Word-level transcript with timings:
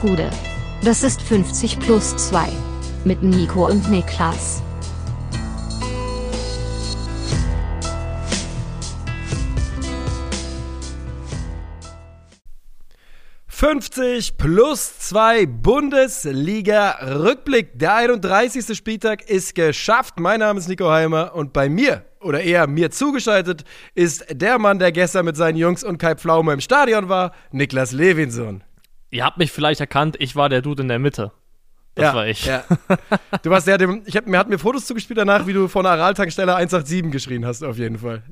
Gude. 0.00 0.30
Das 0.82 1.02
ist 1.02 1.20
50 1.20 1.78
plus 1.78 2.16
2. 2.16 2.48
Mit 3.04 3.22
Nico 3.22 3.66
und 3.66 3.90
Niklas. 3.90 4.62
»50 13.50 14.38
plus 14.38 14.98
2 15.00 15.44
Bundesliga-Rückblick. 15.44 17.78
Der 17.78 17.96
31. 17.96 18.74
Spieltag 18.74 19.28
ist 19.28 19.54
geschafft. 19.54 20.18
Mein 20.18 20.40
Name 20.40 20.58
ist 20.58 20.68
Nico 20.68 20.90
Heimer 20.90 21.34
und 21.34 21.52
bei 21.52 21.68
mir, 21.68 22.06
oder 22.20 22.40
eher 22.40 22.66
mir 22.66 22.90
zugeschaltet, 22.90 23.64
ist 23.94 24.24
der 24.30 24.58
Mann, 24.58 24.78
der 24.78 24.92
gestern 24.92 25.26
mit 25.26 25.36
seinen 25.36 25.56
Jungs 25.56 25.84
und 25.84 25.98
Kai 25.98 26.14
Pflaume 26.14 26.54
im 26.54 26.60
Stadion 26.60 27.10
war, 27.10 27.32
Niklas 27.52 27.92
Levinson. 27.92 28.64
Ihr 29.10 29.24
habt 29.24 29.38
mich 29.38 29.52
vielleicht 29.52 29.80
erkannt, 29.80 30.16
ich 30.18 30.36
war 30.36 30.48
der 30.48 30.62
Dude 30.62 30.82
in 30.82 30.88
der 30.88 30.98
Mitte. 30.98 31.32
Das 31.94 32.04
ja, 32.04 32.14
war 32.14 32.26
ich. 32.26 32.46
Ja. 32.46 32.64
Du 33.42 33.50
warst 33.50 33.66
der, 33.66 33.78
dem, 33.78 34.02
ich 34.06 34.16
hab, 34.16 34.26
mir 34.26 34.38
hat 34.38 34.48
mir 34.48 34.58
Fotos 34.58 34.86
zugespielt 34.86 35.18
danach, 35.18 35.46
wie 35.46 35.52
du 35.52 35.66
von 35.66 35.84
der 35.84 35.92
Aral-Tankstelle 35.92 36.54
187 36.54 37.10
geschrien 37.10 37.46
hast, 37.46 37.62
auf 37.62 37.78
jeden 37.78 37.98
Fall. 37.98 38.22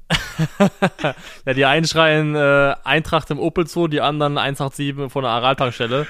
ja, 1.47 1.55
die 1.55 1.65
einen 1.65 1.87
schreien 1.87 2.35
äh, 2.35 2.75
Eintracht 2.85 3.30
im 3.30 3.38
Opel 3.38 3.66
Zoo, 3.66 3.88
die 3.88 4.01
anderen 4.01 4.38
187 4.38 5.11
von 5.11 5.23
der 5.23 5.33
Aral-Tankstelle. 5.33 6.07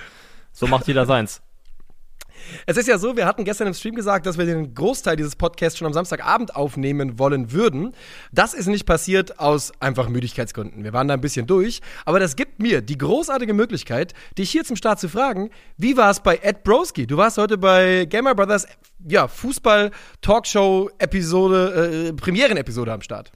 So 0.52 0.66
macht 0.66 0.87
jeder 0.89 1.06
seins. 1.06 1.41
Es 2.66 2.77
ist 2.77 2.88
ja 2.88 2.98
so, 2.98 3.16
wir 3.16 3.27
hatten 3.27 3.45
gestern 3.45 3.69
im 3.69 3.75
Stream 3.75 3.95
gesagt, 3.95 4.27
dass 4.27 4.38
wir 4.38 4.47
den 4.47 4.75
Großteil 4.75 5.15
dieses 5.16 5.37
Podcasts 5.37 5.79
schon 5.79 5.87
am 5.87 5.93
Samstagabend 5.93 6.56
aufnehmen 6.56 7.19
wollen 7.19 7.52
würden. 7.52 7.95
Das 8.33 8.55
ist 8.55 8.66
nicht 8.66 8.87
passiert 8.87 9.39
aus 9.39 9.73
einfach 9.80 10.09
Müdigkeitsgründen. 10.09 10.83
Wir 10.84 10.92
waren 10.92 11.09
da 11.09 11.15
ein 11.15 11.20
bisschen 11.20 11.47
durch. 11.47 11.80
Aber 12.05 12.20
das 12.20 12.37
gibt 12.37 12.61
mir 12.61 12.80
die 12.80 12.97
großartige 12.98 13.55
Möglichkeit, 13.55 14.15
dich 14.37 14.51
hier 14.51 14.65
zum 14.65 14.77
Start 14.77 15.01
zu 15.01 15.09
fragen, 15.09 15.51
wie 15.77 15.97
war 15.97 16.11
es 16.11 16.20
bei 16.20 16.39
Ed 16.42 16.65
Broski? 16.65 17.06
Du 17.06 17.16
warst 17.16 17.39
heute 17.39 17.56
bei 17.59 18.06
Gamer 18.06 18.34
Brothers, 18.34 18.67
ja, 19.06 19.28
Fußball-Talkshow-Episode, 19.28 22.09
äh, 22.09 22.12
Premieren-Episode 22.12 22.92
am 22.92 23.03
Start. 23.03 23.31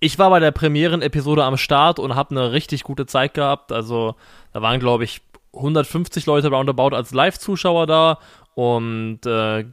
Ich 0.00 0.18
war 0.18 0.30
bei 0.30 0.38
der 0.38 0.52
Premieren-Episode 0.52 1.42
am 1.42 1.56
Start 1.56 1.98
und 1.98 2.14
habe 2.14 2.30
eine 2.30 2.52
richtig 2.52 2.84
gute 2.84 3.06
Zeit 3.06 3.34
gehabt. 3.34 3.72
Also 3.72 4.14
da 4.52 4.62
waren, 4.62 4.78
glaube 4.78 5.02
ich, 5.04 5.22
150 5.54 6.26
Leute 6.26 6.48
roundabout 6.48 6.94
als 6.94 7.12
Live-Zuschauer 7.12 7.86
da 7.86 8.18
und 8.58 9.24
äh, 9.24 9.66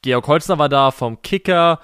Georg 0.00 0.26
Holzner 0.26 0.56
war 0.58 0.70
da 0.70 0.90
vom 0.90 1.20
Kicker, 1.20 1.80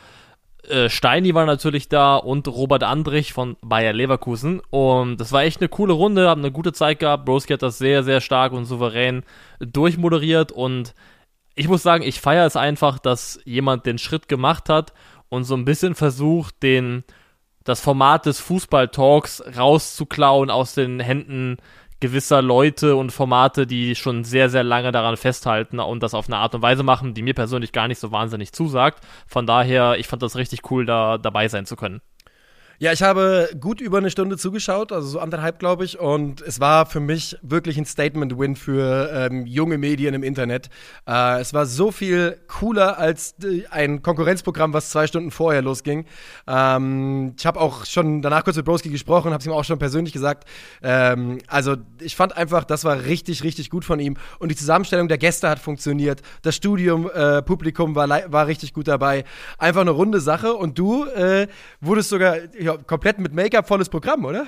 äh, 0.66 0.88
Steini 0.88 1.34
war 1.34 1.44
natürlich 1.44 1.90
da 1.90 2.16
und 2.16 2.48
Robert 2.48 2.84
Andrich 2.84 3.34
von 3.34 3.58
Bayer 3.60 3.92
Leverkusen. 3.92 4.62
Und 4.70 5.18
das 5.18 5.30
war 5.32 5.42
echt 5.42 5.60
eine 5.60 5.68
coole 5.68 5.92
Runde, 5.92 6.26
haben 6.26 6.40
eine 6.40 6.50
gute 6.50 6.72
Zeit 6.72 7.00
gehabt. 7.00 7.26
Broski 7.26 7.52
hat 7.52 7.60
das 7.60 7.76
sehr, 7.76 8.02
sehr 8.02 8.22
stark 8.22 8.54
und 8.54 8.64
souverän 8.64 9.24
durchmoderiert. 9.60 10.50
Und 10.50 10.94
ich 11.54 11.68
muss 11.68 11.82
sagen, 11.82 12.02
ich 12.02 12.18
feiere 12.18 12.46
es 12.46 12.56
einfach, 12.56 12.98
dass 12.98 13.38
jemand 13.44 13.84
den 13.84 13.98
Schritt 13.98 14.26
gemacht 14.26 14.70
hat 14.70 14.94
und 15.28 15.44
so 15.44 15.54
ein 15.54 15.66
bisschen 15.66 15.94
versucht, 15.94 16.62
den 16.62 17.04
das 17.62 17.82
Format 17.82 18.24
des 18.24 18.40
Fußball-Talks 18.40 19.42
rauszuklauen 19.58 20.48
aus 20.48 20.72
den 20.72 20.98
Händen 20.98 21.58
gewisser 22.00 22.42
Leute 22.42 22.96
und 22.96 23.10
Formate, 23.12 23.66
die 23.66 23.94
schon 23.94 24.24
sehr, 24.24 24.50
sehr 24.50 24.62
lange 24.62 24.92
daran 24.92 25.16
festhalten 25.16 25.80
und 25.80 26.02
das 26.02 26.14
auf 26.14 26.28
eine 26.28 26.36
Art 26.36 26.54
und 26.54 26.62
Weise 26.62 26.82
machen, 26.82 27.14
die 27.14 27.22
mir 27.22 27.34
persönlich 27.34 27.72
gar 27.72 27.88
nicht 27.88 27.98
so 27.98 28.12
wahnsinnig 28.12 28.52
zusagt. 28.52 29.02
Von 29.26 29.46
daher, 29.46 29.98
ich 29.98 30.06
fand 30.06 30.22
das 30.22 30.36
richtig 30.36 30.70
cool, 30.70 30.86
da 30.86 31.18
dabei 31.18 31.48
sein 31.48 31.66
zu 31.66 31.76
können. 31.76 32.00
Ja, 32.80 32.92
ich 32.92 33.02
habe 33.02 33.50
gut 33.58 33.80
über 33.80 33.98
eine 33.98 34.08
Stunde 34.08 34.36
zugeschaut, 34.36 34.92
also 34.92 35.08
so 35.08 35.18
anderthalb, 35.18 35.58
glaube 35.58 35.84
ich. 35.84 35.98
Und 35.98 36.40
es 36.42 36.60
war 36.60 36.86
für 36.86 37.00
mich 37.00 37.36
wirklich 37.42 37.76
ein 37.76 37.84
Statement-Win 37.84 38.54
für 38.54 39.10
ähm, 39.12 39.46
junge 39.46 39.78
Medien 39.78 40.14
im 40.14 40.22
Internet. 40.22 40.70
Äh, 41.04 41.40
es 41.40 41.52
war 41.52 41.66
so 41.66 41.90
viel 41.90 42.38
cooler 42.46 42.96
als 42.96 43.34
äh, 43.42 43.64
ein 43.70 44.00
Konkurrenzprogramm, 44.02 44.74
was 44.74 44.90
zwei 44.90 45.08
Stunden 45.08 45.32
vorher 45.32 45.60
losging. 45.60 46.04
Ähm, 46.46 47.34
ich 47.36 47.46
habe 47.46 47.58
auch 47.58 47.84
schon 47.84 48.22
danach 48.22 48.44
kurz 48.44 48.56
mit 48.56 48.64
Broski 48.64 48.90
gesprochen, 48.90 49.32
habe 49.32 49.40
es 49.40 49.46
ihm 49.46 49.50
auch 49.50 49.64
schon 49.64 49.80
persönlich 49.80 50.12
gesagt. 50.12 50.48
Ähm, 50.80 51.38
also 51.48 51.74
ich 52.00 52.14
fand 52.14 52.36
einfach, 52.36 52.62
das 52.62 52.84
war 52.84 53.06
richtig, 53.06 53.42
richtig 53.42 53.70
gut 53.70 53.84
von 53.84 53.98
ihm. 53.98 54.16
Und 54.38 54.52
die 54.52 54.56
Zusammenstellung 54.56 55.08
der 55.08 55.18
Gäste 55.18 55.48
hat 55.48 55.58
funktioniert. 55.58 56.22
Das 56.42 56.54
Studium, 56.54 57.10
äh, 57.12 57.42
Publikum 57.42 57.96
war, 57.96 58.08
war 58.08 58.46
richtig 58.46 58.72
gut 58.72 58.86
dabei. 58.86 59.24
Einfach 59.58 59.80
eine 59.80 59.90
runde 59.90 60.20
Sache. 60.20 60.54
Und 60.54 60.78
du 60.78 61.06
äh, 61.06 61.48
wurdest 61.80 62.10
sogar 62.10 62.36
komplett 62.76 63.18
mit 63.18 63.32
Make-up 63.32 63.66
volles 63.66 63.88
Programm, 63.88 64.24
oder? 64.24 64.46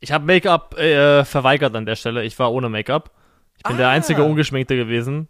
Ich 0.00 0.12
habe 0.12 0.24
Make-up 0.24 0.78
äh, 0.78 1.24
verweigert 1.24 1.74
an 1.74 1.86
der 1.86 1.96
Stelle. 1.96 2.24
Ich 2.24 2.38
war 2.38 2.52
ohne 2.52 2.68
Make-up. 2.68 3.10
Ich 3.56 3.62
bin 3.64 3.74
ah. 3.74 3.78
der 3.78 3.88
einzige 3.90 4.24
Ungeschminkte 4.24 4.76
gewesen. 4.76 5.28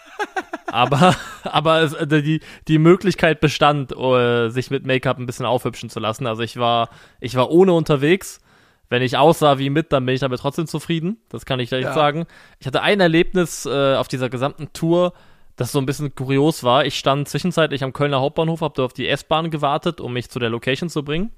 aber 0.66 1.14
aber 1.44 1.82
es, 1.82 1.92
äh, 1.92 2.22
die, 2.22 2.40
die 2.68 2.78
Möglichkeit 2.78 3.40
bestand, 3.40 3.96
uh, 3.96 4.48
sich 4.48 4.70
mit 4.70 4.86
Make-up 4.86 5.18
ein 5.18 5.26
bisschen 5.26 5.46
aufhübschen 5.46 5.90
zu 5.90 6.00
lassen. 6.00 6.26
Also 6.26 6.42
ich 6.42 6.56
war, 6.56 6.90
ich 7.20 7.34
war 7.34 7.50
ohne 7.50 7.72
unterwegs. 7.72 8.40
Wenn 8.88 9.02
ich 9.02 9.16
aussah 9.16 9.58
wie 9.58 9.70
mit, 9.70 9.92
dann 9.92 10.04
bin 10.04 10.14
ich 10.14 10.20
damit 10.20 10.40
trotzdem 10.40 10.66
zufrieden. 10.66 11.16
Das 11.30 11.46
kann 11.46 11.60
ich 11.60 11.70
gleich 11.70 11.84
ja. 11.84 11.94
sagen. 11.94 12.26
Ich 12.58 12.66
hatte 12.66 12.82
ein 12.82 13.00
Erlebnis 13.00 13.64
äh, 13.64 13.94
auf 13.94 14.06
dieser 14.06 14.28
gesamten 14.28 14.72
Tour, 14.74 15.14
das 15.56 15.72
so 15.72 15.78
ein 15.78 15.86
bisschen 15.86 16.14
kurios 16.14 16.64
war. 16.64 16.86
Ich 16.86 16.98
stand 16.98 17.28
zwischenzeitlich 17.28 17.84
am 17.84 17.92
Kölner 17.92 18.20
Hauptbahnhof, 18.20 18.60
habe 18.60 18.82
auf 18.82 18.92
die 18.92 19.08
S-Bahn 19.08 19.50
gewartet, 19.50 20.00
um 20.00 20.12
mich 20.12 20.30
zu 20.30 20.38
der 20.38 20.50
Location 20.50 20.88
zu 20.88 21.04
bringen. 21.04 21.30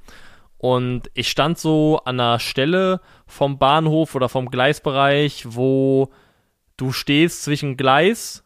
Und 0.58 1.10
ich 1.14 1.30
stand 1.30 1.58
so 1.58 2.00
an 2.04 2.20
einer 2.20 2.38
Stelle 2.38 3.00
vom 3.26 3.58
Bahnhof 3.58 4.14
oder 4.14 4.28
vom 4.28 4.50
Gleisbereich, 4.50 5.44
wo 5.48 6.10
du 6.76 6.92
stehst 6.92 7.42
zwischen 7.42 7.76
Gleis 7.76 8.44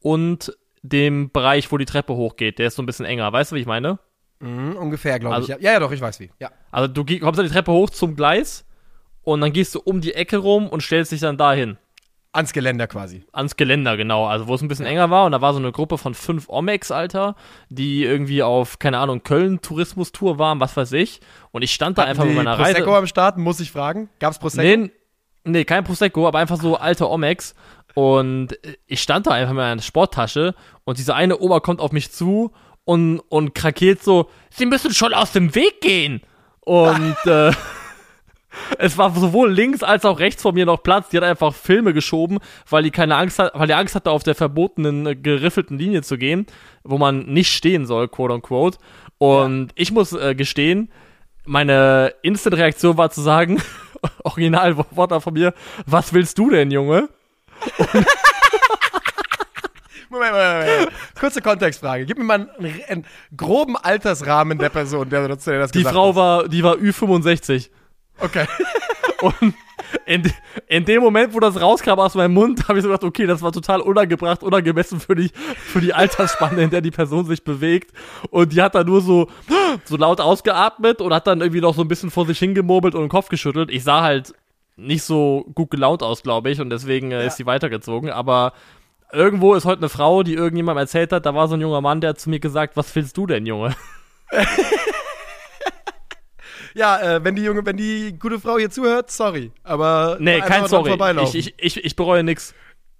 und 0.00 0.56
dem 0.82 1.30
Bereich, 1.30 1.70
wo 1.70 1.78
die 1.78 1.84
Treppe 1.84 2.14
hochgeht. 2.14 2.58
Der 2.58 2.66
ist 2.66 2.74
so 2.74 2.82
ein 2.82 2.86
bisschen 2.86 3.06
enger. 3.06 3.32
Weißt 3.32 3.52
du, 3.52 3.56
wie 3.56 3.60
ich 3.60 3.66
meine? 3.66 3.98
Mhm, 4.40 4.76
ungefähr, 4.76 5.20
glaube 5.20 5.36
also, 5.36 5.52
ich. 5.52 5.62
Ja. 5.62 5.74
ja, 5.74 5.80
doch, 5.80 5.92
ich 5.92 6.00
weiß 6.00 6.18
wie. 6.18 6.30
Ja. 6.40 6.50
Also 6.72 6.88
du 6.88 7.04
kommst 7.20 7.38
an 7.38 7.46
die 7.46 7.52
Treppe 7.52 7.70
hoch 7.70 7.90
zum 7.90 8.16
Gleis 8.16 8.66
und 9.22 9.40
dann 9.40 9.52
gehst 9.52 9.74
du 9.74 9.80
um 9.80 10.00
die 10.00 10.14
Ecke 10.14 10.38
rum 10.38 10.68
und 10.68 10.82
stellst 10.82 11.12
dich 11.12 11.20
dann 11.20 11.36
dahin. 11.38 11.78
Ans 12.34 12.54
Geländer 12.54 12.86
quasi. 12.86 13.24
Ans 13.32 13.56
Geländer, 13.56 13.98
genau. 13.98 14.26
Also 14.26 14.48
wo 14.48 14.54
es 14.54 14.62
ein 14.62 14.68
bisschen 14.68 14.86
enger 14.86 15.10
war 15.10 15.26
und 15.26 15.32
da 15.32 15.42
war 15.42 15.52
so 15.52 15.58
eine 15.58 15.70
Gruppe 15.70 15.98
von 15.98 16.14
fünf 16.14 16.48
Omex, 16.48 16.90
Alter, 16.90 17.36
die 17.68 18.04
irgendwie 18.04 18.42
auf, 18.42 18.78
keine 18.78 18.98
Ahnung, 18.98 19.22
Köln-Tourismus-Tour 19.22 20.38
waren, 20.38 20.58
was 20.58 20.74
weiß 20.76 20.92
ich. 20.92 21.20
Und 21.50 21.60
ich 21.62 21.74
stand 21.74 21.98
da 21.98 22.02
Hatten 22.02 22.10
einfach 22.12 22.24
mit 22.24 22.34
meiner 22.34 22.56
Prosecco 22.56 22.62
Reise. 22.62 22.84
Prosecco 22.84 22.96
am 22.96 23.06
Start, 23.06 23.38
muss 23.38 23.60
ich 23.60 23.70
fragen? 23.70 24.08
Gab's 24.18 24.38
Prosecco? 24.38 24.62
Nee, 24.62 24.90
nee, 25.44 25.64
kein 25.64 25.84
Prosecco, 25.84 26.26
aber 26.26 26.38
einfach 26.38 26.60
so 26.60 26.76
alte 26.76 27.08
Omex. 27.10 27.54
Und 27.94 28.58
ich 28.86 29.02
stand 29.02 29.26
da 29.26 29.32
einfach 29.32 29.52
mit 29.52 29.58
meiner 29.58 29.82
Sporttasche 29.82 30.54
und 30.84 30.96
dieser 30.96 31.14
eine 31.14 31.38
Oma 31.38 31.60
kommt 31.60 31.80
auf 31.80 31.92
mich 31.92 32.12
zu 32.12 32.52
und, 32.84 33.20
und 33.28 33.54
krakeelt 33.54 34.02
so, 34.02 34.30
sie 34.50 34.64
müssen 34.64 34.94
schon 34.94 35.12
aus 35.12 35.32
dem 35.32 35.54
Weg 35.54 35.82
gehen. 35.82 36.22
Und 36.60 37.16
äh, 37.26 37.52
es 38.78 38.98
war 38.98 39.14
sowohl 39.14 39.50
links 39.50 39.82
als 39.82 40.04
auch 40.04 40.18
rechts 40.18 40.42
von 40.42 40.54
mir 40.54 40.66
noch 40.66 40.82
Platz. 40.82 41.08
Die 41.10 41.16
hat 41.16 41.24
einfach 41.24 41.54
Filme 41.54 41.92
geschoben, 41.92 42.38
weil 42.68 42.82
die 42.82 42.90
keine 42.90 43.16
Angst 43.16 43.38
hat, 43.38 43.52
weil 43.54 43.66
die 43.66 43.74
Angst 43.74 43.94
hatte, 43.94 44.10
auf 44.10 44.22
der 44.22 44.34
verbotenen, 44.34 45.06
äh, 45.06 45.16
geriffelten 45.16 45.78
Linie 45.78 46.02
zu 46.02 46.18
gehen, 46.18 46.46
wo 46.84 46.98
man 46.98 47.26
nicht 47.26 47.52
stehen 47.52 47.86
soll, 47.86 48.08
quote 48.08 48.34
unquote. 48.34 48.78
Und 49.18 49.66
ja. 49.68 49.72
ich 49.76 49.92
muss 49.92 50.12
äh, 50.12 50.34
gestehen, 50.34 50.90
meine 51.44 52.14
Instant-Reaktion 52.22 52.96
war 52.96 53.10
zu 53.10 53.20
sagen, 53.20 53.62
original 54.24 54.76
Wort 54.76 55.22
von 55.22 55.34
mir, 55.34 55.54
was 55.86 56.12
willst 56.12 56.38
du 56.38 56.50
denn, 56.50 56.70
Junge? 56.70 57.08
Moment, 60.12 60.32
Moment, 60.32 60.68
Moment. 60.68 60.92
Kurze 61.18 61.40
Kontextfrage. 61.40 62.04
Gib 62.04 62.18
mir 62.18 62.24
mal 62.24 62.50
einen, 62.58 62.82
einen 62.86 63.06
groben 63.34 63.78
Altersrahmen 63.78 64.58
der 64.58 64.68
Person, 64.68 65.08
der, 65.08 65.26
der 65.26 65.36
das 65.36 65.70
Die 65.70 65.84
Frau 65.84 66.10
hat. 66.10 66.16
war, 66.16 66.48
die 66.48 66.62
war 66.62 66.74
Ü65. 66.74 67.70
Okay. 68.18 68.46
Und 69.20 69.54
in, 70.06 70.32
in 70.66 70.84
dem 70.84 71.02
Moment, 71.02 71.34
wo 71.34 71.40
das 71.40 71.60
rauskam 71.60 71.98
aus 71.98 72.14
meinem 72.14 72.34
Mund, 72.34 72.68
habe 72.68 72.78
ich 72.78 72.82
so 72.82 72.88
gedacht, 72.88 73.04
okay, 73.04 73.26
das 73.26 73.42
war 73.42 73.52
total 73.52 73.80
unangebracht, 73.80 74.42
unangemessen 74.42 75.00
für 75.00 75.14
die, 75.14 75.28
für 75.28 75.80
die 75.80 75.94
Altersspanne, 75.94 76.62
in 76.62 76.70
der 76.70 76.80
die 76.80 76.90
Person 76.90 77.24
sich 77.26 77.44
bewegt. 77.44 77.92
Und 78.30 78.52
die 78.52 78.62
hat 78.62 78.74
dann 78.74 78.86
nur 78.86 79.00
so, 79.00 79.28
so 79.84 79.96
laut 79.96 80.20
ausgeatmet 80.20 81.00
und 81.00 81.12
hat 81.12 81.26
dann 81.26 81.40
irgendwie 81.40 81.60
noch 81.60 81.74
so 81.74 81.82
ein 81.82 81.88
bisschen 81.88 82.10
vor 82.10 82.26
sich 82.26 82.38
hingemurmelt 82.38 82.94
und 82.94 83.02
den 83.02 83.08
Kopf 83.08 83.28
geschüttelt. 83.28 83.70
Ich 83.70 83.84
sah 83.84 84.02
halt 84.02 84.34
nicht 84.76 85.02
so 85.02 85.46
gut 85.54 85.70
gelaunt 85.70 86.02
aus, 86.02 86.22
glaube 86.22 86.50
ich, 86.50 86.60
und 86.60 86.70
deswegen 86.70 87.12
äh, 87.12 87.20
ja. 87.20 87.26
ist 87.26 87.36
sie 87.36 87.46
weitergezogen. 87.46 88.10
Aber 88.10 88.52
irgendwo 89.12 89.54
ist 89.54 89.64
heute 89.64 89.80
eine 89.80 89.88
Frau, 89.88 90.22
die 90.22 90.34
irgendjemandem 90.34 90.82
erzählt 90.82 91.12
hat, 91.12 91.26
da 91.26 91.34
war 91.34 91.48
so 91.48 91.54
ein 91.54 91.60
junger 91.60 91.80
Mann, 91.80 92.00
der 92.00 92.10
hat 92.10 92.20
zu 92.20 92.30
mir 92.30 92.40
gesagt, 92.40 92.76
was 92.76 92.94
willst 92.94 93.16
du 93.16 93.26
denn, 93.26 93.46
Junge? 93.46 93.74
ja, 96.74 97.16
äh, 97.16 97.24
wenn 97.24 97.36
die 97.36 97.42
junge, 97.42 97.64
wenn 97.64 97.76
die 97.76 98.18
gute 98.18 98.38
Frau 98.38 98.58
hier 98.58 98.70
zuhört, 98.70 99.10
sorry. 99.10 99.52
Aber 99.62 100.16
nee, 100.20 100.40
kein 100.40 100.66
Sorry. 100.66 100.96
Ich, 101.22 101.34
ich, 101.34 101.54
ich, 101.58 101.84
ich 101.84 101.96
bereue 101.96 102.22
nix. 102.22 102.54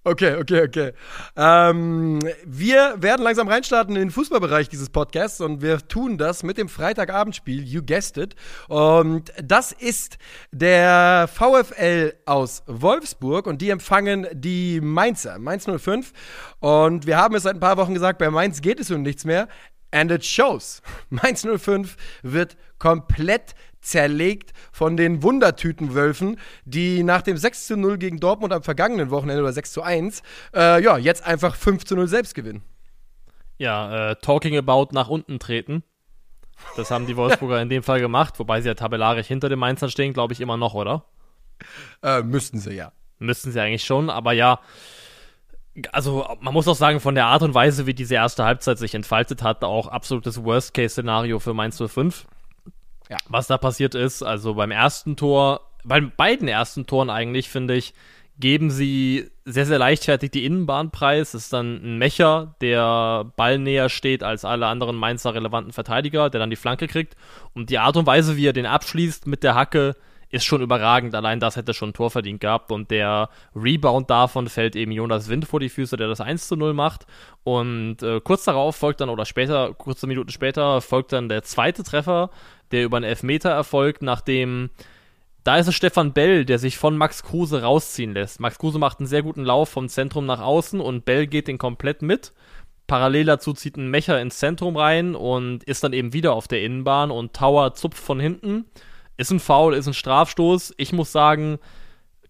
Okay, 0.05 0.35
okay, 0.35 0.65
okay. 0.65 0.93
Ähm, 1.37 2.19
wir 2.45 2.97
werden 2.97 3.23
langsam 3.23 3.47
reinstarten 3.47 3.95
in 3.95 4.01
den 4.01 4.11
Fußballbereich 4.11 4.69
dieses 4.69 4.91
Podcasts 4.91 5.41
und 5.41 5.63
wir 5.63 5.79
tun 5.79 6.19
das 6.19 6.43
mit 6.43 6.59
dem 6.59 6.69
Freitagabendspiel, 6.69 7.63
you 7.63 7.83
guessed 7.87 8.17
it. 8.17 8.35
Und 8.67 9.33
das 9.41 9.71
ist 9.71 10.19
der 10.51 11.29
VfL 11.33 12.15
aus 12.27 12.65
Wolfsburg 12.67 13.47
und 13.47 13.63
die 13.63 13.71
empfangen 13.71 14.27
die 14.33 14.81
Mainzer, 14.81 15.39
Mainz 15.39 15.67
05. 15.67 16.13
Und 16.59 17.07
wir 17.07 17.17
haben 17.17 17.37
es 17.37 17.45
seit 17.45 17.55
ein 17.55 17.61
paar 17.61 17.77
Wochen 17.77 17.95
gesagt, 17.95 18.19
bei 18.19 18.29
Mainz 18.29 18.61
geht 18.61 18.81
es 18.81 18.91
um 18.91 19.03
nichts 19.03 19.25
mehr. 19.25 19.47
And 19.93 20.11
it 20.11 20.25
shows. 20.25 20.83
Mainz 21.11 21.47
05 21.47 21.97
wird 22.23 22.57
komplett 22.79 23.55
zerlegt 23.81 24.53
von 24.73 24.97
den 24.97 25.23
Wundertütenwölfen, 25.23 26.39
die 26.65 27.03
nach 27.03 27.23
dem 27.23 27.37
6 27.37 27.67
zu 27.67 27.77
0 27.77 27.99
gegen 27.99 28.19
Dortmund 28.19 28.53
am 28.53 28.63
vergangenen 28.63 29.11
Wochenende 29.11 29.43
oder 29.43 29.53
6 29.53 29.73
zu 29.73 29.83
1, 29.83 30.23
äh, 30.55 30.83
ja, 30.83 30.99
jetzt 30.99 31.25
einfach 31.25 31.55
5 31.55 31.85
zu 31.85 31.97
0 31.97 32.09
selbst 32.09 32.35
gewinnen. 32.35 32.63
Ja, 33.59 34.11
äh, 34.11 34.17
talking 34.17 34.57
about 34.57 34.89
nach 34.93 35.09
unten 35.09 35.39
treten. 35.39 35.83
Das 36.77 36.91
haben 36.91 37.07
die 37.07 37.17
Wolfsburger 37.17 37.61
in 37.61 37.69
dem 37.69 37.83
Fall 37.83 38.01
gemacht, 38.01 38.39
wobei 38.39 38.61
sie 38.61 38.69
ja 38.69 38.75
tabellarisch 38.75 39.27
hinter 39.27 39.49
den 39.49 39.59
Mainzern 39.59 39.91
stehen, 39.91 40.13
glaube 40.13 40.33
ich, 40.33 40.41
immer 40.41 40.57
noch, 40.57 40.75
oder? 40.75 41.05
Äh, 42.03 42.23
müssten 42.23 42.59
sie 42.59 42.75
ja. 42.75 42.93
Müssten 43.19 43.53
sie 43.53 43.61
eigentlich 43.61 43.85
schon, 43.85 44.11
aber 44.11 44.33
ja, 44.33 44.61
also 45.93 46.27
man 46.41 46.53
muss 46.53 46.69
auch 46.69 46.77
sagen, 46.77 47.01
von 47.01 47.15
der 47.15 47.27
Art 47.27 47.43
und 47.43 47.55
Weise, 47.55 47.87
wie 47.87 47.95
diese 47.95 48.15
erste 48.15 48.45
Halbzeit 48.45 48.79
sich 48.79 48.95
entfaltet 48.95 49.43
hat, 49.43 49.65
auch 49.65 49.89
absolutes 49.89 50.45
Worst-Case-Szenario 50.45 51.39
für 51.39 51.55
Mainz 51.55 51.83
05. 51.83 52.27
Ja. 53.09 53.17
Was 53.29 53.47
da 53.47 53.59
passiert 53.59 53.95
ist, 53.95 54.23
also 54.23 54.55
beim 54.55 54.71
ersten 54.71 55.17
Tor, 55.17 55.61
bei 55.85 56.01
beiden 56.01 56.49
ersten 56.49 56.87
Toren 56.87 57.11
eigentlich, 57.11 57.49
finde 57.49 57.75
ich, 57.75 57.95
geben 58.39 58.71
sie 58.71 59.31
sehr, 59.45 59.67
sehr 59.67 59.79
leichtfertig 59.79 60.31
die 60.31 60.45
Innenbahn 60.45 60.91
preis. 60.91 61.35
Ist 61.35 61.53
dann 61.53 61.83
ein 61.83 61.99
Mecher, 61.99 62.55
der 62.61 63.25
Ball 63.37 63.59
näher 63.59 63.89
steht 63.89 64.23
als 64.23 64.45
alle 64.45 64.67
anderen 64.67 64.97
Mainzer 64.97 65.35
relevanten 65.35 65.73
Verteidiger, 65.73 66.31
der 66.31 66.41
dann 66.41 66.51
die 66.51 66.57
Flanke 66.57 66.89
kriegt. 66.89 67.17
Und 67.55 67.71
die 67.71 67.79
Art 67.79 67.97
und 67.97 68.07
Weise, 68.07 68.37
wie 68.37 68.47
er 68.47 68.53
den 68.53 68.67
abschließt 68.67 69.27
mit 69.27 69.43
der 69.43 69.55
Hacke, 69.55 69.97
ist 70.33 70.45
schon 70.45 70.63
überragend. 70.63 71.15
Allein 71.15 71.39
das 71.39 71.57
hätte 71.57 71.75
schon 71.75 71.91
ein 71.91 71.95
Tor 71.95 72.11
verdient 72.11 72.41
gehabt. 72.41 72.73
Und 72.73 72.91
der 72.91 73.29
Rebound 73.55 74.11
davon 74.11 74.49
fällt 74.49 74.75
eben 74.75 74.91
Jonas 74.91 75.29
Wind 75.29 75.45
vor 75.45 75.61
die 75.61 75.69
Füße, 75.69 75.97
der 75.97 76.09
das 76.09 76.21
1 76.21 76.49
zu 76.49 76.57
0 76.57 76.73
macht. 76.73 77.07
Und 77.45 78.03
äh, 78.03 78.21
kurz 78.21 78.45
darauf 78.45 78.75
folgt 78.75 79.01
dann, 79.01 79.11
oder 79.11 79.27
später, 79.27 79.75
kurze 79.75 80.07
Minuten 80.07 80.31
später, 80.31 80.81
folgt 80.81 81.13
dann 81.13 81.29
der 81.29 81.43
zweite 81.43 81.85
Treffer, 81.85 82.31
der 82.73 82.85
über 82.85 82.97
einen 82.97 83.05
Elfmeter 83.05 83.51
erfolgt, 83.51 84.03
nachdem 84.03 84.71
da 85.45 85.57
ist 85.59 85.67
es 85.67 85.75
Stefan 85.75 86.13
Bell, 86.13 86.45
der 86.45 86.59
sich 86.59 86.79
von 86.79 86.97
Max 86.97 87.23
Kruse 87.25 87.63
rausziehen 87.63 88.15
lässt. 88.15 88.41
Max 88.41 88.59
Kruse 88.59 88.79
macht 88.79 89.01
einen 89.01 89.09
sehr 89.09 89.23
guten 89.23 89.45
Lauf 89.45 89.69
vom 89.69 89.89
Zentrum 89.89 90.25
nach 90.25 90.41
außen 90.41 90.81
und 90.81 91.05
Bell 91.05 91.27
geht 91.27 91.49
den 91.49 91.59
komplett 91.59 92.01
mit. 92.01 92.33
Parallel 92.87 93.25
dazu 93.27 93.53
zieht 93.53 93.77
ein 93.77 93.91
Mecher 93.91 94.21
ins 94.21 94.39
Zentrum 94.39 94.77
rein 94.77 95.15
und 95.15 95.65
ist 95.65 95.83
dann 95.85 95.93
eben 95.93 96.13
wieder 96.13 96.33
auf 96.33 96.47
der 96.47 96.63
Innenbahn 96.63 97.11
und 97.11 97.35
Tower 97.35 97.75
zupft 97.75 97.99
von 97.99 98.21
hinten 98.21 98.67
ist 99.17 99.31
ein 99.31 99.41
Foul, 99.41 99.75
ist 99.75 99.87
ein 99.87 99.95
Strafstoß. 99.95 100.75
Ich 100.77 100.93
muss 100.93 101.13
sagen, 101.13 101.59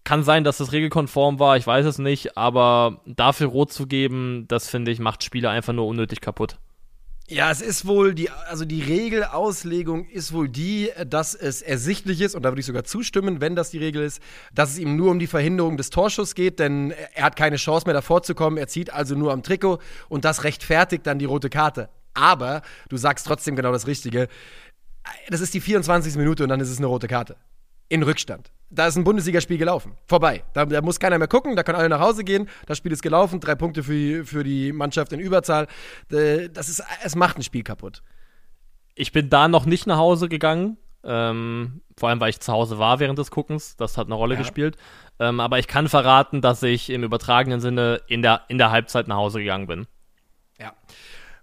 kann 0.03 0.23
sein, 0.23 0.43
dass 0.43 0.57
das 0.57 0.71
regelkonform 0.71 1.39
war, 1.39 1.57
ich 1.57 1.65
weiß 1.65 1.85
es 1.85 1.97
nicht, 1.97 2.37
aber 2.37 3.01
dafür 3.05 3.47
rot 3.47 3.71
zu 3.71 3.87
geben, 3.87 4.45
das 4.47 4.69
finde 4.69 4.91
ich, 4.91 4.99
macht 4.99 5.23
Spieler 5.23 5.49
einfach 5.49 5.73
nur 5.73 5.87
unnötig 5.87 6.19
kaputt. 6.19 6.57
Ja, 7.29 7.49
es 7.49 7.61
ist 7.61 7.87
wohl 7.87 8.13
die, 8.13 8.29
also 8.29 8.65
die 8.65 8.81
Regelauslegung 8.81 10.09
ist 10.09 10.33
wohl 10.33 10.49
die, 10.49 10.89
dass 11.07 11.33
es 11.33 11.61
ersichtlich 11.61 12.19
ist, 12.19 12.35
und 12.35 12.43
da 12.43 12.49
würde 12.49 12.59
ich 12.59 12.65
sogar 12.65 12.83
zustimmen, 12.83 13.39
wenn 13.39 13.55
das 13.55 13.71
die 13.71 13.77
Regel 13.77 14.03
ist, 14.03 14.21
dass 14.53 14.71
es 14.71 14.77
ihm 14.77 14.97
nur 14.97 15.09
um 15.09 15.19
die 15.19 15.27
Verhinderung 15.27 15.77
des 15.77 15.89
Torschusses 15.89 16.35
geht, 16.35 16.59
denn 16.59 16.93
er 17.13 17.23
hat 17.23 17.37
keine 17.37 17.55
Chance 17.55 17.85
mehr 17.85 17.93
davor 17.93 18.23
zu 18.23 18.35
kommen, 18.35 18.57
er 18.57 18.67
zieht 18.67 18.91
also 18.91 19.15
nur 19.15 19.31
am 19.31 19.41
Trikot 19.41 19.79
und 20.09 20.25
das 20.25 20.43
rechtfertigt 20.43 21.07
dann 21.07 21.17
die 21.17 21.25
rote 21.25 21.49
Karte. 21.49 21.87
Aber 22.13 22.61
du 22.89 22.97
sagst 22.97 23.25
trotzdem 23.25 23.55
genau 23.55 23.71
das 23.71 23.87
Richtige 23.87 24.27
das 25.29 25.41
ist 25.41 25.53
die 25.53 25.61
24. 25.61 26.15
Minute 26.15 26.43
und 26.43 26.49
dann 26.49 26.59
ist 26.59 26.69
es 26.69 26.77
eine 26.77 26.87
rote 26.87 27.07
Karte. 27.07 27.35
In 27.89 28.03
Rückstand. 28.03 28.51
Da 28.69 28.87
ist 28.87 28.95
ein 28.95 29.03
Bundesligaspiel 29.03 29.57
gelaufen. 29.57 29.97
Vorbei. 30.07 30.43
Da, 30.53 30.65
da, 30.65 30.81
muss 30.81 30.99
keiner 30.99 31.19
mehr 31.19 31.27
gucken, 31.27 31.55
da 31.55 31.63
können 31.63 31.77
alle 31.77 31.89
nach 31.89 31.99
Hause 31.99 32.23
gehen. 32.23 32.49
Das 32.65 32.77
Spiel 32.77 32.91
ist 32.91 33.03
gelaufen, 33.03 33.39
drei 33.39 33.55
Punkte 33.55 33.83
für, 33.83 34.25
für 34.25 34.43
die 34.43 34.71
Mannschaft 34.71 35.13
in 35.13 35.19
Überzahl. 35.19 35.67
Äh, 36.11 36.49
das 36.49 36.69
ist, 36.69 36.83
es 37.03 37.15
macht 37.15 37.37
ein 37.37 37.43
Spiel 37.43 37.63
kaputt. 37.63 38.01
Ich 38.95 39.11
bin 39.11 39.29
da 39.29 39.47
noch 39.47 39.65
nicht 39.65 39.85
nach 39.85 39.97
Hause 39.97 40.29
gegangen. 40.29 40.77
Ähm, 41.03 41.81
vor 41.97 42.09
allem, 42.09 42.19
weil 42.19 42.29
ich 42.29 42.39
zu 42.39 42.51
Hause 42.51 42.79
war 42.79 42.99
während 42.99 43.19
des 43.19 43.29
Guckens. 43.29 43.75
Das 43.75 43.97
hat 43.97 44.07
eine 44.07 44.15
Rolle 44.15 44.35
ja. 44.35 44.41
gespielt. 44.41 44.77
Ähm, 45.19 45.39
aber 45.39 45.59
ich 45.59 45.67
kann 45.67 45.87
verraten, 45.87 46.41
dass 46.41 46.63
ich 46.63 46.89
im 46.89 47.03
übertragenen 47.03 47.59
Sinne 47.59 48.01
in 48.07 48.21
der, 48.21 48.43
in 48.47 48.57
der 48.57 48.71
Halbzeit 48.71 49.07
nach 49.07 49.17
Hause 49.17 49.39
gegangen 49.39 49.67
bin. 49.67 49.87
Ja. 50.59 50.73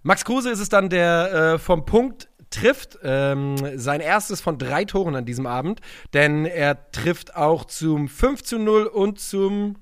Max 0.03 0.25
Kruse 0.25 0.49
ist 0.49 0.59
es 0.59 0.69
dann, 0.69 0.89
der 0.89 1.53
äh, 1.53 1.59
vom 1.59 1.85
Punkt 1.85 2.27
trifft 2.51 2.99
ähm, 3.03 3.55
sein 3.77 4.01
erstes 4.01 4.41
von 4.41 4.57
drei 4.57 4.85
Toren 4.85 5.15
an 5.15 5.25
diesem 5.25 5.47
Abend, 5.47 5.81
denn 6.13 6.45
er 6.45 6.91
trifft 6.91 7.35
auch 7.35 7.65
zum 7.65 8.07
5 8.07 8.43
zu 8.43 8.59
0 8.59 8.85
und 8.85 9.19
zum 9.19 9.77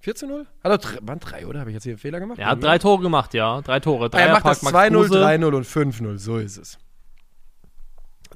4 0.00 0.14
zu 0.14 0.26
0? 0.26 0.46
Hat 0.62 0.84
er 0.84 0.98
waren 1.06 1.18
drei, 1.18 1.46
oder? 1.46 1.60
Habe 1.60 1.70
ich 1.70 1.74
jetzt 1.74 1.82
hier 1.82 1.92
einen 1.92 1.98
Fehler 1.98 2.20
gemacht? 2.20 2.38
Er 2.38 2.46
hat 2.46 2.62
drei 2.62 2.78
Tore 2.78 3.02
gemacht, 3.02 3.34
ja. 3.34 3.60
Drei 3.60 3.80
Tore. 3.80 4.08
Drei 4.08 4.20
er 4.22 4.32
macht 4.32 4.46
das 4.46 4.62
2-0, 4.62 5.08
3-0 5.08 5.54
und 5.54 5.66
5-0. 5.66 6.18
So 6.18 6.36
ist 6.36 6.56
es. 6.56 6.78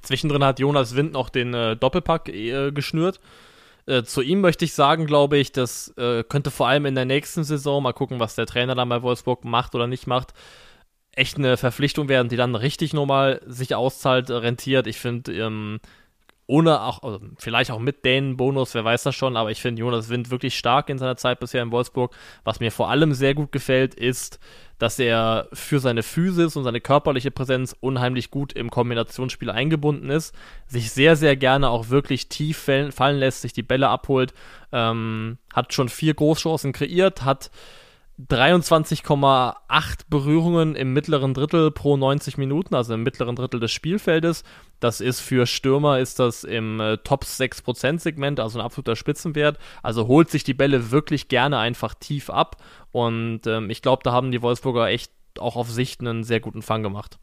Zwischendrin 0.03 0.45
hat 0.45 0.59
Jonas 0.59 0.95
Wind 0.97 1.13
noch 1.13 1.31
den 1.31 1.55
äh, 1.55 1.77
Doppelpack 1.77 2.29
äh, 2.29 2.73
geschnürt. 2.73 3.21
Äh, 3.87 4.03
zu 4.03 4.23
ihm 4.23 4.41
möchte 4.41 4.65
ich 4.65 4.75
sagen, 4.75 5.07
glaube 5.07 5.39
ich, 5.39 5.53
das 5.53 5.89
äh, 5.97 6.25
könnte 6.25 6.51
vor 6.51 6.69
allem 6.69 6.87
in 6.87 6.95
der 6.95 7.05
nächsten 7.05 7.45
Saison, 7.45 7.83
mal 7.83 7.93
gucken, 7.93 8.21
was 8.21 8.35
der 8.35 8.47
Trainer 8.47 8.75
dann 8.75 8.89
bei 8.89 9.03
Wolfsburg 9.03 9.45
macht 9.45 9.75
oder 9.75 9.87
nicht 9.87 10.07
macht, 10.07 10.33
echt 11.17 11.39
eine 11.39 11.57
Verpflichtung 11.57 12.09
werden, 12.09 12.29
die 12.29 12.37
dann 12.37 12.55
richtig 12.55 12.93
nochmal 12.93 13.41
sich 13.47 13.75
auszahlt, 13.75 14.31
rentiert. 14.31 14.87
Ich 14.87 14.99
finde, 14.99 15.33
ähm, 15.33 15.81
ohne 16.47 16.83
auch, 16.83 17.03
also 17.03 17.21
vielleicht 17.39 17.71
auch 17.71 17.79
mit 17.79 18.05
den 18.05 18.37
Bonus, 18.37 18.75
wer 18.75 18.85
weiß 18.85 19.03
das 19.05 19.15
schon, 19.15 19.37
aber 19.37 19.51
ich 19.51 19.63
finde 19.63 19.81
Jonas 19.81 20.11
Wind 20.11 20.31
wirklich 20.31 20.59
stark 20.59 20.91
in 20.91 20.99
seiner 20.99 21.17
Zeit 21.17 21.41
bisher 21.41 21.63
in 21.63 21.71
Wolfsburg. 21.71 22.15
Was 22.45 22.61
mir 22.61 22.71
vor 22.71 22.91
allem 22.91 23.15
sehr 23.15 23.35
gut 23.35 23.51
gefällt, 23.51 23.95
ist, 23.95 24.39
dass 24.79 24.99
er 24.99 25.49
für 25.55 25.81
seine 25.81 26.03
Physis 26.03 26.57
und 26.57 26.65
seine 26.65 26.81
körperliche 26.81 27.31
Präsenz 27.31 27.75
unheimlich 27.81 28.31
gut 28.31 28.53
im 28.53 28.71
Kombinationsspiel 28.71 29.51
eingebunden 29.51 30.11
ist, 30.11 30.35
sich 30.67 30.91
sehr, 30.91 31.17
sehr 31.17 31.37
gerne 31.37 31.71
auch 31.71 31.89
wirklich 31.89 32.29
tief 32.29 32.59
fallen 32.91 33.19
lässt, 33.19 33.43
sich 33.43 33.55
die 33.55 33.63
Bälle 33.63 33.89
abholt, 33.89 34.35
ähm, 34.73 35.39
hat 35.55 35.73
schon 35.73 35.89
vier 35.89 36.13
Großchancen 36.13 36.73
kreiert, 36.73 37.25
hat 37.25 37.51
23,8 38.21 39.55
Berührungen 40.09 40.77
im 40.77 40.93
mittleren 40.93 41.35
Drittel 41.35 41.73
pro 41.73 41.97
90 41.97 42.39
Minuten, 42.39 42.75
also 42.75 42.95
im 42.95 43.03
mittleren 43.03 43.35
Drittel 43.35 43.59
des 43.59 43.73
Spielfeldes. 43.73 44.45
Das 44.79 45.01
ist 45.01 45.21
für 45.21 45.47
Stürmer 45.47 45.99
ist 45.99 46.21
das 46.21 46.45
im 46.45 46.79
äh, 46.79 46.99
Top 46.99 47.25
6% 47.25 47.99
Segment, 47.99 48.39
also 48.39 48.59
ein 48.59 48.65
absoluter 48.65 48.95
Spitzenwert. 48.95 49.59
Also 49.83 50.07
holt 50.07 50.31
sich 50.31 50.45
die 50.45 50.55
Bälle 50.55 50.93
wirklich 50.93 51.29
gerne 51.29 51.59
einfach 51.59 51.95
tief 51.95 52.31
ab 52.31 52.63
und 52.93 53.47
ähm, 53.47 53.69
ich 53.71 53.83
glaube, 53.83 54.03
da 54.05 54.13
haben 54.13 54.31
die 54.31 54.43
Wolfsburger 54.43 54.89
echt 54.89 55.11
auch 55.41 55.57
auf 55.57 55.69
Sicht 55.69 56.01
einen 56.01 56.23
sehr 56.23 56.39
guten 56.39 56.63
Fang 56.63 56.85
gemacht. 56.85 57.19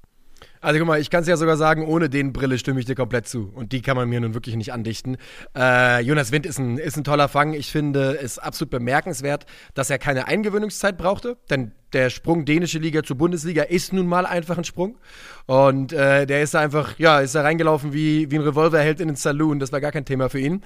Also 0.62 0.78
guck 0.78 0.88
mal, 0.88 1.02
ich 1.02 1.10
kann 1.10 1.24
es 1.24 1.28
ja 1.28 1.38
sogar 1.38 1.58
sagen, 1.58 1.86
ohne 1.88 2.08
den 2.08 2.34
Brille 2.34 2.60
stimme 2.60 2.80
ich 2.80 2.86
dir 2.86 2.94
komplett 2.94 3.28
zu. 3.28 3.52
Und 3.54 3.72
die 3.72 3.82
kann 3.82 3.98
man 3.98 4.08
mir 4.08 4.22
nun 4.22 4.36
wirklich 4.36 4.56
nicht 4.56 4.72
andichten. 4.72 5.18
Äh, 5.58 6.02
Jonas 6.04 6.32
Wind 6.32 6.46
ist 6.46 6.60
ein, 6.60 6.78
ist 6.78 6.98
ein 6.98 7.04
toller 7.04 7.28
Fang. 7.28 7.54
Ich 7.54 7.72
finde 7.72 8.20
es 8.22 8.38
absolut 8.38 8.70
bemerkenswert, 8.70 9.48
dass 9.74 9.90
er 9.90 9.98
keine 9.98 10.28
Eingewöhnungszeit 10.28 11.00
brauchte. 11.00 11.38
Denn 11.50 11.72
der 11.94 12.12
Sprung 12.12 12.46
dänische 12.46 12.78
Liga 12.78 13.02
zur 13.02 13.18
Bundesliga 13.18 13.64
ist 13.64 13.92
nun 13.92 14.06
mal 14.06 14.28
einfach 14.28 14.58
ein 14.58 14.64
Sprung. 14.64 15.00
Und 15.48 15.94
äh, 15.94 16.28
der 16.28 16.44
ist 16.44 16.54
da 16.54 16.60
einfach, 16.60 16.98
ja, 17.00 17.20
ist 17.20 17.34
da 17.34 17.42
reingelaufen 17.42 17.92
wie, 17.92 18.30
wie 18.30 18.36
ein 18.36 18.44
Revolverheld 18.44 19.00
in 19.00 19.08
den 19.08 19.18
Saloon. 19.18 19.60
Das 19.60 19.72
war 19.72 19.82
gar 19.82 19.92
kein 19.92 20.06
Thema 20.06 20.30
für 20.30 20.40
ihn. 20.40 20.62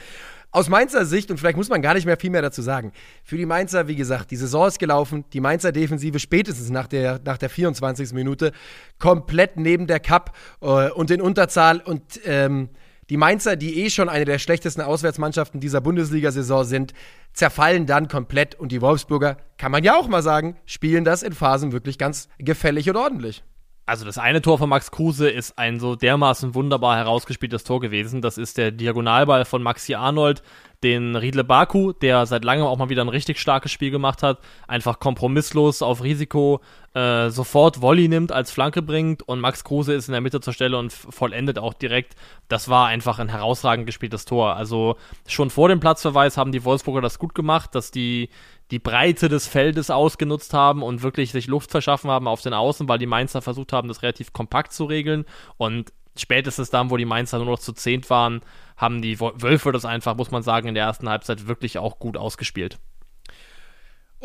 Aus 0.55 0.69
Mainzer 0.69 1.05
Sicht, 1.05 1.29
und 1.31 1.37
vielleicht 1.37 1.57
muss 1.57 1.67
man 1.67 1.81
gar 1.81 1.95
nicht 1.95 2.05
mehr 2.05 2.15
viel 2.15 2.29
mehr 2.29 2.41
dazu 2.41 2.61
sagen, 2.61 2.93
für 3.25 3.35
die 3.35 3.45
Mainzer, 3.45 3.89
wie 3.89 3.97
gesagt, 3.97 4.31
die 4.31 4.37
Saison 4.37 4.69
ist 4.69 4.79
gelaufen, 4.79 5.25
die 5.33 5.41
Mainzer 5.41 5.73
Defensive 5.73 6.17
spätestens 6.17 6.69
nach 6.69 6.87
der, 6.87 7.19
nach 7.25 7.37
der 7.37 7.49
24. 7.49 8.13
Minute 8.13 8.53
komplett 8.97 9.57
neben 9.57 9.85
der 9.85 9.99
Cup 9.99 10.33
äh, 10.61 10.89
und 10.91 11.11
in 11.11 11.19
Unterzahl 11.19 11.81
und 11.81 12.21
ähm, 12.23 12.69
die 13.09 13.17
Mainzer, 13.17 13.57
die 13.57 13.83
eh 13.83 13.89
schon 13.89 14.07
eine 14.07 14.23
der 14.23 14.39
schlechtesten 14.39 14.79
Auswärtsmannschaften 14.79 15.59
dieser 15.59 15.81
Bundesliga-Saison 15.81 16.63
sind, 16.63 16.93
zerfallen 17.33 17.85
dann 17.85 18.07
komplett 18.07 18.55
und 18.55 18.71
die 18.71 18.79
Wolfsburger, 18.79 19.35
kann 19.57 19.73
man 19.73 19.83
ja 19.83 19.97
auch 19.97 20.07
mal 20.07 20.23
sagen, 20.23 20.55
spielen 20.65 21.03
das 21.03 21.21
in 21.21 21.33
Phasen 21.33 21.73
wirklich 21.73 21.97
ganz 21.97 22.29
gefällig 22.37 22.89
und 22.89 22.95
ordentlich. 22.95 23.43
Also 23.87 24.03
das 24.03 24.17
eine 24.17 24.41
Tor 24.41 24.57
von 24.57 24.67
Max 24.67 24.89
Kruse 24.89 25.29
ist 25.29 25.59
ein 25.59 25.79
so 25.79 25.95
dermaßen 25.95 26.55
wunderbar 26.55 26.97
herausgespieltes 26.97 27.63
Tor 27.63 27.79
gewesen. 27.79 28.21
Das 28.21 28.39
ist 28.39 28.57
der 28.57 28.71
Diagonalball 28.71 29.45
von 29.45 29.61
Maxi 29.61 29.93
Arnold, 29.93 30.41
den 30.81 31.15
Riedle 31.15 31.43
Baku, 31.43 31.93
der 31.93 32.25
seit 32.25 32.43
langem 32.43 32.65
auch 32.65 32.77
mal 32.77 32.89
wieder 32.89 33.03
ein 33.03 33.09
richtig 33.09 33.39
starkes 33.39 33.71
Spiel 33.71 33.91
gemacht 33.91 34.23
hat, 34.23 34.39
einfach 34.67 34.99
kompromisslos 34.99 35.83
auf 35.83 36.03
Risiko 36.03 36.61
äh, 36.95 37.29
sofort 37.29 37.81
Volley 37.81 38.07
nimmt, 38.07 38.31
als 38.31 38.51
Flanke 38.51 38.81
bringt 38.81 39.21
und 39.21 39.39
Max 39.39 39.63
Kruse 39.63 39.93
ist 39.93 40.07
in 40.07 40.13
der 40.13 40.21
Mitte 40.21 40.41
zur 40.41 40.53
Stelle 40.53 40.77
und 40.77 40.91
vollendet 40.91 41.59
auch 41.59 41.73
direkt. 41.73 42.15
Das 42.47 42.69
war 42.69 42.87
einfach 42.87 43.19
ein 43.19 43.29
herausragend 43.29 43.85
gespieltes 43.85 44.25
Tor. 44.25 44.55
Also 44.55 44.95
schon 45.27 45.49
vor 45.49 45.69
dem 45.69 45.79
Platzverweis 45.79 46.37
haben 46.37 46.51
die 46.51 46.63
Wolfsburger 46.63 47.01
das 47.01 47.19
gut 47.19 47.35
gemacht, 47.35 47.75
dass 47.75 47.91
die 47.91 48.29
die 48.71 48.79
Breite 48.79 49.29
des 49.29 49.47
Feldes 49.47 49.89
ausgenutzt 49.89 50.53
haben 50.53 50.81
und 50.81 51.03
wirklich 51.03 51.31
sich 51.31 51.47
Luft 51.47 51.71
verschaffen 51.71 52.09
haben 52.09 52.27
auf 52.27 52.41
den 52.41 52.53
Außen, 52.53 52.87
weil 52.87 52.97
die 52.97 53.05
Mainzer 53.05 53.41
versucht 53.41 53.73
haben, 53.73 53.87
das 53.87 54.01
relativ 54.01 54.33
kompakt 54.33 54.73
zu 54.73 54.85
regeln 54.85 55.25
und 55.57 55.93
spätestens 56.17 56.69
dann, 56.69 56.89
wo 56.89 56.97
die 56.97 57.05
Mainzer 57.05 57.37
nur 57.37 57.47
noch 57.47 57.59
zu 57.59 57.73
zehnt 57.73 58.09
waren, 58.09 58.41
haben 58.77 59.01
die 59.01 59.19
Wölfe 59.19 59.71
das 59.71 59.85
einfach, 59.85 60.15
muss 60.15 60.31
man 60.31 60.43
sagen, 60.43 60.67
in 60.67 60.75
der 60.75 60.85
ersten 60.85 61.09
Halbzeit 61.09 61.47
wirklich 61.47 61.77
auch 61.77 61.99
gut 61.99 62.17
ausgespielt. 62.17 62.79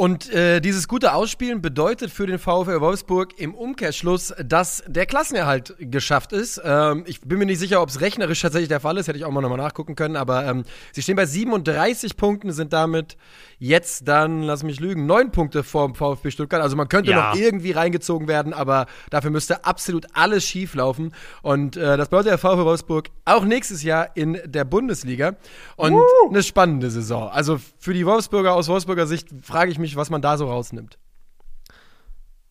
Und 0.01 0.33
äh, 0.33 0.61
dieses 0.63 0.89
gute 0.89 1.13
Ausspielen 1.13 1.61
bedeutet 1.61 2.11
für 2.11 2.27
den 2.27 2.39
VfL 2.39 2.81
Wolfsburg 2.81 3.39
im 3.39 3.55
Umkehrschluss, 3.55 4.33
dass 4.43 4.83
der 4.87 5.05
Klassenerhalt 5.05 5.75
geschafft 5.79 6.33
ist. 6.33 6.59
Ähm, 6.65 7.05
ich 7.07 7.21
bin 7.21 7.39
mir 7.39 7.45
nicht 7.45 7.59
sicher, 7.59 7.83
ob 7.83 7.91
es 7.91 8.01
rechnerisch 8.01 8.41
tatsächlich 8.41 8.71
der 8.71 8.81
Fall 8.81 8.97
ist, 8.97 9.09
hätte 9.09 9.19
ich 9.19 9.27
auch 9.27 9.31
mal 9.31 9.43
nochmal 9.43 9.59
nachgucken 9.59 9.97
können, 9.97 10.17
aber 10.17 10.47
ähm, 10.47 10.65
sie 10.93 11.03
stehen 11.03 11.17
bei 11.17 11.27
37 11.27 12.17
Punkten, 12.17 12.51
sind 12.51 12.73
damit 12.73 13.19
jetzt 13.59 14.09
dann, 14.09 14.43
lass 14.43 14.63
mich 14.63 14.81
lügen, 14.81 15.05
neun 15.05 15.33
Punkte 15.33 15.63
vor 15.63 15.87
dem 15.87 15.95
VfB 15.95 16.31
Stuttgart. 16.31 16.63
Also 16.63 16.77
man 16.77 16.89
könnte 16.89 17.11
ja. 17.11 17.33
noch 17.33 17.39
irgendwie 17.39 17.73
reingezogen 17.73 18.27
werden, 18.27 18.55
aber 18.55 18.87
dafür 19.11 19.31
müsste 19.31 19.67
absolut 19.67 20.07
alles 20.15 20.45
schief 20.45 20.75
laufen. 20.75 21.13
Und 21.43 21.77
äh, 21.77 21.99
das 21.99 22.09
bedeutet 22.09 22.31
der 22.31 22.39
VfB 22.39 22.65
Wolfsburg 22.65 23.11
auch 23.27 23.45
nächstes 23.45 23.83
Jahr 23.83 24.17
in 24.17 24.41
der 24.47 24.65
Bundesliga. 24.65 25.37
Und 25.77 25.93
uh. 25.93 26.01
eine 26.31 26.43
spannende 26.43 26.91
Saison. 26.91 27.29
Also 27.29 27.61
für 27.79 27.93
die 27.93 28.07
Wolfsburger 28.07 28.55
aus 28.55 28.69
Wolfsburger 28.69 29.07
Sicht 29.07 29.29
frage 29.43 29.71
ich 29.71 29.79
mich, 29.79 29.90
was 29.97 30.11
man 30.11 30.23
da 30.23 30.37
so 30.37 30.47
rausnimmt. 30.47 30.99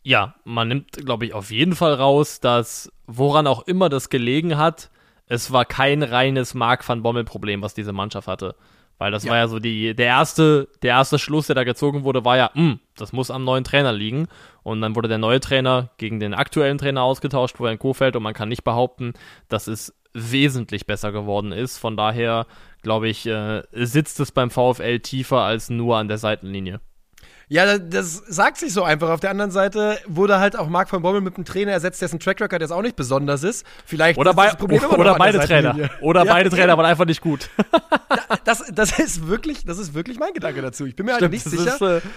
Ja, 0.03 0.36
man 0.43 0.69
nimmt, 0.69 0.93
glaube 0.93 1.25
ich, 1.25 1.34
auf 1.34 1.51
jeden 1.51 1.75
Fall 1.75 1.93
raus, 1.93 2.39
dass 2.39 2.91
woran 3.05 3.48
auch 3.48 3.67
immer 3.67 3.89
das 3.89 4.10
gelegen 4.10 4.58
hat, 4.58 4.89
es 5.27 5.51
war 5.51 5.65
kein 5.65 6.03
reines 6.03 6.53
Mark 6.53 6.88
van 6.88 7.03
Bommel-Problem, 7.03 7.62
was 7.62 7.74
diese 7.74 7.93
Mannschaft 7.93 8.27
hatte. 8.27 8.55
Weil 8.98 9.12
das 9.12 9.24
ja. 9.24 9.31
war 9.31 9.38
ja 9.38 9.48
so 9.48 9.60
die, 9.60 9.96
der 9.96 10.08
erste, 10.08 10.67
der 10.81 10.91
erste 10.91 11.19
Schluss, 11.19 11.48
der 11.48 11.55
da 11.55 11.63
gezogen 11.63 12.03
wurde, 12.03 12.25
war 12.25 12.36
ja, 12.36 12.51
mh, 12.53 12.62
hm, 12.62 12.79
das 12.98 13.13
muss 13.13 13.31
am 13.31 13.46
neuen 13.46 13.63
Trainer 13.63 13.93
liegen. 13.93 14.27
Und 14.62 14.81
dann 14.81 14.96
wurde 14.96 15.08
der 15.08 15.17
neue 15.17 15.39
Trainer 15.39 15.89
gegen 15.98 16.19
den 16.19 16.34
aktuellen 16.34 16.77
Trainer 16.77 17.03
ausgetauscht, 17.03 17.55
Florian 17.55 17.79
Kofeld, 17.79 18.17
und 18.17 18.24
man 18.24 18.34
kann 18.34 18.50
nicht 18.50 18.65
behaupten, 18.65 19.13
dass 19.48 19.67
es 19.67 19.93
wesentlich 20.13 20.86
besser 20.86 21.13
geworden 21.13 21.53
ist. 21.53 21.77
Von 21.77 21.96
daher, 21.96 22.46
glaube 22.81 23.08
ich, 23.08 23.25
äh, 23.25 23.63
sitzt 23.72 24.19
es 24.19 24.31
beim 24.31 24.50
VfL 24.50 25.00
tiefer 25.00 25.43
als 25.43 25.69
nur 25.69 25.98
an 25.98 26.10
der 26.10 26.17
Seitenlinie. 26.17 26.81
Ja, 27.51 27.79
das 27.79 28.22
sagt 28.27 28.58
sich 28.58 28.72
so 28.72 28.84
einfach. 28.84 29.10
Auf 29.10 29.22
der 29.22 29.32
anderen 29.32 29.50
Seite 29.50 29.98
wurde 30.06 30.39
halt 30.39 30.56
auch 30.56 30.70
Marc 30.70 30.94
van 30.94 31.01
Bommel 31.01 31.22
mit 31.22 31.36
einem 31.36 31.46
Trainer 31.46 31.72
ersetzt, 31.72 32.00
dessen 32.00 32.20
Track 32.20 32.39
Record 32.41 32.62
jetzt 32.62 32.72
auch 32.72 32.84
nicht 32.84 32.96
besonders 32.96 33.41
ist. 33.41 33.65
Vielleicht 33.86 34.20
oder, 34.20 34.36
bei, 34.36 34.53
oder 34.60 35.15
beide 35.15 35.39
Trainer. 35.39 35.89
Oder 36.00 36.25
ja, 36.25 36.32
beide 36.32 36.51
Trainer 36.51 36.77
waren 36.77 36.86
einfach 36.86 37.06
nicht 37.06 37.22
gut. 37.22 37.50
das, 38.46 38.63
das, 38.72 39.00
ist 39.00 39.27
wirklich, 39.27 39.65
das 39.65 39.79
ist 39.79 39.96
wirklich 39.96 40.20
mein 40.20 40.34
Gedanke 40.34 40.62
dazu. 40.62 40.86
Ich 40.86 40.96
bin 40.96 41.08
mir 41.08 41.13
halt 41.13 41.22
Stimmt, 41.22 41.44
halt 41.44 41.53
nicht 41.53 41.58
sicher. 41.58 41.98
Ist, 41.98 42.06
äh, 42.06 42.08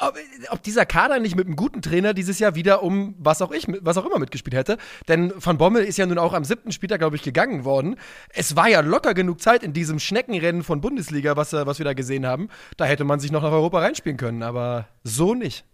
ob, 0.00 0.18
ob, 0.50 0.62
dieser 0.62 0.86
Kader 0.86 1.18
nicht 1.18 1.36
mit 1.36 1.46
einem 1.46 1.56
guten 1.56 1.82
Trainer 1.82 2.14
dieses 2.14 2.38
Jahr 2.38 2.54
wieder 2.54 2.82
um 2.82 3.14
was 3.18 3.42
auch 3.42 3.52
ich, 3.52 3.66
was 3.80 3.96
auch 3.96 4.06
immer 4.06 4.18
mitgespielt 4.18 4.54
hätte. 4.54 4.78
Denn 5.08 5.32
Van 5.36 5.58
Bommel 5.58 5.84
ist 5.84 5.98
ja 5.98 6.06
nun 6.06 6.18
auch 6.18 6.32
am 6.32 6.44
siebten 6.44 6.72
Spieltag, 6.72 7.00
glaube 7.00 7.16
ich, 7.16 7.22
gegangen 7.22 7.64
worden. 7.64 7.96
Es 8.30 8.56
war 8.56 8.68
ja 8.68 8.80
locker 8.80 9.14
genug 9.14 9.40
Zeit 9.40 9.62
in 9.62 9.72
diesem 9.72 9.98
Schneckenrennen 9.98 10.62
von 10.62 10.80
Bundesliga, 10.80 11.36
was, 11.36 11.52
was 11.52 11.78
wir 11.78 11.84
da 11.84 11.94
gesehen 11.94 12.26
haben. 12.26 12.48
Da 12.76 12.84
hätte 12.84 13.04
man 13.04 13.20
sich 13.20 13.32
noch 13.32 13.42
nach 13.42 13.52
Europa 13.52 13.80
reinspielen 13.80 14.18
können, 14.18 14.42
aber 14.42 14.88
so 15.04 15.34
nicht 15.34 15.64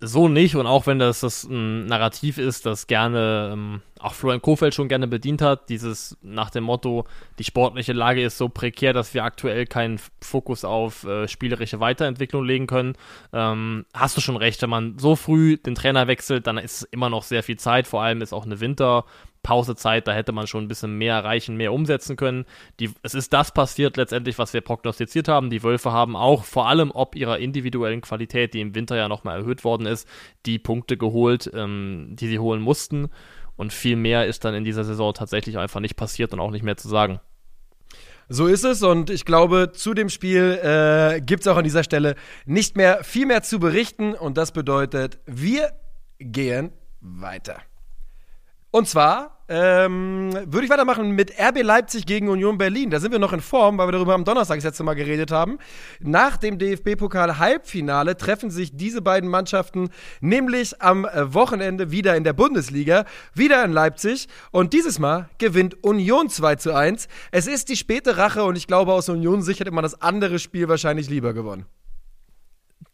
so 0.00 0.28
nicht. 0.28 0.56
Und 0.56 0.66
auch 0.66 0.86
wenn 0.86 0.98
das 0.98 1.20
das 1.20 1.44
ein 1.44 1.86
Narrativ 1.86 2.38
ist, 2.38 2.66
das 2.66 2.86
gerne 2.86 3.50
ähm, 3.52 3.82
auch 3.98 4.14
Florian 4.14 4.42
Kofeld 4.42 4.74
schon 4.74 4.88
gerne 4.88 5.08
bedient 5.08 5.42
hat, 5.42 5.68
dieses 5.68 6.16
nach 6.22 6.50
dem 6.50 6.64
Motto, 6.64 7.04
die 7.38 7.44
sportliche 7.44 7.92
Lage 7.92 8.22
ist 8.22 8.38
so 8.38 8.48
prekär, 8.48 8.92
dass 8.92 9.14
wir 9.14 9.24
aktuell 9.24 9.66
keinen 9.66 10.00
Fokus 10.20 10.64
auf 10.64 11.04
äh, 11.04 11.26
spielerische 11.26 11.80
Weiterentwicklung 11.80 12.44
legen 12.44 12.66
können, 12.66 12.94
ähm, 13.32 13.86
hast 13.92 14.16
du 14.16 14.20
schon 14.20 14.36
recht, 14.36 14.62
wenn 14.62 14.70
man 14.70 14.98
so 14.98 15.16
früh 15.16 15.56
den 15.56 15.74
Trainer 15.74 16.06
wechselt, 16.06 16.46
dann 16.46 16.58
ist 16.58 16.82
immer 16.90 17.10
noch 17.10 17.24
sehr 17.24 17.42
viel 17.42 17.58
Zeit, 17.58 17.86
vor 17.86 18.02
allem 18.02 18.22
ist 18.22 18.32
auch 18.32 18.46
eine 18.46 18.60
Winter- 18.60 19.04
Pausezeit, 19.42 20.06
da 20.06 20.12
hätte 20.12 20.32
man 20.32 20.46
schon 20.46 20.64
ein 20.64 20.68
bisschen 20.68 20.96
mehr 20.98 21.14
erreichen, 21.14 21.56
mehr 21.56 21.72
umsetzen 21.72 22.16
können. 22.16 22.44
Die, 22.80 22.90
es 23.02 23.14
ist 23.14 23.32
das 23.32 23.52
passiert 23.52 23.96
letztendlich, 23.96 24.38
was 24.38 24.52
wir 24.52 24.60
prognostiziert 24.60 25.28
haben. 25.28 25.50
Die 25.50 25.62
Wölfe 25.62 25.92
haben 25.92 26.16
auch 26.16 26.44
vor 26.44 26.68
allem 26.68 26.90
ob 26.92 27.14
ihrer 27.14 27.38
individuellen 27.38 28.00
Qualität, 28.00 28.54
die 28.54 28.60
im 28.60 28.74
Winter 28.74 28.96
ja 28.96 29.08
nochmal 29.08 29.40
erhöht 29.40 29.64
worden 29.64 29.86
ist, 29.86 30.08
die 30.46 30.58
Punkte 30.58 30.96
geholt, 30.96 31.50
ähm, 31.54 32.08
die 32.10 32.28
sie 32.28 32.38
holen 32.38 32.60
mussten. 32.60 33.08
Und 33.56 33.72
viel 33.72 33.96
mehr 33.96 34.26
ist 34.26 34.44
dann 34.44 34.54
in 34.54 34.64
dieser 34.64 34.84
Saison 34.84 35.14
tatsächlich 35.14 35.58
einfach 35.58 35.80
nicht 35.80 35.96
passiert 35.96 36.32
und 36.32 36.40
auch 36.40 36.50
nicht 36.50 36.64
mehr 36.64 36.76
zu 36.76 36.88
sagen. 36.88 37.20
So 38.28 38.46
ist 38.46 38.64
es 38.64 38.82
und 38.82 39.08
ich 39.08 39.24
glaube, 39.24 39.72
zu 39.72 39.94
dem 39.94 40.10
Spiel 40.10 40.60
äh, 40.62 41.20
gibt 41.22 41.40
es 41.40 41.46
auch 41.46 41.56
an 41.56 41.64
dieser 41.64 41.82
Stelle 41.82 42.14
nicht 42.44 42.76
mehr 42.76 43.02
viel 43.02 43.24
mehr 43.24 43.42
zu 43.42 43.58
berichten 43.58 44.12
und 44.14 44.36
das 44.36 44.52
bedeutet, 44.52 45.18
wir 45.24 45.72
gehen 46.18 46.72
weiter. 47.00 47.62
Und 48.70 48.86
zwar 48.86 49.38
ähm, 49.48 50.30
würde 50.44 50.64
ich 50.64 50.70
weitermachen 50.70 51.12
mit 51.12 51.32
RB 51.40 51.62
Leipzig 51.62 52.04
gegen 52.04 52.28
Union 52.28 52.58
Berlin. 52.58 52.90
Da 52.90 53.00
sind 53.00 53.12
wir 53.12 53.18
noch 53.18 53.32
in 53.32 53.40
Form, 53.40 53.78
weil 53.78 53.88
wir 53.88 53.92
darüber 53.92 54.14
am 54.14 54.24
Donnerstag 54.24 54.58
das 54.58 54.64
letzte 54.64 54.84
Mal 54.84 54.94
geredet 54.94 55.30
haben. 55.30 55.58
Nach 56.00 56.36
dem 56.36 56.58
DFB-Pokal-Halbfinale 56.58 58.18
treffen 58.18 58.50
sich 58.50 58.76
diese 58.76 59.00
beiden 59.00 59.30
Mannschaften 59.30 59.88
nämlich 60.20 60.82
am 60.82 61.06
äh, 61.06 61.32
Wochenende 61.32 61.90
wieder 61.90 62.14
in 62.14 62.24
der 62.24 62.34
Bundesliga, 62.34 63.06
wieder 63.32 63.64
in 63.64 63.72
Leipzig. 63.72 64.28
Und 64.50 64.74
dieses 64.74 64.98
Mal 64.98 65.30
gewinnt 65.38 65.82
Union 65.82 66.28
2 66.28 66.56
zu 66.56 66.74
1. 66.74 67.08
Es 67.30 67.46
ist 67.46 67.70
die 67.70 67.76
späte 67.76 68.18
Rache 68.18 68.44
und 68.44 68.56
ich 68.56 68.66
glaube, 68.66 68.92
aus 68.92 69.08
Union 69.08 69.40
Sicht 69.40 69.60
hätte 69.60 69.70
man 69.70 69.82
das 69.82 70.02
andere 70.02 70.38
Spiel 70.38 70.68
wahrscheinlich 70.68 71.08
lieber 71.08 71.32
gewonnen 71.32 71.64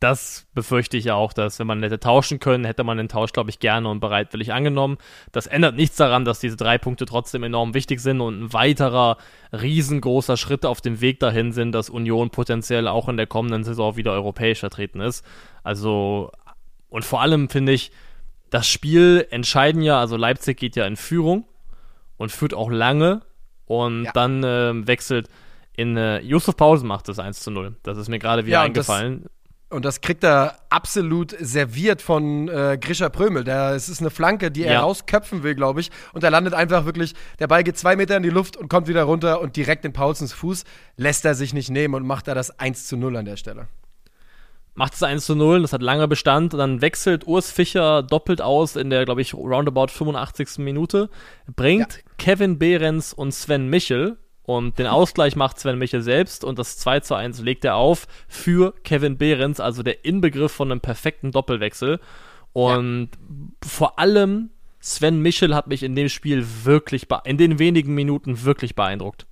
das 0.04 0.46
befürchte 0.52 0.98
ich 0.98 1.06
ja 1.06 1.14
auch, 1.14 1.32
dass 1.32 1.58
wenn 1.58 1.66
man 1.66 1.82
hätte 1.82 1.98
tauschen 1.98 2.38
können, 2.38 2.66
hätte 2.66 2.84
man 2.84 2.98
den 2.98 3.08
Tausch, 3.08 3.32
glaube 3.32 3.48
ich, 3.48 3.58
gerne 3.58 3.88
und 3.88 4.00
bereitwillig 4.00 4.52
angenommen. 4.52 4.98
Das 5.32 5.46
ändert 5.46 5.76
nichts 5.76 5.96
daran, 5.96 6.26
dass 6.26 6.40
diese 6.40 6.58
drei 6.58 6.76
Punkte 6.76 7.06
trotzdem 7.06 7.42
enorm 7.42 7.72
wichtig 7.72 8.00
sind 8.00 8.20
und 8.20 8.38
ein 8.38 8.52
weiterer 8.52 9.16
riesengroßer 9.50 10.36
Schritt 10.36 10.66
auf 10.66 10.82
dem 10.82 11.00
Weg 11.00 11.20
dahin 11.20 11.52
sind, 11.52 11.72
dass 11.72 11.88
Union 11.88 12.28
potenziell 12.28 12.86
auch 12.86 13.08
in 13.08 13.16
der 13.16 13.26
kommenden 13.26 13.64
Saison 13.64 13.96
wieder 13.96 14.12
europäisch 14.12 14.60
vertreten 14.60 15.00
ist. 15.00 15.24
Also, 15.62 16.30
und 16.90 17.06
vor 17.06 17.22
allem 17.22 17.48
finde 17.48 17.72
ich, 17.72 17.90
das 18.50 18.68
Spiel 18.68 19.26
entscheiden 19.30 19.80
ja, 19.80 19.98
also 19.98 20.18
Leipzig 20.18 20.58
geht 20.58 20.76
ja 20.76 20.86
in 20.86 20.96
Führung 20.96 21.46
und 22.18 22.30
führt 22.30 22.52
auch 22.52 22.70
lange 22.70 23.22
und 23.64 24.04
ja. 24.04 24.12
dann 24.12 24.44
äh, 24.44 24.86
wechselt 24.86 25.30
in 25.76 25.96
äh, 25.96 26.20
Yusuf 26.20 26.56
Pausen 26.56 26.86
macht 26.86 27.08
das 27.08 27.18
1 27.18 27.40
zu 27.40 27.50
0. 27.50 27.74
Das 27.82 27.98
ist 27.98 28.08
mir 28.08 28.18
gerade 28.18 28.46
wieder 28.46 28.58
ja, 28.58 28.62
eingefallen. 28.62 29.26
Und 29.74 29.84
das 29.84 30.00
kriegt 30.00 30.22
er 30.22 30.58
absolut 30.70 31.34
serviert 31.40 32.00
von 32.00 32.48
äh, 32.48 32.78
Grisha 32.80 33.08
Prömel. 33.08 33.42
Der, 33.42 33.70
es 33.70 33.88
ist 33.88 34.00
eine 34.00 34.10
Flanke, 34.10 34.52
die 34.52 34.62
er 34.62 34.74
ja. 34.74 34.80
rausköpfen 34.82 35.42
will, 35.42 35.56
glaube 35.56 35.80
ich. 35.80 35.90
Und 36.12 36.22
er 36.22 36.30
landet 36.30 36.54
einfach 36.54 36.84
wirklich, 36.84 37.14
der 37.40 37.48
Ball 37.48 37.64
geht 37.64 37.76
zwei 37.76 37.96
Meter 37.96 38.16
in 38.16 38.22
die 38.22 38.30
Luft 38.30 38.56
und 38.56 38.68
kommt 38.68 38.86
wieder 38.86 39.02
runter 39.02 39.40
und 39.40 39.56
direkt 39.56 39.84
in 39.84 39.92
Paulsens 39.92 40.32
Fuß 40.32 40.62
lässt 40.96 41.24
er 41.24 41.34
sich 41.34 41.54
nicht 41.54 41.70
nehmen 41.70 41.94
und 41.94 42.06
macht 42.06 42.28
da 42.28 42.34
das 42.34 42.56
1 42.56 42.86
zu 42.86 42.96
0 42.96 43.16
an 43.16 43.24
der 43.24 43.36
Stelle. 43.36 43.66
Macht 44.74 44.94
es 44.94 45.02
1 45.02 45.26
zu 45.26 45.34
0, 45.34 45.62
das 45.62 45.72
hat 45.72 45.82
lange 45.82 46.06
Bestand. 46.06 46.54
Und 46.54 46.58
dann 46.58 46.80
wechselt 46.80 47.26
Urs 47.26 47.50
Fischer 47.50 48.04
doppelt 48.04 48.40
aus 48.40 48.76
in 48.76 48.90
der, 48.90 49.04
glaube 49.04 49.22
ich, 49.22 49.34
roundabout 49.34 49.88
85. 49.88 50.58
Minute. 50.58 51.10
Bringt 51.56 51.94
ja. 51.94 52.00
Kevin 52.18 52.60
Behrens 52.60 53.12
und 53.12 53.32
Sven 53.32 53.68
Michel 53.68 54.18
und 54.44 54.78
den 54.78 54.86
Ausgleich 54.86 55.36
macht 55.36 55.58
Sven 55.58 55.78
Michel 55.78 56.02
selbst 56.02 56.44
und 56.44 56.58
das 56.58 56.76
2 56.76 57.00
zu 57.00 57.14
1 57.14 57.40
legt 57.40 57.64
er 57.64 57.76
auf 57.76 58.06
für 58.28 58.74
Kevin 58.84 59.16
Behrens, 59.16 59.58
also 59.58 59.82
der 59.82 60.04
Inbegriff 60.04 60.52
von 60.52 60.70
einem 60.70 60.80
perfekten 60.80 61.32
Doppelwechsel. 61.32 61.98
Und 62.52 63.08
ja. 63.12 63.66
vor 63.66 63.98
allem 63.98 64.50
Sven 64.80 65.20
Michel 65.20 65.54
hat 65.54 65.66
mich 65.66 65.82
in 65.82 65.96
dem 65.96 66.10
Spiel 66.10 66.46
wirklich, 66.64 67.06
in 67.24 67.38
den 67.38 67.58
wenigen 67.58 67.94
Minuten 67.94 68.44
wirklich 68.44 68.74
beeindruckt. 68.74 69.26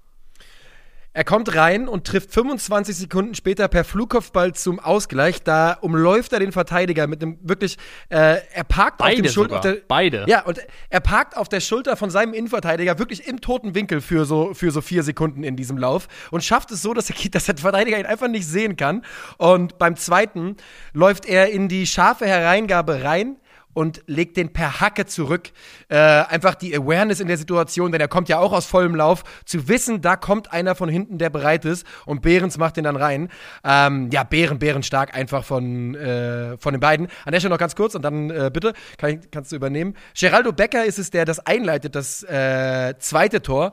Er 1.15 1.25
kommt 1.25 1.55
rein 1.55 1.89
und 1.89 2.07
trifft 2.07 2.33
25 2.33 2.97
Sekunden 2.97 3.35
später 3.35 3.69
per 3.69 3.85
Flugkopfball 3.85 4.55
zum 4.55 4.81
Ausgleich. 4.81 5.43
Da 5.43 5.75
umläuft 5.75 6.33
er 6.33 6.39
den 6.39 6.53
Verteidiger 6.53 7.07
mit 7.07 7.23
einem 7.23 7.39
wirklich, 7.43 7.77
äh, 8.09 8.39
er 8.55 8.65
parkt 8.65 8.99
Beide 8.99 9.17
auf 9.17 9.23
dem 9.23 9.31
Schulter. 9.31 9.61
Der, 9.61 9.77
Beide. 9.87 10.25
Ja, 10.27 10.45
und 10.47 10.59
er 10.89 11.01
parkt 11.01 11.37
auf 11.37 11.51
der 11.51 11.61
Schulter 11.61 11.97
von 11.97 12.09
seinem 12.09 12.33
Innenverteidiger 12.33 12.99
wirklich 12.99 13.27
im 13.27 13.43
toten 13.43 13.75
Winkel 13.75 14.01
für 14.01 14.25
so, 14.25 14.55
für 14.55 14.71
so 14.71 14.81
vier 14.81 15.03
Sekunden 15.03 15.45
in 15.45 15.55
diesem 15.55 15.77
Lauf 15.77 16.09
und 16.31 16.43
schafft 16.43 16.71
es 16.71 16.81
so, 16.81 16.95
dass, 16.95 17.11
er, 17.11 17.17
dass 17.31 17.45
der 17.45 17.59
Verteidiger 17.59 17.99
ihn 17.99 18.07
einfach 18.07 18.29
nicht 18.29 18.47
sehen 18.47 18.77
kann. 18.77 19.05
Und 19.37 19.77
beim 19.79 19.97
zweiten 19.97 20.57
läuft 20.95 21.27
er 21.27 21.51
in 21.51 21.69
die 21.69 21.87
scharfe 21.87 22.27
Hereingabe 22.27 23.05
rein 23.05 23.37
und 23.75 24.03
legt 24.07 24.37
den 24.37 24.53
per 24.53 24.81
Hacke 24.81 25.07
zurück. 25.07 25.51
Äh, 25.89 25.97
einfach 25.97 26.55
die 26.55 26.77
Awareness 26.77 27.21
in 27.21 27.29
der 27.29 27.39
Situation, 27.39 27.93
denn 27.93 28.01
er 28.01 28.09
kommt 28.09 28.29
ja 28.29 28.39
auch 28.39 28.53
aus 28.53 28.67
vollem 28.67 28.95
Lauf, 28.95 29.25
zu 29.45 29.69
wissen, 29.69 30.01
da 30.01 30.17
kommt 30.17 30.53
einer 30.53 30.75
von 30.75 30.89
hinten, 30.89 31.19
der 31.19 31.31
bereit 31.31 31.65
ist 31.65 31.87
und 32.07 32.23
Behrens 32.23 32.59
macht 32.59 32.77
den 32.77 32.85
dann 32.85 32.97
rein. 32.97 33.29
Ähm, 33.65 34.11
ja, 34.13 34.25
Behren, 34.25 34.59
Behren 34.59 34.83
stark 34.83 35.15
einfach 35.15 35.45
von, 35.45 35.95
äh, 35.95 36.57
von 36.59 36.73
den 36.73 36.81
beiden. 36.81 37.09
An 37.25 37.33
der 37.33 37.41
Stelle 37.41 37.55
noch 37.55 37.59
ganz 37.59 37.77
kurz 37.77 37.95
und 37.95 38.03
dann 38.03 38.31
äh, 38.31 38.51
bitte, 38.53 38.73
kann 38.99 39.21
kannst 39.31 39.53
du 39.53 39.57
übernehmen. 39.57 39.95
Geraldo 40.19 40.53
Becker 40.53 40.85
ist 40.85 40.99
es, 40.99 41.11
der 41.11 41.25
das 41.25 41.41
einleitet, 41.41 41.95
das 41.95 42.23
äh, 42.25 42.95
zweite 42.99 43.43
Tor. 43.43 43.73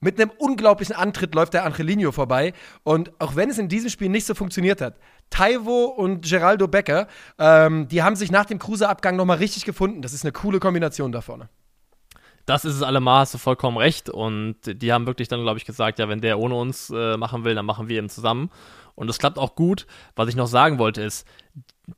Mit 0.00 0.20
einem 0.20 0.30
unglaublichen 0.38 0.94
Antritt 0.94 1.34
läuft 1.34 1.54
der 1.54 1.64
Angelino 1.64 2.12
vorbei. 2.12 2.52
Und 2.82 3.12
auch 3.18 3.34
wenn 3.34 3.48
es 3.48 3.58
in 3.58 3.68
diesem 3.68 3.90
Spiel 3.90 4.08
nicht 4.08 4.26
so 4.26 4.34
funktioniert 4.34 4.80
hat, 4.80 4.96
Taivo 5.30 5.86
und 5.86 6.24
Geraldo 6.28 6.68
Becker, 6.68 7.08
ähm, 7.38 7.88
die 7.88 8.02
haben 8.02 8.16
sich 8.16 8.30
nach 8.30 8.44
dem 8.44 8.58
Kruse-Abgang 8.58 9.16
nochmal 9.16 9.38
richtig 9.38 9.64
gefunden. 9.64 10.02
Das 10.02 10.12
ist 10.12 10.24
eine 10.24 10.32
coole 10.32 10.60
Kombination 10.60 11.12
da 11.12 11.20
vorne. 11.20 11.48
Das 12.44 12.64
ist 12.64 12.76
es 12.76 12.82
du 12.82 13.38
vollkommen 13.38 13.76
recht. 13.76 14.08
Und 14.08 14.56
die 14.64 14.92
haben 14.92 15.06
wirklich 15.06 15.28
dann, 15.28 15.42
glaube 15.42 15.58
ich, 15.58 15.64
gesagt, 15.64 15.98
ja, 15.98 16.08
wenn 16.08 16.20
der 16.20 16.38
ohne 16.38 16.54
uns 16.54 16.90
äh, 16.90 17.16
machen 17.16 17.44
will, 17.44 17.54
dann 17.54 17.66
machen 17.66 17.88
wir 17.88 17.98
ihn 18.00 18.08
zusammen. 18.08 18.50
Und 18.94 19.08
das 19.08 19.18
klappt 19.18 19.38
auch 19.38 19.56
gut. 19.56 19.86
Was 20.14 20.28
ich 20.28 20.36
noch 20.36 20.46
sagen 20.46 20.78
wollte 20.78 21.02
ist, 21.02 21.26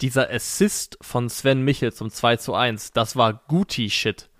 dieser 0.00 0.30
Assist 0.30 0.98
von 1.02 1.28
Sven 1.28 1.62
Michel 1.62 1.92
zum 1.92 2.10
2 2.10 2.36
zu 2.36 2.54
1, 2.54 2.92
das 2.92 3.16
war 3.16 3.34
Guti-Shit. 3.48 4.30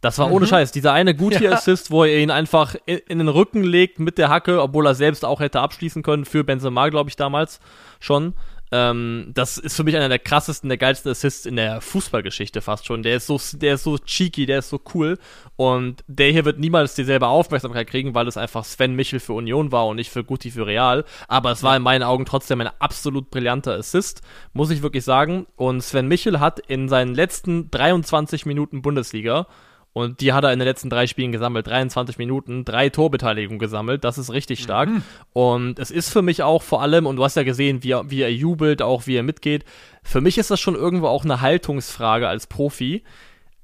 Das 0.00 0.18
war 0.18 0.28
mhm. 0.28 0.34
ohne 0.34 0.46
Scheiß. 0.46 0.72
Dieser 0.72 0.92
eine 0.92 1.14
Guti-Assist, 1.14 1.88
ja. 1.88 1.90
wo 1.92 2.04
er 2.04 2.18
ihn 2.18 2.30
einfach 2.30 2.74
in, 2.86 2.98
in, 3.08 3.18
den 3.18 3.28
Rücken 3.28 3.62
legt 3.62 3.98
mit 3.98 4.18
der 4.18 4.28
Hacke, 4.28 4.62
obwohl 4.62 4.86
er 4.86 4.94
selbst 4.94 5.24
auch 5.24 5.40
hätte 5.40 5.60
abschließen 5.60 6.02
können 6.02 6.24
für 6.24 6.44
Benzema, 6.44 6.88
glaube 6.88 7.10
ich, 7.10 7.16
damals 7.16 7.60
schon. 7.98 8.34
Ähm, 8.72 9.32
das 9.34 9.58
ist 9.58 9.74
für 9.74 9.82
mich 9.82 9.96
einer 9.96 10.08
der 10.08 10.20
krassesten, 10.20 10.68
der 10.68 10.78
geilsten 10.78 11.10
Assists 11.10 11.44
in 11.44 11.56
der 11.56 11.80
Fußballgeschichte 11.80 12.60
fast 12.60 12.86
schon. 12.86 13.02
Der 13.02 13.16
ist 13.16 13.26
so, 13.26 13.40
der 13.54 13.74
ist 13.74 13.82
so 13.82 13.98
cheeky, 13.98 14.46
der 14.46 14.60
ist 14.60 14.68
so 14.68 14.80
cool. 14.94 15.18
Und 15.56 16.04
der 16.06 16.30
hier 16.30 16.44
wird 16.44 16.60
niemals 16.60 16.94
dieselbe 16.94 17.26
Aufmerksamkeit 17.26 17.88
kriegen, 17.88 18.14
weil 18.14 18.28
es 18.28 18.36
einfach 18.36 18.64
Sven 18.64 18.94
Michel 18.94 19.18
für 19.18 19.32
Union 19.32 19.72
war 19.72 19.86
und 19.86 19.96
nicht 19.96 20.10
für 20.10 20.22
Guti 20.22 20.52
für 20.52 20.66
Real. 20.66 21.04
Aber 21.26 21.50
es 21.50 21.62
war 21.62 21.76
in 21.76 21.82
meinen 21.82 22.04
Augen 22.04 22.26
trotzdem 22.26 22.60
ein 22.60 22.70
absolut 22.78 23.30
brillanter 23.30 23.74
Assist, 23.74 24.22
muss 24.52 24.70
ich 24.70 24.82
wirklich 24.82 25.04
sagen. 25.04 25.46
Und 25.56 25.82
Sven 25.82 26.06
Michel 26.06 26.38
hat 26.38 26.60
in 26.60 26.88
seinen 26.88 27.14
letzten 27.14 27.70
23 27.70 28.46
Minuten 28.46 28.82
Bundesliga 28.82 29.46
und 29.92 30.20
die 30.20 30.32
hat 30.32 30.44
er 30.44 30.52
in 30.52 30.60
den 30.60 30.68
letzten 30.68 30.88
drei 30.88 31.06
Spielen 31.06 31.32
gesammelt. 31.32 31.66
23 31.66 32.16
Minuten, 32.16 32.64
drei 32.64 32.90
Torbeteiligungen 32.90 33.58
gesammelt. 33.58 34.04
Das 34.04 34.18
ist 34.18 34.32
richtig 34.32 34.60
stark. 34.62 34.88
Mhm. 34.88 35.02
Und 35.32 35.78
es 35.80 35.90
ist 35.90 36.10
für 36.10 36.22
mich 36.22 36.42
auch 36.42 36.62
vor 36.62 36.80
allem, 36.80 37.06
und 37.06 37.16
du 37.16 37.24
hast 37.24 37.36
ja 37.36 37.42
gesehen, 37.42 37.82
wie 37.82 37.92
er, 37.92 38.10
wie 38.10 38.22
er 38.22 38.32
jubelt, 38.32 38.82
auch 38.82 39.06
wie 39.06 39.16
er 39.16 39.24
mitgeht. 39.24 39.64
Für 40.04 40.20
mich 40.20 40.38
ist 40.38 40.50
das 40.50 40.60
schon 40.60 40.76
irgendwo 40.76 41.08
auch 41.08 41.24
eine 41.24 41.40
Haltungsfrage 41.40 42.28
als 42.28 42.46
Profi 42.46 43.02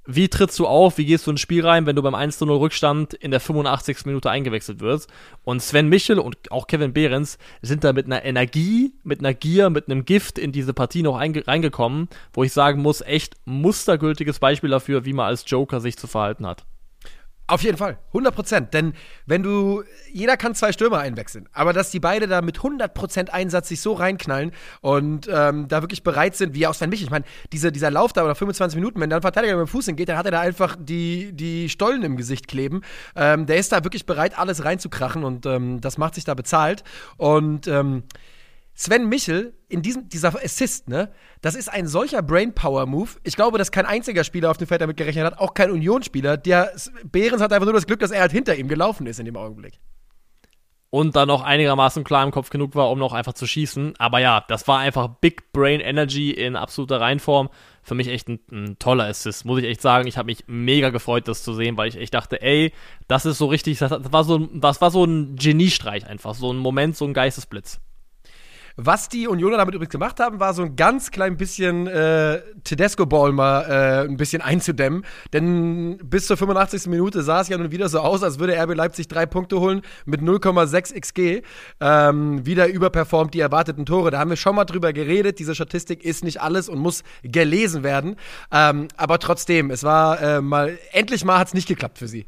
wie 0.07 0.29
trittst 0.29 0.59
du 0.59 0.67
auf, 0.67 0.99
wie 0.99 1.05
gehst 1.05 1.27
du 1.27 1.31
ins 1.31 1.41
Spiel 1.41 1.67
rein, 1.67 1.87
wenn 1.87 1.97
du 1.97 2.03
beim 2.03 2.15
1-0 2.15 2.49
Rückstand 2.59 3.15
in 3.15 3.31
der 3.31 3.41
85. 3.41 4.07
Minute 4.07 4.31
eingewechselt 4.31 4.81
wirst. 4.81 5.11
Und 5.45 5.63
Sven 5.63 5.89
Michel 5.89 6.19
und 6.19 6.51
auch 6.51 6.67
Kevin 6.67 6.93
Behrens 6.93 7.39
sind 7.63 7.85
da 7.85 7.93
mit 7.93 8.07
einer 8.07 8.25
Energie, 8.25 8.95
mit 9.03 9.21
einer 9.21 9.35
Gier, 9.35 9.71
mit 9.71 9.89
einem 9.89 10.05
Gift 10.05 10.39
in 10.39 10.53
diese 10.53 10.73
Partie 10.73 11.03
noch 11.03 11.19
reingekommen, 11.19 12.09
wo 12.33 12.45
ich 12.45 12.53
sagen 12.53 12.83
muss, 12.83 13.01
echt 13.01 13.35
mustergültiges 13.45 14.39
Beispiel 14.39 14.71
dafür, 14.71 15.05
wie 15.05 15.13
man 15.13 15.27
als 15.27 15.45
Joker 15.47 15.81
sich 15.81 15.97
zu 15.97 16.07
verhalten 16.07 16.47
hat. 16.47 16.65
Auf 17.49 17.63
jeden 17.63 17.79
Fall, 17.79 17.99
100 18.09 18.35
Prozent. 18.35 18.75
Denn 18.75 18.93
wenn 19.25 19.45
du, 19.45 19.85
jeder 20.13 20.37
kann 20.37 20.57
zwei 20.57 20.73
Stürmer 20.73 20.99
einwechseln, 20.99 21.49
aber 21.53 21.73
dass 21.73 21.91
die 21.91 22.01
beide 22.01 22.27
da 22.27 22.43
mit 22.43 22.57
100 22.57 22.93
Prozent 22.93 23.33
Einsatz 23.33 23.69
sich 23.69 23.81
so 23.81 23.93
reinknallen 23.93 24.51
und 24.81 25.29
ähm, 25.33 25.69
da 25.69 25.81
wirklich 25.81 26.03
bereit 26.03 26.35
sind, 26.35 26.55
wie 26.55 26.67
aus 26.67 26.79
Sven 26.79 26.91
Michel. 26.91 27.05
Ich 27.05 27.11
meine, 27.11 27.25
diese, 27.53 27.71
dieser 27.71 27.93
Lauf 27.93 28.13
da 28.13 28.25
oder 28.25 28.35
25 28.35 28.75
Minuten, 28.75 29.01
wenn 29.01 29.11
dann 29.11 29.23
Verteidiger 29.23 29.57
mit 29.57 29.69
dem 29.69 29.71
Fuß 29.71 29.87
hingeht, 29.87 30.09
dann 30.09 30.19
hat 30.19 30.27
er 30.27 30.33
da 30.33 30.41
einfach 30.41 30.77
die, 30.77 31.33
die 31.33 31.69
Stollen 31.69 32.03
im 32.03 32.17
Gesicht 32.17 32.49
kleben. 32.49 32.83
Ähm, 33.15 33.47
der 33.47 33.59
ist 33.59 33.71
da 33.71 33.85
wirklich 33.85 34.07
bereit, 34.07 34.37
alles 34.37 34.65
reinzukrachen 34.65 35.23
und 35.23 35.47
ähm, 35.47 35.81
das 35.81 35.99
macht 35.99 36.17
sich 36.17 36.25
da 36.25 36.35
bezahlt. 36.35 36.83
Und 37.17 37.69
ähm, 37.69 38.03
Sven 38.79 39.09
Michel 39.09 39.55
in 39.69 39.81
diesem, 39.81 40.09
dieser 40.11 40.35
Assist, 40.37 40.89
ne, 40.89 41.11
das 41.41 41.55
ist 41.55 41.69
ein 41.69 41.87
solcher 41.87 42.23
Brainpower-Move. 42.23 43.09
Ich 43.25 43.35
glaube, 43.35 43.57
dass 43.57 43.73
kein 43.73 43.87
einziger 43.87 44.23
Spieler 44.23 44.51
auf 44.51 44.59
dem 44.59 44.69
Feld 44.69 44.83
damit 44.83 44.99
gerechnet 44.99 45.25
hat, 45.25 45.39
auch 45.39 45.55
kein 45.55 45.71
Unionsspieler. 45.71 46.37
Der 46.37 46.73
Behrens 47.11 47.41
hat 47.41 47.55
einfach 47.55 47.65
nur 47.65 47.73
das 47.73 47.87
Glück, 47.87 48.01
dass 48.01 48.11
er 48.11 48.21
halt 48.21 48.33
hinter 48.33 48.55
ihm 48.55 48.69
gelaufen 48.69 49.07
ist 49.07 49.19
in 49.19 49.25
dem 49.25 49.37
Augenblick. 49.37 49.81
Und 50.91 51.17
dann 51.17 51.27
noch 51.27 51.43
einigermaßen 51.43 52.05
klar 52.05 52.23
im 52.23 52.31
Kopf 52.31 52.51
genug 52.51 52.75
war, 52.75 52.91
um 52.91 52.99
noch 52.99 53.13
einfach 53.13 53.33
zu 53.33 53.47
schießen. 53.47 53.95
Aber 53.99 54.19
ja, 54.21 54.45
das 54.47 54.69
war 54.69 54.79
einfach 54.79 55.09
Big 55.21 55.53
Brain 55.53 55.81
Energy 55.81 56.31
in 56.31 56.55
absoluter 56.55 57.01
Reinform. 57.01 57.49
Für 57.83 57.95
mich 57.95 58.09
echt 58.09 58.29
ein, 58.29 58.41
ein 58.53 58.79
toller 58.79 59.05
Assist, 59.05 59.47
muss 59.47 59.59
ich 59.59 59.65
echt 59.65 59.81
sagen. 59.81 60.07
Ich 60.07 60.17
habe 60.17 60.27
mich 60.27 60.45
mega 60.47 60.91
gefreut, 60.91 61.29
das 61.29 61.43
zu 61.43 61.55
sehen, 61.55 61.77
weil 61.77 61.89
ich 61.89 61.97
echt 61.97 62.15
dachte, 62.15 62.41
ey, 62.41 62.73
das 63.09 63.27
ist 63.27 63.39
so 63.39 63.47
richtig, 63.47 63.79
das 63.79 63.91
war 64.13 64.25
so, 64.25 64.39
das 64.39 64.81
war 64.81 64.91
so 64.91 65.05
ein 65.05 65.35
Geniestreich 65.37 66.07
einfach, 66.07 66.35
so 66.35 66.53
ein 66.53 66.59
Moment, 66.59 66.97
so 66.97 67.05
ein 67.05 67.15
Geistesblitz. 67.15 67.81
Was 68.79 69.09
die 69.09 69.27
Unioner 69.27 69.57
damit 69.57 69.75
übrigens 69.75 69.93
gemacht 69.93 70.21
haben, 70.21 70.39
war 70.39 70.53
so 70.53 70.63
ein 70.63 70.77
ganz 70.77 71.11
klein 71.11 71.39
bisschen 71.39 71.87
äh, 71.87 72.43
Tedesco-Ball 72.63 73.33
mal 73.33 73.63
äh, 73.63 74.07
ein 74.07 74.19
bisschen 74.19 74.43
einzudämmen. 74.43 75.07
Denn 75.33 75.97
bis 76.05 76.27
zur 76.27 76.37
85. 76.37 76.87
Minute 76.89 77.23
sah 77.23 77.41
es 77.41 77.49
ja 77.49 77.57
nun 77.57 77.73
wieder 77.73 77.89
so 77.89 78.01
aus, 78.01 78.23
als 78.23 78.39
würde 78.39 78.55
RB 78.63 78.75
Leipzig 78.75 79.09
drei 79.09 79.25
Punkte 79.25 79.61
holen 79.61 79.81
mit 80.05 80.21
0,6 80.21 81.01
XG. 81.01 81.43
Ähm, 81.81 82.45
wieder 82.45 82.69
überperformt 82.69 83.33
die 83.33 83.41
erwarteten 83.41 83.87
Tore. 83.87 84.11
Da 84.11 84.19
haben 84.19 84.29
wir 84.29 84.37
schon 84.37 84.55
mal 84.55 84.67
drüber 84.67 84.93
geredet. 84.93 85.39
Diese 85.39 85.55
Statistik 85.55 86.05
ist 86.05 86.23
nicht 86.23 86.43
alles 86.43 86.69
und 86.69 86.79
muss 86.79 87.03
gelesen 87.23 87.83
werden. 87.83 88.17
Ähm, 88.53 88.89
aber 88.99 89.19
trotzdem, 89.19 89.71
es 89.71 89.85
war 89.85 90.21
äh, 90.21 90.43
mal, 90.43 90.79
endlich 90.93 91.25
mal 91.25 91.39
hat 91.39 91.49
es 91.49 91.55
nicht 91.55 91.67
geklappt 91.69 91.97
für 91.97 92.09
sie. 92.09 92.27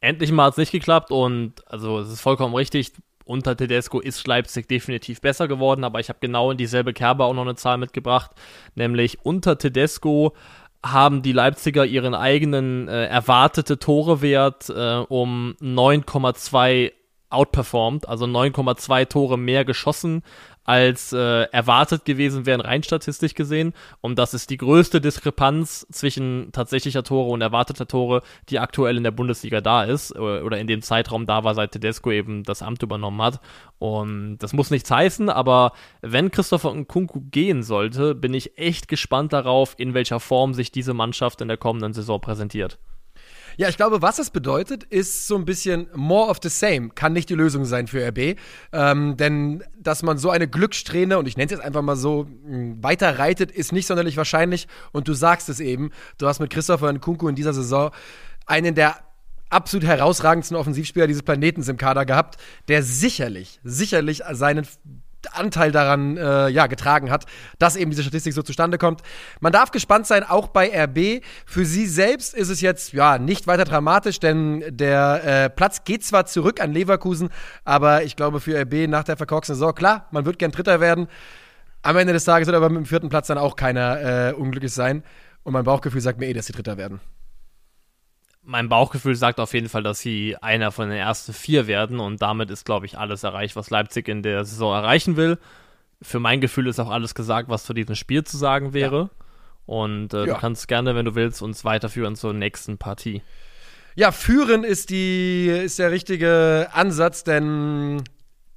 Endlich 0.00 0.30
mal 0.32 0.44
hat 0.44 0.52
es 0.52 0.58
nicht 0.58 0.72
geklappt 0.72 1.10
und 1.10 1.66
also 1.66 1.98
es 1.98 2.10
ist 2.10 2.20
vollkommen 2.20 2.54
richtig 2.54 2.92
unter 3.28 3.56
Tedesco 3.56 4.00
ist 4.00 4.26
Leipzig 4.26 4.68
definitiv 4.68 5.20
besser 5.20 5.48
geworden, 5.48 5.84
aber 5.84 6.00
ich 6.00 6.08
habe 6.08 6.18
genau 6.20 6.50
in 6.50 6.56
dieselbe 6.56 6.92
Kerbe 6.92 7.24
auch 7.24 7.34
noch 7.34 7.42
eine 7.42 7.56
Zahl 7.56 7.78
mitgebracht, 7.78 8.30
nämlich 8.74 9.18
unter 9.22 9.58
Tedesco 9.58 10.34
haben 10.84 11.22
die 11.22 11.32
Leipziger 11.32 11.84
ihren 11.84 12.14
eigenen 12.14 12.88
äh, 12.88 13.06
erwartete 13.06 13.78
Torewert 13.78 14.70
äh, 14.70 15.04
um 15.08 15.56
9,2 15.60 16.92
outperformed, 17.30 18.08
also 18.08 18.24
9,2 18.24 19.08
Tore 19.08 19.36
mehr 19.36 19.64
geschossen 19.64 20.22
als 20.68 21.14
äh, 21.14 21.44
erwartet 21.44 22.04
gewesen 22.04 22.44
wären, 22.44 22.60
rein 22.60 22.82
statistisch 22.82 23.32
gesehen. 23.32 23.72
Und 24.02 24.18
das 24.18 24.34
ist 24.34 24.50
die 24.50 24.58
größte 24.58 25.00
Diskrepanz 25.00 25.86
zwischen 25.90 26.50
tatsächlicher 26.52 27.02
Tore 27.02 27.30
und 27.30 27.40
erwarteter 27.40 27.88
Tore, 27.88 28.20
die 28.50 28.58
aktuell 28.58 28.98
in 28.98 29.02
der 29.02 29.10
Bundesliga 29.10 29.62
da 29.62 29.84
ist 29.84 30.14
äh, 30.14 30.18
oder 30.18 30.58
in 30.58 30.66
dem 30.66 30.82
Zeitraum 30.82 31.24
da 31.24 31.42
war, 31.42 31.54
seit 31.54 31.72
Tedesco 31.72 32.10
eben 32.10 32.42
das 32.42 32.60
Amt 32.60 32.82
übernommen 32.82 33.22
hat. 33.22 33.40
Und 33.78 34.36
das 34.40 34.52
muss 34.52 34.70
nichts 34.70 34.90
heißen, 34.90 35.30
aber 35.30 35.72
wenn 36.02 36.30
Christopher 36.30 36.74
Nkunku 36.74 37.22
gehen 37.30 37.62
sollte, 37.62 38.14
bin 38.14 38.34
ich 38.34 38.58
echt 38.58 38.88
gespannt 38.88 39.32
darauf, 39.32 39.74
in 39.78 39.94
welcher 39.94 40.20
Form 40.20 40.52
sich 40.52 40.70
diese 40.70 40.92
Mannschaft 40.92 41.40
in 41.40 41.48
der 41.48 41.56
kommenden 41.56 41.94
Saison 41.94 42.20
präsentiert. 42.20 42.78
Ja, 43.58 43.68
ich 43.68 43.76
glaube, 43.76 44.02
was 44.02 44.20
es 44.20 44.30
bedeutet, 44.30 44.84
ist 44.84 45.26
so 45.26 45.34
ein 45.34 45.44
bisschen 45.44 45.88
more 45.92 46.30
of 46.30 46.38
the 46.40 46.48
same. 46.48 46.90
Kann 46.90 47.12
nicht 47.12 47.28
die 47.28 47.34
Lösung 47.34 47.64
sein 47.64 47.88
für 47.88 48.06
RB. 48.06 48.38
Ähm, 48.72 49.16
denn 49.16 49.64
dass 49.76 50.04
man 50.04 50.16
so 50.16 50.30
eine 50.30 50.46
Glückssträhne, 50.46 51.18
und 51.18 51.26
ich 51.26 51.36
nenne 51.36 51.46
es 51.46 51.50
jetzt 51.50 51.64
einfach 51.64 51.82
mal 51.82 51.96
so, 51.96 52.28
weiter 52.44 53.18
reitet, 53.18 53.50
ist 53.50 53.72
nicht 53.72 53.88
sonderlich 53.88 54.16
wahrscheinlich. 54.16 54.68
Und 54.92 55.08
du 55.08 55.12
sagst 55.12 55.48
es 55.48 55.58
eben, 55.58 55.90
du 56.18 56.28
hast 56.28 56.38
mit 56.38 56.50
Christopher 56.50 56.92
Nkunku 56.92 57.28
in 57.28 57.34
dieser 57.34 57.52
Saison 57.52 57.90
einen 58.46 58.76
der 58.76 58.96
absolut 59.50 59.84
herausragendsten 59.84 60.56
Offensivspieler 60.56 61.08
dieses 61.08 61.24
Planetens 61.24 61.66
im 61.66 61.78
Kader 61.78 62.06
gehabt, 62.06 62.36
der 62.68 62.84
sicherlich, 62.84 63.58
sicherlich 63.64 64.22
seinen 64.30 64.68
Anteil 65.32 65.72
daran 65.72 66.16
äh, 66.16 66.48
ja, 66.48 66.66
getragen 66.66 67.10
hat, 67.10 67.24
dass 67.58 67.76
eben 67.76 67.90
diese 67.90 68.02
Statistik 68.02 68.32
so 68.32 68.42
zustande 68.42 68.78
kommt. 68.78 69.02
Man 69.40 69.52
darf 69.52 69.70
gespannt 69.70 70.06
sein, 70.06 70.24
auch 70.24 70.48
bei 70.48 70.70
RB. 70.84 71.24
Für 71.46 71.64
sie 71.64 71.86
selbst 71.86 72.34
ist 72.34 72.48
es 72.48 72.60
jetzt 72.60 72.92
ja 72.92 73.18
nicht 73.18 73.46
weiter 73.46 73.64
dramatisch, 73.64 74.20
denn 74.20 74.64
der 74.68 75.24
äh, 75.24 75.50
Platz 75.50 75.84
geht 75.84 76.04
zwar 76.04 76.26
zurück 76.26 76.60
an 76.62 76.72
Leverkusen, 76.72 77.30
aber 77.64 78.04
ich 78.04 78.16
glaube 78.16 78.40
für 78.40 78.60
RB 78.60 78.88
nach 78.88 79.04
der 79.04 79.16
verkorksten 79.16 79.54
Saison, 79.54 79.74
klar, 79.74 80.06
man 80.10 80.24
wird 80.24 80.38
gern 80.38 80.52
Dritter 80.52 80.80
werden. 80.80 81.08
Am 81.82 81.96
Ende 81.96 82.12
des 82.12 82.24
Tages 82.24 82.46
wird 82.46 82.56
aber 82.56 82.68
mit 82.68 82.78
dem 82.78 82.86
vierten 82.86 83.08
Platz 83.08 83.28
dann 83.28 83.38
auch 83.38 83.56
keiner 83.56 84.30
äh, 84.30 84.32
unglücklich 84.32 84.72
sein. 84.72 85.02
Und 85.42 85.52
mein 85.52 85.64
Bauchgefühl 85.64 86.00
sagt 86.00 86.18
mir 86.18 86.26
eh, 86.26 86.32
dass 86.32 86.46
sie 86.46 86.52
Dritter 86.52 86.76
werden 86.76 87.00
mein 88.48 88.70
Bauchgefühl 88.70 89.14
sagt 89.14 89.40
auf 89.40 89.52
jeden 89.52 89.68
Fall, 89.68 89.82
dass 89.82 90.00
sie 90.00 90.34
einer 90.40 90.72
von 90.72 90.88
den 90.88 90.96
ersten 90.96 91.34
vier 91.34 91.66
werden 91.66 92.00
und 92.00 92.22
damit 92.22 92.50
ist, 92.50 92.64
glaube 92.64 92.86
ich, 92.86 92.96
alles 92.96 93.22
erreicht, 93.22 93.56
was 93.56 93.68
Leipzig 93.68 94.08
in 94.08 94.22
der 94.22 94.42
Saison 94.46 94.74
erreichen 94.74 95.16
will. 95.16 95.38
Für 96.00 96.18
mein 96.18 96.40
Gefühl 96.40 96.66
ist 96.66 96.80
auch 96.80 96.88
alles 96.88 97.14
gesagt, 97.14 97.50
was 97.50 97.64
zu 97.64 97.74
diesem 97.74 97.94
Spiel 97.94 98.24
zu 98.24 98.38
sagen 98.38 98.72
wäre. 98.72 98.98
Ja. 99.00 99.24
Und 99.66 100.14
äh, 100.14 100.20
ja. 100.20 100.34
du 100.34 100.40
kannst 100.40 100.66
gerne, 100.66 100.94
wenn 100.94 101.04
du 101.04 101.14
willst, 101.14 101.42
uns 101.42 101.62
weiterführen 101.66 102.16
zur 102.16 102.32
nächsten 102.32 102.78
Partie. 102.78 103.20
Ja, 103.96 104.12
führen 104.12 104.64
ist, 104.64 104.88
die, 104.88 105.48
ist 105.48 105.78
der 105.78 105.90
richtige 105.90 106.68
Ansatz, 106.72 107.24
denn 107.24 108.02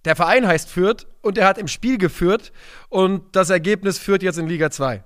der 0.05 0.15
Verein 0.15 0.47
heißt 0.47 0.69
Fürth 0.69 1.05
und 1.21 1.37
er 1.37 1.47
hat 1.47 1.57
im 1.57 1.67
Spiel 1.67 1.97
geführt 1.97 2.53
und 2.87 3.23
das 3.35 3.49
Ergebnis 3.49 3.99
führt 3.99 4.23
jetzt 4.23 4.39
in 4.39 4.47
Liga 4.47 4.71
2. 4.71 5.03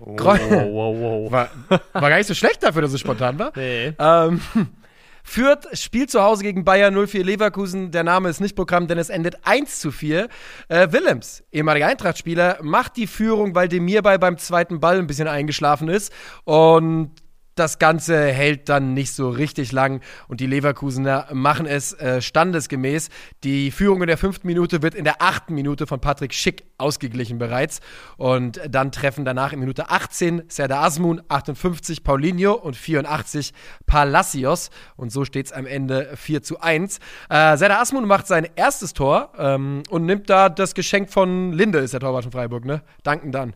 Oh, 0.00 0.16
wow, 0.16 0.96
wow. 0.98 1.30
War, 1.32 1.50
war, 1.92 2.08
gar 2.10 2.16
nicht 2.16 2.26
so 2.26 2.34
schlecht 2.34 2.62
dafür, 2.62 2.82
dass 2.82 2.92
es 2.92 3.00
spontan 3.00 3.38
war. 3.38 3.52
Nee. 3.54 3.92
Ähm, 3.98 4.40
Fürth 5.26 5.66
spielt 5.72 6.10
zu 6.10 6.22
Hause 6.22 6.42
gegen 6.42 6.64
Bayern 6.64 6.94
04 7.06 7.24
Leverkusen. 7.24 7.90
Der 7.90 8.04
Name 8.04 8.28
ist 8.28 8.40
nicht 8.40 8.54
Programm, 8.54 8.86
denn 8.88 8.98
es 8.98 9.08
endet 9.08 9.46
1 9.46 9.80
zu 9.80 9.90
4. 9.90 10.28
Äh, 10.68 10.92
Willems, 10.92 11.42
ehemaliger 11.50 11.86
Eintracht-Spieler, 11.86 12.58
macht 12.62 12.96
die 12.98 13.06
Führung, 13.06 13.54
weil 13.54 13.68
Demir 13.68 14.02
bei 14.02 14.18
beim 14.18 14.36
zweiten 14.36 14.80
Ball 14.80 14.98
ein 14.98 15.06
bisschen 15.06 15.26
eingeschlafen 15.26 15.88
ist. 15.88 16.12
Und 16.44 17.12
das 17.54 17.78
Ganze 17.78 18.26
hält 18.26 18.68
dann 18.68 18.94
nicht 18.94 19.12
so 19.12 19.30
richtig 19.30 19.72
lang 19.72 20.00
und 20.28 20.40
die 20.40 20.46
Leverkusener 20.46 21.28
machen 21.32 21.66
es 21.66 21.92
äh, 21.94 22.20
standesgemäß. 22.20 23.10
Die 23.44 23.70
Führung 23.70 24.02
in 24.02 24.08
der 24.08 24.18
fünften 24.18 24.46
Minute 24.46 24.82
wird 24.82 24.94
in 24.94 25.04
der 25.04 25.22
achten 25.22 25.54
Minute 25.54 25.86
von 25.86 26.00
Patrick 26.00 26.34
Schick 26.34 26.64
ausgeglichen 26.78 27.38
bereits. 27.38 27.80
Und 28.16 28.60
dann 28.68 28.92
treffen 28.92 29.24
danach 29.24 29.52
in 29.52 29.60
Minute 29.60 29.90
18 29.90 30.44
Serdar 30.48 30.84
Asmun, 30.84 31.22
58 31.28 32.02
Paulinho 32.04 32.52
und 32.52 32.76
84 32.76 33.52
Palacios. 33.86 34.70
Und 34.96 35.10
so 35.10 35.24
steht 35.24 35.46
es 35.46 35.52
am 35.52 35.66
Ende 35.66 36.10
4 36.16 36.42
zu 36.42 36.60
1. 36.60 36.98
Äh, 37.28 37.56
Serdar 37.56 37.80
Asmun 37.80 38.06
macht 38.06 38.26
sein 38.26 38.48
erstes 38.56 38.94
Tor 38.94 39.32
ähm, 39.38 39.82
und 39.90 40.04
nimmt 40.06 40.28
da 40.28 40.48
das 40.48 40.74
Geschenk 40.74 41.10
von 41.10 41.52
Linde, 41.52 41.78
ist 41.78 41.92
der 41.92 42.00
Torwart 42.00 42.24
von 42.24 42.32
Freiburg, 42.32 42.64
ne? 42.64 42.82
Danken 43.02 43.32
dann. 43.32 43.54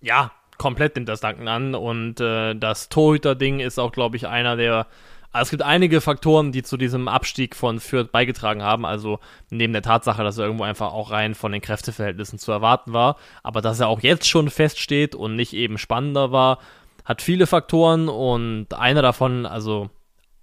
Ja, 0.00 0.30
komplett 0.58 0.96
nimmt 0.96 1.08
das 1.08 1.20
Danken 1.20 1.48
an 1.48 1.74
und 1.74 2.20
äh, 2.20 2.54
das 2.54 2.88
Torhüter-Ding 2.88 3.60
ist 3.60 3.78
auch, 3.78 3.92
glaube 3.92 4.16
ich, 4.16 4.26
einer 4.26 4.56
der. 4.56 4.86
Also 5.32 5.48
es 5.48 5.50
gibt 5.50 5.62
einige 5.62 6.00
Faktoren, 6.00 6.50
die 6.50 6.62
zu 6.62 6.78
diesem 6.78 7.08
Abstieg 7.08 7.54
von 7.56 7.78
Fürth 7.78 8.10
beigetragen 8.10 8.62
haben. 8.62 8.86
Also 8.86 9.18
neben 9.50 9.74
der 9.74 9.82
Tatsache, 9.82 10.22
dass 10.24 10.38
er 10.38 10.46
irgendwo 10.46 10.64
einfach 10.64 10.94
auch 10.94 11.10
rein 11.10 11.34
von 11.34 11.52
den 11.52 11.60
Kräfteverhältnissen 11.60 12.38
zu 12.38 12.52
erwarten 12.52 12.94
war, 12.94 13.16
aber 13.42 13.60
dass 13.60 13.80
er 13.80 13.88
auch 13.88 14.00
jetzt 14.00 14.26
schon 14.26 14.48
feststeht 14.48 15.14
und 15.14 15.36
nicht 15.36 15.52
eben 15.52 15.76
spannender 15.76 16.32
war, 16.32 16.58
hat 17.04 17.20
viele 17.20 17.46
Faktoren 17.46 18.08
und 18.08 18.72
einer 18.72 19.02
davon, 19.02 19.44
also 19.44 19.90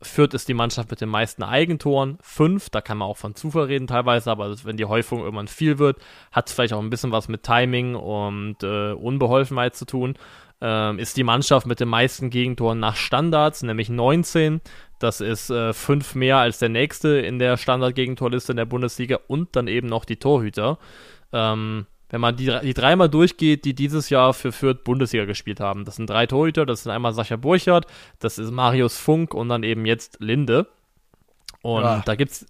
Fürth 0.05 0.33
ist 0.33 0.47
die 0.47 0.53
Mannschaft 0.53 0.89
mit 0.89 1.01
den 1.01 1.09
meisten 1.09 1.43
Eigentoren, 1.43 2.17
fünf, 2.21 2.69
da 2.69 2.81
kann 2.81 2.97
man 2.97 3.07
auch 3.07 3.17
von 3.17 3.35
Zufall 3.35 3.65
reden 3.65 3.87
teilweise, 3.87 4.31
aber 4.31 4.55
wenn 4.63 4.77
die 4.77 4.85
Häufung 4.85 5.19
irgendwann 5.21 5.47
viel 5.47 5.79
wird, 5.79 5.97
hat 6.31 6.47
es 6.47 6.53
vielleicht 6.53 6.73
auch 6.73 6.81
ein 6.81 6.89
bisschen 6.89 7.11
was 7.11 7.27
mit 7.27 7.43
Timing 7.43 7.95
und 7.95 8.63
äh, 8.63 8.91
Unbeholfenheit 8.91 9.75
zu 9.75 9.85
tun. 9.85 10.15
Ähm, 10.61 10.97
ist 10.97 11.17
die 11.17 11.23
Mannschaft 11.23 11.67
mit 11.67 11.79
den 11.79 11.89
meisten 11.89 12.29
Gegentoren 12.29 12.79
nach 12.79 12.95
Standards, 12.95 13.63
nämlich 13.63 13.89
19. 13.89 14.61
Das 14.97 15.19
ist 15.19 15.49
äh, 15.49 15.73
fünf 15.73 16.15
mehr 16.15 16.37
als 16.37 16.59
der 16.59 16.69
nächste 16.69 17.19
in 17.19 17.37
der 17.37 17.57
Standard-Gegentorliste 17.57 18.53
in 18.53 18.57
der 18.57 18.65
Bundesliga 18.65 19.19
und 19.27 19.55
dann 19.55 19.67
eben 19.67 19.87
noch 19.87 20.05
die 20.05 20.17
Torhüter. 20.17 20.77
Ähm, 21.33 21.85
wenn 22.13 22.21
man 22.21 22.35
die, 22.35 22.55
die 22.61 22.75
dreimal 22.75 23.09
durchgeht, 23.09 23.65
die 23.65 23.73
dieses 23.73 24.11
Jahr 24.11 24.35
für 24.35 24.51
Fürth 24.51 24.83
Bundesliga 24.83 25.25
gespielt 25.25 25.59
haben. 25.59 25.83
Das 25.83 25.95
sind 25.95 26.07
drei 26.07 26.27
Torhüter, 26.27 26.63
das 26.63 26.83
sind 26.83 26.91
einmal 26.91 27.11
Sascha 27.11 27.37
Burchardt, 27.37 27.87
das 28.19 28.37
ist 28.37 28.51
Marius 28.51 28.99
Funk 28.99 29.33
und 29.33 29.49
dann 29.49 29.63
eben 29.63 29.87
jetzt 29.87 30.17
Linde. 30.19 30.67
Und 31.63 31.81
ja. 31.81 32.03
da 32.05 32.13
gibt's, 32.13 32.45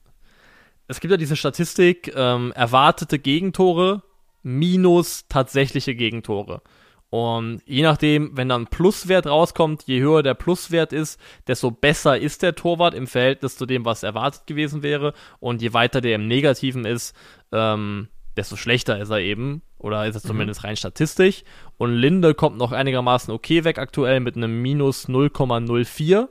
es 0.89 0.99
gibt 0.99 1.11
ja 1.11 1.17
diese 1.17 1.37
Statistik, 1.37 2.11
ähm, 2.13 2.51
erwartete 2.57 3.19
Gegentore 3.19 4.03
minus 4.41 5.29
tatsächliche 5.29 5.95
Gegentore. 5.95 6.61
Und 7.09 7.61
je 7.65 7.83
nachdem, 7.83 8.35
wenn 8.35 8.49
dann 8.49 8.67
Pluswert 8.67 9.27
rauskommt, 9.27 9.83
je 9.83 10.01
höher 10.01 10.23
der 10.23 10.33
Pluswert 10.33 10.91
ist, 10.91 11.17
desto 11.47 11.71
besser 11.71 12.17
ist 12.17 12.41
der 12.41 12.55
Torwart 12.55 12.93
im 12.93 13.07
Verhältnis 13.07 13.55
zu 13.55 13.65
dem, 13.65 13.85
was 13.85 14.03
erwartet 14.03 14.45
gewesen 14.45 14.83
wäre. 14.83 15.13
Und 15.39 15.61
je 15.61 15.71
weiter 15.71 16.01
der 16.01 16.15
im 16.15 16.27
Negativen 16.27 16.83
ist, 16.83 17.15
ähm, 17.53 18.09
desto 18.37 18.55
schlechter 18.55 18.99
ist 18.99 19.09
er 19.09 19.19
eben. 19.19 19.61
Oder 19.77 20.05
ist 20.05 20.15
er 20.15 20.21
mhm. 20.23 20.27
zumindest 20.27 20.61
mhm. 20.61 20.67
rein 20.67 20.77
statistisch. 20.77 21.43
Und 21.77 21.93
Linde 21.93 22.33
kommt 22.33 22.57
noch 22.57 22.71
einigermaßen 22.71 23.33
okay 23.33 23.63
weg 23.63 23.77
aktuell 23.77 24.19
mit 24.19 24.35
einem 24.35 24.61
minus 24.61 25.07
0,04. 25.07 26.27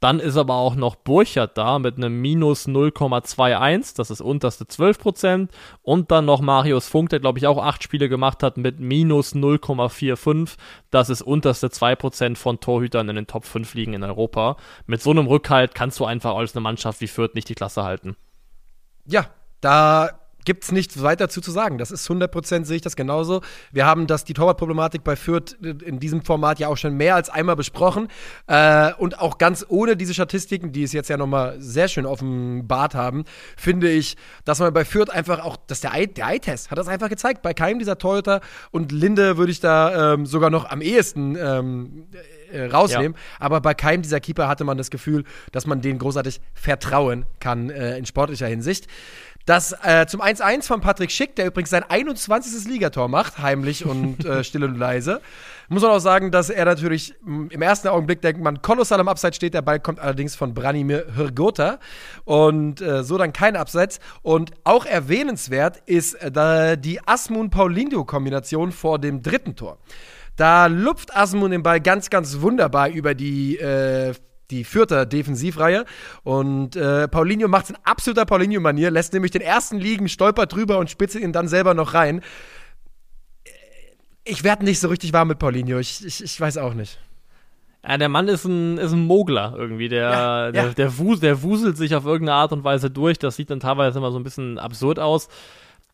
Dann 0.00 0.20
ist 0.20 0.36
aber 0.36 0.54
auch 0.56 0.74
noch 0.74 0.94
Burchard 0.94 1.56
da 1.56 1.78
mit 1.78 1.96
einem 1.96 2.20
minus 2.20 2.68
0,21, 2.68 3.96
das 3.96 4.10
ist 4.10 4.20
unterste 4.20 4.64
12%. 4.64 5.48
Und 5.82 6.10
dann 6.10 6.26
noch 6.26 6.42
Marius 6.42 6.86
Funk, 6.86 7.08
der 7.08 7.20
glaube 7.20 7.38
ich 7.38 7.46
auch 7.46 7.62
acht 7.62 7.82
Spiele 7.82 8.10
gemacht 8.10 8.42
hat, 8.42 8.58
mit 8.58 8.78
minus 8.78 9.34
0,45, 9.34 10.56
das 10.90 11.08
ist 11.08 11.22
unterste 11.22 11.68
2% 11.68 12.36
von 12.36 12.60
Torhütern 12.60 13.08
in 13.08 13.16
den 13.16 13.26
Top 13.26 13.46
5 13.46 13.72
Ligen 13.72 13.94
in 13.94 14.04
Europa. 14.04 14.58
Mit 14.86 15.00
so 15.00 15.10
einem 15.10 15.26
Rückhalt 15.26 15.74
kannst 15.74 15.98
du 15.98 16.04
einfach 16.04 16.36
als 16.36 16.54
eine 16.54 16.60
Mannschaft 16.60 17.00
wie 17.00 17.08
Fürth 17.08 17.34
nicht 17.34 17.48
die 17.48 17.54
Klasse 17.54 17.82
halten. 17.82 18.16
Ja, 19.06 19.30
da 19.62 20.10
gibt 20.46 20.64
es 20.64 20.72
nichts 20.72 21.02
weiter 21.02 21.28
zu, 21.28 21.42
zu 21.42 21.50
sagen. 21.50 21.76
Das 21.76 21.90
ist 21.90 22.08
100% 22.08 22.64
sehe 22.64 22.76
ich 22.76 22.82
das 22.82 22.96
genauso. 22.96 23.42
Wir 23.72 23.84
haben 23.84 24.06
das, 24.06 24.24
die 24.24 24.32
Torwartproblematik 24.32 25.04
bei 25.04 25.16
Fürth 25.16 25.52
in 25.60 26.00
diesem 26.00 26.22
Format 26.22 26.58
ja 26.58 26.68
auch 26.68 26.76
schon 26.76 26.96
mehr 26.96 27.14
als 27.16 27.28
einmal 27.28 27.56
besprochen. 27.56 28.08
Äh, 28.46 28.94
und 28.94 29.18
auch 29.18 29.36
ganz 29.36 29.66
ohne 29.68 29.96
diese 29.96 30.14
Statistiken, 30.14 30.72
die 30.72 30.84
es 30.84 30.92
jetzt 30.92 31.10
ja 31.10 31.18
nochmal 31.18 31.56
sehr 31.58 31.88
schön 31.88 32.06
offenbart 32.06 32.94
haben, 32.94 33.24
finde 33.56 33.90
ich, 33.90 34.16
dass 34.44 34.60
man 34.60 34.72
bei 34.72 34.84
Fürth 34.84 35.10
einfach 35.10 35.44
auch, 35.44 35.56
dass 35.66 35.80
der 35.80 35.92
Eye-Test 35.92 36.70
hat 36.70 36.78
das 36.78 36.88
einfach 36.88 37.08
gezeigt. 37.08 37.42
Bei 37.42 37.52
keinem 37.52 37.78
dieser 37.78 37.98
Torhüter 37.98 38.40
und 38.70 38.92
Linde 38.92 39.36
würde 39.36 39.52
ich 39.52 39.60
da 39.60 40.14
ähm, 40.14 40.26
sogar 40.26 40.50
noch 40.50 40.70
am 40.70 40.80
ehesten 40.80 41.36
ähm, 41.36 42.06
äh, 42.52 42.66
rausnehmen. 42.66 43.14
Ja. 43.14 43.36
Aber 43.40 43.60
bei 43.60 43.74
keinem 43.74 44.02
dieser 44.02 44.20
Keeper 44.20 44.46
hatte 44.46 44.62
man 44.62 44.78
das 44.78 44.90
Gefühl, 44.90 45.24
dass 45.50 45.66
man 45.66 45.80
denen 45.80 45.98
großartig 45.98 46.40
vertrauen 46.54 47.26
kann 47.40 47.70
äh, 47.70 47.98
in 47.98 48.06
sportlicher 48.06 48.46
Hinsicht. 48.46 48.86
Das 49.46 49.76
äh, 49.84 50.06
zum 50.06 50.20
1-1 50.20 50.64
von 50.64 50.80
Patrick 50.80 51.12
Schick, 51.12 51.36
der 51.36 51.46
übrigens 51.46 51.70
sein 51.70 51.84
21. 51.88 52.68
Ligator 52.68 53.06
macht, 53.06 53.38
heimlich 53.38 53.86
und 53.86 54.24
äh, 54.24 54.42
still 54.42 54.64
und 54.64 54.76
leise. 54.76 55.20
Muss 55.68 55.82
man 55.82 55.92
auch 55.92 56.00
sagen, 56.00 56.32
dass 56.32 56.50
er 56.50 56.64
natürlich 56.64 57.14
im 57.24 57.62
ersten 57.62 57.88
Augenblick 57.88 58.20
denkt 58.22 58.42
man 58.42 58.60
kolossal 58.60 58.98
am 58.98 59.06
Abseits 59.06 59.36
steht. 59.36 59.54
Der 59.54 59.62
Ball 59.62 59.78
kommt 59.78 60.00
allerdings 60.00 60.34
von 60.34 60.52
Branimir 60.52 61.06
Hrgota 61.16 61.78
und 62.24 62.80
äh, 62.80 63.04
so 63.04 63.18
dann 63.18 63.32
kein 63.32 63.54
Abseits. 63.54 64.00
Und 64.22 64.50
auch 64.64 64.84
erwähnenswert 64.84 65.80
ist 65.86 66.14
äh, 66.14 66.76
die 66.76 67.00
Asmun-Paulinho-Kombination 67.06 68.72
vor 68.72 68.98
dem 68.98 69.22
dritten 69.22 69.54
Tor. 69.54 69.78
Da 70.34 70.66
lupft 70.66 71.16
Asmun 71.16 71.52
den 71.52 71.62
Ball 71.62 71.80
ganz, 71.80 72.10
ganz 72.10 72.40
wunderbar 72.40 72.90
über 72.90 73.14
die 73.14 73.58
äh, 73.58 74.12
die 74.50 74.64
vierte 74.64 75.06
Defensivreihe. 75.06 75.84
Und 76.22 76.76
äh, 76.76 77.08
Paulinho 77.08 77.48
macht 77.48 77.64
es 77.64 77.70
in 77.70 77.76
absoluter 77.84 78.24
Paulinho-Manier, 78.24 78.90
lässt 78.90 79.12
nämlich 79.12 79.32
den 79.32 79.42
ersten 79.42 79.78
liegen, 79.78 80.08
stolpert 80.08 80.54
drüber 80.54 80.78
und 80.78 80.90
spitzt 80.90 81.16
ihn 81.16 81.32
dann 81.32 81.48
selber 81.48 81.74
noch 81.74 81.94
rein. 81.94 82.22
Ich 84.24 84.42
werde 84.44 84.64
nicht 84.64 84.80
so 84.80 84.88
richtig 84.88 85.12
warm 85.12 85.28
mit 85.28 85.38
Paulinho. 85.38 85.78
Ich, 85.78 86.04
ich, 86.04 86.22
ich 86.22 86.40
weiß 86.40 86.58
auch 86.58 86.74
nicht. 86.74 86.98
Ja, 87.86 87.96
der 87.98 88.08
Mann 88.08 88.26
ist 88.26 88.44
ein, 88.44 88.78
ist 88.78 88.92
ein 88.92 89.06
Mogler 89.06 89.54
irgendwie. 89.56 89.88
Der, 89.88 90.10
ja, 90.10 90.50
der, 90.50 90.64
ja. 90.64 90.72
Der, 90.72 90.98
wus, 90.98 91.20
der 91.20 91.42
wuselt 91.42 91.76
sich 91.76 91.94
auf 91.94 92.04
irgendeine 92.04 92.36
Art 92.36 92.52
und 92.52 92.64
Weise 92.64 92.90
durch. 92.90 93.18
Das 93.18 93.36
sieht 93.36 93.50
dann 93.50 93.60
teilweise 93.60 93.98
immer 93.98 94.10
so 94.10 94.18
ein 94.18 94.24
bisschen 94.24 94.58
absurd 94.58 94.98
aus. 94.98 95.28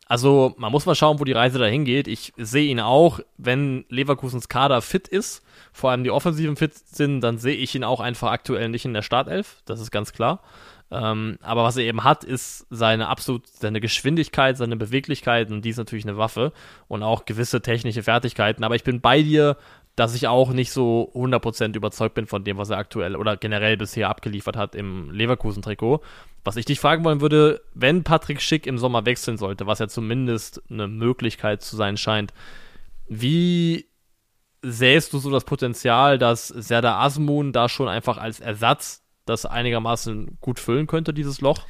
Also, 0.06 0.54
man 0.58 0.72
muss 0.72 0.86
mal 0.86 0.94
schauen, 0.94 1.20
wo 1.20 1.24
die 1.24 1.32
Reise 1.32 1.58
dahin 1.58 1.84
geht. 1.84 2.06
Ich 2.06 2.32
sehe 2.36 2.70
ihn 2.70 2.80
auch, 2.80 3.20
wenn 3.38 3.84
Leverkusens 3.88 4.48
Kader 4.48 4.82
fit 4.82 5.08
ist 5.08 5.42
vor 5.72 5.90
allem 5.90 6.04
die 6.04 6.10
Offensiven 6.10 6.56
fit 6.56 6.74
sind, 6.74 7.22
dann 7.22 7.38
sehe 7.38 7.56
ich 7.56 7.74
ihn 7.74 7.82
auch 7.82 8.00
einfach 8.00 8.30
aktuell 8.30 8.68
nicht 8.68 8.84
in 8.84 8.92
der 8.92 9.02
Startelf. 9.02 9.62
Das 9.64 9.80
ist 9.80 9.90
ganz 9.90 10.12
klar. 10.12 10.40
Ähm, 10.90 11.38
aber 11.40 11.64
was 11.64 11.78
er 11.78 11.84
eben 11.84 12.04
hat, 12.04 12.22
ist 12.22 12.66
seine 12.68 13.08
absolut, 13.08 13.46
seine 13.46 13.80
Geschwindigkeit, 13.80 14.58
seine 14.58 14.76
Beweglichkeit 14.76 15.50
und 15.50 15.64
die 15.64 15.70
ist 15.70 15.78
natürlich 15.78 16.04
eine 16.04 16.18
Waffe 16.18 16.52
und 16.88 17.02
auch 17.02 17.24
gewisse 17.24 17.62
technische 17.62 18.02
Fertigkeiten. 18.02 18.62
Aber 18.62 18.74
ich 18.74 18.84
bin 18.84 19.00
bei 19.00 19.22
dir, 19.22 19.56
dass 19.96 20.14
ich 20.14 20.28
auch 20.28 20.50
nicht 20.52 20.70
so 20.70 21.10
100% 21.14 21.74
überzeugt 21.74 22.14
bin 22.14 22.26
von 22.26 22.44
dem, 22.44 22.58
was 22.58 22.68
er 22.68 22.76
aktuell 22.76 23.16
oder 23.16 23.38
generell 23.38 23.78
bisher 23.78 24.10
abgeliefert 24.10 24.56
hat 24.56 24.74
im 24.74 25.10
Leverkusen-Trikot. 25.10 26.02
Was 26.44 26.57
ich 26.57 26.64
dich 26.64 26.81
fragen 26.81 27.05
wollen 27.05 27.20
würde, 27.20 27.62
wenn 27.72 28.02
Patrick 28.02 28.40
Schick 28.40 28.66
im 28.66 28.78
Sommer 28.78 29.07
wechseln 29.07 29.38
sollte, 29.38 29.66
was 29.66 29.78
ja 29.78 29.88
zumindest 29.88 30.62
eine 30.68 30.88
Möglichkeit 30.88 31.62
zu 31.62 31.76
sein 31.76 31.96
scheint, 31.96 32.35
wie 33.09 33.87
sähst 34.62 35.12
du 35.12 35.18
so 35.18 35.31
das 35.31 35.44
Potenzial, 35.44 36.18
dass 36.18 36.48
Serdar 36.48 37.00
Asmun 37.00 37.52
da 37.52 37.68
schon 37.68 37.88
einfach 37.88 38.18
als 38.18 38.40
Ersatz 38.40 39.02
das 39.24 39.46
einigermaßen 39.46 40.38
gut 40.40 40.59
füllen 40.59 40.87
könnte, 40.87 41.14
dieses 41.14 41.40
Loch? 41.40 41.66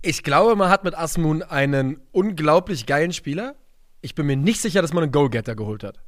Ich 0.00 0.24
glaube, 0.24 0.56
man 0.56 0.68
hat 0.68 0.82
mit 0.82 0.96
Asmun 0.96 1.42
einen 1.42 2.00
unglaublich 2.10 2.86
geilen 2.86 3.12
Spieler. 3.12 3.54
Ich 4.00 4.16
bin 4.16 4.26
mir 4.26 4.36
nicht 4.36 4.60
sicher, 4.60 4.82
dass 4.82 4.92
man 4.92 5.04
einen 5.04 5.12
Goalgetter 5.12 5.54
geholt 5.54 5.84
hat. 5.84 6.00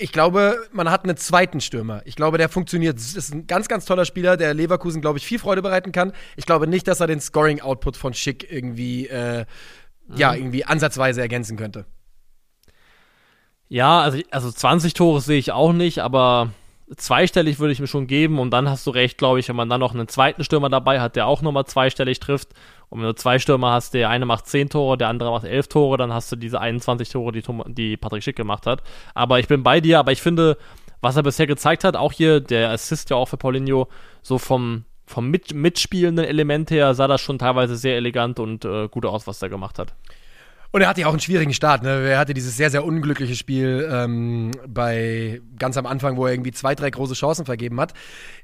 Ich 0.00 0.12
glaube, 0.12 0.56
man 0.70 0.90
hat 0.90 1.02
einen 1.02 1.16
zweiten 1.16 1.60
Stürmer. 1.60 2.02
Ich 2.04 2.14
glaube, 2.14 2.38
der 2.38 2.48
funktioniert. 2.48 2.96
Das 2.96 3.16
ist 3.16 3.34
ein 3.34 3.48
ganz, 3.48 3.66
ganz 3.66 3.84
toller 3.84 4.04
Spieler, 4.04 4.36
der 4.36 4.54
Leverkusen, 4.54 5.00
glaube 5.00 5.18
ich, 5.18 5.26
viel 5.26 5.40
Freude 5.40 5.60
bereiten 5.60 5.90
kann. 5.90 6.12
Ich 6.36 6.46
glaube 6.46 6.68
nicht, 6.68 6.86
dass 6.86 7.00
er 7.00 7.08
den 7.08 7.20
Scoring-Output 7.20 7.96
von 7.96 8.14
Schick 8.14 8.50
irgendwie, 8.50 9.08
äh, 9.08 9.44
mhm. 10.06 10.16
ja, 10.16 10.34
irgendwie 10.34 10.64
ansatzweise 10.64 11.20
ergänzen 11.20 11.56
könnte. 11.56 11.84
Ja, 13.68 14.00
also, 14.00 14.20
also 14.30 14.52
20 14.52 14.94
Tore 14.94 15.20
sehe 15.20 15.38
ich 15.38 15.50
auch 15.50 15.72
nicht, 15.72 15.98
aber 15.98 16.52
zweistellig 16.96 17.58
würde 17.58 17.72
ich 17.72 17.80
mir 17.80 17.86
schon 17.86 18.06
geben 18.06 18.38
und 18.38 18.50
dann 18.50 18.68
hast 18.68 18.86
du 18.86 18.90
recht, 18.90 19.18
glaube 19.18 19.40
ich, 19.40 19.48
wenn 19.48 19.56
man 19.56 19.68
dann 19.68 19.80
noch 19.80 19.94
einen 19.94 20.08
zweiten 20.08 20.44
Stürmer 20.44 20.70
dabei 20.70 21.00
hat, 21.00 21.16
der 21.16 21.26
auch 21.26 21.42
nochmal 21.42 21.66
zweistellig 21.66 22.20
trifft 22.20 22.50
Und 22.90 23.00
wenn 23.00 23.06
du 23.06 23.14
zwei 23.14 23.38
Stürmer 23.38 23.72
hast, 23.72 23.94
der 23.94 24.08
eine 24.08 24.26
macht 24.26 24.46
10 24.46 24.70
Tore, 24.70 24.96
der 24.96 25.08
andere 25.08 25.30
macht 25.30 25.44
11 25.44 25.68
Tore, 25.68 25.96
dann 25.98 26.12
hast 26.12 26.32
du 26.32 26.36
diese 26.36 26.60
21 26.60 27.08
Tore, 27.08 27.32
die, 27.32 27.42
die 27.68 27.96
Patrick 27.96 28.22
Schick 28.22 28.36
gemacht 28.36 28.66
hat. 28.66 28.82
Aber 29.14 29.38
ich 29.38 29.48
bin 29.48 29.62
bei 29.62 29.80
dir, 29.80 29.98
aber 29.98 30.12
ich 30.12 30.22
finde, 30.22 30.56
was 31.00 31.16
er 31.16 31.22
bisher 31.22 31.46
gezeigt 31.46 31.84
hat, 31.84 31.96
auch 31.96 32.12
hier 32.12 32.40
der 32.40 32.70
Assist 32.70 33.10
ja 33.10 33.16
auch 33.16 33.26
für 33.26 33.36
Paulinho, 33.36 33.88
so 34.22 34.38
vom, 34.38 34.84
vom 35.06 35.30
mit, 35.30 35.54
mitspielenden 35.54 36.24
Element 36.24 36.70
her 36.70 36.94
sah 36.94 37.06
das 37.06 37.20
schon 37.20 37.38
teilweise 37.38 37.76
sehr 37.76 37.96
elegant 37.96 38.40
und 38.40 38.64
äh, 38.64 38.88
gut 38.88 39.06
aus, 39.06 39.26
was 39.26 39.42
er 39.42 39.48
gemacht 39.48 39.78
hat. 39.78 39.94
Und 40.70 40.82
er 40.82 40.88
hatte 40.88 41.00
ja 41.00 41.06
auch 41.06 41.12
einen 41.12 41.20
schwierigen 41.20 41.54
Start. 41.54 41.82
Ne? 41.82 42.10
Er 42.10 42.18
hatte 42.18 42.34
dieses 42.34 42.56
sehr, 42.56 42.70
sehr 42.70 42.84
unglückliche 42.84 43.34
Spiel 43.34 43.88
ähm, 43.90 44.50
bei 44.66 45.40
ganz 45.58 45.78
am 45.78 45.86
Anfang, 45.86 46.18
wo 46.18 46.26
er 46.26 46.32
irgendwie 46.32 46.52
zwei, 46.52 46.74
drei 46.74 46.90
große 46.90 47.14
Chancen 47.14 47.46
vergeben 47.46 47.80
hat. 47.80 47.94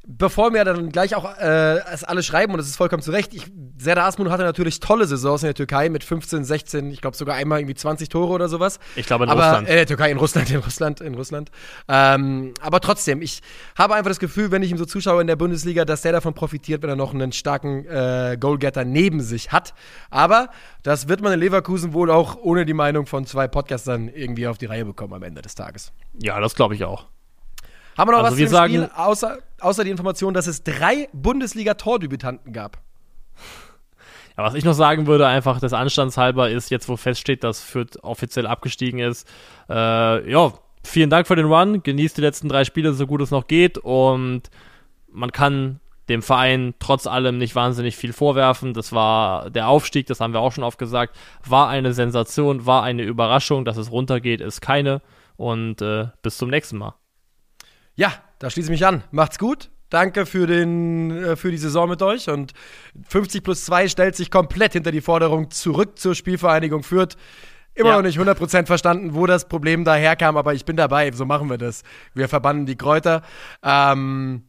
Bevor 0.06 0.52
wir 0.54 0.64
dann 0.64 0.90
gleich 0.90 1.14
auch 1.14 1.38
äh, 1.38 1.80
es 1.92 2.02
alle 2.02 2.22
schreiben, 2.22 2.52
und 2.52 2.58
das 2.58 2.66
ist 2.66 2.76
vollkommen 2.76 3.02
zu 3.02 3.10
Recht, 3.10 3.34
ich, 3.34 3.46
Serdar 3.76 4.06
Asmun 4.06 4.30
hatte 4.30 4.42
natürlich 4.42 4.80
tolle 4.80 5.06
Saisons 5.06 5.42
in 5.42 5.48
der 5.48 5.54
Türkei 5.54 5.90
mit 5.90 6.02
15, 6.02 6.44
16, 6.44 6.90
ich 6.90 7.00
glaube 7.02 7.16
sogar 7.16 7.36
einmal 7.36 7.60
irgendwie 7.60 7.74
20 7.74 8.08
Tore 8.08 8.32
oder 8.32 8.48
sowas. 8.48 8.78
Ich 8.96 9.06
glaube 9.06 9.24
in 9.24 9.30
aber, 9.30 9.42
Russland. 9.42 9.68
Äh, 9.68 9.84
Türkei, 9.84 10.10
in 10.10 10.16
Russland, 10.16 10.50
in 10.50 10.60
Russland, 10.60 11.00
in 11.02 11.14
Russland. 11.14 11.50
Ähm, 11.88 12.54
aber 12.60 12.80
trotzdem, 12.80 13.20
ich 13.20 13.42
habe 13.76 13.94
einfach 13.94 14.10
das 14.10 14.18
Gefühl, 14.18 14.50
wenn 14.50 14.62
ich 14.62 14.70
ihm 14.70 14.78
so 14.78 14.86
zuschaue 14.86 15.20
in 15.20 15.26
der 15.26 15.36
Bundesliga, 15.36 15.84
dass 15.84 16.02
der 16.02 16.12
davon 16.12 16.32
profitiert, 16.32 16.82
wenn 16.82 16.90
er 16.90 16.96
noch 16.96 17.12
einen 17.12 17.32
starken 17.32 17.84
äh, 17.86 18.36
Goalgetter 18.40 18.84
neben 18.84 19.20
sich 19.20 19.52
hat. 19.52 19.74
Aber 20.10 20.48
das 20.82 21.08
wird 21.08 21.20
man 21.22 21.32
in 21.32 21.40
Leverkusen 21.40 21.92
wohl 21.92 22.10
auch 22.10 22.13
ohne 22.42 22.64
die 22.66 22.74
Meinung 22.74 23.06
von 23.06 23.26
zwei 23.26 23.48
Podcastern 23.48 24.08
irgendwie 24.08 24.46
auf 24.46 24.58
die 24.58 24.66
Reihe 24.66 24.84
bekommen 24.84 25.12
am 25.14 25.22
Ende 25.22 25.42
des 25.42 25.54
Tages. 25.54 25.92
Ja, 26.20 26.40
das 26.40 26.54
glaube 26.54 26.74
ich 26.74 26.84
auch. 26.84 27.06
Haben 27.96 28.08
wir 28.10 28.12
noch 28.12 28.18
Also 28.24 28.32
was 28.32 28.38
wir 28.38 28.46
zu 28.46 28.52
sagen- 28.52 28.74
Spiel, 28.74 28.90
außer, 28.94 29.38
außer 29.60 29.84
die 29.84 29.90
Information, 29.90 30.34
dass 30.34 30.46
es 30.46 30.62
drei 30.64 31.08
Bundesliga-Tordebütanten 31.12 32.52
gab? 32.52 32.78
Ja, 34.36 34.42
was 34.42 34.54
ich 34.54 34.64
noch 34.64 34.72
sagen 34.74 35.06
würde, 35.06 35.26
einfach 35.28 35.60
des 35.60 35.72
Anstands 35.72 36.16
halber, 36.16 36.50
ist 36.50 36.70
jetzt, 36.70 36.88
wo 36.88 36.96
feststeht, 36.96 37.44
dass 37.44 37.60
Fürth 37.60 37.98
offiziell 38.02 38.46
abgestiegen 38.48 38.98
ist, 38.98 39.28
äh, 39.70 40.28
ja, 40.30 40.52
vielen 40.82 41.08
Dank 41.08 41.28
für 41.28 41.36
den 41.36 41.46
Run, 41.46 41.82
genießt 41.84 42.16
die 42.16 42.20
letzten 42.20 42.48
drei 42.48 42.64
Spiele 42.64 42.92
so 42.94 43.06
gut 43.06 43.20
es 43.22 43.30
noch 43.30 43.46
geht 43.46 43.78
und 43.78 44.42
man 45.08 45.30
kann 45.30 45.78
dem 46.08 46.22
Verein 46.22 46.74
trotz 46.78 47.06
allem 47.06 47.38
nicht 47.38 47.54
wahnsinnig 47.54 47.96
viel 47.96 48.12
vorwerfen. 48.12 48.74
Das 48.74 48.92
war 48.92 49.50
der 49.50 49.68
Aufstieg, 49.68 50.06
das 50.06 50.20
haben 50.20 50.32
wir 50.32 50.40
auch 50.40 50.52
schon 50.52 50.64
oft 50.64 50.78
gesagt, 50.78 51.16
war 51.46 51.68
eine 51.68 51.92
Sensation, 51.94 52.66
war 52.66 52.82
eine 52.82 53.02
Überraschung, 53.02 53.64
dass 53.64 53.76
es 53.76 53.90
runtergeht, 53.90 54.40
ist 54.40 54.60
keine 54.60 55.00
und 55.36 55.80
äh, 55.82 56.08
bis 56.22 56.36
zum 56.38 56.50
nächsten 56.50 56.76
Mal. 56.78 56.94
Ja, 57.94 58.12
da 58.38 58.50
schließe 58.50 58.66
ich 58.66 58.80
mich 58.80 58.86
an. 58.86 59.04
Macht's 59.10 59.38
gut. 59.38 59.70
Danke 59.90 60.26
für, 60.26 60.46
den, 60.48 61.10
äh, 61.12 61.36
für 61.36 61.50
die 61.52 61.56
Saison 61.58 61.88
mit 61.88 62.02
euch. 62.02 62.28
Und 62.28 62.52
50 63.08 63.44
plus 63.44 63.64
2 63.66 63.88
stellt 63.88 64.16
sich 64.16 64.30
komplett 64.30 64.72
hinter 64.72 64.90
die 64.90 65.00
Forderung 65.00 65.50
zurück 65.50 65.98
zur 65.98 66.14
Spielvereinigung 66.16 66.82
Fürth. 66.82 67.16
Immer 67.76 67.90
Ja. 67.90 67.96
noch 67.96 68.02
nicht 68.02 68.18
100% 68.18 68.66
verstanden, 68.66 69.14
wo 69.14 69.26
das 69.26 69.46
Problem 69.48 69.84
daherkam, 69.84 70.36
aber 70.36 70.54
ich 70.54 70.64
bin 70.64 70.76
dabei. 70.76 71.10
So 71.12 71.24
machen 71.24 71.48
wir 71.48 71.58
das. 71.58 71.82
Wir 72.14 72.28
verbannen 72.28 72.66
die 72.66 72.76
Kräuter. 72.76 73.22
Ähm, 73.62 74.44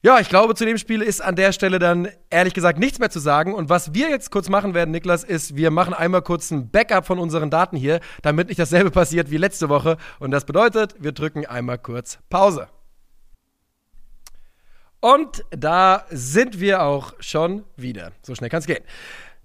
ja, 0.00 0.20
ich 0.20 0.28
glaube, 0.28 0.54
zu 0.54 0.64
dem 0.64 0.78
Spiel 0.78 1.02
ist 1.02 1.20
an 1.20 1.34
der 1.34 1.52
Stelle 1.52 1.80
dann 1.80 2.08
ehrlich 2.30 2.54
gesagt 2.54 2.78
nichts 2.78 3.00
mehr 3.00 3.10
zu 3.10 3.18
sagen. 3.18 3.52
Und 3.52 3.68
was 3.68 3.94
wir 3.94 4.08
jetzt 4.08 4.30
kurz 4.30 4.48
machen 4.48 4.72
werden, 4.72 4.92
Niklas, 4.92 5.24
ist, 5.24 5.56
wir 5.56 5.72
machen 5.72 5.92
einmal 5.92 6.22
kurz 6.22 6.52
ein 6.52 6.70
Backup 6.70 7.04
von 7.04 7.18
unseren 7.18 7.50
Daten 7.50 7.76
hier, 7.76 7.98
damit 8.22 8.46
nicht 8.46 8.60
dasselbe 8.60 8.92
passiert 8.92 9.30
wie 9.32 9.38
letzte 9.38 9.68
Woche. 9.68 9.96
Und 10.20 10.30
das 10.30 10.44
bedeutet, 10.44 10.94
wir 11.00 11.10
drücken 11.10 11.46
einmal 11.46 11.78
kurz 11.78 12.18
Pause. 12.30 12.68
Und 15.00 15.44
da 15.50 16.04
sind 16.10 16.60
wir 16.60 16.82
auch 16.82 17.14
schon 17.18 17.64
wieder. 17.76 18.12
So 18.22 18.34
schnell 18.34 18.50
kann 18.50 18.60
es 18.60 18.66
gehen. 18.66 18.84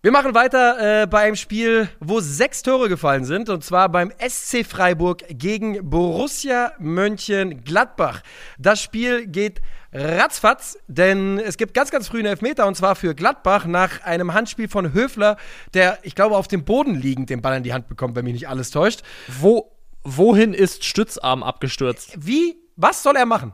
Wir 0.06 0.12
machen 0.12 0.36
weiter 0.36 1.04
äh, 1.04 1.08
bei 1.08 1.22
einem 1.22 1.38
Spiel, 1.38 1.88
wo 2.02 2.20
sechs 2.20 2.62
Tore 2.62 2.90
gefallen 2.90 3.24
sind, 3.24 3.48
und 3.48 3.64
zwar 3.64 3.88
beim 3.88 4.12
SC 4.20 4.66
Freiburg 4.66 5.24
gegen 5.30 5.90
Borussia 5.90 6.74
Mönchengladbach. 6.78 8.22
Das 8.60 8.82
Spiel 8.82 9.28
geht 9.28 9.62
ratzfatz, 9.94 10.78
denn 10.90 11.40
es 11.40 11.56
gibt 11.56 11.74
ganz, 11.74 11.90
ganz 11.90 12.10
früh 12.10 12.18
einen 12.18 12.28
Elfmeter, 12.28 12.68
und 12.68 12.76
zwar 12.76 12.98
für 12.98 13.16
Gladbach 13.16 13.66
nach 13.66 14.04
einem 14.04 14.34
Handspiel 14.34 14.68
von 14.68 14.92
Höfler, 14.92 15.38
der, 15.74 16.00
ich 16.02 16.16
glaube, 16.16 16.36
auf 16.36 16.50
dem 16.50 16.66
Boden 16.66 16.96
liegend 16.96 17.30
den 17.30 17.42
Ball 17.42 17.56
in 17.56 17.64
die 17.64 17.72
Hand 17.72 17.88
bekommt, 17.88 18.18
wenn 18.18 18.26
mich 18.26 18.34
nicht 18.34 18.50
alles 18.50 18.72
täuscht. 18.72 19.04
Wo, 19.30 19.72
wohin 20.04 20.54
ist 20.54 20.84
Stützarm 20.84 21.44
abgestürzt? 21.44 22.18
Wie, 22.18 22.58
was 22.76 23.04
soll 23.04 23.16
er 23.16 23.26
machen? 23.26 23.54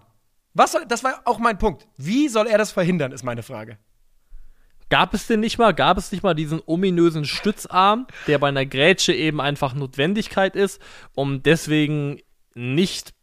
Was 0.55 0.71
soll, 0.71 0.85
das 0.87 1.03
war 1.03 1.21
auch 1.25 1.37
mein 1.37 1.59
Punkt. 1.59 1.87
Wie 1.95 2.27
soll 2.27 2.47
er 2.47 2.57
das 2.57 2.71
verhindern, 2.71 3.11
ist 3.11 3.21
meine 3.21 3.43
Frage. 3.43 3.77
Gab 4.89 5.13
es 5.13 5.27
denn 5.27 5.39
nicht 5.39 5.57
mal, 5.57 5.73
gab 5.73 5.97
es 5.97 6.11
nicht 6.11 6.23
mal 6.23 6.33
diesen 6.33 6.61
ominösen 6.65 7.25
Stützarm, 7.25 8.07
der 8.27 8.39
bei 8.39 8.47
einer 8.47 8.65
Grätsche 8.65 9.13
eben 9.13 9.39
einfach 9.39 9.73
Notwendigkeit 9.73 10.55
ist, 10.55 10.81
um 11.13 11.43
deswegen 11.43 12.19
nicht 12.55 13.13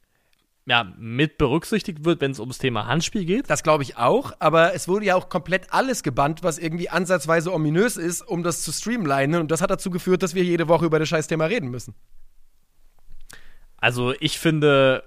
ja, 0.69 0.93
mit 0.99 1.39
berücksichtigt 1.39 2.05
wird, 2.05 2.21
wenn 2.21 2.33
es 2.33 2.41
ums 2.41 2.59
Thema 2.59 2.87
Handspiel 2.87 3.25
geht? 3.25 3.49
Das 3.49 3.63
glaube 3.63 3.85
ich 3.85 3.97
auch, 3.97 4.33
aber 4.41 4.75
es 4.75 4.89
wurde 4.89 5.07
ja 5.07 5.15
auch 5.15 5.29
komplett 5.29 5.73
alles 5.73 6.03
gebannt, 6.03 6.43
was 6.43 6.59
irgendwie 6.59 6.89
ansatzweise 6.89 7.53
ominös 7.53 7.97
ist, 7.97 8.23
um 8.23 8.43
das 8.43 8.63
zu 8.63 8.73
streamlinen. 8.73 9.41
Und 9.41 9.51
das 9.51 9.61
hat 9.61 9.71
dazu 9.71 9.91
geführt, 9.91 10.23
dass 10.23 10.35
wir 10.35 10.43
jede 10.43 10.69
Woche 10.69 10.87
über 10.87 10.99
das 10.99 11.09
Scheißthema 11.09 11.47
reden 11.47 11.71
müssen. 11.71 11.95
Also 13.77 14.15
ich 14.19 14.39
finde, 14.39 15.05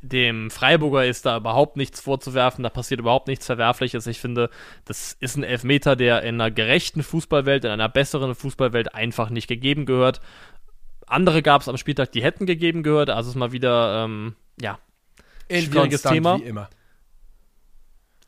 dem 0.00 0.50
Freiburger 0.50 1.06
ist 1.06 1.26
da 1.26 1.36
überhaupt 1.36 1.76
nichts 1.76 2.00
vorzuwerfen, 2.00 2.62
da 2.62 2.70
passiert 2.70 3.00
überhaupt 3.00 3.28
nichts 3.28 3.46
Verwerfliches. 3.46 4.06
Ich 4.06 4.20
finde, 4.20 4.50
das 4.84 5.16
ist 5.20 5.36
ein 5.36 5.42
Elfmeter, 5.42 5.96
der 5.96 6.22
in 6.22 6.36
einer 6.36 6.50
gerechten 6.50 7.02
Fußballwelt, 7.02 7.64
in 7.64 7.70
einer 7.70 7.88
besseren 7.88 8.34
Fußballwelt 8.34 8.94
einfach 8.94 9.30
nicht 9.30 9.48
gegeben 9.48 9.86
gehört. 9.86 10.20
Andere 11.06 11.42
gab 11.42 11.62
es 11.62 11.68
am 11.68 11.76
Spieltag, 11.76 12.12
die 12.12 12.22
hätten 12.22 12.46
gegeben 12.46 12.82
gehört, 12.82 13.10
also 13.10 13.30
ist 13.30 13.36
mal 13.36 13.52
wieder, 13.52 14.04
ähm, 14.04 14.36
ja, 14.60 14.78
Schwieriges 15.50 16.02
Thema. 16.02 16.38
Wie 16.38 16.44
immer. 16.44 16.68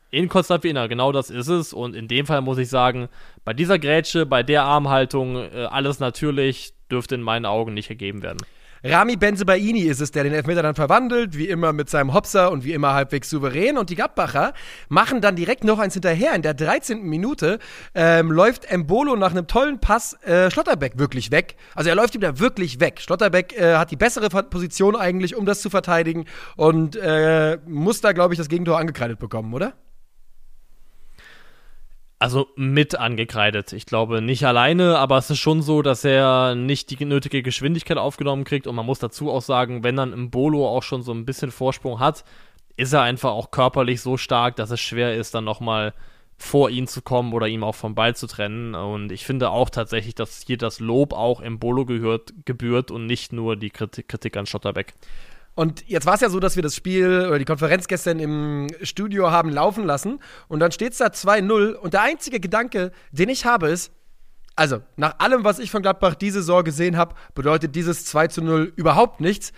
Inkonstant 0.09 0.63
wie 0.63 0.69
immer, 0.69 0.87
genau 0.89 1.11
das 1.11 1.29
ist 1.29 1.47
es. 1.47 1.71
Und 1.71 1.95
in 1.95 2.07
dem 2.07 2.25
Fall 2.25 2.41
muss 2.41 2.57
ich 2.57 2.67
sagen, 2.67 3.07
bei 3.45 3.53
dieser 3.53 3.79
Grätsche, 3.79 4.25
bei 4.25 4.43
der 4.43 4.63
Armhaltung, 4.63 5.37
äh, 5.37 5.67
alles 5.69 5.99
natürlich, 5.99 6.73
dürfte 6.91 7.15
in 7.15 7.21
meinen 7.21 7.45
Augen 7.45 7.73
nicht 7.73 7.87
gegeben 7.87 8.21
werden. 8.21 8.39
Rami 8.83 9.15
Benzebaini 9.15 9.81
ist 9.81 10.01
es, 10.01 10.09
der 10.09 10.23
den 10.23 10.33
Elfmeter 10.33 10.63
dann 10.63 10.73
verwandelt, 10.73 11.37
wie 11.37 11.47
immer 11.47 11.71
mit 11.71 11.89
seinem 11.89 12.15
Hopser 12.15 12.51
und 12.51 12.63
wie 12.63 12.73
immer 12.73 12.95
halbwegs 12.95 13.29
souverän. 13.29 13.77
Und 13.77 13.91
die 13.91 13.95
Gladbacher 13.95 14.53
machen 14.89 15.21
dann 15.21 15.35
direkt 15.35 15.63
noch 15.63 15.77
eins 15.77 15.93
hinterher. 15.93 16.33
In 16.33 16.41
der 16.41 16.55
13. 16.55 17.03
Minute 17.03 17.59
ähm, 17.93 18.31
läuft 18.31 18.65
Embolo 18.65 19.15
nach 19.15 19.31
einem 19.31 19.45
tollen 19.45 19.79
Pass 19.79 20.13
äh, 20.23 20.49
Schlotterbeck 20.49 20.97
wirklich 20.97 21.29
weg. 21.29 21.57
Also 21.75 21.89
er 21.89 21.95
läuft 21.95 22.15
ihm 22.15 22.21
da 22.21 22.39
wirklich 22.39 22.79
weg. 22.79 23.01
Schlotterbeck 23.01 23.55
äh, 23.55 23.75
hat 23.75 23.91
die 23.91 23.97
bessere 23.97 24.29
Position 24.29 24.95
eigentlich, 24.95 25.35
um 25.35 25.45
das 25.45 25.61
zu 25.61 25.69
verteidigen 25.69 26.25
und 26.55 26.95
äh, 26.95 27.59
muss 27.67 28.01
da, 28.01 28.13
glaube 28.13 28.33
ich, 28.33 28.39
das 28.39 28.49
Gegentor 28.49 28.79
angekreidet 28.79 29.19
bekommen, 29.19 29.53
oder? 29.53 29.73
Also 32.21 32.49
mit 32.55 32.93
angekreidet. 32.93 33.73
Ich 33.73 33.87
glaube 33.87 34.21
nicht 34.21 34.45
alleine, 34.45 34.99
aber 34.99 35.17
es 35.17 35.31
ist 35.31 35.39
schon 35.39 35.63
so, 35.63 35.81
dass 35.81 36.03
er 36.03 36.53
nicht 36.53 36.91
die 36.91 37.03
nötige 37.03 37.41
Geschwindigkeit 37.41 37.97
aufgenommen 37.97 38.43
kriegt. 38.43 38.67
Und 38.67 38.75
man 38.75 38.85
muss 38.85 38.99
dazu 38.99 39.31
auch 39.31 39.41
sagen, 39.41 39.83
wenn 39.83 39.95
dann 39.95 40.13
im 40.13 40.29
Bolo 40.29 40.67
auch 40.67 40.83
schon 40.83 41.01
so 41.01 41.13
ein 41.13 41.25
bisschen 41.25 41.49
Vorsprung 41.49 41.99
hat, 41.99 42.23
ist 42.77 42.93
er 42.93 43.01
einfach 43.01 43.31
auch 43.31 43.49
körperlich 43.49 44.01
so 44.01 44.17
stark, 44.17 44.55
dass 44.55 44.69
es 44.69 44.79
schwer 44.79 45.15
ist, 45.15 45.33
dann 45.33 45.45
nochmal 45.45 45.95
vor 46.37 46.69
ihn 46.69 46.85
zu 46.85 47.01
kommen 47.01 47.33
oder 47.33 47.47
ihm 47.47 47.63
auch 47.63 47.73
vom 47.73 47.95
Ball 47.95 48.15
zu 48.15 48.27
trennen. 48.27 48.75
Und 48.75 49.11
ich 49.11 49.25
finde 49.25 49.49
auch 49.49 49.71
tatsächlich, 49.71 50.13
dass 50.13 50.43
hier 50.45 50.59
das 50.59 50.79
Lob 50.79 51.13
auch 51.13 51.41
im 51.41 51.57
Bolo 51.57 51.87
gehört, 51.87 52.33
gebührt 52.45 52.91
und 52.91 53.07
nicht 53.07 53.33
nur 53.33 53.55
die 53.55 53.71
Kritik, 53.71 54.07
Kritik 54.07 54.37
an 54.37 54.45
Schotterbeck. 54.45 54.93
Und 55.53 55.87
jetzt 55.87 56.05
war 56.05 56.13
es 56.13 56.21
ja 56.21 56.29
so, 56.29 56.39
dass 56.39 56.55
wir 56.55 56.63
das 56.63 56.75
Spiel 56.75 57.25
oder 57.27 57.37
die 57.37 57.45
Konferenz 57.45 57.87
gestern 57.87 58.19
im 58.19 58.67
Studio 58.83 59.31
haben 59.31 59.49
laufen 59.49 59.83
lassen 59.85 60.19
und 60.47 60.59
dann 60.59 60.71
steht 60.71 60.93
es 60.93 60.99
da 60.99 61.07
2-0 61.07 61.73
und 61.73 61.93
der 61.93 62.03
einzige 62.03 62.39
Gedanke, 62.39 62.91
den 63.11 63.27
ich 63.27 63.45
habe, 63.45 63.69
ist, 63.69 63.91
also 64.55 64.81
nach 64.95 65.19
allem, 65.19 65.43
was 65.43 65.59
ich 65.59 65.71
von 65.71 65.81
Gladbach 65.81 66.15
diese 66.15 66.39
Saison 66.39 66.63
gesehen 66.63 66.97
habe, 66.97 67.15
bedeutet 67.35 67.75
dieses 67.75 68.05
2 68.05 68.41
0 68.41 68.73
überhaupt 68.75 69.21
nichts. 69.21 69.53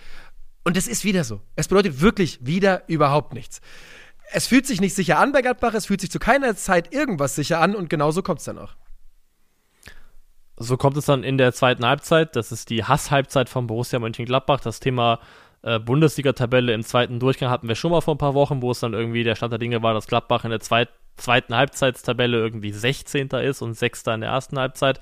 Und 0.64 0.78
es 0.78 0.88
ist 0.88 1.04
wieder 1.04 1.24
so. 1.24 1.42
Es 1.56 1.68
bedeutet 1.68 2.00
wirklich 2.00 2.40
wieder 2.42 2.84
überhaupt 2.88 3.34
nichts. 3.34 3.60
Es 4.32 4.48
fühlt 4.48 4.66
sich 4.66 4.82
nicht 4.82 4.96
sicher 4.96 5.20
an 5.20 5.32
bei 5.32 5.42
Gladbach, 5.42 5.74
es 5.74 5.88
fühlt 5.88 6.02
sich 6.02 6.10
zu 6.10 6.20
keiner 6.20 6.56
Zeit 6.56 6.94
irgendwas 6.94 7.36
sicher 7.36 7.60
an 7.60 7.76
und 7.76 7.90
genauso 7.90 8.24
kommt 8.24 8.40
es 8.40 8.46
dann 8.46 8.58
auch. 8.58 8.76
So 10.56 10.78
kommt 10.78 10.98
es 10.98 11.06
dann 11.06 11.24
in 11.24 11.38
der 11.38 11.54
zweiten 11.54 11.86
Halbzeit. 11.86 12.36
Das 12.36 12.52
ist 12.52 12.70
die 12.70 12.84
Hasshalbzeit 12.84 13.50
von 13.50 13.68
Borussia 13.68 14.00
Mönchengladbach. 14.00 14.62
Das 14.62 14.80
Thema 14.80 15.20
äh, 15.64 15.80
Bundesliga-Tabelle 15.80 16.74
im 16.74 16.84
zweiten 16.84 17.20
Durchgang 17.20 17.50
hatten 17.50 17.68
wir 17.68 17.76
schon 17.76 17.92
mal 17.92 18.02
vor 18.02 18.16
ein 18.16 18.20
paar 18.20 18.34
Wochen, 18.34 18.62
wo 18.62 18.72
es 18.72 18.80
dann 18.80 18.94
irgendwie 18.94 19.24
der 19.24 19.36
Stand 19.36 19.52
der 19.52 19.60
Dinge 19.60 19.82
war, 19.82 19.94
dass 19.94 20.08
Gladbach 20.08 20.44
in 20.44 20.52
der 20.52 20.60
zweit 20.60 20.90
zweiten 21.18 21.56
Halbzeitstabelle 21.56 22.38
irgendwie 22.38 22.72
16. 22.72 23.30
ist 23.30 23.62
und 23.62 23.76
6. 23.76 24.08
in 24.08 24.22
der 24.22 24.32
ersten 24.32 24.58
Halbzeit. 24.58 25.00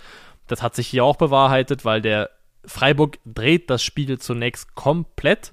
Das 0.47 0.61
hat 0.61 0.75
sich 0.75 0.87
hier 0.87 1.05
auch 1.05 1.15
bewahrheitet, 1.15 1.85
weil 1.85 2.01
der 2.01 2.29
Freiburg 2.65 3.17
dreht 3.25 3.69
das 3.69 3.81
Spiel 3.83 4.19
zunächst 4.19 4.75
komplett, 4.75 5.51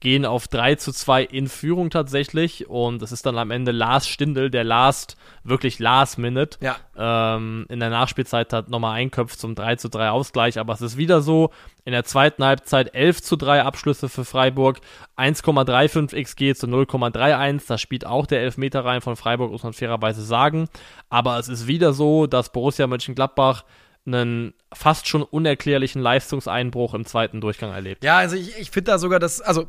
gehen 0.00 0.26
auf 0.26 0.46
3 0.48 0.74
zu 0.74 0.92
2 0.92 1.22
in 1.24 1.48
Führung 1.48 1.90
tatsächlich. 1.90 2.68
Und 2.68 3.00
es 3.02 3.12
ist 3.12 3.24
dann 3.26 3.38
am 3.38 3.50
Ende 3.50 3.72
Lars 3.72 4.06
Stindl, 4.06 4.50
der 4.50 4.62
Last, 4.64 5.16
wirklich 5.42 5.78
Last 5.78 6.18
Minute, 6.18 6.58
Ja. 6.60 6.76
ähm, 6.96 7.64
in 7.68 7.80
der 7.80 7.90
Nachspielzeit 7.90 8.52
hat 8.52 8.68
nochmal 8.68 8.96
einköpft 8.96 9.38
zum 9.40 9.54
3 9.54 9.76
zu 9.76 9.88
3 9.88 10.10
Ausgleich, 10.10 10.58
aber 10.58 10.74
es 10.74 10.80
ist 10.82 10.96
wieder 10.96 11.20
so, 11.22 11.50
in 11.84 11.92
der 11.92 12.04
zweiten 12.04 12.44
Halbzeit 12.44 12.94
11 12.94 13.22
zu 13.22 13.36
3 13.36 13.62
Abschlüsse 13.62 14.08
für 14.08 14.24
Freiburg, 14.24 14.80
1,35 15.16 16.14
XG 16.24 16.54
zu 16.54 16.66
0,31, 16.66 17.62
da 17.66 17.78
spielt 17.78 18.06
auch 18.06 18.26
der 18.26 18.40
Elfmeter 18.40 18.84
rein 18.84 19.00
von 19.00 19.16
Freiburg, 19.16 19.50
muss 19.52 19.62
man 19.62 19.72
fairerweise 19.72 20.22
sagen, 20.22 20.68
aber 21.08 21.38
es 21.38 21.48
ist 21.48 21.66
wieder 21.66 21.92
so, 21.92 22.26
dass 22.26 22.52
Borussia 22.52 22.86
Mönchengladbach 22.86 23.64
einen 24.06 24.54
fast 24.72 25.08
schon 25.08 25.22
unerklärlichen 25.22 26.00
Leistungseinbruch 26.00 26.94
im 26.94 27.06
zweiten 27.06 27.40
Durchgang 27.40 27.72
erlebt. 27.72 28.04
Ja, 28.04 28.18
also 28.18 28.36
ich, 28.36 28.56
ich 28.58 28.70
finde 28.70 28.92
da 28.92 28.98
sogar, 28.98 29.18
dass, 29.18 29.40
also 29.40 29.66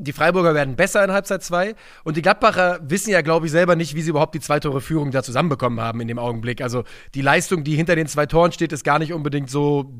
die 0.00 0.12
Freiburger 0.12 0.54
werden 0.54 0.76
besser 0.76 1.04
in 1.04 1.12
Halbzeit 1.12 1.42
2 1.42 1.74
und 2.04 2.16
die 2.16 2.22
Gladbacher 2.22 2.80
wissen 2.82 3.10
ja, 3.10 3.20
glaube 3.20 3.46
ich, 3.46 3.52
selber 3.52 3.76
nicht, 3.76 3.94
wie 3.94 4.02
sie 4.02 4.10
überhaupt 4.10 4.34
die 4.34 4.40
zwei 4.40 4.58
Tore 4.58 4.80
Führung 4.80 5.10
da 5.10 5.22
zusammenbekommen 5.22 5.80
haben 5.80 6.00
in 6.00 6.08
dem 6.08 6.18
Augenblick. 6.18 6.62
Also 6.62 6.84
die 7.14 7.22
Leistung, 7.22 7.64
die 7.64 7.76
hinter 7.76 7.96
den 7.96 8.06
zwei 8.06 8.26
Toren 8.26 8.52
steht, 8.52 8.72
ist 8.72 8.82
gar 8.84 8.98
nicht 8.98 9.12
unbedingt 9.12 9.50
so 9.50 9.92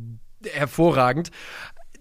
hervorragend. 0.45 1.31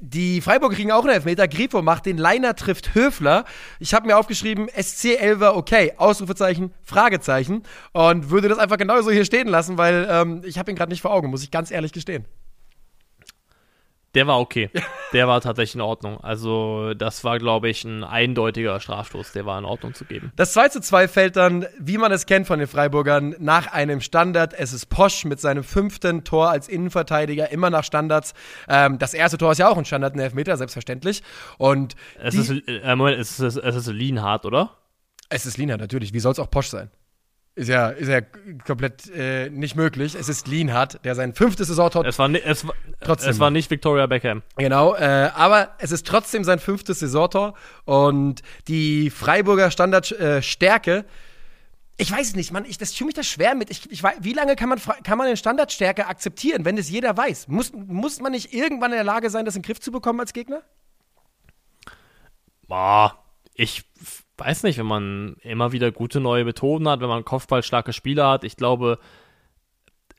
Die 0.01 0.39
Freiburger 0.39 0.75
kriegen 0.75 0.93
auch 0.93 1.03
einen 1.03 1.13
Elfmeter. 1.13 1.49
Grifo 1.49 1.81
macht 1.81 2.05
den 2.05 2.17
Leiner 2.17 2.55
trifft 2.55 2.95
Höfler. 2.95 3.43
Ich 3.79 3.93
habe 3.93 4.07
mir 4.07 4.17
aufgeschrieben, 4.17 4.69
SC 4.69 5.19
Elver 5.19 5.57
okay. 5.57 5.93
Ausrufezeichen, 5.97 6.73
Fragezeichen. 6.83 7.63
Und 7.91 8.29
würde 8.29 8.47
das 8.47 8.59
einfach 8.59 8.77
genauso 8.77 9.11
hier 9.11 9.25
stehen 9.25 9.49
lassen, 9.49 9.77
weil 9.77 10.07
ähm, 10.09 10.41
ich 10.45 10.57
habe 10.57 10.71
ihn 10.71 10.77
gerade 10.77 10.91
nicht 10.91 11.01
vor 11.01 11.11
Augen, 11.11 11.29
muss 11.29 11.43
ich 11.43 11.51
ganz 11.51 11.69
ehrlich 11.69 11.91
gestehen. 11.91 12.25
Der 14.19 14.27
war 14.27 14.37
okay. 14.37 14.69
Der 15.13 15.29
war 15.29 15.39
tatsächlich 15.39 15.75
in 15.75 15.81
Ordnung. 15.81 16.19
Also, 16.21 16.93
das 16.93 17.23
war, 17.23 17.39
glaube 17.39 17.69
ich, 17.69 17.85
ein 17.85 18.03
eindeutiger 18.03 18.77
Strafstoß. 18.81 19.31
Der 19.31 19.45
war 19.45 19.57
in 19.57 19.63
Ordnung 19.63 19.93
zu 19.93 20.03
geben. 20.03 20.33
Das 20.35 20.51
2 20.51 20.67
zu 20.67 20.81
2 20.81 21.07
fällt 21.07 21.37
dann, 21.37 21.65
wie 21.79 21.97
man 21.97 22.11
es 22.11 22.25
kennt 22.25 22.45
von 22.45 22.59
den 22.59 22.67
Freiburgern, 22.67 23.33
nach 23.39 23.71
einem 23.71 24.01
Standard. 24.01 24.53
Es 24.53 24.73
ist 24.73 24.87
Posch 24.87 25.23
mit 25.23 25.39
seinem 25.39 25.63
fünften 25.63 26.25
Tor 26.25 26.49
als 26.49 26.67
Innenverteidiger, 26.67 27.49
immer 27.49 27.69
nach 27.69 27.85
Standards. 27.85 28.33
Ähm, 28.67 28.99
das 28.99 29.13
erste 29.13 29.37
Tor 29.37 29.53
ist 29.53 29.59
ja 29.59 29.69
auch 29.69 29.77
ein 29.77 29.85
Standard, 29.85 30.15
ein 30.15 30.19
Elfmeter, 30.19 30.57
selbstverständlich. 30.57 31.23
Und 31.57 31.95
Es 32.21 32.35
ist, 32.35 32.49
äh, 32.67 32.93
Moment, 32.97 33.17
es 33.17 33.39
ist, 33.39 33.55
es 33.55 33.75
ist 33.75 33.87
Lienhardt, 33.87 34.45
oder? 34.45 34.75
es 35.29 35.45
ist 35.45 35.57
Lienhardt, 35.57 35.79
natürlich. 35.79 36.11
Wie 36.13 36.19
soll 36.19 36.33
es 36.33 36.39
auch 36.39 36.49
Posch 36.49 36.67
sein? 36.67 36.89
Ist 37.59 37.67
ja, 37.67 37.89
ist 37.89 38.07
ja 38.07 38.21
komplett 38.65 39.09
äh, 39.13 39.49
nicht 39.49 39.75
möglich. 39.75 40.15
Es 40.15 40.29
ist 40.29 40.47
Lienhardt, 40.47 41.03
der 41.03 41.13
sein 41.13 41.33
fünftes 41.33 41.67
Saisontor 41.67 42.05
Es 42.05 42.17
war, 42.17 42.29
es, 42.33 42.65
war- 42.65 42.73
Trotzdem. 43.01 43.29
es 43.31 43.39
war 43.39 43.51
nicht 43.51 43.69
Victoria 43.69 44.05
Beckham. 44.07 44.43
Genau, 44.55 44.95
äh, 44.95 45.29
aber 45.35 45.71
es 45.79 45.91
ist 45.91 46.07
trotzdem 46.07 46.45
sein 46.45 46.59
fünftes 46.59 46.99
Saisontor 46.99 47.53
und 47.83 48.43
die 48.69 49.09
Freiburger 49.09 49.71
Standardstärke. 49.71 50.99
Äh, 50.99 51.03
ich 51.97 52.09
weiß 52.09 52.27
es 52.29 52.35
nicht, 52.37 52.53
man, 52.53 52.63
ich, 52.63 52.77
das 52.77 52.93
tut 52.93 53.07
mich 53.07 53.15
das 53.15 53.27
schwer 53.27 53.55
mit. 53.55 53.69
Ich, 53.71 53.91
ich, 53.91 54.01
weiß- 54.05 54.19
wie 54.21 54.31
lange 54.31 54.55
kann 54.55 54.69
man, 54.69 54.79
kann 55.03 55.17
man 55.17 55.27
eine 55.27 55.35
Standardstärke 55.35 56.07
akzeptieren, 56.07 56.63
wenn 56.63 56.77
das 56.77 56.89
jeder 56.89 57.17
weiß? 57.17 57.49
Muss, 57.49 57.73
muss 57.73 58.21
man 58.21 58.31
nicht 58.31 58.53
irgendwann 58.53 58.91
in 58.91 58.95
der 58.99 59.03
Lage 59.03 59.29
sein, 59.29 59.43
das 59.43 59.57
in 59.57 59.63
den 59.63 59.65
Griff 59.65 59.81
zu 59.81 59.91
bekommen 59.91 60.21
als 60.21 60.31
Gegner? 60.31 60.61
Boah, 62.69 63.17
ich 63.53 63.83
weiß 64.39 64.63
nicht, 64.63 64.77
wenn 64.77 64.85
man 64.85 65.35
immer 65.41 65.71
wieder 65.71 65.91
gute 65.91 66.19
neue 66.19 66.45
Methoden 66.45 66.87
hat, 66.87 67.01
wenn 67.01 67.09
man 67.09 67.25
kopfballstarke 67.25 67.93
Spieler 67.93 68.29
hat. 68.29 68.43
Ich 68.43 68.55
glaube, 68.57 68.99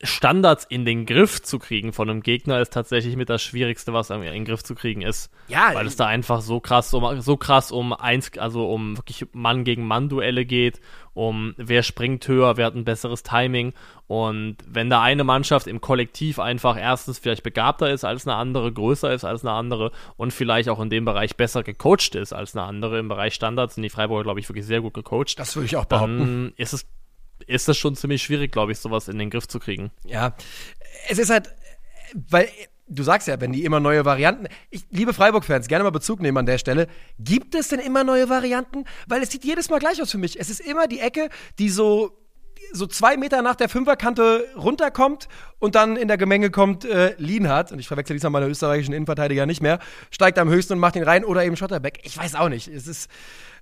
Standards 0.03 0.65
in 0.65 0.87
den 0.87 1.05
Griff 1.05 1.43
zu 1.43 1.59
kriegen 1.59 1.93
von 1.93 2.09
einem 2.09 2.23
Gegner 2.23 2.61
ist 2.61 2.73
tatsächlich 2.73 3.17
mit 3.17 3.29
das 3.29 3.43
Schwierigste, 3.43 3.93
was 3.93 4.09
in 4.09 4.23
den 4.23 4.45
Griff 4.47 4.65
zu 4.65 4.75
kriegen 4.75 5.03
ist. 5.03 5.31
Ja, 5.49 5.75
Weil 5.75 5.87
es 5.87 5.97
da 5.97 6.07
einfach 6.07 6.41
so 6.41 6.59
krass, 6.59 6.95
um, 6.95 7.21
so 7.21 7.37
krass 7.37 7.71
um 7.71 7.93
eins, 7.93 8.39
also 8.39 8.71
um 8.71 8.97
wirklich 8.97 9.27
Mann 9.33 9.63
gegen 9.65 9.87
Mann 9.87 10.09
Duelle 10.09 10.47
geht, 10.47 10.81
um 11.13 11.55
wer 11.59 11.83
springt 11.83 12.27
höher, 12.27 12.57
wer 12.57 12.67
hat 12.67 12.75
ein 12.75 12.85
besseres 12.85 13.23
Timing. 13.23 13.75
Und 14.07 14.57
wenn 14.67 14.89
da 14.89 15.03
eine 15.03 15.23
Mannschaft 15.23 15.67
im 15.67 15.83
Kollektiv 15.83 16.39
einfach 16.39 16.79
erstens 16.79 17.19
vielleicht 17.19 17.43
begabter 17.43 17.91
ist 17.91 18.05
als 18.05 18.27
eine 18.27 18.37
andere, 18.37 18.73
größer 18.73 19.13
ist 19.13 19.25
als 19.25 19.45
eine 19.45 19.53
andere 19.53 19.93
und 20.17 20.33
vielleicht 20.33 20.71
auch 20.71 20.81
in 20.81 20.89
dem 20.89 21.05
Bereich 21.05 21.37
besser 21.37 21.63
gecoacht 21.63 22.15
ist 22.15 22.33
als 22.33 22.57
eine 22.57 22.65
andere 22.65 22.99
im 22.99 23.09
Bereich 23.09 23.35
Standards, 23.35 23.75
sind 23.75 23.83
die 23.83 23.91
Freiburger, 23.91 24.23
glaube 24.23 24.41
ich, 24.41 24.49
wirklich 24.49 24.65
sehr 24.65 24.81
gut 24.81 24.95
gecoacht. 24.95 25.39
Das 25.39 25.57
würde 25.57 25.67
ich 25.67 25.77
auch 25.77 25.85
behaupten. 25.85 26.19
Dann 26.19 26.53
ist 26.57 26.73
es, 26.73 26.87
ist 27.47 27.69
es 27.69 27.77
schon 27.77 27.97
ziemlich 27.97 28.23
schwierig, 28.23 28.53
glaube 28.53 28.73
ich, 28.73 28.79
sowas 28.79 29.09
in 29.09 29.19
den 29.19 29.31
Griff 29.31 29.49
zu 29.49 29.59
kriegen. 29.59 29.91
Ja, 30.05 30.35
es 31.09 31.19
ist 31.19 31.31
halt, 31.31 31.55
weil 32.15 32.49
du 32.91 33.03
sagst 33.03 33.29
ja, 33.29 33.41
wenn 33.41 33.53
die 33.53 33.65
immer 33.65 33.81
neue 33.81 34.05
Varianten. 34.05 34.49
Ich, 34.71 34.85
liebe 34.91 35.15
Freiburg-Fans, 35.15 35.69
gerne 35.69 35.85
mal 35.85 35.91
Bezug 35.91 36.21
nehmen 36.21 36.39
an 36.39 36.47
der 36.47 36.59
Stelle. 36.59 36.89
Gibt 37.19 37.55
es 37.55 37.69
denn 37.69 37.81
immer 37.81 38.05
neue 38.05 38.29
Varianten? 38.29 38.85
Weil 39.07 39.23
es 39.23 39.31
sieht 39.31 39.45
jedes 39.45 39.71
Mal 39.71 39.79
gleich 39.79 40.03
aus 40.03 40.11
für 40.11 40.19
mich. 40.19 40.39
Es 40.39 40.51
ist 40.51 40.61
immer 40.61 40.87
die 40.87 41.01
Ecke, 41.01 41.31
die 41.59 41.71
so 41.71 42.17
so 42.73 42.87
zwei 42.87 43.17
Meter 43.17 43.43
nach 43.43 43.57
der 43.57 43.69
Fünferkante 43.69 44.47
runterkommt 44.57 45.29
und 45.59 45.75
dann 45.75 45.97
in 45.97 46.09
der 46.09 46.17
Gemenge 46.17 46.51
kommt 46.51 46.85
äh, 46.85 47.15
Lienhardt, 47.19 47.73
und 47.73 47.79
ich 47.79 47.89
verwechsel 47.89 48.15
diesmal 48.15 48.31
meine 48.31 48.47
österreichischen 48.47 48.95
Innenverteidiger 48.95 49.47
nicht 49.47 49.63
mehr, 49.63 49.79
steigt 50.11 50.39
am 50.39 50.49
höchsten 50.49 50.75
und 50.75 50.79
macht 50.79 50.97
ihn 50.97 51.03
rein 51.03 51.25
oder 51.25 51.45
eben 51.45 51.57
Schotterbeck. 51.57 52.01
Ich 52.05 52.17
weiß 52.17 52.35
auch 52.35 52.49
nicht. 52.49 52.69
Es 52.69 52.87
ist, 52.87 53.11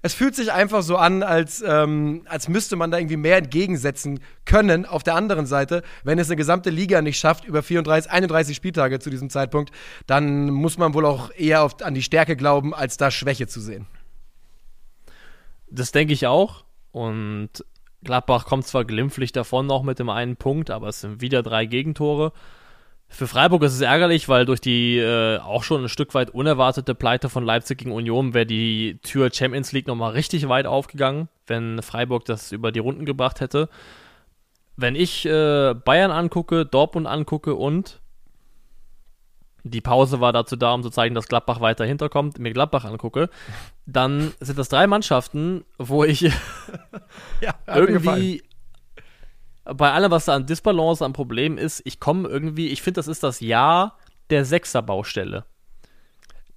es 0.03 0.14
fühlt 0.14 0.35
sich 0.37 0.53
einfach 0.53 0.83
so 0.83 0.97
an, 0.97 1.23
als, 1.23 1.62
ähm, 1.66 2.23
als 2.27 2.49
müsste 2.49 2.77
man 2.77 2.90
da 2.90 2.99
irgendwie 2.99 3.16
mehr 3.16 3.38
entgegensetzen 3.38 4.21
können. 4.44 4.87
Auf 4.87 5.03
der 5.03 5.14
anderen 5.14 5.47
Seite, 5.47 5.83
wenn 6.05 6.18
es 6.18 6.29
eine 6.29 6.37
gesamte 6.37 6.71
Liga 6.71 7.03
nicht 7.03 7.18
schafft, 7.18 7.44
über 7.44 7.62
34, 7.62 8.11
31 8.11 8.57
Spieltage 8.57 9.01
zu 9.01 9.11
diesem 9.11 9.31
Zeitpunkt, 9.31 9.73
dann 10.07 10.51
muss 10.51 10.79
man 10.79 10.94
wohl 10.94 11.07
auch 11.07 11.31
eher 11.35 11.62
auf, 11.62 11.83
an 11.83 11.94
die 11.94 12.03
Stärke 12.03 12.37
glauben, 12.37 12.75
als 12.75 12.97
da 12.97 13.11
Schwäche 13.11 13.47
zu 13.47 13.61
sehen. 13.61 13.87
Das 15.71 15.92
denke 15.92 16.12
ich 16.12 16.27
auch. 16.27 16.64
Und 16.92 17.64
Gladbach 18.04 18.46
kommt 18.46 18.66
zwar 18.66 18.84
glimpflich 18.84 19.32
davon 19.32 19.66
noch 19.66 19.82
mit 19.82 19.98
dem 19.98 20.08
einen 20.08 20.37
Punkt, 20.37 20.70
aber 20.70 20.88
es 20.88 21.00
sind 21.00 21.20
wieder 21.20 21.42
drei 21.42 21.66
Gegentore. 21.66 22.32
Für 23.11 23.26
Freiburg 23.26 23.62
ist 23.62 23.72
es 23.72 23.80
ärgerlich, 23.80 24.28
weil 24.28 24.44
durch 24.44 24.61
die 24.61 24.98
äh, 24.98 25.38
auch 25.38 25.62
schon 25.62 25.82
ein 25.82 25.88
Stück 25.88 26.14
weit 26.14 26.30
unerwartete 26.30 26.94
Pleite 26.94 27.28
von 27.28 27.44
Leipzig 27.44 27.78
gegen 27.78 27.92
Union 27.92 28.34
wäre 28.34 28.46
die 28.46 28.98
Tür 29.02 29.30
Champions 29.32 29.72
League 29.72 29.87
nochmal 29.87 30.12
richtig 30.12 30.48
weit 30.48 30.66
aufgegangen, 30.66 31.28
wenn 31.46 31.82
Freiburg 31.82 32.26
das 32.26 32.52
über 32.52 32.70
die 32.70 32.80
Runden 32.80 33.06
gebracht 33.06 33.40
hätte. 33.40 33.70
Wenn 34.76 34.94
ich 34.94 35.24
äh, 35.26 35.74
Bayern 35.74 36.11
angucke, 36.11 36.66
Dortmund 36.66 37.06
angucke 37.06 37.54
und 37.54 38.00
die 39.68 39.81
Pause 39.81 40.20
war 40.20 40.33
dazu 40.33 40.57
da, 40.57 40.74
um 40.74 40.83
zu 40.83 40.90
zeigen, 40.90 41.14
dass 41.14 41.28
Gladbach 41.28 41.61
weiter 41.61 41.85
hinterkommt, 41.85 42.38
mir 42.38 42.52
Gladbach 42.52 42.85
angucke, 42.85 43.31
dann 43.87 44.33
sind 44.40 44.59
das 44.59 44.68
drei 44.68 44.87
Mannschaften, 44.87 45.64
wo 45.78 46.04
ich 46.04 46.20
Ja, 47.40 47.54
irgendwie 47.66 48.42
bei 49.64 49.92
allem, 49.92 50.11
was 50.11 50.24
da 50.24 50.35
an 50.35 50.46
Disbalance, 50.46 51.04
an 51.04 51.12
Problemen 51.12 51.59
ist, 51.59 51.83
ich 51.85 52.00
komme 52.00 52.28
irgendwie, 52.28 52.68
ich 52.68 52.83
finde, 52.83 52.98
das 52.98 53.09
ist 53.09 53.22
das 53.22 53.40
Jahr 53.40 53.98
der 54.31 54.44
Sechserbaustelle. 54.44 55.44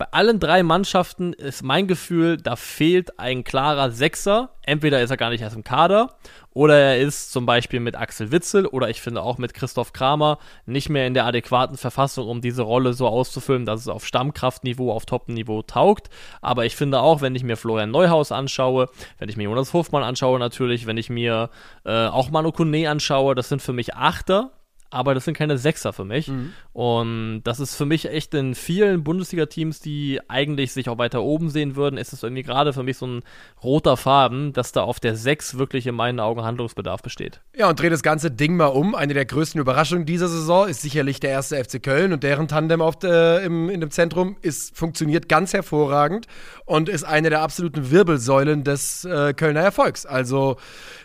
Bei 0.01 0.07
allen 0.13 0.39
drei 0.39 0.63
Mannschaften 0.63 1.31
ist 1.31 1.61
mein 1.61 1.85
Gefühl, 1.85 2.37
da 2.37 2.55
fehlt 2.55 3.19
ein 3.19 3.43
klarer 3.43 3.91
Sechser. 3.91 4.49
Entweder 4.63 4.99
ist 5.03 5.11
er 5.11 5.17
gar 5.17 5.29
nicht 5.29 5.41
erst 5.41 5.55
im 5.55 5.63
Kader 5.63 6.15
oder 6.53 6.75
er 6.75 6.97
ist 6.97 7.31
zum 7.31 7.45
Beispiel 7.45 7.79
mit 7.79 7.95
Axel 7.95 8.31
Witzel 8.31 8.65
oder 8.65 8.89
ich 8.89 8.99
finde 8.99 9.21
auch 9.21 9.37
mit 9.37 9.53
Christoph 9.53 9.93
Kramer 9.93 10.39
nicht 10.65 10.89
mehr 10.89 11.05
in 11.05 11.13
der 11.13 11.27
adäquaten 11.27 11.77
Verfassung, 11.77 12.27
um 12.27 12.41
diese 12.41 12.63
Rolle 12.63 12.93
so 12.93 13.07
auszufüllen, 13.07 13.67
dass 13.67 13.81
es 13.81 13.87
auf 13.87 14.07
Stammkraftniveau, 14.07 14.91
auf 14.91 15.05
Top-Niveau 15.05 15.61
taugt. 15.61 16.09
Aber 16.41 16.65
ich 16.65 16.75
finde 16.75 17.01
auch, 17.01 17.21
wenn 17.21 17.35
ich 17.35 17.43
mir 17.43 17.55
Florian 17.55 17.91
Neuhaus 17.91 18.31
anschaue, 18.31 18.89
wenn 19.19 19.29
ich 19.29 19.37
mir 19.37 19.43
Jonas 19.43 19.71
Hofmann 19.71 20.01
anschaue 20.01 20.39
natürlich, 20.39 20.87
wenn 20.87 20.97
ich 20.97 21.11
mir 21.11 21.51
äh, 21.85 22.07
auch 22.07 22.31
Manu 22.31 22.51
Kone 22.51 22.89
anschaue, 22.89 23.35
das 23.35 23.49
sind 23.49 23.61
für 23.61 23.73
mich 23.73 23.93
Achter, 23.93 24.49
aber 24.91 25.13
das 25.13 25.25
sind 25.25 25.35
keine 25.35 25.57
Sechser 25.57 25.93
für 25.93 26.05
mich. 26.05 26.29
Und 26.73 27.41
das 27.45 27.59
ist 27.59 27.75
für 27.75 27.85
mich 27.85 28.09
echt 28.09 28.33
in 28.33 28.55
vielen 28.55 29.03
Bundesliga-Teams, 29.03 29.79
die 29.79 30.19
eigentlich 30.27 30.73
sich 30.73 30.89
auch 30.89 30.97
weiter 30.97 31.23
oben 31.23 31.49
sehen 31.49 31.75
würden, 31.75 31.97
ist 31.97 32.13
es 32.13 32.23
irgendwie 32.23 32.43
gerade 32.43 32.73
für 32.73 32.83
mich 32.83 32.97
so 32.97 33.07
ein 33.07 33.23
roter 33.63 33.95
Faden, 33.95 34.51
dass 34.53 34.73
da 34.73 34.81
auf 34.83 34.99
der 34.99 35.15
Sechs 35.15 35.57
wirklich 35.57 35.87
in 35.87 35.95
meinen 35.95 36.19
Augen 36.19 36.43
Handlungsbedarf 36.43 37.01
besteht. 37.01 37.41
Ja, 37.55 37.69
und 37.69 37.79
dreh 37.79 37.89
das 37.89 38.03
ganze 38.03 38.31
Ding 38.31 38.57
mal 38.57 38.67
um. 38.67 38.93
Eine 38.93 39.13
der 39.13 39.25
größten 39.25 39.59
Überraschungen 39.59 40.05
dieser 40.05 40.27
Saison 40.27 40.67
ist 40.67 40.81
sicherlich 40.81 41.21
der 41.21 41.31
erste 41.31 41.61
FC 41.63 41.81
Köln 41.81 42.11
und 42.11 42.23
deren 42.23 42.49
Tandem 42.49 42.81
auf 42.81 42.99
der, 42.99 43.41
im, 43.41 43.69
in 43.69 43.79
dem 43.79 43.91
Zentrum 43.91 44.35
ist, 44.41 44.77
funktioniert 44.77 45.29
ganz 45.29 45.53
hervorragend 45.53 46.27
und 46.65 46.89
ist 46.89 47.05
eine 47.05 47.29
der 47.29 47.41
absoluten 47.41 47.91
Wirbelsäulen 47.91 48.65
des 48.65 49.05
äh, 49.05 49.33
Kölner 49.33 49.61
Erfolgs. 49.61 50.05
Also, 50.05 50.57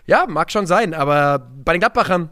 ja, 0.06 0.26
mag 0.26 0.50
schon 0.50 0.66
sein, 0.66 0.92
aber 0.92 1.38
bei 1.64 1.72
den 1.72 1.80
Gladbachern, 1.80 2.30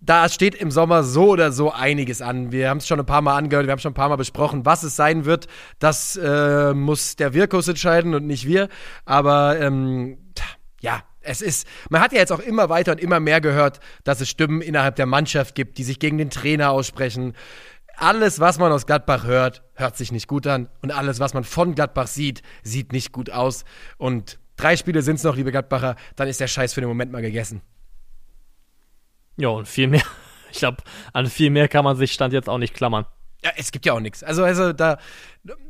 da 0.00 0.28
steht 0.28 0.54
im 0.54 0.70
Sommer 0.70 1.02
so 1.02 1.30
oder 1.30 1.52
so 1.52 1.72
einiges 1.72 2.22
an. 2.22 2.52
Wir 2.52 2.70
haben 2.70 2.78
es 2.78 2.86
schon 2.86 3.00
ein 3.00 3.06
paar 3.06 3.22
Mal 3.22 3.36
angehört, 3.36 3.66
wir 3.66 3.72
haben 3.72 3.80
schon 3.80 3.92
ein 3.92 3.94
paar 3.94 4.08
Mal 4.08 4.16
besprochen, 4.16 4.64
was 4.64 4.82
es 4.82 4.96
sein 4.96 5.24
wird. 5.24 5.46
Das 5.78 6.16
äh, 6.16 6.72
muss 6.74 7.16
der 7.16 7.34
Wirkus 7.34 7.68
entscheiden 7.68 8.14
und 8.14 8.26
nicht 8.26 8.46
wir. 8.46 8.68
Aber 9.04 9.58
ähm, 9.60 10.18
ja, 10.80 11.02
es 11.20 11.42
ist, 11.42 11.66
man 11.90 12.00
hat 12.00 12.12
ja 12.12 12.18
jetzt 12.18 12.32
auch 12.32 12.40
immer 12.40 12.68
weiter 12.68 12.92
und 12.92 13.00
immer 13.00 13.20
mehr 13.20 13.40
gehört, 13.40 13.80
dass 14.04 14.20
es 14.20 14.28
Stimmen 14.28 14.62
innerhalb 14.62 14.96
der 14.96 15.06
Mannschaft 15.06 15.54
gibt, 15.54 15.78
die 15.78 15.84
sich 15.84 15.98
gegen 15.98 16.18
den 16.18 16.30
Trainer 16.30 16.70
aussprechen. 16.70 17.34
alles, 17.96 18.38
was 18.40 18.58
man 18.58 18.70
aus 18.70 18.86
Gladbach 18.86 19.24
hört, 19.24 19.62
hört 19.74 19.96
sich 19.96 20.12
nicht 20.12 20.28
gut 20.28 20.46
an. 20.46 20.68
Und 20.82 20.92
alles, 20.92 21.18
was 21.18 21.34
man 21.34 21.44
von 21.44 21.74
Gladbach 21.74 22.06
sieht, 22.06 22.42
sieht 22.62 22.92
nicht 22.92 23.12
gut 23.12 23.30
aus. 23.30 23.64
Und 23.96 24.38
drei 24.56 24.76
Spiele 24.76 25.02
sind 25.02 25.16
es 25.16 25.24
noch, 25.24 25.36
liebe 25.36 25.50
Gladbacher, 25.50 25.96
dann 26.14 26.28
ist 26.28 26.40
der 26.40 26.46
Scheiß 26.46 26.72
für 26.72 26.80
den 26.80 26.88
Moment 26.88 27.10
mal 27.10 27.22
gegessen. 27.22 27.60
Ja, 29.38 29.48
und 29.48 29.66
viel 29.66 29.88
mehr. 29.88 30.02
Ich 30.50 30.60
glaube, 30.60 30.78
an 31.12 31.26
viel 31.26 31.50
mehr 31.50 31.68
kann 31.68 31.84
man 31.84 31.94
sich 31.98 32.10
Stand 32.10 32.32
jetzt 32.32 32.48
auch 32.48 32.56
nicht 32.56 32.72
klammern. 32.72 33.04
Ja, 33.44 33.50
es 33.58 33.70
gibt 33.70 33.84
ja 33.84 33.92
auch 33.92 34.00
nichts. 34.00 34.24
Also, 34.24 34.42
also 34.42 34.72
da, 34.72 34.96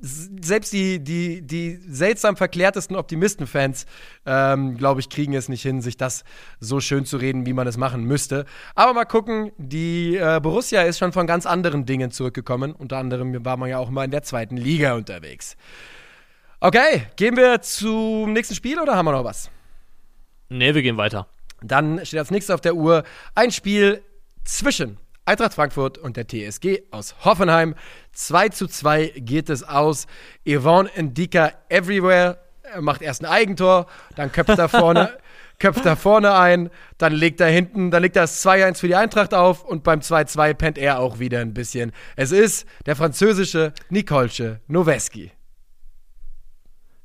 selbst 0.01 0.73
die, 0.73 1.03
die, 1.03 1.43
die 1.43 1.81
seltsam 1.87 2.37
verklärtesten 2.37 2.97
Optimisten-Fans, 2.97 3.87
ähm, 4.25 4.77
glaube 4.77 5.01
ich, 5.01 5.11
kriegen 5.11 5.35
es 5.35 5.49
nicht 5.49 5.62
hin, 5.62 5.83
sich 5.83 5.97
das 5.97 6.23
so 6.61 6.79
schön 6.79 7.05
zu 7.05 7.16
reden, 7.16 7.45
wie 7.45 7.53
man 7.53 7.66
es 7.66 7.77
machen 7.77 8.05
müsste. 8.05 8.47
Aber 8.77 8.95
mal 8.95 9.05
gucken, 9.05 9.51
die 9.59 10.16
äh, 10.16 10.41
Borussia 10.41 10.83
ist 10.83 10.99
schon 10.99 11.12
von 11.12 11.27
ganz 11.27 11.45
anderen 11.45 11.85
Dingen 11.85 12.11
zurückgekommen. 12.12 12.73
Unter 12.73 12.99
anderem 12.99 13.45
war 13.45 13.57
man 13.57 13.69
ja 13.69 13.79
auch 13.79 13.91
mal 13.91 14.05
in 14.05 14.12
der 14.12 14.23
zweiten 14.23 14.57
Liga 14.57 14.95
unterwegs. 14.95 15.57
Okay, 16.61 17.03
gehen 17.16 17.37
wir 17.37 17.61
zum 17.62 18.33
nächsten 18.33 18.55
Spiel 18.55 18.81
oder 18.81 18.97
haben 18.97 19.07
wir 19.07 19.12
noch 19.12 19.25
was? 19.25 19.51
Nee, 20.49 20.75
wir 20.75 20.83
gehen 20.83 20.97
weiter. 20.97 21.27
Dann 21.61 22.04
steht 22.04 22.18
als 22.18 22.30
nächstes 22.30 22.54
auf 22.54 22.61
der 22.61 22.74
Uhr 22.74 23.04
ein 23.34 23.50
Spiel 23.50 24.02
zwischen 24.44 24.98
Eintracht 25.28 25.52
Frankfurt 25.52 25.98
und 25.98 26.16
der 26.16 26.26
TSG 26.26 26.84
aus 26.90 27.14
Hoffenheim. 27.22 27.74
2 28.12 28.48
zu 28.48 28.66
2 28.66 29.12
geht 29.16 29.50
es 29.50 29.62
aus. 29.62 30.06
Yvonne 30.48 30.88
Ndika 30.96 31.52
everywhere. 31.68 32.38
Er 32.62 32.80
macht 32.80 33.02
erst 33.02 33.22
ein 33.22 33.30
Eigentor, 33.30 33.86
dann 34.16 34.32
köpft 34.32 34.59
er 34.59 34.68
vorne, 34.68 35.18
köpft 35.59 35.84
er 35.84 35.96
vorne 35.96 36.34
ein, 36.34 36.70
dann 36.98 37.12
legt 37.12 37.40
er 37.40 37.48
hinten, 37.48 37.90
dann 37.90 38.02
legt 38.02 38.16
er 38.16 38.22
das 38.22 38.44
2-1 38.44 38.78
für 38.78 38.88
die 38.88 38.94
Eintracht 38.94 39.34
auf 39.34 39.64
und 39.64 39.84
beim 39.84 40.00
2-2 40.00 40.54
pennt 40.54 40.78
er 40.78 40.98
auch 40.98 41.18
wieder 41.18 41.40
ein 41.40 41.54
bisschen. 41.54 41.92
Es 42.16 42.30
ist 42.30 42.66
der 42.86 42.96
französische 42.96 43.72
Nikolsche 43.90 44.61
Noweski. 44.66 45.32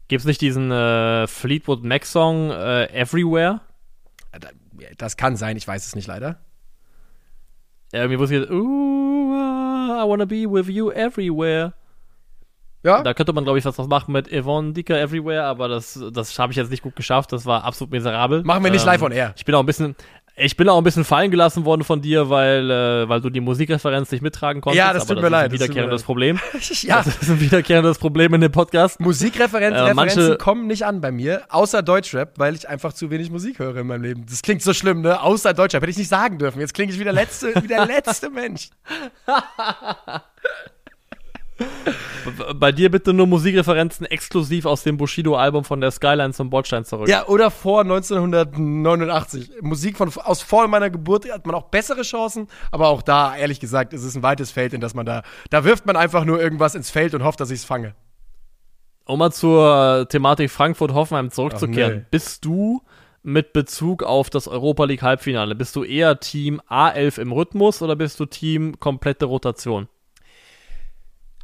Gibt 0.07 0.21
es 0.21 0.25
nicht 0.25 0.41
diesen 0.41 0.71
äh, 0.71 1.27
Fleetwood 1.27 1.83
Mac-Song 1.83 2.51
äh, 2.51 2.85
Everywhere? 2.93 3.61
Das 4.97 5.17
kann 5.17 5.36
sein, 5.36 5.57
ich 5.57 5.67
weiß 5.67 5.86
es 5.86 5.95
nicht 5.95 6.07
leider. 6.07 6.39
Irgendwie 7.91 8.19
wusste 8.19 8.38
ich, 8.38 8.49
ooh, 8.49 9.34
I 9.34 10.07
wanna 10.07 10.25
be 10.25 10.49
with 10.49 10.67
you 10.67 10.91
everywhere. 10.91 11.73
Ja. 12.84 13.01
Da 13.01 13.13
könnte 13.13 13.31
man, 13.31 13.45
glaube 13.45 13.59
ich, 13.59 13.65
was 13.65 13.77
machen 13.88 14.11
mit 14.11 14.27
Yvonne 14.27 14.73
Dicker 14.73 14.99
Everywhere, 14.99 15.45
aber 15.45 15.69
das, 15.69 15.99
das 16.11 16.38
habe 16.38 16.51
ich 16.51 16.57
jetzt 16.57 16.69
nicht 16.69 16.84
gut 16.84 16.97
geschafft. 16.97 17.31
Das 17.31 17.45
war 17.45 17.63
absolut 17.63 17.91
miserabel. 17.91 18.43
Machen 18.43 18.63
wir 18.63 18.71
nicht 18.71 18.81
ähm, 18.81 18.88
live 18.88 19.01
on 19.03 19.11
air. 19.13 19.34
Ich 19.38 19.45
bin 19.45 19.55
auch 19.55 19.61
ein 19.61 19.65
bisschen, 19.65 19.95
ich 20.36 20.57
bin 20.57 20.67
auch 20.67 20.77
ein 20.77 20.84
bisschen 20.84 21.03
fallen 21.03 21.29
gelassen 21.29 21.63
worden 21.63 21.84
von 21.84 22.01
dir, 22.01 22.29
weil, 22.29 22.69
äh, 22.71 23.07
weil 23.07 23.21
du 23.21 23.29
die 23.29 23.39
Musikreferenz 23.39 24.11
nicht 24.11 24.21
mittragen 24.21 24.61
konntest. 24.61 24.79
Ja, 24.79 24.91
das 24.91 25.05
tut 25.05 25.21
mir 25.21 25.29
leid. 25.29 25.51
Das 25.51 25.59
ist 25.59 25.61
ein 25.61 25.69
wiederkehrendes 25.69 26.03
Problem. 26.03 26.39
ja. 26.81 27.03
Das 27.03 27.21
ist 27.21 27.29
ein 27.29 27.39
wiederkehrendes 27.39 27.99
Problem 27.99 28.34
in 28.34 28.41
dem 28.41 28.51
Podcast. 28.51 28.99
Musikreferenzen 28.99 29.88
äh, 29.88 29.93
manche 29.93 30.38
kommen 30.38 30.65
nicht 30.65 30.86
an 30.86 31.01
bei 31.01 31.11
mir, 31.11 31.43
außer 31.49 31.84
Deutschrap, 31.84 32.34
weil 32.38 32.55
ich 32.55 32.67
einfach 32.67 32.93
zu 32.93 33.11
wenig 33.11 33.29
Musik 33.29 33.59
höre 33.59 33.77
in 33.77 33.88
meinem 33.88 34.01
Leben. 34.01 34.25
Das 34.27 34.41
klingt 34.41 34.63
so 34.63 34.73
schlimm, 34.73 35.01
ne? 35.01 35.21
Außer 35.21 35.53
Deutschrap. 35.53 35.84
Hätte 35.84 35.91
ich 35.91 35.97
nicht 35.97 36.09
sagen 36.09 36.39
dürfen. 36.39 36.59
Jetzt 36.59 36.73
klinge 36.73 36.91
ich 36.91 36.99
wie 36.99 37.03
der 37.03 37.13
letzte, 37.13 37.53
wie 37.61 37.67
der 37.67 37.86
letzte 37.86 38.31
Mensch. 38.31 38.69
Bei 42.55 42.72
dir 42.72 42.89
bitte 42.89 43.14
nur 43.14 43.28
Musikreferenzen 43.28 44.05
exklusiv 44.05 44.66
aus 44.66 44.84
dem 44.84 44.97
Bushido-Album 44.97 45.64
von 45.64 45.82
der 45.82 45.91
Skyline 45.91 46.34
zum 46.34 46.49
Bordstein 46.49 46.86
zurück. 46.86 47.07
Ja, 47.09 47.28
oder 47.28 47.51
vor 47.51 47.82
1989. 47.82 49.61
Musik 49.61 49.97
von, 49.97 50.09
aus 50.24 50.41
vor 50.41 50.68
meiner 50.68 50.89
Geburt 50.89 51.30
hat 51.30 51.45
man 51.45 51.55
auch 51.55 51.64
bessere 51.64 52.03
Chancen, 52.03 52.47
aber 52.72 52.88
auch 52.88 53.01
da, 53.01 53.36
ehrlich 53.36 53.59
gesagt, 53.59 53.93
ist 53.93 54.03
es 54.03 54.16
ein 54.16 54.24
weites 54.24 54.51
Feld, 54.51 54.74
in 54.74 54.82
das 54.82 54.93
man 54.93 55.05
da, 55.05 55.24
da 55.49 55.64
wirft 55.64 55.86
man 55.86 55.95
einfach 55.95 56.26
nur 56.26 56.41
irgendwas 56.41 56.76
ins 56.76 56.89
Feld 56.89 57.14
und 57.14 57.24
hofft, 57.24 57.39
dass 57.39 57.51
ich 57.51 57.59
es 57.59 57.66
fange. 57.66 57.95
Um 59.05 59.20
mal 59.20 59.32
zur 59.32 60.07
Thematik 60.09 60.49
Frankfurt-Hoffenheim 60.49 61.30
zurückzukehren. 61.30 61.97
Nee. 61.97 62.05
Bist 62.09 62.45
du 62.45 62.82
mit 63.24 63.53
Bezug 63.53 64.03
auf 64.03 64.30
das 64.30 64.47
Europa 64.47 64.84
League 64.86 65.01
Halbfinale, 65.01 65.55
bist 65.55 65.76
du 65.76 65.84
eher 65.84 66.20
Team 66.20 66.61
A11 66.70 67.20
im 67.20 67.32
Rhythmus 67.32 67.82
oder 67.82 67.95
bist 67.95 68.20
du 68.20 68.26
Team 68.26 68.80
komplette 68.80 69.26
Rotation? 69.26 69.88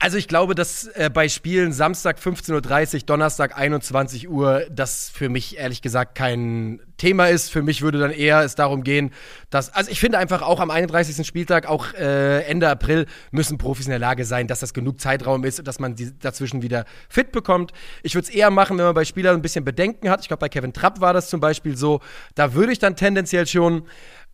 Also 0.02 0.16
ich 0.16 0.30
glaube, 0.30 0.56
dass 0.56 0.88
äh, 0.88 1.10
bei 1.14 1.28
Spielen 1.28 1.74
Samstag 1.74 2.20
15.30 2.20 2.95
Uhr, 2.95 3.00
Donnerstag 3.02 3.58
21 3.58 4.30
Uhr, 4.30 4.66
das 4.72 5.10
für 5.10 5.28
mich 5.28 5.58
ehrlich 5.58 5.82
gesagt 5.82 6.16
kein 6.16 6.80
Thema 6.95 7.28
ist. 7.28 7.52
Für 7.52 7.62
mich 7.62 7.82
würde 7.82 8.00
dann 8.00 8.12
eher 8.12 8.39
es 8.39 8.56
darum 8.56 8.84
gehen, 8.84 9.12
dass, 9.50 9.74
also 9.74 9.91
ich 9.91 10.00
finde 10.00 10.18
einfach 10.18 10.41
auch 10.41 10.62
am 10.62 10.72
31. 10.72 11.28
Spieltag, 11.28 11.68
auch 11.68 11.93
äh, 11.95 12.43
Ende 12.43 12.70
April, 12.70 13.08
müssen 13.32 13.58
Profis 13.58 13.88
in 13.88 13.89
der 13.89 14.00
Lage 14.00 14.24
sein, 14.24 14.47
dass 14.47 14.62
das 14.62 14.74
genug 14.74 15.02
Zeitraum 15.02 15.43
ist, 15.43 15.68
dass 15.68 15.80
man 15.80 15.95
die 15.95 16.18
dazwischen 16.18 16.62
wieder 16.62 16.86
fit 17.10 17.34
bekommt. 17.34 17.74
Ich 18.02 18.16
würde 18.16 18.30
es 18.30 18.34
eher 18.34 18.52
machen, 18.52 18.78
wenn 18.78 18.86
man 18.86 18.95
bei 18.95 19.04
Spielern 19.04 19.36
ein 19.36 19.41
bisschen 19.41 19.66
Bedenken 19.66 20.10
hat. 20.10 20.22
Ich 20.22 20.30
glaube, 20.30 20.39
bei 20.39 20.50
Kevin 20.50 20.72
Trapp 20.72 21.02
war 21.02 21.12
das 21.12 21.30
zum 21.30 21.41
Beispiel 21.41 21.76
so. 21.76 22.00
Da 22.36 22.54
würde 22.54 22.72
ich 22.72 22.80
dann 22.80 22.95
tendenziell 22.95 23.45
schon 23.47 23.86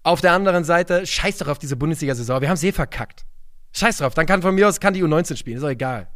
auf 0.03 0.21
der 0.21 0.33
anderen 0.33 0.63
Seite, 0.63 1.07
scheiß 1.07 1.39
doch 1.39 1.47
auf 1.47 1.57
diese 1.57 1.75
Bundesliga-Saison, 1.75 2.39
wir 2.39 2.49
haben 2.49 2.57
sie 2.57 2.67
eh 2.67 2.71
verkackt. 2.71 3.25
Scheiß 3.75 3.97
drauf, 3.97 4.13
dann 4.13 4.25
kann 4.25 4.41
von 4.41 4.55
mir 4.55 4.67
aus 4.67 4.79
kann 4.79 4.93
die 4.93 5.03
U19 5.03 5.35
spielen, 5.35 5.57
ist 5.57 5.63
doch 5.63 5.69
egal. 5.69 6.07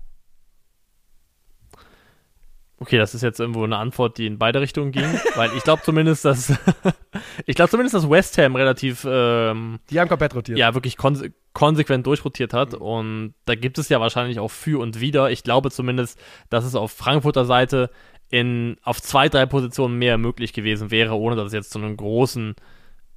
Okay, 2.82 2.98
das 2.98 3.14
ist 3.14 3.24
jetzt 3.24 3.42
irgendwo 3.42 3.66
eine 3.66 3.76
Antwort, 3.76 4.18
die 4.18 4.26
in 4.26 4.38
beide 4.38 4.62
Richtungen 4.62 4.94
ging, 4.94 5.04
weil 5.36 5.52
ich 5.56 5.64
glaube 5.64 5.84
zumindest, 5.84 6.24
dass 6.24 6.54
ich 7.46 7.56
glaube 7.56 7.70
zumindest, 7.70 7.94
dass 7.96 8.10
West 8.10 8.38
Ham 8.38 8.56
relativ 8.56 9.06
ähm, 9.10 9.80
die 9.90 10.00
haben 10.00 10.08
komplett 10.08 10.34
rotiert. 10.34 10.58
Ja, 10.58 10.74
wirklich 10.74 10.96
konse 10.96 11.34
konsequent 11.52 12.06
durchrotiert 12.08 12.54
hat 12.54 12.74
mhm. 12.74 12.82
und 12.82 13.34
da 13.44 13.56
gibt 13.56 13.78
es 13.78 13.90
ja 13.90 14.00
wahrscheinlich 14.00 14.40
auch 14.40 14.52
für 14.52 14.80
und 14.80 15.02
wieder. 15.02 15.30
Ich 15.30 15.44
glaube 15.44 15.72
zumindest, 15.72 16.18
dass 16.50 16.64
es 16.64 16.76
auf 16.76 16.94
Frankfurter 16.94 17.44
Seite 17.44 17.90
in 18.30 18.78
auf 18.84 19.02
zwei, 19.02 19.28
drei 19.28 19.46
Positionen 19.46 19.98
mehr 19.98 20.18
möglich 20.18 20.54
gewesen 20.54 20.92
wäre, 20.92 21.16
ohne 21.16 21.36
dass 21.36 21.48
es 21.48 21.54
jetzt 21.54 21.72
zu 21.72 21.80
einem 21.80 21.98
großen 21.98 22.56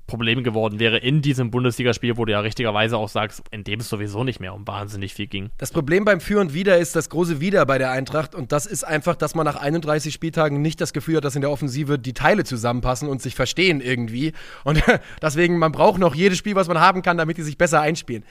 Problem 0.07 0.43
geworden 0.43 0.79
wäre 0.79 0.99
in 0.99 1.23
diesem 1.23 1.51
Bundesligaspiel, 1.51 2.17
wo 2.17 2.25
du 2.25 2.33
ja 2.33 2.41
richtigerweise 2.41 2.97
auch 2.97 3.09
sagst, 3.09 3.43
in 3.51 3.65
dem 3.65 3.81
es 3.81 3.89
sowieso 3.89 4.25
nicht 4.25 4.41
mehr 4.41 4.55
um 4.55 4.67
wahnsinnig 4.67 5.15
viel 5.15 5.27
ging. 5.27 5.51
Das 5.59 5.71
Problem 5.71 6.05
beim 6.05 6.21
Für 6.21 6.41
und 6.41 6.55
Wider 6.55 6.79
ist 6.79 6.97
das 6.97 7.09
große 7.09 7.41
Wider 7.41 7.65
bei 7.67 7.79
der 7.79 7.91
Eintracht 7.91 8.35
und 8.35 8.53
das 8.53 8.67
ist 8.67 8.85
einfach, 8.85 9.17
dass 9.17 9.35
man 9.35 9.45
nach 9.45 9.57
31 9.57 10.13
Spieltagen 10.13 10.61
nicht 10.61 10.81
das 10.81 10.93
Gefühl 10.93 11.17
hat, 11.17 11.25
dass 11.25 11.35
in 11.35 11.41
der 11.41 11.51
Offensive 11.51 11.99
die 11.99 12.13
Teile 12.13 12.45
zusammenpassen 12.45 13.09
und 13.09 13.23
sich 13.23 13.35
verstehen 13.35 13.81
irgendwie 13.81 14.33
und 14.65 14.83
deswegen, 15.23 15.59
man 15.59 15.73
braucht 15.73 15.99
noch 15.99 16.15
jedes 16.15 16.39
Spiel, 16.39 16.55
was 16.55 16.69
man 16.69 16.81
haben 16.81 17.03
kann, 17.03 17.17
damit 17.17 17.39
die 17.39 17.43
sich 17.43 17.57
besser 17.59 17.81
einspielen. 17.81 18.25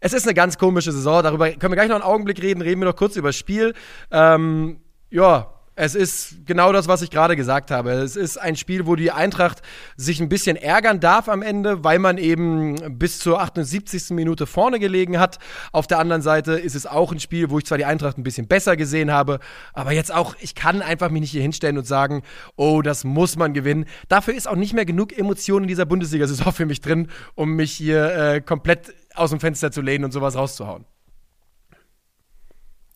Es 0.00 0.12
ist 0.12 0.26
eine 0.26 0.34
ganz 0.34 0.58
komische 0.58 0.92
Saison, 0.92 1.22
darüber 1.22 1.50
können 1.50 1.72
wir 1.72 1.76
gleich 1.76 1.88
noch 1.88 1.96
einen 1.96 2.04
Augenblick 2.04 2.42
reden, 2.42 2.60
reden 2.60 2.80
wir 2.80 2.88
noch 2.88 2.96
kurz 2.96 3.16
über 3.16 3.28
das 3.28 3.36
Spiel. 3.36 3.74
Ähm, 4.10 4.80
ja, 5.10 5.53
es 5.76 5.96
ist 5.96 6.46
genau 6.46 6.72
das, 6.72 6.86
was 6.86 7.02
ich 7.02 7.10
gerade 7.10 7.34
gesagt 7.34 7.72
habe. 7.72 7.90
Es 7.90 8.14
ist 8.14 8.36
ein 8.38 8.54
Spiel, 8.54 8.86
wo 8.86 8.94
die 8.94 9.10
Eintracht 9.10 9.60
sich 9.96 10.20
ein 10.20 10.28
bisschen 10.28 10.56
ärgern 10.56 11.00
darf 11.00 11.28
am 11.28 11.42
Ende, 11.42 11.82
weil 11.82 11.98
man 11.98 12.16
eben 12.16 12.98
bis 12.98 13.18
zur 13.18 13.40
78. 13.40 14.10
Minute 14.10 14.46
vorne 14.46 14.78
gelegen 14.78 15.18
hat. 15.18 15.38
Auf 15.72 15.88
der 15.88 15.98
anderen 15.98 16.22
Seite 16.22 16.52
ist 16.52 16.76
es 16.76 16.86
auch 16.86 17.10
ein 17.10 17.18
Spiel, 17.18 17.50
wo 17.50 17.58
ich 17.58 17.66
zwar 17.66 17.78
die 17.78 17.84
Eintracht 17.84 18.18
ein 18.18 18.22
bisschen 18.22 18.46
besser 18.46 18.76
gesehen 18.76 19.10
habe, 19.10 19.40
aber 19.72 19.90
jetzt 19.92 20.12
auch, 20.12 20.36
ich 20.40 20.54
kann 20.54 20.80
einfach 20.80 21.10
mich 21.10 21.22
nicht 21.22 21.32
hier 21.32 21.42
hinstellen 21.42 21.76
und 21.76 21.86
sagen, 21.86 22.22
oh, 22.54 22.80
das 22.80 23.02
muss 23.02 23.36
man 23.36 23.52
gewinnen. 23.52 23.86
Dafür 24.08 24.34
ist 24.34 24.46
auch 24.46 24.56
nicht 24.56 24.74
mehr 24.74 24.84
genug 24.84 25.16
Emotion 25.16 25.62
in 25.62 25.68
dieser 25.68 25.86
Bundesliga-Saison 25.86 26.52
für 26.52 26.66
mich 26.66 26.82
drin, 26.82 27.08
um 27.34 27.50
mich 27.54 27.72
hier 27.72 28.14
äh, 28.14 28.40
komplett 28.40 28.94
aus 29.14 29.30
dem 29.30 29.40
Fenster 29.40 29.72
zu 29.72 29.80
lehnen 29.80 30.04
und 30.04 30.12
sowas 30.12 30.36
rauszuhauen. 30.36 30.84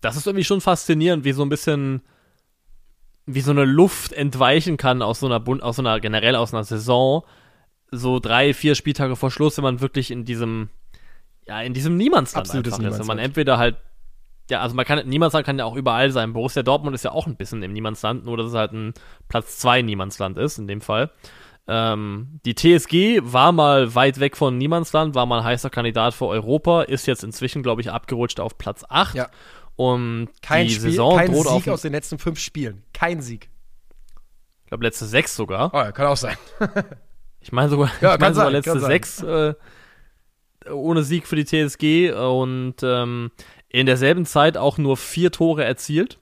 Das 0.00 0.16
ist 0.16 0.28
irgendwie 0.28 0.44
schon 0.44 0.60
faszinierend, 0.60 1.24
wie 1.24 1.32
so 1.32 1.42
ein 1.42 1.48
bisschen 1.48 2.02
wie 3.28 3.42
so 3.42 3.50
eine 3.50 3.66
Luft 3.66 4.12
entweichen 4.14 4.78
kann 4.78 5.02
aus 5.02 5.20
so 5.20 5.26
einer 5.26 5.46
aus 5.62 5.76
so 5.76 5.82
einer 5.82 6.00
generell 6.00 6.34
aus 6.34 6.54
einer 6.54 6.64
Saison, 6.64 7.24
so 7.90 8.20
drei, 8.20 8.54
vier 8.54 8.74
Spieltage 8.74 9.16
vor 9.16 9.30
Schluss, 9.30 9.58
wenn 9.58 9.64
man 9.64 9.80
wirklich 9.82 10.10
in 10.10 10.24
diesem, 10.24 10.70
ja, 11.46 11.60
in 11.60 11.74
diesem 11.74 11.96
Niemandsland 11.98 12.46
Absolutes 12.46 12.74
einfach 12.74 12.90
ist. 12.90 12.98
Wenn 12.98 13.06
man 13.06 13.18
entweder 13.18 13.58
halt, 13.58 13.76
ja, 14.50 14.60
also 14.60 14.74
man 14.74 14.86
kann, 14.86 15.06
Niemandsland 15.06 15.44
kann 15.44 15.58
ja 15.58 15.66
auch 15.66 15.76
überall 15.76 16.10
sein. 16.10 16.32
Borussia 16.32 16.62
Dortmund 16.62 16.94
ist 16.94 17.04
ja 17.04 17.12
auch 17.12 17.26
ein 17.26 17.36
bisschen 17.36 17.62
im 17.62 17.74
Niemandsland, 17.74 18.24
nur 18.24 18.38
dass 18.38 18.46
es 18.46 18.54
halt 18.54 18.72
ein 18.72 18.94
Platz 19.28 19.58
zwei 19.58 19.82
Niemandsland 19.82 20.38
ist, 20.38 20.58
in 20.58 20.66
dem 20.66 20.80
Fall. 20.80 21.10
Ähm, 21.66 22.40
die 22.46 22.54
TSG 22.54 23.20
war 23.22 23.52
mal 23.52 23.94
weit 23.94 24.20
weg 24.20 24.38
von 24.38 24.56
Niemandsland, 24.56 25.14
war 25.14 25.26
mal 25.26 25.40
ein 25.40 25.44
heißer 25.44 25.68
Kandidat 25.68 26.14
für 26.14 26.26
Europa, 26.26 26.80
ist 26.82 27.06
jetzt 27.06 27.24
inzwischen, 27.24 27.62
glaube 27.62 27.82
ich, 27.82 27.92
abgerutscht 27.92 28.40
auf 28.40 28.56
Platz 28.56 28.86
8. 28.88 29.16
Ja. 29.16 29.28
Und 29.78 30.30
kein 30.42 30.66
die 30.66 30.74
Spiel, 30.74 30.90
Saison 30.90 31.16
kein 31.16 31.30
droht 31.30 31.46
Sieg 31.46 31.68
auf, 31.68 31.68
aus 31.68 31.82
den 31.82 31.92
letzten 31.92 32.18
fünf 32.18 32.40
Spielen. 32.40 32.82
Kein 32.92 33.22
Sieg. 33.22 33.48
Ich 34.64 34.70
glaube, 34.70 34.82
letzte 34.82 35.06
sechs 35.06 35.36
sogar. 35.36 35.72
Oh, 35.72 35.76
ja, 35.76 35.92
kann 35.92 36.08
auch 36.08 36.16
sein. 36.16 36.36
ich 37.40 37.52
meine 37.52 37.68
sogar, 37.68 37.88
ja, 38.00 38.14
ich 38.14 38.20
mein 38.20 38.34
sogar 38.34 38.46
sein, 38.46 38.52
letzte 38.54 38.80
sechs 38.80 39.22
äh, 39.22 39.54
ohne 40.68 41.04
Sieg 41.04 41.28
für 41.28 41.36
die 41.36 41.44
TSG 41.44 42.10
und 42.10 42.74
ähm, 42.82 43.30
in 43.68 43.86
derselben 43.86 44.26
Zeit 44.26 44.56
auch 44.56 44.78
nur 44.78 44.96
vier 44.96 45.30
Tore 45.30 45.62
erzielt. 45.62 46.18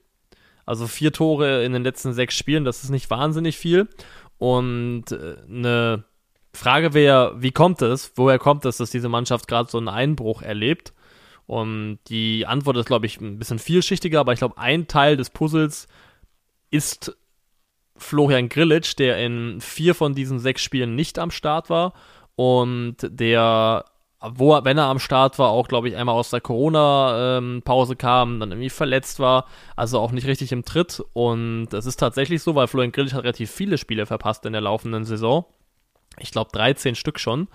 Also 0.67 0.85
vier 0.85 1.11
Tore 1.11 1.63
in 1.63 1.73
den 1.73 1.83
letzten 1.83 2.13
sechs 2.13 2.35
Spielen, 2.35 2.63
das 2.63 2.83
ist 2.83 2.91
nicht 2.91 3.09
wahnsinnig 3.09 3.57
viel. 3.57 3.87
Und 4.37 5.05
äh, 5.11 5.37
eine 5.49 6.03
Frage 6.53 6.93
wäre, 6.93 7.41
wie 7.41 7.51
kommt 7.51 7.81
es, 7.81 8.11
woher 8.17 8.37
kommt 8.37 8.65
es, 8.65 8.77
dass 8.77 8.91
diese 8.91 9.09
Mannschaft 9.09 9.47
gerade 9.47 9.71
so 9.71 9.79
einen 9.79 9.89
Einbruch 9.89 10.43
erlebt? 10.43 10.93
Und 11.47 11.99
die 12.09 12.45
Antwort 12.45 12.77
ist, 12.77 12.85
glaube 12.85 13.05
ich, 13.05 13.19
ein 13.19 13.39
bisschen 13.39 13.57
vielschichtiger, 13.57 14.19
aber 14.19 14.33
ich 14.33 14.39
glaube, 14.39 14.57
ein 14.57 14.87
Teil 14.87 15.17
des 15.17 15.29
Puzzles 15.29 15.87
ist 16.69 17.17
Florian 17.95 18.49
Grillitsch, 18.49 18.95
der 18.97 19.25
in 19.25 19.59
vier 19.61 19.95
von 19.95 20.13
diesen 20.13 20.39
sechs 20.39 20.61
Spielen 20.61 20.95
nicht 20.95 21.17
am 21.17 21.31
Start 21.31 21.69
war 21.69 21.93
und 22.37 22.97
der, 23.01 23.85
wo 24.21 24.53
er, 24.53 24.63
wenn 24.63 24.77
er 24.77 24.85
am 24.85 24.99
Start 24.99 25.39
war, 25.39 25.49
auch, 25.49 25.67
glaube 25.67 25.89
ich, 25.89 25.95
einmal 25.95 26.15
aus 26.15 26.29
der 26.29 26.39
Corona-Pause 26.39 27.93
ähm, 27.93 27.97
kam, 27.97 28.39
dann 28.39 28.51
irgendwie 28.51 28.69
verletzt 28.69 29.19
war, 29.19 29.45
also 29.75 29.99
auch 29.99 30.11
nicht 30.11 30.27
richtig 30.27 30.51
im 30.51 30.63
Tritt. 30.63 31.03
Und 31.13 31.73
es 31.73 31.87
ist 31.87 31.97
tatsächlich 31.97 32.43
so, 32.43 32.53
weil 32.53 32.67
Florian 32.67 32.91
Grillitsch 32.91 33.13
hat 33.13 33.23
relativ 33.23 33.49
viele 33.49 33.79
Spiele 33.79 34.05
verpasst 34.05 34.45
in 34.45 34.53
der 34.53 34.61
laufenden 34.61 35.03
Saison. 35.03 35.45
Ich 36.19 36.31
glaube 36.31 36.51
13 36.53 36.93
Stück 36.93 37.19
schon. 37.19 37.47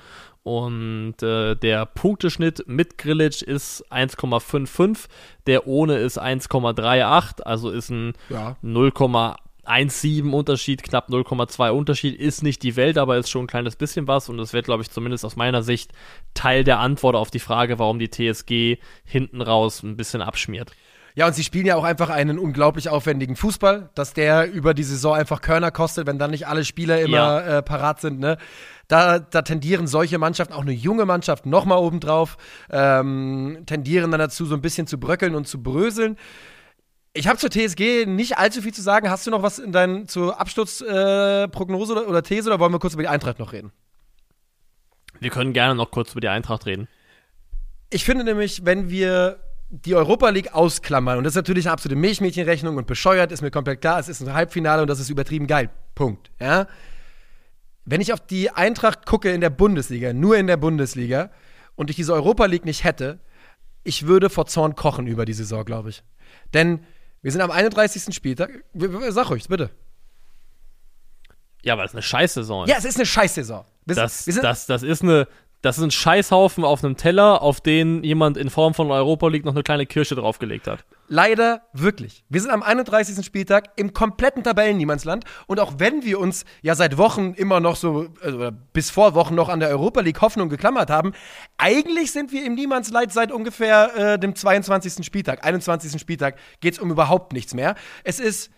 Und 0.44 1.22
äh, 1.22 1.54
der 1.54 1.86
Punkteschnitt 1.86 2.64
mit 2.66 2.98
Grillitsch 2.98 3.42
ist 3.42 3.84
1,55, 3.92 5.08
der 5.46 5.68
ohne 5.68 5.98
ist 5.98 6.20
1,38, 6.20 7.42
also 7.42 7.70
ist 7.70 7.90
ein 7.90 8.14
ja. 8.28 8.56
0,17 8.64 10.32
Unterschied, 10.32 10.82
knapp 10.82 11.10
0,2 11.10 11.70
Unterschied, 11.70 12.18
ist 12.18 12.42
nicht 12.42 12.64
die 12.64 12.74
Welt, 12.74 12.98
aber 12.98 13.18
ist 13.18 13.30
schon 13.30 13.44
ein 13.44 13.48
kleines 13.48 13.76
bisschen 13.76 14.08
was 14.08 14.28
und 14.28 14.36
das 14.36 14.52
wird, 14.52 14.64
glaube 14.64 14.82
ich, 14.82 14.90
zumindest 14.90 15.24
aus 15.24 15.36
meiner 15.36 15.62
Sicht 15.62 15.92
Teil 16.34 16.64
der 16.64 16.80
Antwort 16.80 17.14
auf 17.14 17.30
die 17.30 17.38
Frage, 17.38 17.78
warum 17.78 18.00
die 18.00 18.10
TSG 18.10 18.78
hinten 19.04 19.42
raus 19.42 19.84
ein 19.84 19.96
bisschen 19.96 20.22
abschmiert. 20.22 20.72
Ja, 21.14 21.26
und 21.26 21.34
sie 21.34 21.44
spielen 21.44 21.66
ja 21.66 21.76
auch 21.76 21.84
einfach 21.84 22.08
einen 22.08 22.38
unglaublich 22.38 22.88
aufwendigen 22.88 23.36
Fußball, 23.36 23.90
dass 23.94 24.14
der 24.14 24.50
über 24.50 24.72
die 24.72 24.82
Saison 24.82 25.14
einfach 25.14 25.42
Körner 25.42 25.70
kostet, 25.70 26.06
wenn 26.06 26.18
dann 26.18 26.30
nicht 26.30 26.46
alle 26.46 26.64
Spieler 26.64 27.00
immer 27.00 27.16
ja. 27.16 27.58
äh, 27.58 27.62
parat 27.62 28.00
sind. 28.00 28.18
Ne? 28.18 28.38
Da, 28.92 29.20
da 29.20 29.40
tendieren 29.40 29.86
solche 29.86 30.18
Mannschaften, 30.18 30.52
auch 30.52 30.60
eine 30.60 30.72
junge 30.72 31.06
Mannschaft, 31.06 31.46
nochmal 31.46 31.78
obendrauf, 31.78 32.36
ähm, 32.70 33.62
tendieren 33.64 34.10
dann 34.10 34.20
dazu, 34.20 34.44
so 34.44 34.54
ein 34.54 34.60
bisschen 34.60 34.86
zu 34.86 35.00
bröckeln 35.00 35.34
und 35.34 35.48
zu 35.48 35.62
bröseln. 35.62 36.18
Ich 37.14 37.26
habe 37.26 37.38
zur 37.38 37.48
TSG 37.48 38.04
nicht 38.04 38.36
allzu 38.36 38.60
viel 38.60 38.74
zu 38.74 38.82
sagen. 38.82 39.08
Hast 39.08 39.26
du 39.26 39.30
noch 39.30 39.42
was 39.42 39.58
in 39.58 39.72
deinen 39.72 40.08
zur 40.08 40.38
Absturzprognose 40.38 41.94
äh, 41.94 41.96
oder, 41.96 42.06
oder 42.06 42.22
These 42.22 42.50
oder 42.50 42.60
wollen 42.60 42.70
wir 42.70 42.80
kurz 42.80 42.92
über 42.92 43.02
die 43.02 43.08
Eintracht 43.08 43.38
noch 43.38 43.54
reden? 43.54 43.72
Wir 45.20 45.30
können 45.30 45.54
gerne 45.54 45.74
noch 45.74 45.90
kurz 45.90 46.12
über 46.12 46.20
die 46.20 46.28
Eintracht 46.28 46.66
reden. 46.66 46.86
Ich 47.88 48.04
finde 48.04 48.24
nämlich, 48.24 48.66
wenn 48.66 48.90
wir 48.90 49.38
die 49.70 49.94
Europa 49.94 50.28
League 50.28 50.52
ausklammern, 50.52 51.16
und 51.16 51.24
das 51.24 51.30
ist 51.30 51.36
natürlich 51.36 51.64
eine 51.64 51.72
absolute 51.72 51.98
Milchmädchenrechnung 51.98 52.76
und 52.76 52.86
bescheuert, 52.86 53.32
ist 53.32 53.40
mir 53.40 53.50
komplett 53.50 53.80
klar, 53.80 53.98
es 53.98 54.10
ist 54.10 54.20
ein 54.20 54.34
Halbfinale 54.34 54.82
und 54.82 54.88
das 54.88 55.00
ist 55.00 55.08
übertrieben 55.08 55.46
geil. 55.46 55.70
Punkt. 55.94 56.30
Ja? 56.38 56.66
Wenn 57.84 58.00
ich 58.00 58.12
auf 58.12 58.20
die 58.20 58.50
Eintracht 58.50 59.06
gucke 59.06 59.32
in 59.32 59.40
der 59.40 59.50
Bundesliga, 59.50 60.12
nur 60.12 60.36
in 60.36 60.46
der 60.46 60.56
Bundesliga, 60.56 61.30
und 61.74 61.90
ich 61.90 61.96
diese 61.96 62.12
Europa 62.12 62.46
League 62.46 62.64
nicht 62.64 62.84
hätte, 62.84 63.18
ich 63.84 64.06
würde 64.06 64.30
vor 64.30 64.46
Zorn 64.46 64.76
kochen 64.76 65.06
über 65.06 65.24
die 65.24 65.32
Saison, 65.32 65.64
glaube 65.64 65.90
ich. 65.90 66.02
Denn 66.54 66.84
wir 67.22 67.32
sind 67.32 67.40
am 67.40 67.50
31. 67.50 68.14
Spieltag. 68.14 68.64
Sag 69.10 69.30
ruhig, 69.30 69.48
bitte. 69.48 69.70
Ja, 71.62 71.78
weil 71.78 71.86
es 71.86 71.92
eine 71.92 72.02
Scheißsaison 72.02 72.64
ist. 72.64 72.70
Ja, 72.70 72.76
es 72.76 72.84
ist 72.84 72.96
eine 72.96 73.06
Scheißsaison. 73.06 73.64
Wir 73.84 73.94
das, 73.94 74.24
das, 74.24 74.66
das 74.66 74.82
ist 74.82 75.02
eine, 75.02 75.28
das 75.62 75.78
ist 75.78 75.84
ein 75.84 75.90
Scheißhaufen 75.92 76.64
auf 76.64 76.84
einem 76.84 76.96
Teller, 76.96 77.40
auf 77.40 77.60
den 77.60 78.02
jemand 78.02 78.36
in 78.36 78.50
Form 78.50 78.74
von 78.74 78.90
Europa 78.90 79.28
League 79.28 79.44
noch 79.44 79.54
eine 79.54 79.62
kleine 79.62 79.86
Kirsche 79.86 80.16
draufgelegt 80.16 80.66
hat. 80.66 80.84
Leider 81.06 81.62
wirklich. 81.72 82.24
Wir 82.28 82.40
sind 82.40 82.50
am 82.50 82.62
31. 82.62 83.24
Spieltag 83.24 83.70
im 83.76 83.92
kompletten 83.92 84.42
Tabellenniemandsland 84.42 85.24
und 85.46 85.60
auch 85.60 85.74
wenn 85.78 86.04
wir 86.04 86.18
uns 86.18 86.44
ja 86.62 86.74
seit 86.74 86.98
Wochen 86.98 87.34
immer 87.34 87.60
noch 87.60 87.76
so, 87.76 88.08
also 88.22 88.50
bis 88.72 88.90
vor 88.90 89.14
Wochen 89.14 89.36
noch 89.36 89.48
an 89.48 89.60
der 89.60 89.68
Europa 89.68 90.00
League 90.00 90.20
Hoffnung 90.20 90.48
geklammert 90.48 90.90
haben, 90.90 91.12
eigentlich 91.58 92.10
sind 92.10 92.32
wir 92.32 92.44
im 92.44 92.54
Niemandsland 92.54 93.12
seit 93.12 93.30
ungefähr 93.30 94.14
äh, 94.14 94.18
dem 94.18 94.34
22. 94.34 95.06
Spieltag, 95.06 95.44
21. 95.44 96.00
Spieltag 96.00 96.36
geht 96.60 96.74
es 96.74 96.80
um 96.80 96.90
überhaupt 96.90 97.32
nichts 97.32 97.54
mehr. 97.54 97.76
Es 98.02 98.18
ist 98.18 98.50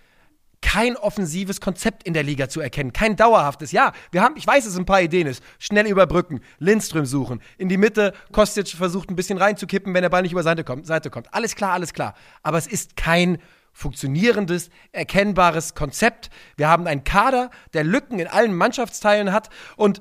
kein 0.64 0.96
offensives 0.96 1.60
Konzept 1.60 2.04
in 2.04 2.14
der 2.14 2.22
Liga 2.22 2.48
zu 2.48 2.58
erkennen, 2.58 2.94
kein 2.94 3.16
dauerhaftes. 3.16 3.70
Ja, 3.70 3.92
wir 4.12 4.22
haben, 4.22 4.34
ich 4.38 4.46
weiß, 4.46 4.64
es 4.64 4.78
ein 4.78 4.86
paar 4.86 5.02
Ideen 5.02 5.26
ist. 5.26 5.44
Schnell 5.58 5.86
überbrücken, 5.86 6.40
Lindström 6.58 7.04
suchen, 7.04 7.42
in 7.58 7.68
die 7.68 7.76
Mitte, 7.76 8.14
Kostic 8.32 8.68
versucht 8.68 9.10
ein 9.10 9.14
bisschen 9.14 9.36
reinzukippen, 9.36 9.92
wenn 9.92 10.00
der 10.00 10.08
Ball 10.08 10.22
nicht 10.22 10.32
über 10.32 10.42
Seite 10.42 10.64
kommt. 10.64 10.86
Seite 10.86 11.10
kommt. 11.10 11.32
Alles 11.34 11.54
klar, 11.54 11.74
alles 11.74 11.92
klar. 11.92 12.14
Aber 12.42 12.56
es 12.56 12.66
ist 12.66 12.96
kein 12.96 13.38
funktionierendes, 13.74 14.70
erkennbares 14.92 15.74
Konzept. 15.74 16.30
Wir 16.56 16.68
haben 16.68 16.86
einen 16.86 17.04
Kader, 17.04 17.50
der 17.74 17.84
Lücken 17.84 18.18
in 18.18 18.26
allen 18.26 18.54
Mannschaftsteilen 18.54 19.32
hat 19.32 19.50
und 19.76 20.00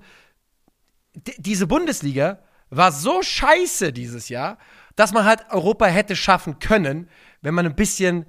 diese 1.37 1.67
Bundesliga 1.67 2.39
war 2.69 2.93
so 2.93 3.21
scheiße 3.21 3.91
dieses 3.91 4.29
Jahr, 4.29 4.57
dass 4.95 5.11
man 5.11 5.25
halt 5.25 5.41
Europa 5.49 5.87
hätte 5.87 6.15
schaffen 6.15 6.59
können, 6.59 7.09
wenn 7.41 7.53
man 7.53 7.65
ein 7.65 7.75
bisschen 7.75 8.25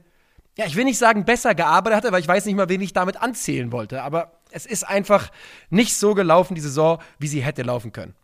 ja, 0.57 0.67
ich 0.67 0.77
will 0.77 0.85
nicht 0.85 0.99
sagen, 0.99 1.25
besser 1.25 1.55
gearbeitet 1.55 1.97
hatte, 1.97 2.13
weil 2.13 2.21
ich 2.21 2.29
weiß 2.29 2.47
nicht 2.47 2.55
mal, 2.55 2.69
wen 2.69 2.81
ich 2.81 2.93
damit 2.93 3.21
anzählen 3.21 3.73
wollte. 3.73 4.03
Aber 4.03 4.33
es 4.51 4.67
ist 4.67 4.85
einfach 4.85 5.31
nicht 5.71 5.97
so 5.97 6.15
gelaufen, 6.15 6.55
die 6.55 6.61
Saison, 6.61 6.99
wie 7.19 7.27
sie 7.27 7.43
hätte 7.43 7.63
laufen 7.63 7.93
können. 7.93 8.15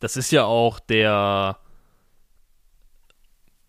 Das 0.00 0.16
ist 0.16 0.32
ja 0.32 0.44
auch 0.44 0.80
der 0.80 1.58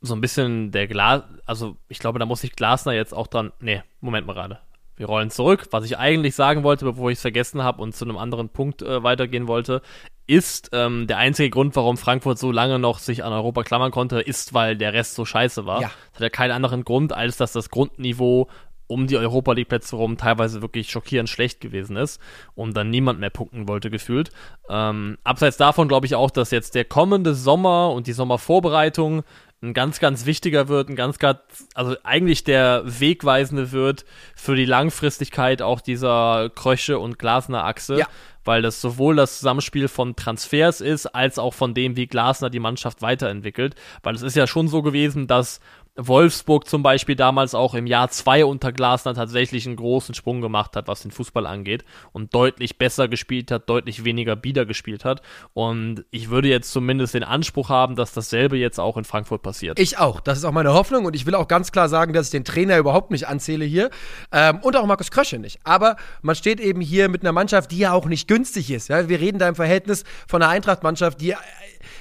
so 0.04 0.14
ein 0.16 0.22
bisschen 0.22 0.72
der 0.72 0.88
Glas, 0.88 1.24
also 1.46 1.78
ich 1.88 1.98
glaube, 2.00 2.20
da 2.20 2.26
muss 2.26 2.42
sich 2.42 2.56
Glasner 2.56 2.94
jetzt 2.94 3.14
auch 3.14 3.28
dran. 3.28 3.54
Nee, 3.60 3.84
Moment 4.02 4.28
mal 4.28 4.34
gerade. 4.34 4.60
Wir 4.98 5.08
rollen 5.08 5.32
zurück. 5.32 5.68
Was 5.72 5.86
ich 5.86 5.98
eigentlich 5.98 6.36
sagen 6.36 6.64
wollte, 6.64 6.86
bevor 6.86 7.10
ich 7.10 7.16
es 7.16 7.22
vergessen 7.22 7.64
habe 7.64 7.82
und 7.82 7.96
zu 7.96 8.06
einem 8.06 8.18
anderen 8.18 8.50
Punkt 8.50 8.82
äh, 8.82 9.02
weitergehen 9.02 9.48
wollte, 9.48 9.82
ist 10.26 10.70
ähm, 10.74 11.08
der 11.08 11.18
einzige 11.18 11.50
Grund, 11.50 11.76
warum 11.76 11.98
Frankfurt 11.98 12.40
so 12.40 12.52
lange 12.52 12.80
noch 12.80 13.00
sich 13.00 13.24
an 13.24 13.34
Europa 13.34 13.64
klammern 13.64 13.92
konnte, 13.92 14.22
ist, 14.22 14.54
weil 14.54 14.78
der 14.78 14.94
Rest 14.94 15.16
so 15.16 15.26
scheiße 15.26 15.66
war. 15.66 15.82
Ja. 15.82 15.92
Das 16.12 16.16
hat 16.16 16.22
ja 16.22 16.30
keinen 16.30 16.52
anderen 16.52 16.84
Grund, 16.84 17.14
als 17.14 17.38
dass 17.38 17.52
das 17.52 17.70
Grundniveau 17.70 18.48
um 18.88 19.08
die 19.08 19.18
Europa 19.18 19.54
League 19.54 19.70
Plätze 19.70 19.96
rum 19.96 20.18
teilweise 20.18 20.62
wirklich 20.62 20.92
schockierend 20.92 21.30
schlecht 21.30 21.62
gewesen 21.62 21.96
ist 21.96 22.22
und 22.54 22.76
dann 22.76 22.90
niemand 22.90 23.20
mehr 23.20 23.30
punkten 23.30 23.68
wollte 23.68 23.90
gefühlt. 23.90 24.30
Ähm, 24.70 25.18
abseits 25.24 25.58
davon 25.58 25.88
glaube 25.88 26.06
ich 26.06 26.16
auch, 26.16 26.32
dass 26.32 26.52
jetzt 26.52 26.76
der 26.76 26.86
kommende 26.86 27.34
Sommer 27.34 27.92
und 27.92 28.08
die 28.08 28.14
Sommervorbereitung 28.14 29.24
ein 29.64 29.74
ganz, 29.74 30.00
ganz 30.00 30.26
wichtiger 30.26 30.68
wird, 30.68 30.90
ein 30.90 30.96
ganz, 30.96 31.20
ganz, 31.20 31.40
also 31.74 31.96
eigentlich 32.04 32.44
der 32.44 32.84
wegweisende 32.86 33.72
wird 33.72 34.06
für 34.36 34.56
die 34.56 34.66
Langfristigkeit 34.66 35.62
auch 35.62 35.80
dieser 35.80 36.52
Krösche 36.54 37.00
und 37.00 37.18
Glasner 37.18 37.64
Achse. 37.64 38.00
Ja. 38.00 38.08
Weil 38.46 38.62
das 38.62 38.82
sowohl 38.82 39.16
das 39.16 39.40
Zusammenspiel 39.40 39.88
von 39.88 40.18
Transfers 40.18 40.82
ist, 40.82 41.06
als 41.06 41.40
auch 41.40 41.54
von 41.54 41.74
dem, 41.74 41.96
wie 41.96 42.08
Glasner 42.08 42.50
die 42.50 42.60
Mannschaft 42.60 43.02
weiterentwickelt. 43.02 43.76
Weil 44.04 44.16
es 44.16 44.22
ist 44.22 44.36
ja 44.36 44.48
schon 44.48 44.68
so 44.68 44.82
gewesen, 44.82 45.28
dass 45.28 45.62
Wolfsburg 45.96 46.68
zum 46.68 46.82
Beispiel 46.82 47.16
damals 47.16 47.54
auch 47.54 47.76
im 47.76 47.86
Jahr 47.86 48.10
zwei 48.10 48.46
unter 48.46 48.72
Glasner 48.72 49.14
tatsächlich 49.14 49.68
einen 49.68 49.76
großen 49.76 50.16
Sprung 50.16 50.42
gemacht 50.42 50.76
hat, 50.76 50.88
was 50.88 51.02
den 51.02 51.12
Fußball 51.12 51.46
angeht 51.46 51.86
und 52.12 52.34
deutlich 52.34 52.80
besser 52.80 53.08
gespielt 53.08 53.52
hat, 53.52 53.70
deutlich 53.70 54.04
weniger 54.04 54.36
Bieder 54.36 54.66
gespielt 54.66 55.06
hat. 55.06 55.22
Und 55.54 56.04
ich 56.10 56.32
würde 56.32 56.48
jetzt 56.48 56.72
zumindest 56.72 57.14
den 57.14 57.24
Anspruch 57.24 57.70
haben, 57.70 57.96
dass 57.96 58.12
dasselbe 58.14 58.58
jetzt 58.58 58.80
auch 58.80 58.98
in 58.98 59.04
Frankfurt 59.04 59.44
passiert. 59.44 59.80
Ich 59.80 60.00
auch. 60.00 60.20
Das 60.20 60.40
ist 60.40 60.46
auch 60.46 60.52
meine 60.52 60.74
Hoffnung 60.74 61.06
und 61.06 61.16
ich 61.16 61.28
will 61.28 61.36
auch 61.36 61.48
ganz 61.48 61.72
klar 61.72 61.90
sagen, 61.90 62.14
dass 62.14 62.28
ich 62.28 62.32
den 62.32 62.46
Trainer 62.46 62.78
überhaupt 62.78 63.12
nicht 63.12 63.28
anzähle 63.28 63.66
hier 63.66 63.92
ähm, 64.32 64.60
und 64.62 64.76
auch 64.76 64.86
Markus 64.88 65.12
Krösche 65.12 65.38
nicht. 65.38 65.60
Aber 65.64 65.96
man 66.24 66.36
steht 66.36 66.60
eben 66.60 66.82
hier 66.82 67.08
mit 67.08 67.22
einer 67.22 67.34
Mannschaft, 67.34 67.72
die 67.72 67.78
ja 67.78 67.94
auch 67.94 68.08
nicht 68.08 68.28
günstig 68.28 68.72
ist. 68.72 68.88
Ja? 68.88 69.10
Wir 69.10 69.20
reden 69.20 69.38
da 69.38 69.48
im 69.48 69.56
Verhältnis 69.56 70.06
von 70.28 70.42
einer 70.42 70.52
Eintracht-Mannschaft, 70.52 71.22
die 71.22 71.36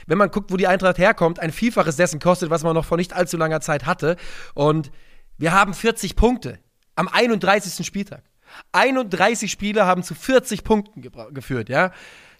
wenn 0.06 0.18
man 0.18 0.30
guckt, 0.30 0.52
wo 0.52 0.56
die 0.56 0.66
Eintracht 0.66 0.98
herkommt, 0.98 1.40
ein 1.40 1.52
Vielfaches 1.52 1.96
dessen 1.96 2.20
kostet, 2.20 2.50
was 2.50 2.62
man 2.62 2.74
noch 2.74 2.84
vor 2.84 2.96
nicht 2.96 3.12
allzu 3.12 3.36
langer 3.36 3.60
Zeit 3.60 3.86
hatte. 3.86 4.16
Und 4.54 4.90
wir 5.38 5.52
haben 5.52 5.74
40 5.74 6.16
Punkte 6.16 6.58
am 6.94 7.08
31. 7.08 7.84
Spieltag. 7.86 8.22
31 8.72 9.50
Spiele 9.50 9.86
haben 9.86 10.02
zu 10.02 10.14
40 10.14 10.64
Punkten 10.64 11.02
geführt, 11.32 11.68
ja. 11.68 11.90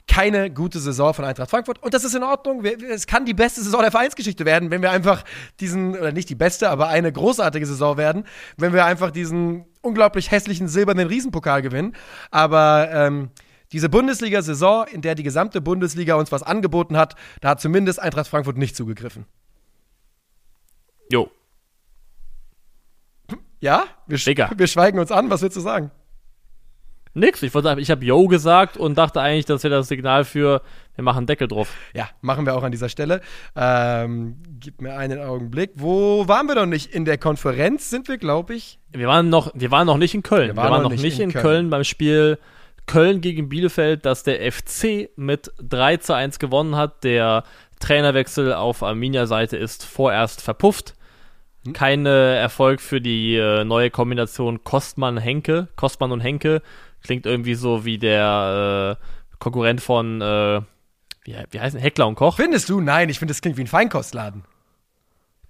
Keine 0.09 0.51
gute 0.51 0.81
Saison 0.81 1.15
von 1.15 1.25
Eintracht 1.25 1.49
Frankfurt. 1.49 1.81
Und 1.81 1.95
das 1.95 2.03
ist 2.03 2.15
in 2.15 2.25
Ordnung. 2.25 2.65
Es 2.65 3.07
kann 3.07 3.25
die 3.25 3.35
beste 3.35 3.63
Saison 3.63 3.83
der 3.83 3.93
Vereinsgeschichte 3.93 4.45
werden, 4.45 4.71
wenn 4.71 4.83
wir 4.83 4.91
einfach 4.91 5.25
diesen, 5.61 5.97
oder 5.97 6.11
nicht 6.11 6.29
die 6.29 6.35
beste, 6.35 6.71
aber 6.71 6.89
eine 6.89 7.13
großartige 7.13 7.65
Saison 7.65 7.97
werden, 7.97 8.27
wenn 8.57 8.73
wir 8.73 8.85
einfach 8.85 9.13
diesen 9.13 9.65
unglaublich 9.81 10.31
hässlichen 10.33 10.67
silbernen 10.67 11.07
Riesenpokal 11.07 11.63
gewinnen. 11.63 11.95
Aber 12.33 12.89
ähm, 12.93 13.31
diese 13.73 13.89
Bundesliga-Saison, 13.89 14.87
in 14.89 15.01
der 15.01 15.15
die 15.15 15.23
gesamte 15.23 15.61
Bundesliga 15.61 16.15
uns 16.15 16.31
was 16.31 16.43
angeboten 16.43 16.97
hat, 16.97 17.17
da 17.41 17.51
hat 17.51 17.61
zumindest 17.61 18.01
Eintracht 18.01 18.29
Frankfurt 18.29 18.59
nicht 18.59 18.77
zugegriffen. 18.77 19.27
Jo. 21.11 21.31
Ja? 23.61 23.85
Wir, 24.07 24.19
sch 24.19 24.27
wir 24.27 24.67
schweigen 24.67 24.99
uns 24.99 25.13
an. 25.13 25.31
Was 25.31 25.43
willst 25.43 25.57
du 25.57 25.61
sagen? 25.61 25.91
Nix. 27.15 27.43
Ich, 27.43 27.55
ich 27.55 27.91
habe 27.91 28.05
Yo 28.05 28.27
gesagt 28.27 28.79
und 28.79 28.97
dachte 28.97 29.21
eigentlich, 29.21 29.45
das 29.45 29.63
wäre 29.65 29.75
das 29.75 29.89
Signal 29.89 30.25
für, 30.25 30.63
wir 30.95 31.05
machen 31.05 31.27
Deckel 31.27 31.47
drauf. 31.47 31.71
Ja, 31.95 32.09
machen 32.23 32.47
wir 32.47 32.57
auch 32.57 32.63
an 32.63 32.73
dieser 32.73 32.89
Stelle. 32.89 33.21
Ähm, 33.55 34.37
gib 34.59 34.81
mir 34.81 34.97
einen 34.97 35.21
Augenblick. 35.21 35.73
Wo 35.75 36.27
waren 36.27 36.47
wir 36.47 36.55
noch 36.55 36.67
nicht? 36.67 36.95
In 36.95 37.05
der 37.05 37.19
Konferenz 37.19 37.91
sind 37.91 38.09
wir, 38.09 38.17
glaube 38.17 38.55
ich. 38.55 38.79
Wir 38.93 39.09
waren 39.09 39.29
noch, 39.29 39.53
wir 39.55 39.71
waren 39.71 39.87
noch 39.87 39.99
nicht 39.99 40.15
in 40.15 40.23
Köln. 40.23 40.49
Wir 40.49 40.57
waren, 40.57 40.67
wir 40.67 40.71
waren 40.71 40.83
noch, 40.83 40.91
noch, 40.91 41.03
nicht 41.03 41.19
in, 41.19 41.25
in 41.25 41.33
Köln. 41.33 41.43
Köln 41.43 41.71
beim 41.71 41.85
Spiel 41.85 42.39
Köln 42.87 43.21
gegen 43.21 43.49
Bielefeld, 43.49 44.05
dass 44.05 44.23
der 44.23 44.51
FC 44.51 45.11
mit 45.17 45.53
3 45.63 45.99
zu 45.99 46.15
1 46.15 46.39
gewonnen 46.39 46.77
hat. 46.77 47.05
Der 47.05 47.45
Trainerwechsel 47.81 48.53
auf 48.53 48.83
Arminia-Seite 48.83 49.57
ist 49.57 49.85
vorerst 49.85 50.43
verpufft. 50.43 50.95
Hm? 51.65 51.73
Kein 51.73 52.07
Erfolg 52.07 52.81
für 52.81 53.01
die 53.01 53.37
äh, 53.37 53.65
neue 53.65 53.91
Kombination 53.91 54.65
Kostmann-Henke. 54.65 55.69
Kostmann 55.77 56.13
und 56.13 56.21
Henke 56.21 56.63
klingt 57.03 57.27
irgendwie 57.27 57.55
so 57.55 57.85
wie 57.85 57.99
der 57.99 58.99
äh, 59.01 59.37
Konkurrent 59.39 59.81
von, 59.81 60.21
äh, 60.21 60.61
wie, 61.25 61.37
wie 61.51 61.61
heißen 61.61 61.81
Heckler 61.81 62.07
und 62.07 62.15
Koch. 62.15 62.37
Findest 62.37 62.69
du? 62.69 62.81
Nein, 62.81 63.09
ich 63.09 63.19
finde, 63.19 63.33
das 63.33 63.41
klingt 63.41 63.57
wie 63.57 63.63
ein 63.63 63.69
Feinkostladen. 63.69 64.45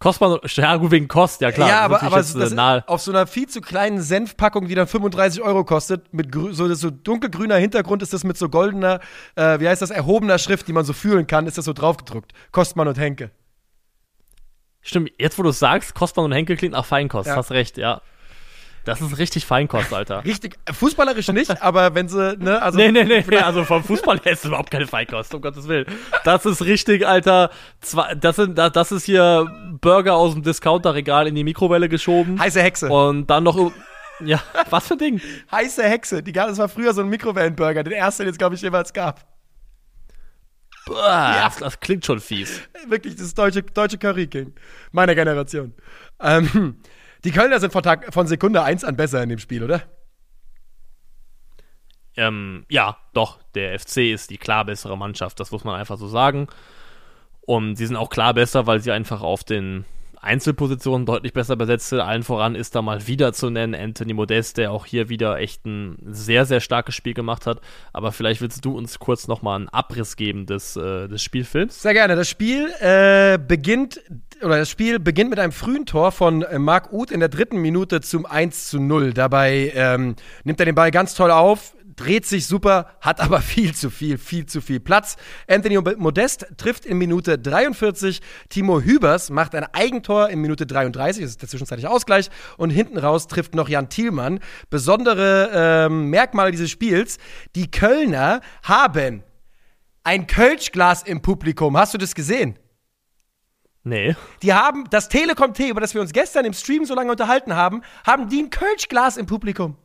Kostmann, 0.03 0.41
ja 0.43 0.77
gut, 0.79 0.91
wegen 0.91 1.07
Kost, 1.07 1.43
ja 1.43 1.53
klar. 1.53 1.69
Ja, 1.69 1.81
aber, 1.83 2.03
aber 2.03 2.17
jetzt, 2.17 2.35
das 2.35 2.53
auf 2.89 3.03
so 3.03 3.13
einer 3.13 3.29
viel 3.29 3.47
zu 3.49 3.61
kleinen 3.61 4.01
Senfpackung, 4.01 4.67
die 4.67 4.75
dann 4.75 4.89
35 4.89 5.41
Euro 5.43 5.63
kostet, 5.63 6.13
mit 6.13 6.35
so, 6.35 6.75
so 6.75 6.91
dunkelgrüner 6.91 7.55
Hintergrund 7.55 8.03
ist 8.03 8.13
das 8.13 8.25
mit 8.25 8.37
so 8.37 8.49
goldener, 8.49 8.99
äh, 9.37 9.61
wie 9.61 9.69
heißt 9.69 9.81
das, 9.81 9.91
erhobener 9.91 10.39
Schrift, 10.39 10.67
die 10.67 10.73
man 10.73 10.85
so 10.85 10.93
fühlen 10.93 11.29
kann, 11.29 11.47
ist 11.47 11.57
das 11.57 11.67
so 11.67 11.73
draufgedruckt. 11.73 12.33
Kostmann 12.51 12.89
und 12.89 12.99
Henke. 12.99 13.31
Stimmt, 14.81 15.13
jetzt 15.19 15.39
wo 15.39 15.45
du 15.45 15.51
es 15.51 15.61
sagst, 15.61 15.95
Kostmann 15.95 16.27
und 16.27 16.33
Henke 16.33 16.57
klingt 16.57 16.73
nach 16.73 16.85
Feinkost, 16.85 17.29
ja. 17.29 17.37
hast 17.37 17.53
recht, 17.53 17.79
ja. 17.79 18.03
Das 18.85 19.01
ist 19.01 19.19
richtig 19.19 19.47
Feinkost, 19.47 19.93
Alter. 19.93 20.25
Richtig, 20.25 20.59
fußballerisch 20.73 21.29
nicht, 21.29 21.63
aber 21.63 21.95
wenn 21.95 22.09
sie, 22.09 22.37
ne, 22.39 22.61
also. 22.61 22.79
Nee, 22.79 22.91
nee, 22.91 23.05
nee, 23.05 23.37
also 23.39 23.65
vom 23.65 23.85
Fußball 23.85 24.19
her 24.25 24.33
ist 24.33 24.41
es 24.41 24.45
überhaupt 24.47 24.71
keine 24.71 24.87
Feinkost, 24.87 25.35
um 25.35 25.41
Gottes 25.41 25.69
Willen. 25.69 25.87
Das 26.25 26.45
ist 26.47 26.65
richtig, 26.65 27.07
Alter. 27.07 27.51
Das, 28.21 28.37
sind, 28.37 28.59
das 28.59 28.93
ist 28.93 29.05
hier 29.05 29.47
Burger 29.81 30.15
aus 30.15 30.33
dem 30.33 30.43
Discounterregal 30.43 31.29
in 31.29 31.35
die 31.35 31.45
Mikrowelle 31.45 31.89
geschoben. 31.89 32.41
Heiße 32.41 32.61
Hexe. 32.61 32.89
Und 32.89 33.29
dann 33.29 33.45
noch, 33.45 33.73
ja, 34.25 34.43
was 34.71 34.89
für 34.89 34.95
ein 34.95 34.99
Ding? 34.99 35.21
Heiße 35.51 35.83
Hexe. 35.85 36.23
Die, 36.23 36.33
das 36.33 36.59
war 36.59 36.69
früher 36.69 36.93
so 36.93 37.03
ein 37.03 37.09
Mikrowellenburger, 37.09 37.85
den 37.85 37.93
ersten, 37.93 38.25
den 38.25 38.33
es, 38.33 38.39
glaube 38.39 38.57
ich, 38.57 38.63
jemals 38.63 38.93
gab. 38.93 39.25
Boah, 40.87 40.97
ja. 40.97 41.45
das, 41.45 41.59
das, 41.59 41.81
klingt 41.81 42.05
schon 42.05 42.19
fies. 42.19 42.61
Wirklich, 42.89 43.15
das 43.15 43.27
ist 43.27 43.39
deutsche, 43.39 43.63
deutsche 43.63 43.99
Curry 43.99 44.27
King. 44.27 44.53
Meiner 44.91 45.15
Generation. 45.15 45.75
Ähm, 46.21 46.77
die 47.25 47.31
Kölner 47.31 47.61
sind 47.61 47.73
von, 47.73 47.83
Tag, 47.83 48.13
von 48.13 48.27
Sekunde 48.27 48.63
1 48.63 48.85
an 48.85 48.97
besser 48.97 49.23
in 49.23 49.29
dem 49.29 49.39
Spiel, 49.39 49.63
oder? 49.63 49.83
Ähm, 52.17 52.67
ja, 52.69 52.99
doch. 53.15 53.39
Der 53.55 53.79
FC 53.79 53.99
ist 54.13 54.31
die 54.31 54.39
klar 54.39 54.65
bessere 54.65 54.97
Mannschaft, 54.97 55.41
das 55.41 55.51
muss 55.51 55.65
man 55.65 55.79
einfach 55.79 55.97
so 55.99 56.09
sagen. 56.09 56.49
Und 57.43 57.77
sie 57.77 57.87
sind 57.87 57.97
auch 57.97 58.11
klar 58.11 58.35
besser, 58.35 58.67
weil 58.67 58.81
sie 58.81 58.93
einfach 58.93 59.23
auf 59.23 59.45
den 59.45 59.85
Einzelpositionen 60.23 61.05
deutlich 61.05 61.33
besser 61.33 61.57
besetzt 61.57 61.89
sind. 61.89 62.01
Allen 62.01 62.23
voran 62.23 62.55
ist 62.55 62.75
da 62.75 62.83
mal 62.83 63.07
wieder 63.07 63.33
zu 63.33 63.51
nennen 63.51 63.75
Anthony 63.75 64.15
Modest, 64.15 64.57
der 64.57 64.71
auch 64.71 64.87
hier 64.87 65.09
wieder 65.09 65.39
echt 65.39 65.67
ein 65.67 65.99
sehr, 66.07 66.47
sehr 66.47 66.61
starkes 66.61 66.95
Spiel 66.95 67.13
gemacht 67.13 67.47
hat. 67.47 67.61
Aber 67.93 68.13
vielleicht 68.13 68.41
willst 68.41 68.65
du 68.65 68.77
uns 68.77 68.99
kurz 69.01 69.27
nochmal 69.27 69.57
einen 69.57 69.69
Abriss 69.69 70.17
geben 70.17 70.47
des, 70.47 70.77
äh, 70.77 71.09
des 71.09 71.23
Spielfilms. 71.23 71.83
Sehr 71.83 71.93
gerne. 71.93 72.15
Das 72.15 72.29
Spiel 72.29 72.69
äh, 72.81 73.37
beginnt 73.37 74.01
oder 74.43 74.59
das 74.59 74.71
Spiel 74.71 74.99
beginnt 74.99 75.31
mit 75.31 75.39
einem 75.39 75.53
frühen 75.53 75.87
Tor 75.87 76.13
von 76.13 76.43
äh, 76.43 76.59
Marc 76.59 76.93
Uth 76.93 77.11
in 77.11 77.21
der 77.21 77.29
dritten 77.29 77.59
Minute 77.59 78.01
zum 78.01 78.27
1 78.27 78.69
zu 78.69 78.81
0. 78.81 79.13
Dabei 79.13 79.73
ähm, 79.75 80.17
nimmt 80.45 80.61
er 80.61 80.67
den 80.67 80.75
Ball 80.75 80.91
ganz 80.91 81.15
toll 81.15 81.31
auf, 81.31 81.75
dreht 81.97 82.27
sich 82.27 82.47
super, 82.47 82.97
hat 83.01 83.21
aber 83.21 83.41
viel 83.43 83.75
zu 83.75 83.91
viel, 83.91 84.19
viel 84.19 84.47
zu 84.47 84.61
viel 84.61 84.81
Platz. 84.81 85.17
Anthony 85.49 85.79
Modest 85.97 86.47
trifft 86.57 86.87
in 86.87 86.99
Minute 86.99 87.39
43. 87.39 88.21
Timo 88.49 88.81
Hübers 88.81 89.31
macht 89.31 89.55
ein 89.55 89.65
Eigentor 89.73 90.29
in 90.29 90.41
Minute 90.41 90.67
33, 90.67 91.23
das 91.23 91.33
ist 91.33 91.43
der 91.43 91.49
zwischenzeitliche 91.49 91.91
Ausgleich. 91.91 92.31
Und 92.57 92.71
hinten 92.71 92.99
raus 92.99 93.27
trifft 93.27 93.55
noch 93.55 93.69
Jan 93.69 93.89
Thielmann. 93.89 94.41
Besondere 94.71 95.51
ähm, 95.53 96.11
Merkmale 96.11 96.51
dieses 96.51 96.71
Spiels, 96.71 97.19
die 97.55 97.71
Kölner 97.71 98.41
haben 98.63 99.23
ein 100.05 100.27
Kölschglas 100.27 101.03
im 101.03 101.23
Publikum. 101.23 101.77
Hast 101.77 101.95
du 101.95 101.99
das 101.99 102.15
gesehen? 102.15 102.59
Nee. 103.85 104.15
Die 104.43 104.53
haben 104.53 104.85
das 104.91 105.09
Telekom-T, 105.09 105.69
über 105.69 105.81
das 105.81 105.95
wir 105.95 106.01
uns 106.01 106.13
gestern 106.13 106.45
im 106.45 106.53
Stream 106.53 106.85
so 106.85 106.95
lange 106.95 107.11
unterhalten 107.11 107.57
haben, 107.57 107.83
haben 108.07 108.29
die 108.29 108.41
ein 108.41 108.51
Kölschglas 108.51 109.17
im 109.17 109.27
Publikum. 109.27 109.77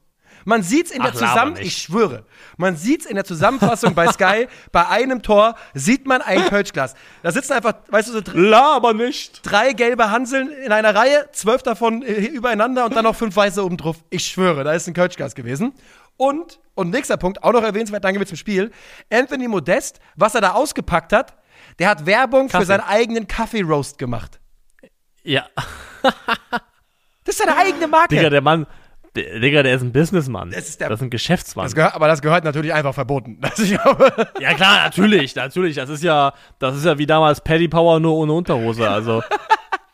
Man 0.48 0.64
sieht's 0.64 0.92
in 0.92 1.02
der 1.02 1.12
Zusammenfassung, 1.12 1.68
ich 1.68 1.76
schwöre, 1.76 2.24
man 2.56 2.78
sieht's 2.78 3.06
in 3.06 3.16
der 3.16 3.26
Zusammenfassung 3.26 3.94
bei 3.94 4.08
Sky, 4.08 4.48
bei 4.72 4.88
einem 4.88 5.22
Tor 5.22 5.56
sieht 5.74 6.08
man 6.08 6.22
ein 6.22 6.46
Kölschglas. 6.46 6.96
Da 7.22 7.34
sitzen 7.34 7.52
einfach, 7.52 7.74
weißt 7.90 8.08
du, 8.08 8.14
so 8.14 8.22
Laber 8.32 8.94
nicht. 8.94 9.42
drei 9.46 9.74
gelbe 9.74 10.10
Hanseln 10.10 10.50
in 10.50 10.72
einer 10.72 10.96
Reihe, 10.96 11.28
zwölf 11.34 11.64
davon 11.64 12.02
äh, 12.02 12.14
übereinander 12.14 12.86
und 12.86 12.96
dann 12.96 13.04
noch 13.04 13.18
fünf 13.18 13.36
weiße 13.36 13.62
oben 13.62 13.76
drauf. 13.76 13.98
Ich 14.10 14.26
schwöre, 14.26 14.64
da 14.64 14.72
ist 14.72 14.88
ein 14.88 14.94
Kölschglas 14.94 15.36
gewesen. 15.36 15.74
Und, 16.16 16.62
und 16.76 16.92
nächster 16.92 17.18
Punkt, 17.18 17.44
auch 17.44 17.52
noch 17.52 17.64
erwähnenswert, 17.64 18.06
gehen 18.06 18.18
wir 18.18 18.26
zum 18.26 18.38
Spiel. 18.38 18.72
Anthony 19.12 19.50
Modest, 19.50 20.00
was 20.16 20.34
er 20.34 20.40
da 20.40 20.54
ausgepackt 20.54 21.12
hat, 21.12 21.36
der 21.78 21.90
hat 21.90 22.06
Werbung 22.06 22.48
Kaffee. 22.48 22.62
für 22.62 22.68
seinen 22.68 22.86
eigenen 22.88 23.28
Kaffee-Roast 23.28 23.98
gemacht. 23.98 24.40
Ja. 25.24 25.46
das 26.04 27.36
ist 27.36 27.40
seine 27.40 27.58
eigene 27.58 27.90
Marke. 27.90 28.16
Digga, 28.16 28.30
der 28.30 28.42
Mann, 28.42 28.66
Digga, 29.18 29.64
der 29.64 29.76
ist 29.76 29.82
ein 29.82 29.92
Businessmann. 29.92 30.52
Das 30.52 30.70
ist, 30.70 30.80
der, 30.80 30.90
das 30.90 31.00
ist 31.00 31.04
ein 31.04 31.10
Geschäftsmann. 31.10 31.66
Das 31.66 31.76
gehört, 31.76 31.96
aber 31.96 32.08
das 32.08 32.22
gehört 32.22 32.44
natürlich 32.44 32.74
einfach 32.74 32.94
verboten. 32.94 33.40
ja 34.40 34.54
klar, 34.54 34.84
natürlich, 34.86 35.36
natürlich. 35.36 35.76
Das 35.76 35.90
ist 35.90 36.04
ja, 36.04 36.34
das 36.60 36.78
ist 36.78 36.86
ja 36.86 36.98
wie 36.98 37.06
damals 37.06 37.42
Paddy 37.42 37.68
Power 37.68 38.00
nur 38.00 38.16
ohne 38.16 38.34
Unterhose. 38.34 38.90
Also. 38.90 39.24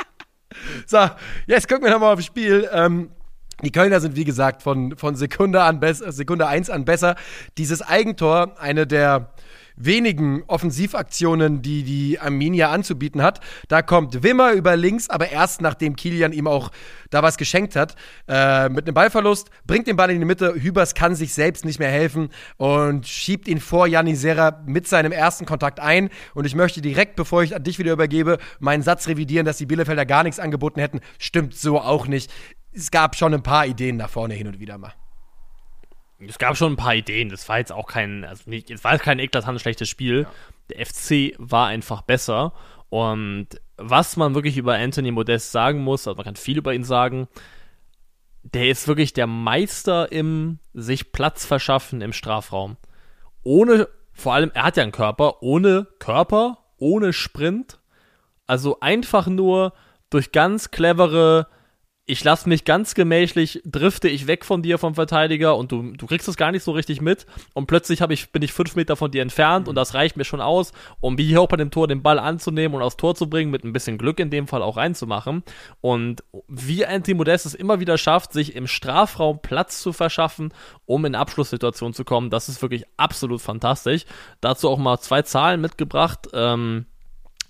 so, 0.85 1.09
jetzt 1.47 1.67
gucken 1.67 1.85
wir 1.85 1.91
nochmal 1.91 2.13
aufs 2.13 2.25
Spiel. 2.25 2.69
Ähm, 2.71 3.11
die 3.63 3.71
Kölner 3.71 3.99
sind, 3.99 4.15
wie 4.15 4.25
gesagt, 4.25 4.61
von, 4.61 4.97
von 4.97 5.15
Sekunde 5.15 5.61
an 5.63 5.79
besser, 5.79 6.11
Sekunde 6.11 6.47
1 6.47 6.69
an 6.69 6.85
besser. 6.85 7.15
Dieses 7.57 7.81
Eigentor, 7.81 8.59
eine 8.59 8.85
der 8.85 9.33
wenigen 9.75 10.43
Offensivaktionen, 10.47 11.61
die 11.61 11.83
die 11.83 12.19
Arminia 12.19 12.71
anzubieten 12.71 13.21
hat. 13.21 13.39
Da 13.67 13.81
kommt 13.81 14.23
Wimmer 14.23 14.53
über 14.53 14.75
links, 14.75 15.09
aber 15.09 15.29
erst 15.29 15.61
nachdem 15.61 15.95
Kilian 15.95 16.33
ihm 16.33 16.47
auch 16.47 16.71
da 17.09 17.23
was 17.23 17.37
geschenkt 17.37 17.75
hat. 17.75 17.95
Äh, 18.27 18.69
mit 18.69 18.85
einem 18.85 18.93
Ballverlust, 18.93 19.49
bringt 19.65 19.87
den 19.87 19.95
Ball 19.95 20.11
in 20.11 20.19
die 20.19 20.25
Mitte. 20.25 20.55
Hübers 20.55 20.95
kann 20.95 21.15
sich 21.15 21.33
selbst 21.33 21.65
nicht 21.65 21.79
mehr 21.79 21.91
helfen 21.91 22.29
und 22.57 23.07
schiebt 23.07 23.47
ihn 23.47 23.59
vor 23.59 23.87
Janni 23.87 24.15
Serra 24.15 24.63
mit 24.65 24.87
seinem 24.87 25.11
ersten 25.11 25.45
Kontakt 25.45 25.79
ein. 25.79 26.09
Und 26.33 26.45
ich 26.45 26.55
möchte 26.55 26.81
direkt, 26.81 27.15
bevor 27.15 27.43
ich 27.43 27.55
an 27.55 27.63
dich 27.63 27.79
wieder 27.79 27.93
übergebe, 27.93 28.37
meinen 28.59 28.83
Satz 28.83 29.07
revidieren, 29.07 29.45
dass 29.45 29.57
die 29.57 29.65
Bielefelder 29.65 30.05
gar 30.05 30.23
nichts 30.23 30.39
angeboten 30.39 30.79
hätten. 30.79 31.01
Stimmt 31.19 31.55
so 31.55 31.79
auch 31.79 32.07
nicht. 32.07 32.31
Es 32.71 32.89
gab 32.89 33.15
schon 33.15 33.33
ein 33.33 33.43
paar 33.43 33.67
Ideen 33.67 33.97
nach 33.97 34.09
vorne 34.09 34.33
hin 34.33 34.47
und 34.47 34.59
wieder 34.59 34.77
mal 34.77 34.93
es 36.27 36.37
gab 36.37 36.57
schon 36.57 36.73
ein 36.73 36.77
paar 36.77 36.95
Ideen. 36.95 37.29
Das 37.29 37.47
war 37.49 37.59
jetzt 37.59 37.71
auch 37.71 37.87
kein, 37.87 38.23
also 38.25 38.49
nicht, 38.49 38.69
es 38.69 38.83
war 38.83 38.97
kein 38.97 39.19
eklatant 39.19 39.59
schlechtes 39.61 39.89
Spiel. 39.89 40.21
Ja. 40.21 40.29
Der 40.69 40.85
FC 40.85 41.35
war 41.37 41.67
einfach 41.67 42.01
besser. 42.01 42.53
Und 42.89 43.47
was 43.77 44.17
man 44.17 44.35
wirklich 44.35 44.57
über 44.57 44.75
Anthony 44.75 45.11
Modest 45.11 45.51
sagen 45.51 45.83
muss, 45.83 46.07
also 46.07 46.15
man 46.17 46.25
kann 46.25 46.35
viel 46.35 46.57
über 46.57 46.73
ihn 46.73 46.83
sagen, 46.83 47.27
der 48.43 48.69
ist 48.69 48.87
wirklich 48.87 49.13
der 49.13 49.27
Meister 49.27 50.11
im 50.11 50.59
sich 50.73 51.11
Platz 51.11 51.45
verschaffen 51.45 52.01
im 52.01 52.13
Strafraum. 52.13 52.77
Ohne, 53.41 53.87
vor 54.11 54.33
allem, 54.33 54.51
er 54.53 54.63
hat 54.63 54.77
ja 54.77 54.83
einen 54.83 54.91
Körper, 54.91 55.41
ohne 55.41 55.87
Körper, 55.99 56.59
ohne 56.77 57.13
Sprint. 57.13 57.79
Also 58.45 58.79
einfach 58.81 59.27
nur 59.27 59.73
durch 60.09 60.31
ganz 60.31 60.71
clevere 60.71 61.47
ich 62.05 62.21
lasse 62.23 62.49
mich 62.49 62.65
ganz 62.65 62.95
gemächlich, 62.95 63.61
drifte 63.63 64.09
ich 64.09 64.27
weg 64.27 64.43
von 64.43 64.61
dir 64.61 64.77
vom 64.77 64.93
Verteidiger 64.93 65.55
und 65.55 65.71
du, 65.71 65.93
du 65.93 66.05
kriegst 66.05 66.27
es 66.27 66.35
gar 66.35 66.51
nicht 66.51 66.63
so 66.63 66.71
richtig 66.71 66.99
mit 66.99 67.25
und 67.53 67.65
plötzlich 67.65 68.01
ich, 68.01 68.31
bin 68.31 68.41
ich 68.41 68.51
fünf 68.51 68.75
Meter 68.75 68.97
von 68.97 69.09
dir 69.09 69.21
entfernt 69.21 69.69
und 69.69 69.75
das 69.75 69.93
reicht 69.93 70.17
mir 70.17 70.25
schon 70.25 70.41
aus, 70.41 70.73
um 70.99 71.17
wie 71.17 71.23
hier 71.23 71.39
auch 71.39 71.47
bei 71.47 71.55
dem 71.55 71.71
Tor 71.71 71.87
den 71.87 72.03
Ball 72.03 72.19
anzunehmen 72.19 72.75
und 72.75 72.81
aufs 72.81 72.97
Tor 72.97 73.15
zu 73.15 73.29
bringen, 73.29 73.51
mit 73.51 73.63
ein 73.63 73.71
bisschen 73.71 73.97
Glück 73.97 74.19
in 74.19 74.31
dem 74.31 74.47
Fall 74.47 74.61
auch 74.61 74.75
reinzumachen. 74.75 75.43
Und 75.79 76.23
wie 76.49 76.85
Anthony 76.85 77.15
Modest 77.15 77.45
es 77.45 77.53
immer 77.53 77.79
wieder 77.79 77.97
schafft, 77.97 78.33
sich 78.33 78.53
im 78.55 78.67
Strafraum 78.67 79.41
Platz 79.41 79.81
zu 79.81 79.93
verschaffen, 79.93 80.53
um 80.85 81.05
in 81.05 81.15
Abschlusssituationen 81.15 81.93
zu 81.93 82.03
kommen, 82.03 82.29
das 82.29 82.49
ist 82.49 82.61
wirklich 82.61 82.83
absolut 82.97 83.41
fantastisch. 83.41 84.03
Dazu 84.41 84.69
auch 84.69 84.77
mal 84.77 84.99
zwei 84.99 85.21
Zahlen 85.21 85.61
mitgebracht. 85.61 86.27
Ähm, 86.33 86.85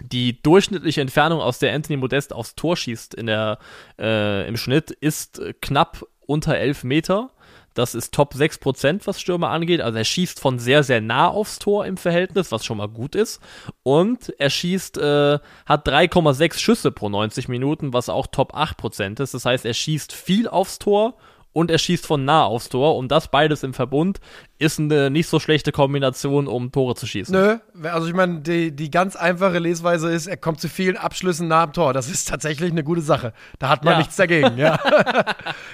die 0.04 0.42
durchschnittliche 0.42 1.02
Entfernung, 1.02 1.40
aus 1.40 1.60
der 1.60 1.74
Anthony 1.74 1.98
Modest 1.98 2.34
aufs 2.34 2.56
Tor 2.56 2.78
schießt 2.78 3.14
in 3.16 3.28
der, 3.28 3.58
äh, 3.98 4.48
im 4.48 4.58
Schnitt, 4.58 4.92
ist 4.92 5.42
knapp 5.62 6.06
unter 6.26 6.58
11 6.58 6.84
Meter. 6.84 7.32
Das 7.74 7.96
ist 7.96 8.14
Top 8.14 8.36
6%, 8.36 9.08
was 9.08 9.20
Stürmer 9.20 9.50
angeht. 9.50 9.82
Also 9.82 9.98
er 9.98 10.04
schießt 10.04 10.40
von 10.40 10.60
sehr, 10.60 10.84
sehr 10.84 11.02
nah 11.02 11.28
aufs 11.28 11.58
Tor 11.58 11.86
im 11.86 11.98
Verhältnis, 11.98 12.52
was 12.52 12.66
schon 12.66 12.78
mal 12.78 12.88
gut 12.88 13.16
ist. 13.16 13.42
Und 13.82 14.34
er 14.38 14.50
schießt, 14.50 14.98
äh, 15.00 15.40
hat 15.66 15.88
3,6 15.88 16.60
Schüsse 16.60 16.92
pro 16.92 17.10
90 17.10 17.48
Minuten, 17.48 17.94
was 17.94 18.10
auch 18.10 18.28
Top 18.28 18.54
8% 18.54 19.20
ist. 19.20 19.34
Das 19.34 19.46
heißt, 19.46 19.66
er 19.66 19.74
schießt 19.74 20.14
viel 20.14 20.48
aufs 20.48 20.78
Tor 20.78 21.16
und 21.52 21.72
er 21.72 21.80
schießt 21.80 22.06
von 22.06 22.26
nah 22.26 22.46
aufs 22.46 22.70
Tor. 22.70 22.96
Und 22.96 23.12
das 23.12 23.30
beides 23.30 23.64
im 23.64 23.74
Verbund 23.74 24.20
ist 24.60 24.80
eine 24.80 25.10
nicht 25.10 25.28
so 25.28 25.40
schlechte 25.40 25.72
Kombination, 25.72 26.48
um 26.48 26.72
Tore 26.72 26.96
zu 26.96 27.08
schießen. 27.08 27.34
Nö, 27.34 27.58
also 27.90 28.08
ich 28.08 28.14
meine, 28.14 28.42
die, 28.42 28.72
die 28.74 28.92
ganz 28.92 29.16
einfache 29.16 29.60
Lesweise 29.60 30.12
ist, 30.12 30.28
er 30.28 30.38
kommt 30.38 30.62
zu 30.62 30.70
vielen 30.70 30.96
Abschlüssen 30.96 31.48
nah 31.48 31.64
am 31.64 31.74
Tor. 31.74 31.94
Das 31.94 32.10
ist 32.10 32.28
tatsächlich 32.28 32.72
eine 32.72 32.84
gute 32.84 33.02
Sache. 33.02 33.34
Da 33.60 33.70
hat 33.70 33.84
man 33.84 33.94
ja. 33.94 33.98
nichts 34.00 34.16
dagegen, 34.16 34.58
ja. 34.58 34.80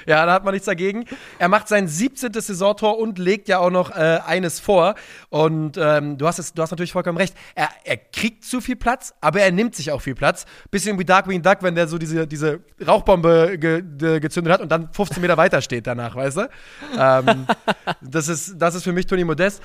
Ja, 0.05 0.25
da 0.25 0.33
hat 0.33 0.43
man 0.43 0.53
nichts 0.53 0.65
dagegen. 0.65 1.05
Er 1.37 1.49
macht 1.49 1.67
sein 1.67 1.87
17. 1.87 2.33
Saisontor 2.33 2.97
und 2.97 3.19
legt 3.19 3.47
ja 3.47 3.59
auch 3.59 3.69
noch 3.69 3.91
äh, 3.91 4.19
eines 4.25 4.59
vor. 4.59 4.95
Und 5.29 5.77
ähm, 5.77 6.17
du, 6.17 6.25
hast 6.25 6.39
es, 6.39 6.53
du 6.53 6.61
hast 6.61 6.71
natürlich 6.71 6.93
vollkommen 6.93 7.17
recht. 7.17 7.35
Er, 7.53 7.69
er 7.83 7.97
kriegt 7.97 8.43
zu 8.43 8.61
viel 8.61 8.75
Platz, 8.75 9.13
aber 9.21 9.41
er 9.41 9.51
nimmt 9.51 9.75
sich 9.75 9.91
auch 9.91 10.01
viel 10.01 10.15
Platz. 10.15 10.45
Bisschen 10.71 10.97
wie 10.97 11.05
Darkwing 11.05 11.41
Duck, 11.41 11.57
wenn 11.61 11.75
der 11.75 11.87
so 11.87 11.97
diese, 11.97 12.25
diese 12.27 12.61
Rauchbombe 12.85 13.57
ge, 13.59 13.83
ge, 13.83 14.19
gezündet 14.19 14.53
hat 14.53 14.61
und 14.61 14.71
dann 14.71 14.89
15 14.91 15.21
Meter 15.21 15.37
weiter 15.37 15.61
steht 15.61 15.85
danach, 15.85 16.15
weißt 16.15 16.37
du? 16.37 16.49
Ähm, 16.97 17.45
das, 18.01 18.27
ist, 18.27 18.55
das 18.57 18.68
ist 18.75 18.83
für 18.83 18.93
mich 18.93 19.05
Tony 19.07 19.23
Modest. 19.23 19.61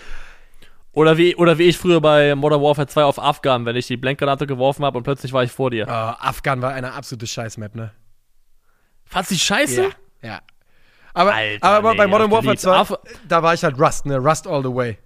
Oder 0.93 1.17
wie, 1.19 1.35
oder 1.35 1.59
wie 1.59 1.65
ich 1.65 1.77
früher 1.77 2.01
bei 2.01 2.35
Modern 2.37 2.63
Warfare 2.63 2.87
2 2.87 3.03
auf 3.05 3.19
Afghan, 3.19 3.67
wenn 3.67 3.75
ich 3.75 3.89
die 3.89 3.97
Blankgranate 3.97 4.47
geworfen 4.47 4.85
habe 4.85 4.97
und 4.97 5.03
plötzlich 5.05 5.33
war 5.33 5.43
ich 5.43 5.51
vor 5.51 5.71
dir. 5.71 5.87
Oh, 5.89 5.91
Afghan 5.91 6.63
war 6.63 6.73
eine 6.73 6.93
absolute 6.93 7.27
Scheißmap, 7.27 7.75
ne? 7.75 7.91
Fandst 9.05 9.31
du 9.33 9.35
die 9.35 9.41
scheiße? 9.41 9.83
Ja. 9.83 10.29
ja. 10.29 10.41
Aber, 11.13 11.35
Alter, 11.35 11.65
aber 11.67 11.91
nee, 11.93 11.99
bei 11.99 12.07
Modern 12.07 12.31
Warfare 12.31 12.55
geliebt. 12.55 12.61
2, 12.61 12.77
Af- 12.77 12.99
da 13.29 13.43
war 13.43 13.55
ich 13.55 13.65
halt 13.65 13.79
Rust, 13.79 14.07
ne? 14.07 14.19
Rust 14.19 14.47
all 14.47 14.63
the 14.63 14.73
way. 14.75 14.99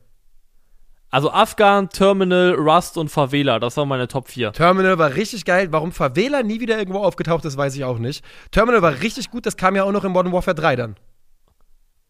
Also 1.11 1.30
Afghan, 1.32 1.88
Terminal, 1.88 2.53
Rust 2.55 2.99
und 2.99 3.09
Favela, 3.09 3.59
das 3.59 3.78
waren 3.78 3.88
meine 3.88 4.09
Top 4.09 4.28
4. 4.28 4.53
Terminal 4.53 4.99
war 4.99 5.14
richtig 5.14 5.46
geil. 5.46 5.68
Warum 5.70 5.90
Favela 5.92 6.42
nie 6.42 6.61
wieder 6.61 6.78
irgendwo 6.78 6.99
aufgetaucht 7.03 7.46
ist, 7.46 7.57
weiß 7.57 7.74
ich 7.76 7.84
auch 7.84 7.99
nicht. 7.99 8.22
Terminal 8.51 8.82
war 8.82 9.01
richtig 9.01 9.30
gut, 9.30 9.46
das 9.46 9.57
kam 9.57 9.74
ja 9.74 9.84
auch 9.84 9.92
noch 9.92 10.05
in 10.05 10.12
Modern 10.12 10.34
Warfare 10.34 10.55
3 10.55 10.76
dann. 10.76 10.96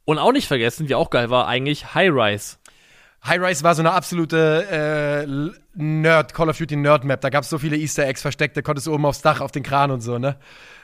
Und 0.09 0.19
auch 0.19 0.33
nicht 0.33 0.49
vergessen, 0.49 0.89
wie 0.89 0.95
auch 0.95 1.11
geil 1.11 1.29
war, 1.29 1.47
eigentlich 1.49 1.93
High 1.93 2.09
Rise. 2.11 2.57
High 3.27 3.41
Rise 3.43 3.65
war 3.65 3.75
so 3.75 3.83
eine 3.83 3.93
absolute 3.93 4.67
äh, 4.71 5.51
Nerd, 5.75 6.33
Call 6.35 6.49
of 6.49 6.57
Duty 6.57 6.77
Nerd 6.77 7.05
Map. 7.05 7.21
Da 7.21 7.29
gab 7.31 7.43
es 7.45 7.51
so 7.51 7.59
viele 7.59 7.77
Easter 7.77 8.05
Eggs 8.07 8.23
versteckt, 8.23 8.57
da 8.57 8.63
konntest 8.63 8.87
du 8.87 8.95
oben 8.95 9.05
aufs 9.07 9.21
Dach, 9.23 9.41
auf 9.41 9.51
den 9.53 9.63
Kran 9.63 9.91
und 9.91 10.01
so, 10.01 10.19
ne? 10.19 10.37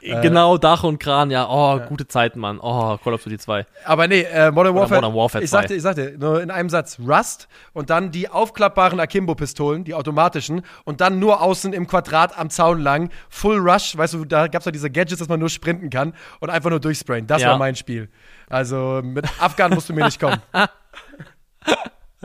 Genau, 0.03 0.59
Dach 0.59 0.85
und 0.85 0.99
Kran, 0.99 1.30
ja. 1.30 1.49
Oh, 1.49 1.80
gute 1.89 2.07
Zeiten, 2.07 2.39
Mann. 2.39 2.59
Oh, 2.61 2.99
Call 3.03 3.14
of 3.14 3.24
Duty 3.24 3.39
2. 3.39 3.64
Aber 3.87 4.07
nee, 4.07 4.20
äh, 4.20 4.51
Modern 4.51 4.72
Oder 4.74 4.82
Warfare. 4.82 5.01
Modern 5.01 5.16
Warfare 5.16 5.45
ich 5.45 5.49
2. 5.51 5.57
sagte, 5.57 5.74
ich 5.74 5.82
sagte, 5.82 6.16
nur 6.18 6.43
in 6.43 6.51
einem 6.51 6.68
Satz 6.68 6.99
Rust 7.01 7.49
und 7.72 7.89
dann 7.89 8.11
die 8.11 8.28
aufklappbaren 8.28 9.01
Akimbo-Pistolen, 9.01 9.85
die 9.85 9.95
automatischen, 9.95 10.61
und 10.85 11.01
dann 11.01 11.18
nur 11.20 11.41
außen 11.41 11.72
im 11.72 11.87
Quadrat 11.87 12.37
am 12.39 12.51
Zaun 12.51 12.80
lang. 12.80 13.11
Full 13.30 13.59
Rush, 13.59 13.97
weißt 13.97 14.12
du, 14.14 14.24
da 14.26 14.49
gab 14.49 14.61
es 14.61 14.66
ja 14.66 14.72
diese 14.72 14.91
Gadgets, 14.91 15.20
dass 15.20 15.28
man 15.28 15.41
nur 15.41 15.49
sprinten 15.49 15.89
kann 15.89 16.12
und 16.41 16.51
einfach 16.51 16.68
nur 16.68 16.80
durchsprayen. 16.80 17.26
Das 17.26 17.41
Ja. 17.41 17.51
war 17.53 17.59
mein 17.59 17.74
Spiel. 17.76 18.11
Also 18.51 19.01
mit 19.03 19.24
Afghan 19.41 19.72
musst 19.72 19.89
du 19.89 19.95
mir 19.95 20.05
nicht 20.05 20.20
kommen. 20.20 20.43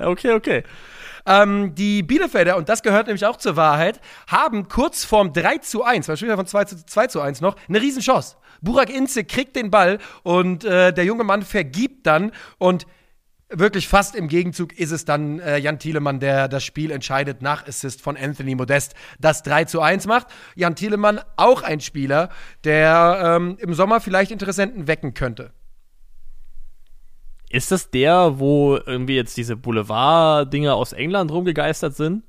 Okay, 0.01 0.33
okay. 0.33 0.63
Ähm, 1.25 1.75
die 1.75 2.01
Bielefelder, 2.03 2.57
und 2.57 2.69
das 2.69 2.81
gehört 2.81 3.07
nämlich 3.07 3.25
auch 3.25 3.37
zur 3.37 3.55
Wahrheit, 3.55 3.99
haben 4.27 4.67
kurz 4.67 5.05
vorm 5.05 5.33
3 5.33 5.59
zu 5.59 5.83
1, 5.83 6.07
weil 6.07 6.17
später 6.17 6.35
von 6.35 6.47
2 6.47 6.63
zu, 6.65 6.85
2 6.85 7.07
zu 7.07 7.21
1 7.21 7.41
noch, 7.41 7.55
eine 7.67 7.81
Riesenchance. 7.81 8.37
Burak 8.61 8.89
Inze 8.89 9.23
kriegt 9.23 9.55
den 9.55 9.71
Ball 9.71 9.99
und 10.23 10.65
äh, 10.65 10.91
der 10.93 11.05
junge 11.05 11.23
Mann 11.23 11.43
vergibt 11.43 12.07
dann 12.07 12.31
und 12.57 12.85
wirklich 13.49 13.87
fast 13.87 14.15
im 14.15 14.27
Gegenzug 14.27 14.77
ist 14.77 14.91
es 14.91 15.05
dann 15.05 15.39
äh, 15.39 15.57
Jan 15.57 15.79
Thielemann, 15.79 16.19
der 16.19 16.47
das 16.47 16.63
Spiel 16.63 16.91
entscheidet 16.91 17.41
nach 17.41 17.67
Assist 17.67 18.01
von 18.01 18.15
Anthony 18.15 18.55
Modest, 18.55 18.93
das 19.19 19.43
3 19.43 19.65
zu 19.65 19.81
1 19.81 20.07
macht. 20.07 20.27
Jan 20.55 20.75
Thielemann 20.75 21.19
auch 21.35 21.63
ein 21.63 21.79
Spieler, 21.79 22.29
der 22.63 23.37
ähm, 23.37 23.57
im 23.59 23.73
Sommer 23.73 24.01
vielleicht 24.01 24.31
Interessenten 24.31 24.87
wecken 24.87 25.13
könnte. 25.13 25.51
Ist 27.49 27.71
das 27.71 27.89
der, 27.89 28.39
wo 28.39 28.77
irgendwie 28.77 29.15
jetzt 29.15 29.35
diese 29.35 29.55
Boulevard-Dinger 29.55 30.75
aus 30.75 30.93
England 30.93 31.31
rumgegeistert 31.31 31.95
sind? 31.95 32.23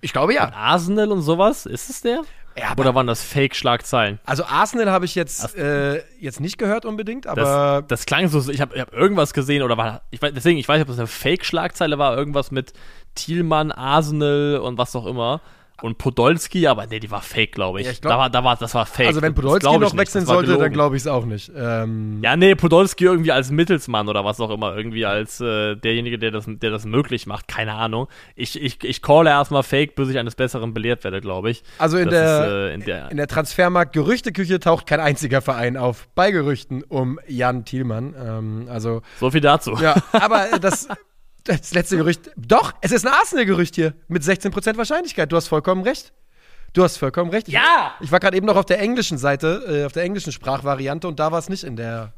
Ich 0.00 0.12
glaube 0.12 0.34
ja. 0.34 0.52
Arsenal 0.52 1.10
und 1.10 1.22
sowas? 1.22 1.66
Ist 1.66 1.90
es 1.90 2.02
der? 2.02 2.22
Ja, 2.58 2.72
Oder 2.76 2.94
waren 2.94 3.06
das 3.06 3.22
Fake-Schlagzeilen? 3.22 4.18
Also 4.24 4.44
Arsenal 4.44 4.90
habe 4.90 5.04
ich 5.04 5.14
jetzt, 5.14 5.54
äh, 5.56 6.02
jetzt 6.18 6.40
nicht 6.40 6.58
gehört 6.58 6.84
unbedingt, 6.84 7.24
Das, 7.26 7.38
aber 7.38 7.84
das 7.86 8.04
klang 8.04 8.28
so, 8.28 8.50
ich 8.50 8.60
habe 8.60 8.74
ich 8.74 8.80
hab 8.80 8.92
irgendwas 8.92 9.32
gesehen 9.32 9.62
oder 9.62 9.76
war, 9.76 10.02
ich 10.10 10.20
weiß, 10.20 10.32
deswegen, 10.34 10.58
ich 10.58 10.66
weiß 10.66 10.78
nicht, 10.78 10.82
ob 10.82 10.88
das 10.88 10.98
eine 10.98 11.06
Fake-Schlagzeile 11.06 11.98
war, 11.98 12.16
irgendwas 12.16 12.50
mit 12.50 12.72
Thielmann, 13.14 13.70
Arsenal 13.70 14.58
und 14.58 14.76
was 14.76 14.96
auch 14.96 15.06
immer. 15.06 15.40
Und 15.80 15.96
Podolski, 15.98 16.66
aber 16.66 16.86
nee, 16.86 16.98
die 16.98 17.10
war 17.10 17.22
fake, 17.22 17.52
glaube 17.52 17.80
ich. 17.80 17.86
Ja, 17.86 17.92
ich 17.92 18.00
glaub- 18.00 18.12
da 18.12 18.18
war, 18.18 18.30
da 18.30 18.42
war, 18.44 18.56
das 18.56 18.74
war 18.74 18.84
fake. 18.84 19.06
Also 19.06 19.22
wenn 19.22 19.34
Podolski 19.34 19.78
noch 19.78 19.96
wechseln 19.96 20.26
sollte, 20.26 20.58
dann 20.58 20.72
glaube 20.72 20.96
ich 20.96 21.02
es 21.02 21.06
auch 21.06 21.24
nicht. 21.24 21.52
Ähm, 21.56 22.18
Ja, 22.22 22.36
nee, 22.36 22.54
Podolski 22.56 23.04
irgendwie 23.04 23.30
als 23.30 23.50
Mittelsmann 23.50 24.08
oder 24.08 24.24
was 24.24 24.40
auch 24.40 24.50
immer, 24.50 24.76
irgendwie 24.76 25.06
als 25.06 25.40
äh, 25.40 25.76
derjenige, 25.76 26.18
der 26.18 26.32
das, 26.32 26.46
der 26.48 26.70
das 26.70 26.84
möglich 26.84 27.26
macht, 27.26 27.46
keine 27.46 27.74
Ahnung. 27.74 28.08
Ich, 28.34 28.60
ich, 28.60 28.82
ich 28.82 29.02
calle 29.02 29.30
erstmal 29.30 29.62
Fake, 29.62 29.94
bis 29.94 30.08
ich 30.08 30.18
eines 30.18 30.34
Besseren 30.34 30.74
belehrt 30.74 31.04
werde, 31.04 31.20
glaube 31.20 31.50
ich. 31.50 31.62
Also 31.78 31.96
in 31.96 32.10
der, 32.10 32.40
ist, 32.44 32.50
äh, 32.50 32.74
in 32.74 32.80
der- 32.84 33.10
in 33.10 33.16
der 33.16 33.28
Transfermarkt-Gerüchteküche 33.28 34.60
taucht 34.60 34.86
kein 34.86 35.00
einziger 35.00 35.40
Verein 35.42 35.76
auf. 35.76 36.08
Bei 36.14 36.30
Gerüchten 36.30 36.82
um 36.82 37.18
Jan 37.28 37.64
Thielmann. 37.64 38.14
Ähm, 38.20 38.66
also, 38.70 39.02
So 39.20 39.30
viel 39.30 39.40
dazu. 39.40 39.74
ja, 39.80 39.94
aber 40.12 40.58
das, 40.60 40.88
das 41.48 41.72
letzte 41.74 41.96
Gerücht. 41.96 42.30
Doch, 42.36 42.72
es 42.80 42.92
ist 42.92 43.06
ein 43.06 43.12
Arsenal-Gerücht 43.12 43.74
hier. 43.74 43.94
Mit 44.08 44.22
16% 44.22 44.76
Wahrscheinlichkeit. 44.76 45.30
Du 45.32 45.36
hast 45.36 45.48
vollkommen 45.48 45.82
recht. 45.82 46.12
Du 46.74 46.84
hast 46.84 46.98
vollkommen 46.98 47.30
recht. 47.30 47.48
Ich- 47.48 47.54
Ja! 47.54 47.94
Ich 48.00 48.12
war 48.12 48.20
gerade 48.20 48.36
eben 48.36 48.46
noch 48.46 48.56
auf 48.56 48.66
der 48.66 48.78
englischen 48.80 49.16
Seite, 49.18 49.64
äh, 49.66 49.84
auf 49.86 49.92
der 49.92 50.02
englischen 50.04 50.32
Sprachvariante 50.32 51.08
und 51.08 51.18
da 51.18 51.32
war 51.32 51.38
es 51.38 51.48
nicht 51.48 51.64
in 51.64 51.76
der, 51.76 52.12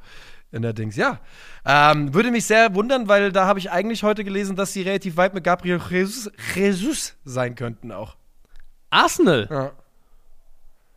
in 0.51 0.63
der 0.63 0.73
Dings. 0.73 0.97
Ja. 0.97 1.21
Ähm, 1.65 2.13
würde 2.13 2.31
mich 2.33 2.45
sehr 2.47 2.75
wundern, 2.75 3.07
weil 3.09 3.31
da 3.33 3.47
habe 3.47 3.61
ich 3.61 3.71
eigentlich 3.71 4.03
heute 4.03 4.25
gelesen, 4.25 4.57
dass 4.57 4.73
sie 4.73 4.83
relativ 4.83 5.17
weit 5.17 5.35
mit 5.35 5.45
Gabriel 5.45 5.81
Jesus, 5.89 6.31
Jesus 6.55 7.15
sein 7.25 7.55
könnten 7.55 7.93
auch. 7.93 8.17
Arsenal. 8.91 9.47
Ja. 9.51 9.73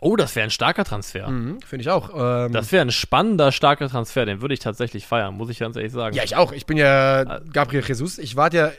Oh, 0.04 0.16
das 0.16 0.36
wäre 0.36 0.44
ein 0.46 0.50
starker 0.52 0.84
Transfer. 0.84 1.30
Mhm, 1.30 1.62
Finde 1.62 1.82
ich 1.84 1.90
auch. 1.90 2.10
Ähm, 2.46 2.52
Das 2.52 2.72
wäre 2.72 2.84
ein 2.86 2.92
spannender, 2.92 3.52
starker 3.52 3.90
Transfer. 3.90 4.26
Den 4.26 4.42
würde 4.42 4.54
ich 4.54 4.60
tatsächlich 4.60 5.08
feiern, 5.08 5.36
muss 5.36 5.50
ich 5.50 5.60
ganz 5.60 5.76
ehrlich 5.76 5.92
sagen. 5.92 6.16
ja, 6.16 6.24
ich 6.24 6.36
auch. 6.36 6.52
Ich 6.52 6.66
bin 6.66 6.78
ja 6.78 7.40
Gabriel 7.52 7.84
Jesus. 7.86 8.18
Ich 8.18 8.36
warte 8.36 8.58
ja. 8.58 8.72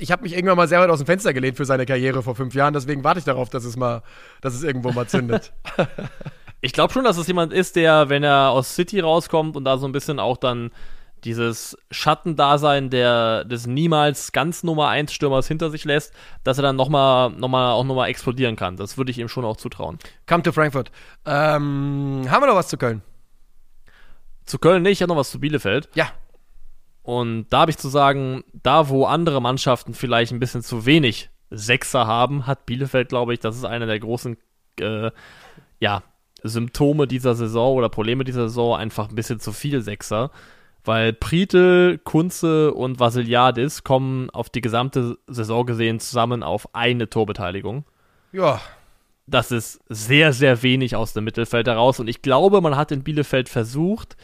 Ich 0.00 0.12
habe 0.12 0.22
mich 0.22 0.32
irgendwann 0.34 0.56
mal 0.56 0.68
sehr 0.68 0.78
weit 0.80 0.90
aus 0.90 1.00
dem 1.00 1.06
Fenster 1.06 1.32
gelehnt 1.32 1.56
für 1.56 1.64
seine 1.64 1.84
Karriere 1.84 2.22
vor 2.22 2.36
fünf 2.36 2.54
Jahren, 2.54 2.72
deswegen 2.72 3.02
warte 3.02 3.18
ich 3.18 3.24
darauf, 3.24 3.50
dass 3.50 3.64
es 3.64 3.76
mal, 3.76 4.02
dass 4.40 4.54
es 4.54 4.62
irgendwo 4.62 4.92
mal 4.92 5.06
zündet. 5.08 5.52
Ich 6.60 6.72
glaube 6.72 6.92
schon, 6.92 7.04
dass 7.04 7.16
es 7.18 7.28
jemand 7.28 7.52
ist, 7.52 7.76
der, 7.76 8.08
wenn 8.08 8.24
er 8.24 8.50
aus 8.50 8.74
City 8.74 8.98
rauskommt 8.98 9.56
und 9.56 9.64
da 9.64 9.78
so 9.78 9.86
ein 9.86 9.92
bisschen 9.92 10.18
auch 10.18 10.36
dann 10.36 10.72
dieses 11.24 11.76
Schattendasein 11.90 12.90
der, 12.90 13.44
des 13.44 13.66
niemals 13.66 14.32
ganz 14.32 14.62
Nummer 14.62 14.88
1 14.88 15.12
Stürmers 15.12 15.48
hinter 15.48 15.70
sich 15.70 15.84
lässt, 15.84 16.12
dass 16.44 16.58
er 16.58 16.62
dann 16.62 16.76
nochmal 16.76 17.30
noch 17.30 17.48
mal, 17.48 17.72
auch 17.72 17.84
nochmal 17.84 18.08
explodieren 18.08 18.56
kann. 18.56 18.76
Das 18.76 18.98
würde 18.98 19.10
ich 19.10 19.18
ihm 19.18 19.28
schon 19.28 19.44
auch 19.44 19.56
zutrauen. 19.56 19.98
Come 20.26 20.42
to 20.42 20.52
Frankfurt. 20.52 20.90
Ähm, 21.26 22.26
haben 22.28 22.42
wir 22.42 22.46
noch 22.46 22.54
was 22.54 22.68
zu 22.68 22.76
Köln? 22.76 23.02
Zu 24.46 24.58
Köln 24.58 24.82
nicht, 24.82 24.92
ich 24.92 25.02
habe 25.02 25.12
noch 25.12 25.20
was 25.20 25.30
zu 25.30 25.40
Bielefeld. 25.40 25.88
Ja. 25.94 26.10
Und 27.02 27.46
da 27.50 27.60
habe 27.60 27.70
ich 27.70 27.78
zu 27.78 27.88
sagen, 27.88 28.44
da 28.52 28.88
wo 28.88 29.06
andere 29.06 29.40
Mannschaften 29.40 29.94
vielleicht 29.94 30.32
ein 30.32 30.40
bisschen 30.40 30.62
zu 30.62 30.86
wenig 30.86 31.30
Sechser 31.50 32.06
haben, 32.06 32.46
hat 32.46 32.66
Bielefeld, 32.66 33.08
glaube 33.08 33.32
ich, 33.32 33.40
das 33.40 33.56
ist 33.56 33.64
einer 33.64 33.86
der 33.86 33.98
großen 33.98 34.36
äh, 34.80 35.10
ja, 35.80 36.02
Symptome 36.42 37.06
dieser 37.06 37.34
Saison 37.34 37.76
oder 37.76 37.88
Probleme 37.88 38.24
dieser 38.24 38.48
Saison, 38.48 38.76
einfach 38.76 39.08
ein 39.08 39.14
bisschen 39.14 39.40
zu 39.40 39.52
viel 39.52 39.80
Sechser. 39.80 40.30
Weil 40.88 41.12
Pritel, 41.12 41.98
Kunze 41.98 42.72
und 42.72 42.98
Vasiliadis 42.98 43.84
kommen 43.84 44.30
auf 44.30 44.48
die 44.48 44.62
gesamte 44.62 45.18
Saison 45.26 45.66
gesehen 45.66 46.00
zusammen 46.00 46.42
auf 46.42 46.74
eine 46.74 47.10
Torbeteiligung. 47.10 47.84
Ja. 48.32 48.58
Das 49.26 49.52
ist 49.52 49.82
sehr, 49.90 50.32
sehr 50.32 50.62
wenig 50.62 50.96
aus 50.96 51.12
dem 51.12 51.24
Mittelfeld 51.24 51.66
heraus. 51.66 52.00
Und 52.00 52.08
ich 52.08 52.22
glaube, 52.22 52.62
man 52.62 52.74
hat 52.74 52.90
in 52.90 53.04
Bielefeld 53.04 53.50
versucht, 53.50 54.16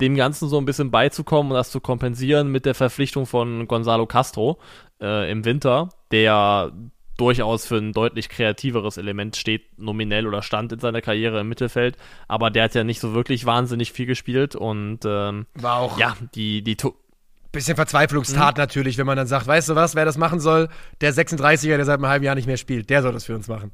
dem 0.00 0.16
Ganzen 0.16 0.48
so 0.48 0.56
ein 0.56 0.64
bisschen 0.64 0.90
beizukommen 0.90 1.52
und 1.52 1.58
das 1.58 1.70
zu 1.70 1.80
kompensieren 1.80 2.48
mit 2.50 2.64
der 2.64 2.74
Verpflichtung 2.74 3.26
von 3.26 3.68
Gonzalo 3.68 4.06
Castro 4.06 4.58
äh, 5.02 5.30
im 5.30 5.44
Winter, 5.44 5.90
der 6.12 6.72
durchaus 7.16 7.66
für 7.66 7.76
ein 7.76 7.92
deutlich 7.92 8.28
kreativeres 8.28 8.96
Element 8.96 9.36
steht, 9.36 9.78
nominell 9.78 10.26
oder 10.26 10.42
stand 10.42 10.72
in 10.72 10.78
seiner 10.80 11.00
Karriere 11.00 11.40
im 11.40 11.48
Mittelfeld. 11.48 11.96
Aber 12.28 12.50
der 12.50 12.64
hat 12.64 12.74
ja 12.74 12.84
nicht 12.84 13.00
so 13.00 13.14
wirklich 13.14 13.46
wahnsinnig 13.46 13.92
viel 13.92 14.06
gespielt 14.06 14.54
und 14.54 15.00
ähm, 15.04 15.46
War 15.54 15.76
auch 15.76 15.98
ja, 15.98 16.16
die, 16.34 16.62
die 16.62 16.76
To- 16.76 16.94
bisschen 17.52 17.76
Verzweiflungstat 17.76 18.58
natürlich, 18.58 18.98
wenn 18.98 19.06
man 19.06 19.16
dann 19.16 19.26
sagt, 19.26 19.46
weißt 19.46 19.70
du 19.70 19.74
was, 19.74 19.94
wer 19.94 20.04
das 20.04 20.18
machen 20.18 20.40
soll? 20.40 20.68
Der 21.00 21.14
36er, 21.14 21.76
der 21.76 21.84
seit 21.86 21.94
einem 21.94 22.06
halben 22.08 22.24
Jahr 22.24 22.34
nicht 22.34 22.46
mehr 22.46 22.58
spielt, 22.58 22.90
der 22.90 23.02
soll 23.02 23.12
das 23.12 23.24
für 23.24 23.34
uns 23.34 23.48
machen. 23.48 23.72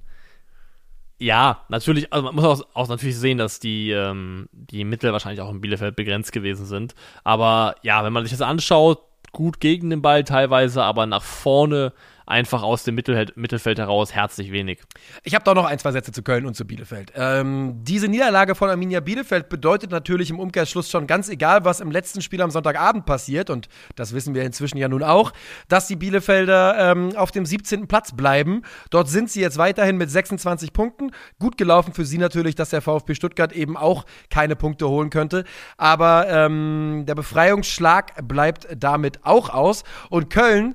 Ja, 1.19 1.65
natürlich, 1.69 2.13
also 2.13 2.25
man 2.25 2.35
muss 2.35 2.45
auch, 2.45 2.67
auch 2.75 2.89
natürlich 2.89 3.17
sehen, 3.17 3.39
dass 3.39 3.61
die, 3.61 3.91
ähm, 3.91 4.49
die 4.53 4.85
Mittel 4.85 5.13
wahrscheinlich 5.13 5.41
auch 5.41 5.51
in 5.51 5.61
Bielefeld 5.61 5.95
begrenzt 5.95 6.33
gewesen 6.33 6.67
sind. 6.67 6.95
Aber 7.23 7.77
ja, 7.83 8.05
wenn 8.05 8.13
man 8.13 8.25
sich 8.25 8.33
das 8.33 8.41
anschaut, 8.41 9.01
gut 9.33 9.61
gegen 9.61 9.91
den 9.91 10.03
Ball 10.03 10.25
teilweise, 10.25 10.83
aber 10.83 11.07
nach 11.07 11.23
vorne 11.23 11.93
einfach 12.33 12.63
aus 12.63 12.83
dem 12.83 12.95
Mittelfeld, 12.95 13.37
Mittelfeld 13.37 13.79
heraus 13.79 14.15
herzlich 14.15 14.51
wenig. 14.51 14.81
Ich 15.23 15.35
habe 15.35 15.45
doch 15.45 15.55
noch 15.55 15.67
ein, 15.67 15.79
zwei 15.79 15.93
Sätze 15.93 16.11
zu 16.11 16.23
Köln 16.23 16.47
und 16.47 16.57
zu 16.57 16.67
Bielefeld. 16.67 17.13
Ähm, 17.15 17.85
diese 17.85 18.09
Niederlage 18.09 18.55
von 18.55 18.71
Arminia 18.71 19.01
Bielefeld 19.01 19.51
bedeutet 19.51 19.91
natürlich 19.91 20.31
im 20.31 20.41
Umkehrschluss 20.41 20.91
schon 20.91 21.07
ganz 21.07 21.29
egal, 21.29 21.65
was 21.65 21.81
im 21.81 21.91
letzten 21.91 22.23
Spiel 22.23 22.41
am 22.41 22.51
Sonntagabend 22.51 23.05
passiert, 23.05 23.51
und 23.51 23.69
das 23.97 24.15
wissen 24.15 24.35
wir 24.35 24.43
inzwischen 24.43 24.79
ja 24.79 24.89
nun 24.89 25.03
auch, 25.03 25.33
dass 25.69 25.87
die 25.87 25.97
Bielefelder 25.97 26.93
ähm, 26.93 27.15
auf 27.17 27.31
dem 27.31 27.45
17. 27.45 27.87
Platz 27.87 28.13
bleiben. 28.17 28.63
Dort 28.91 29.09
sind 29.09 29.31
sie 29.31 29.43
jetzt 29.43 29.59
weiterhin 29.59 29.99
mit 29.99 30.11
26 30.11 30.73
Punkten. 30.73 31.11
Gut 31.39 31.59
gelaufen 31.59 31.93
für 31.93 32.07
sie 32.07 32.19
natürlich, 32.19 32.55
dass 32.55 32.71
der 32.71 32.81
VfB 32.81 33.15
Stuttgart 33.15 33.53
eben 33.53 33.77
auch 33.77 34.07
keine 34.31 34.57
Punkte 34.57 34.89
holen 34.89 35.11
könnte. 35.11 35.45
Aber 35.77 36.27
ähm, 36.29 37.05
der 37.07 37.15
Befreiungsschlag 37.15 38.27
bleibt 38.27 38.69
damit 38.75 39.21
auch 39.25 39.51
aus. 39.51 39.85
Und 40.09 40.31
Köln, 40.31 40.75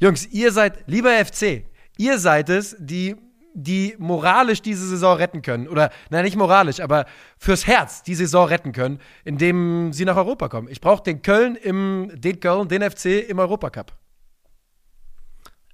Jungs, 0.00 0.26
ihr 0.32 0.50
seid, 0.50 0.84
lieber 0.86 1.10
FC, 1.24 1.64
ihr 1.98 2.18
seid 2.18 2.48
es, 2.48 2.76
die 2.78 3.16
die 3.52 3.96
moralisch 3.98 4.62
diese 4.62 4.86
Saison 4.86 5.16
retten 5.16 5.42
können. 5.42 5.68
Oder, 5.68 5.90
nein, 6.08 6.24
nicht 6.24 6.36
moralisch, 6.36 6.80
aber 6.80 7.06
fürs 7.36 7.66
Herz 7.66 8.02
die 8.02 8.14
Saison 8.14 8.46
retten 8.46 8.72
können, 8.72 9.00
indem 9.24 9.92
sie 9.92 10.04
nach 10.04 10.16
Europa 10.16 10.48
kommen. 10.48 10.68
Ich 10.70 10.80
brauche 10.80 11.02
den 11.02 11.22
Köln 11.22 11.56
im, 11.56 12.10
den 12.14 12.38
Köln, 12.40 12.68
den 12.68 12.88
FC 12.88 13.28
im 13.28 13.38
Europacup. 13.38 13.92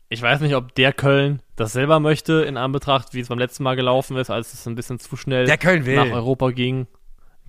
Ich 0.09 0.23
weiß 0.23 0.41
nicht, 0.41 0.55
ob 0.55 0.75
der 0.75 0.93
Köln 0.93 1.43
das 1.57 1.73
selber 1.73 2.01
möchte, 2.01 2.45
in 2.45 2.57
Anbetracht, 2.57 3.13
wie 3.13 3.21
es 3.21 3.29
beim 3.29 3.39
letzten 3.39 3.65
Mal 3.65 3.75
gelaufen 3.77 4.17
ist, 4.17 4.31
als 4.31 4.55
es 4.55 4.67
ein 4.67 4.75
bisschen 4.77 4.99
zu 4.99 5.17
schnell 5.17 5.47
Der 5.47 5.59
Köln 5.59 5.85
will. 5.85 5.97
nach 5.97 6.15
Europa 6.15 6.51
ging. 6.51 6.87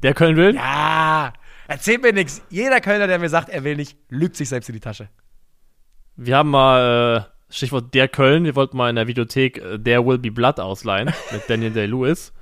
Der 0.01 0.13
Köln 0.13 0.35
will? 0.35 0.55
Ja, 0.55 1.33
erzählt 1.67 2.01
mir 2.01 2.13
nichts. 2.13 2.41
Jeder 2.49 2.81
Kölner, 2.81 3.07
der 3.07 3.19
mir 3.19 3.29
sagt, 3.29 3.49
er 3.49 3.63
will 3.63 3.75
nicht, 3.75 3.97
lügt 4.09 4.35
sich 4.35 4.49
selbst 4.49 4.69
in 4.69 4.73
die 4.73 4.81
Tasche. 4.81 5.07
Wir 6.17 6.37
haben 6.37 6.49
mal, 6.49 7.27
äh, 7.27 7.53
Stichwort 7.53 7.93
der 7.93 8.07
Köln, 8.07 8.43
wir 8.43 8.55
wollten 8.55 8.75
mal 8.75 8.89
in 8.89 8.95
der 8.95 9.07
Videothek 9.07 9.57
äh, 9.57 9.77
Der 9.77 10.05
Will 10.05 10.17
Be 10.17 10.31
Blood 10.31 10.59
ausleihen 10.59 11.13
mit 11.31 11.43
Daniel 11.47 11.71
Day-Lewis. 11.71 12.33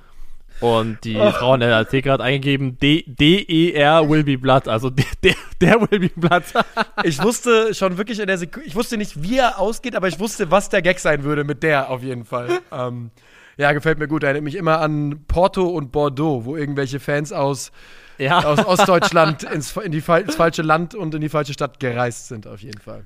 Und 0.60 1.04
die 1.04 1.14
Frau 1.14 1.52
in 1.52 1.60
der 1.60 1.86
Theke 1.86 2.10
hat 2.10 2.22
eingegeben 2.22 2.78
D- 2.78 3.04
D-E-R 3.06 4.08
Will 4.08 4.24
Be 4.24 4.38
Blood, 4.38 4.68
also 4.68 4.88
der, 4.88 5.04
der, 5.22 5.34
der 5.60 5.80
Will 5.82 5.98
Be 5.98 6.10
Blood. 6.16 6.44
Ich 7.04 7.22
wusste 7.22 7.74
schon 7.74 7.98
wirklich 7.98 8.18
in 8.20 8.26
der 8.26 8.38
Sekunde, 8.38 8.66
ich 8.66 8.74
wusste 8.74 8.96
nicht, 8.96 9.22
wie 9.22 9.36
er 9.36 9.58
ausgeht, 9.58 9.94
aber 9.94 10.08
ich 10.08 10.18
wusste, 10.18 10.50
was 10.50 10.70
der 10.70 10.80
Gag 10.80 10.98
sein 10.98 11.24
würde 11.24 11.44
mit 11.44 11.62
der 11.62 11.90
auf 11.90 12.02
jeden 12.02 12.24
Fall. 12.24 12.60
ähm, 12.72 13.10
ja, 13.58 13.72
gefällt 13.72 13.98
mir 13.98 14.08
gut. 14.08 14.22
Erinnert 14.22 14.44
mich 14.44 14.54
immer 14.54 14.80
an 14.80 15.24
Porto 15.28 15.66
und 15.66 15.92
Bordeaux, 15.92 16.46
wo 16.46 16.56
irgendwelche 16.56 17.00
Fans 17.00 17.32
aus, 17.32 17.70
ja. 18.16 18.42
aus 18.42 18.64
Ostdeutschland 18.64 19.42
ins, 19.42 19.76
in 19.76 19.92
die, 19.92 19.98
ins 19.98 20.36
falsche 20.36 20.62
Land 20.62 20.94
und 20.94 21.14
in 21.14 21.20
die 21.20 21.28
falsche 21.28 21.52
Stadt 21.52 21.80
gereist 21.80 22.28
sind, 22.28 22.46
auf 22.46 22.62
jeden 22.62 22.80
Fall. 22.80 23.04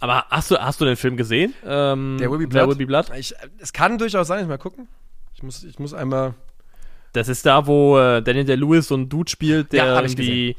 Aber 0.00 0.26
hast 0.30 0.50
du, 0.50 0.56
hast 0.58 0.80
du 0.80 0.84
den 0.84 0.96
Film 0.96 1.16
gesehen? 1.16 1.54
Ähm, 1.64 2.16
Der 2.20 2.30
Will 2.30 2.38
Be 2.38 2.48
Der 2.48 2.64
Blood? 2.64 2.68
Will 2.70 2.76
Be 2.76 2.86
Blood? 2.86 3.06
Ich, 3.18 3.34
es 3.58 3.72
kann 3.72 3.98
durchaus 3.98 4.26
sein, 4.28 4.42
ich 4.42 4.48
mal 4.48 4.58
gucken. 4.58 4.88
Ich 5.34 5.42
muss, 5.42 5.64
ich 5.64 5.78
muss 5.78 5.94
einmal. 5.94 6.34
Das 7.12 7.28
ist 7.28 7.46
da, 7.46 7.66
wo 7.66 7.98
äh, 7.98 8.22
Daniel 8.22 8.44
Day-Lewis 8.44 8.88
so 8.88 8.94
einen 8.94 9.08
Dude 9.08 9.30
spielt, 9.30 9.72
der 9.72 9.86
Ja, 9.86 10.00
irgendwie 10.00 10.56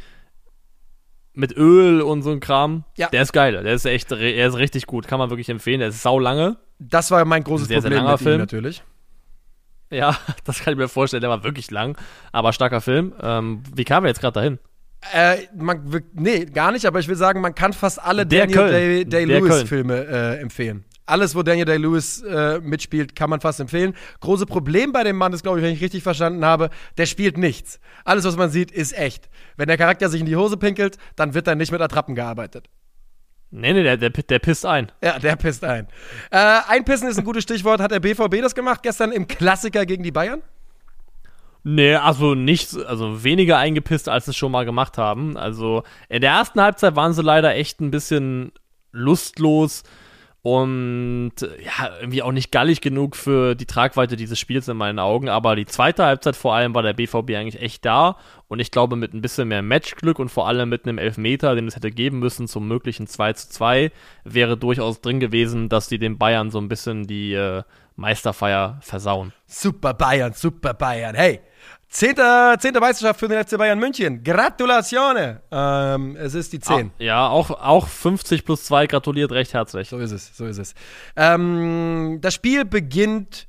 mit 1.34 1.56
Öl 1.56 2.02
und 2.02 2.24
so 2.24 2.32
ein 2.32 2.40
Kram. 2.40 2.84
Ja. 2.98 3.10
Der 3.10 3.22
ist 3.22 3.32
geil. 3.32 3.62
Der 3.64 3.74
ist 3.74 3.86
echt, 3.86 4.12
er 4.12 4.48
ist 4.48 4.58
richtig 4.58 4.88
gut. 4.88 5.08
Kann 5.08 5.20
man 5.20 5.30
wirklich 5.30 5.50
empfehlen. 5.50 5.80
Der 5.80 5.90
ist 5.90 6.02
sau 6.02 6.18
lange. 6.20 6.58
Das 6.80 7.12
war 7.12 7.24
mein 7.26 7.44
großes 7.44 7.68
Sehr, 7.68 7.82
sehr 7.82 7.92
Problem 7.92 8.06
langer 8.06 8.14
mit 8.14 8.22
ihm 8.22 8.24
Film. 8.24 8.40
natürlich. 8.40 8.84
Ja, 9.92 10.18
das 10.46 10.60
kann 10.62 10.74
ich 10.74 10.80
mir 10.80 10.88
vorstellen. 10.88 11.22
Der 11.22 11.30
war 11.30 11.44
wirklich 11.44 11.70
lang, 11.70 11.96
aber 12.32 12.54
starker 12.54 12.82
Film. 12.82 13.14
Ähm, 13.22 13.62
wie 13.74 13.84
kamen 13.84 14.06
wir 14.06 14.10
jetzt 14.10 14.20
gerade 14.22 14.34
dahin? 14.34 14.60
Äh, 15.14 15.38
man, 15.56 16.02
nee, 16.14 16.46
gar 16.46 16.72
nicht, 16.72 16.86
aber 16.86 17.00
ich 17.00 17.08
will 17.08 17.16
sagen, 17.16 17.40
man 17.40 17.54
kann 17.56 17.72
fast 17.74 18.02
alle 18.02 18.26
Der 18.26 18.42
Daniel 18.42 18.58
Köln. 18.58 18.72
Day- 18.72 19.06
Day-Lewis-Filme 19.06 20.06
äh, 20.08 20.42
empfehlen. 20.42 20.84
Alles, 21.06 21.36
wo 21.36 21.44
Daniel 21.44 21.66
Day-Lewis 21.66 22.22
äh, 22.24 22.60
mitspielt, 22.60 23.16
kann 23.16 23.30
man 23.30 23.40
fast 23.40 23.62
empfehlen. 23.62 23.94
Große 24.20 24.46
Problem 24.46 24.92
bei 24.92 25.04
dem 25.06 25.16
Mann 25.16 25.32
ist, 25.32 25.44
glaube 25.44 25.60
ich, 25.60 25.64
wenn 25.66 25.72
ich 25.72 25.82
richtig 25.82 26.04
verstanden 26.04 26.44
habe, 26.44 26.70
der 26.98 27.06
spielt 27.06 27.38
nichts. 27.38 27.80
Alles, 28.04 28.26
was 28.26 28.36
man 28.36 28.50
sieht, 28.50 28.72
ist 28.72 28.98
echt. 28.98 29.30
Wenn 29.56 29.68
der 29.68 29.78
Charakter 29.78 30.10
sich 30.10 30.20
in 30.20 30.26
die 30.26 30.36
Hose 30.36 30.58
pinkelt, 30.58 30.98
dann 31.16 31.34
wird 31.34 31.48
dann 31.48 31.60
nicht 31.60 31.72
mit 31.72 31.80
Attrappen 31.80 32.14
gearbeitet. 32.16 32.68
Nee, 33.52 33.72
nee, 33.72 33.84
der, 33.84 33.96
der, 33.96 34.10
der 34.10 34.40
pisst 34.40 34.66
ein. 34.66 34.92
Ja, 35.02 35.18
der 35.20 35.38
pisst 35.38 35.64
ein. 35.64 35.88
Äh, 36.32 36.60
einpissen 36.68 37.08
ist 37.08 37.18
ein 37.18 37.24
gutes 37.24 37.44
Stichwort. 37.44 37.80
Hat 37.80 37.92
der 37.92 38.02
BVB 38.02 38.42
das 38.42 38.54
gemacht 38.54 38.84
gestern 38.84 39.14
im 39.14 39.26
Klassiker 39.28 39.86
gegen 39.86 40.04
die 40.04 40.12
Bayern? 40.12 40.42
Nee, 41.70 41.96
also 41.96 42.34
nicht, 42.34 42.78
also 42.86 43.26
weniger 43.26 43.58
eingepisst, 43.58 44.08
als 44.08 44.24
sie 44.24 44.32
es 44.32 44.38
schon 44.38 44.54
mal 44.54 44.64
gemacht 44.64 44.98
haben. 44.98 45.36
Also 45.36 45.84
in 46.08 46.22
der 46.22 46.32
ersten 46.32 46.62
Halbzeit 46.62 46.96
waren 46.96 47.12
sie 47.12 47.22
leider 47.22 47.56
echt 47.56 47.82
ein 47.82 47.92
bisschen 47.92 48.54
lustlos 48.94 49.84
und 50.44 51.34
ja, 51.42 51.90
irgendwie 52.00 52.22
auch 52.22 52.32
nicht 52.32 52.54
gallig 52.54 52.80
genug 52.80 53.18
für 53.18 53.54
die 53.54 53.66
Tragweite 53.66 54.16
dieses 54.16 54.40
Spiels 54.40 54.70
in 54.70 54.78
meinen 54.78 54.98
Augen. 54.98 55.28
Aber 55.28 55.58
die 55.58 55.66
zweite 55.66 56.06
Halbzeit 56.06 56.38
vor 56.38 56.56
allem 56.56 56.74
war 56.74 56.84
der 56.84 56.94
BVB 56.94 57.32
eigentlich 57.32 57.62
echt 57.62 57.84
da 57.84 58.16
und 58.48 58.62
ich 58.62 58.72
glaube 58.72 58.96
mit 58.96 59.14
ein 59.14 59.22
bisschen 59.22 59.50
mehr 59.50 59.62
Matchglück 59.62 60.20
und 60.20 60.30
vor 60.30 60.48
allem 60.48 60.70
mit 60.70 60.86
einem 60.86 60.98
Elfmeter, 60.98 61.54
den 61.54 61.68
es 61.68 61.76
hätte 61.76 61.92
geben 61.92 62.20
müssen 62.20 62.48
zum 62.48 62.66
möglichen 62.70 63.08
2 63.08 63.34
zu 63.34 63.50
2, 63.50 63.92
wäre 64.24 64.56
durchaus 64.56 65.02
drin 65.02 65.20
gewesen, 65.20 65.68
dass 65.68 65.90
die 65.90 66.00
den 66.00 66.18
Bayern 66.18 66.50
so 66.50 66.60
ein 66.60 66.70
bisschen 66.70 67.08
die 67.08 67.34
äh, 67.34 67.64
Meisterfeier 67.98 68.78
versauen. 68.82 69.34
Super 69.46 69.94
Bayern, 69.94 70.32
super 70.34 70.74
Bayern. 70.74 71.16
Hey, 71.16 71.42
zehnte, 71.90 72.56
zehnte 72.60 72.80
Meisterschaft 72.80 73.20
für 73.20 73.28
den 73.28 73.44
FC 73.44 73.58
Bayern 73.58 73.80
München. 73.80 74.24
Gratulatione. 74.24 75.42
Ähm, 75.52 76.16
es 76.16 76.36
ist 76.36 76.54
die 76.54 76.60
10. 76.60 76.92
Ah, 77.00 77.04
ja, 77.04 77.28
auch, 77.28 77.50
auch 77.50 77.88
50 77.88 78.46
plus 78.46 78.66
2 78.66 78.88
gratuliert 78.88 79.32
recht 79.32 79.54
herzlich. 79.54 79.90
So 79.90 79.98
ist 79.98 80.12
es, 80.12 80.38
so 80.38 80.46
ist 80.46 80.60
es. 80.60 80.76
Ähm, 81.16 82.20
das 82.22 82.36
Spiel 82.36 82.66
beginnt 82.66 83.48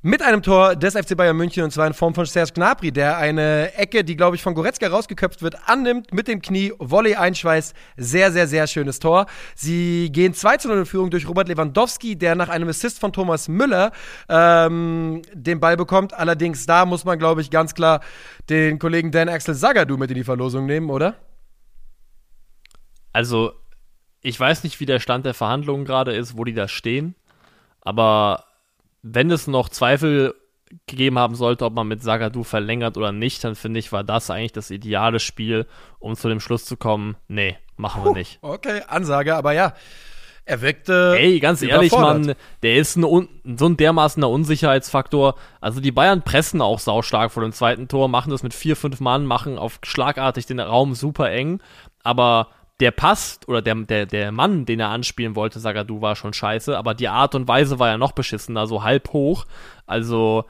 mit 0.00 0.22
einem 0.22 0.42
Tor 0.42 0.76
des 0.76 0.94
FC 0.94 1.16
Bayern 1.16 1.36
München 1.36 1.64
und 1.64 1.72
zwar 1.72 1.86
in 1.86 1.92
Form 1.92 2.14
von 2.14 2.24
Serge 2.24 2.52
Gnabry, 2.54 2.92
der 2.92 3.18
eine 3.18 3.74
Ecke, 3.74 4.04
die 4.04 4.16
glaube 4.16 4.36
ich 4.36 4.42
von 4.42 4.54
Goretzka 4.54 4.86
rausgeköpft 4.86 5.42
wird, 5.42 5.56
annimmt, 5.68 6.14
mit 6.14 6.28
dem 6.28 6.40
Knie, 6.40 6.72
Volley 6.78 7.16
einschweißt. 7.16 7.74
Sehr, 7.96 8.30
sehr, 8.30 8.46
sehr 8.46 8.68
schönes 8.68 9.00
Tor. 9.00 9.26
Sie 9.56 10.10
gehen 10.12 10.34
2 10.34 10.58
zu 10.58 10.68
0 10.68 10.78
in 10.78 10.86
Führung 10.86 11.10
durch 11.10 11.28
Robert 11.28 11.48
Lewandowski, 11.48 12.16
der 12.16 12.36
nach 12.36 12.48
einem 12.48 12.68
Assist 12.68 13.00
von 13.00 13.12
Thomas 13.12 13.48
Müller 13.48 13.90
ähm, 14.28 15.22
den 15.34 15.58
Ball 15.58 15.76
bekommt. 15.76 16.14
Allerdings 16.14 16.64
da 16.66 16.86
muss 16.86 17.04
man 17.04 17.18
glaube 17.18 17.40
ich 17.40 17.50
ganz 17.50 17.74
klar 17.74 18.00
den 18.48 18.78
Kollegen 18.78 19.10
Dan 19.10 19.28
Axel 19.28 19.56
Zagadou 19.56 19.96
mit 19.96 20.10
in 20.10 20.16
die 20.16 20.24
Verlosung 20.24 20.66
nehmen, 20.66 20.90
oder? 20.90 21.16
Also, 23.12 23.52
ich 24.20 24.38
weiß 24.38 24.62
nicht, 24.62 24.78
wie 24.78 24.86
der 24.86 25.00
Stand 25.00 25.26
der 25.26 25.34
Verhandlungen 25.34 25.84
gerade 25.84 26.14
ist, 26.14 26.36
wo 26.36 26.44
die 26.44 26.54
da 26.54 26.68
stehen, 26.68 27.16
aber 27.80 28.44
wenn 29.02 29.30
es 29.30 29.46
noch 29.46 29.68
Zweifel 29.68 30.34
gegeben 30.86 31.18
haben 31.18 31.34
sollte, 31.34 31.64
ob 31.64 31.74
man 31.74 31.88
mit 31.88 32.02
Sagadu 32.02 32.42
verlängert 32.42 32.96
oder 32.96 33.12
nicht, 33.12 33.42
dann 33.44 33.54
finde 33.54 33.80
ich, 33.80 33.92
war 33.92 34.04
das 34.04 34.30
eigentlich 34.30 34.52
das 34.52 34.70
ideale 34.70 35.20
Spiel, 35.20 35.66
um 35.98 36.14
zu 36.14 36.28
dem 36.28 36.40
Schluss 36.40 36.64
zu 36.64 36.76
kommen, 36.76 37.16
nee, 37.26 37.56
machen 37.76 38.04
wir 38.04 38.12
nicht. 38.12 38.38
Okay, 38.42 38.82
Ansage, 38.86 39.34
aber 39.34 39.52
ja. 39.52 39.74
Er 40.48 40.62
wirkte. 40.62 41.14
Ey, 41.18 41.40
ganz 41.40 41.60
ehrlich. 41.60 41.92
Mann, 41.92 42.34
der 42.62 42.76
ist 42.76 42.96
ein 42.96 43.28
so 43.58 43.66
ein 43.66 43.76
dermaßener 43.76 44.30
Unsicherheitsfaktor. 44.30 45.34
Also 45.60 45.80
die 45.80 45.92
Bayern 45.92 46.22
pressen 46.22 46.62
auch 46.62 46.78
saustark 46.78 47.32
vor 47.32 47.42
dem 47.42 47.52
zweiten 47.52 47.86
Tor, 47.86 48.08
machen 48.08 48.30
das 48.30 48.42
mit 48.42 48.54
vier, 48.54 48.74
fünf 48.74 48.98
Mann, 49.00 49.26
machen 49.26 49.58
auf 49.58 49.78
schlagartig 49.82 50.46
den 50.46 50.58
Raum 50.58 50.94
super 50.94 51.30
eng. 51.30 51.60
Aber 52.02 52.48
der 52.80 52.90
Pass 52.92 53.40
oder 53.46 53.60
der, 53.60 53.74
der, 53.74 54.06
der 54.06 54.32
Mann, 54.32 54.64
den 54.64 54.80
er 54.80 54.88
anspielen 54.88 55.34
wollte, 55.34 55.58
Sagadu, 55.58 56.00
war 56.00 56.16
schon 56.16 56.32
scheiße. 56.32 56.76
Aber 56.76 56.94
die 56.94 57.08
Art 57.08 57.34
und 57.34 57.48
Weise 57.48 57.78
war 57.78 57.88
ja 57.88 57.98
noch 57.98 58.12
beschissener, 58.12 58.66
so 58.66 58.82
halb 58.82 59.12
hoch. 59.12 59.46
Also 59.86 60.44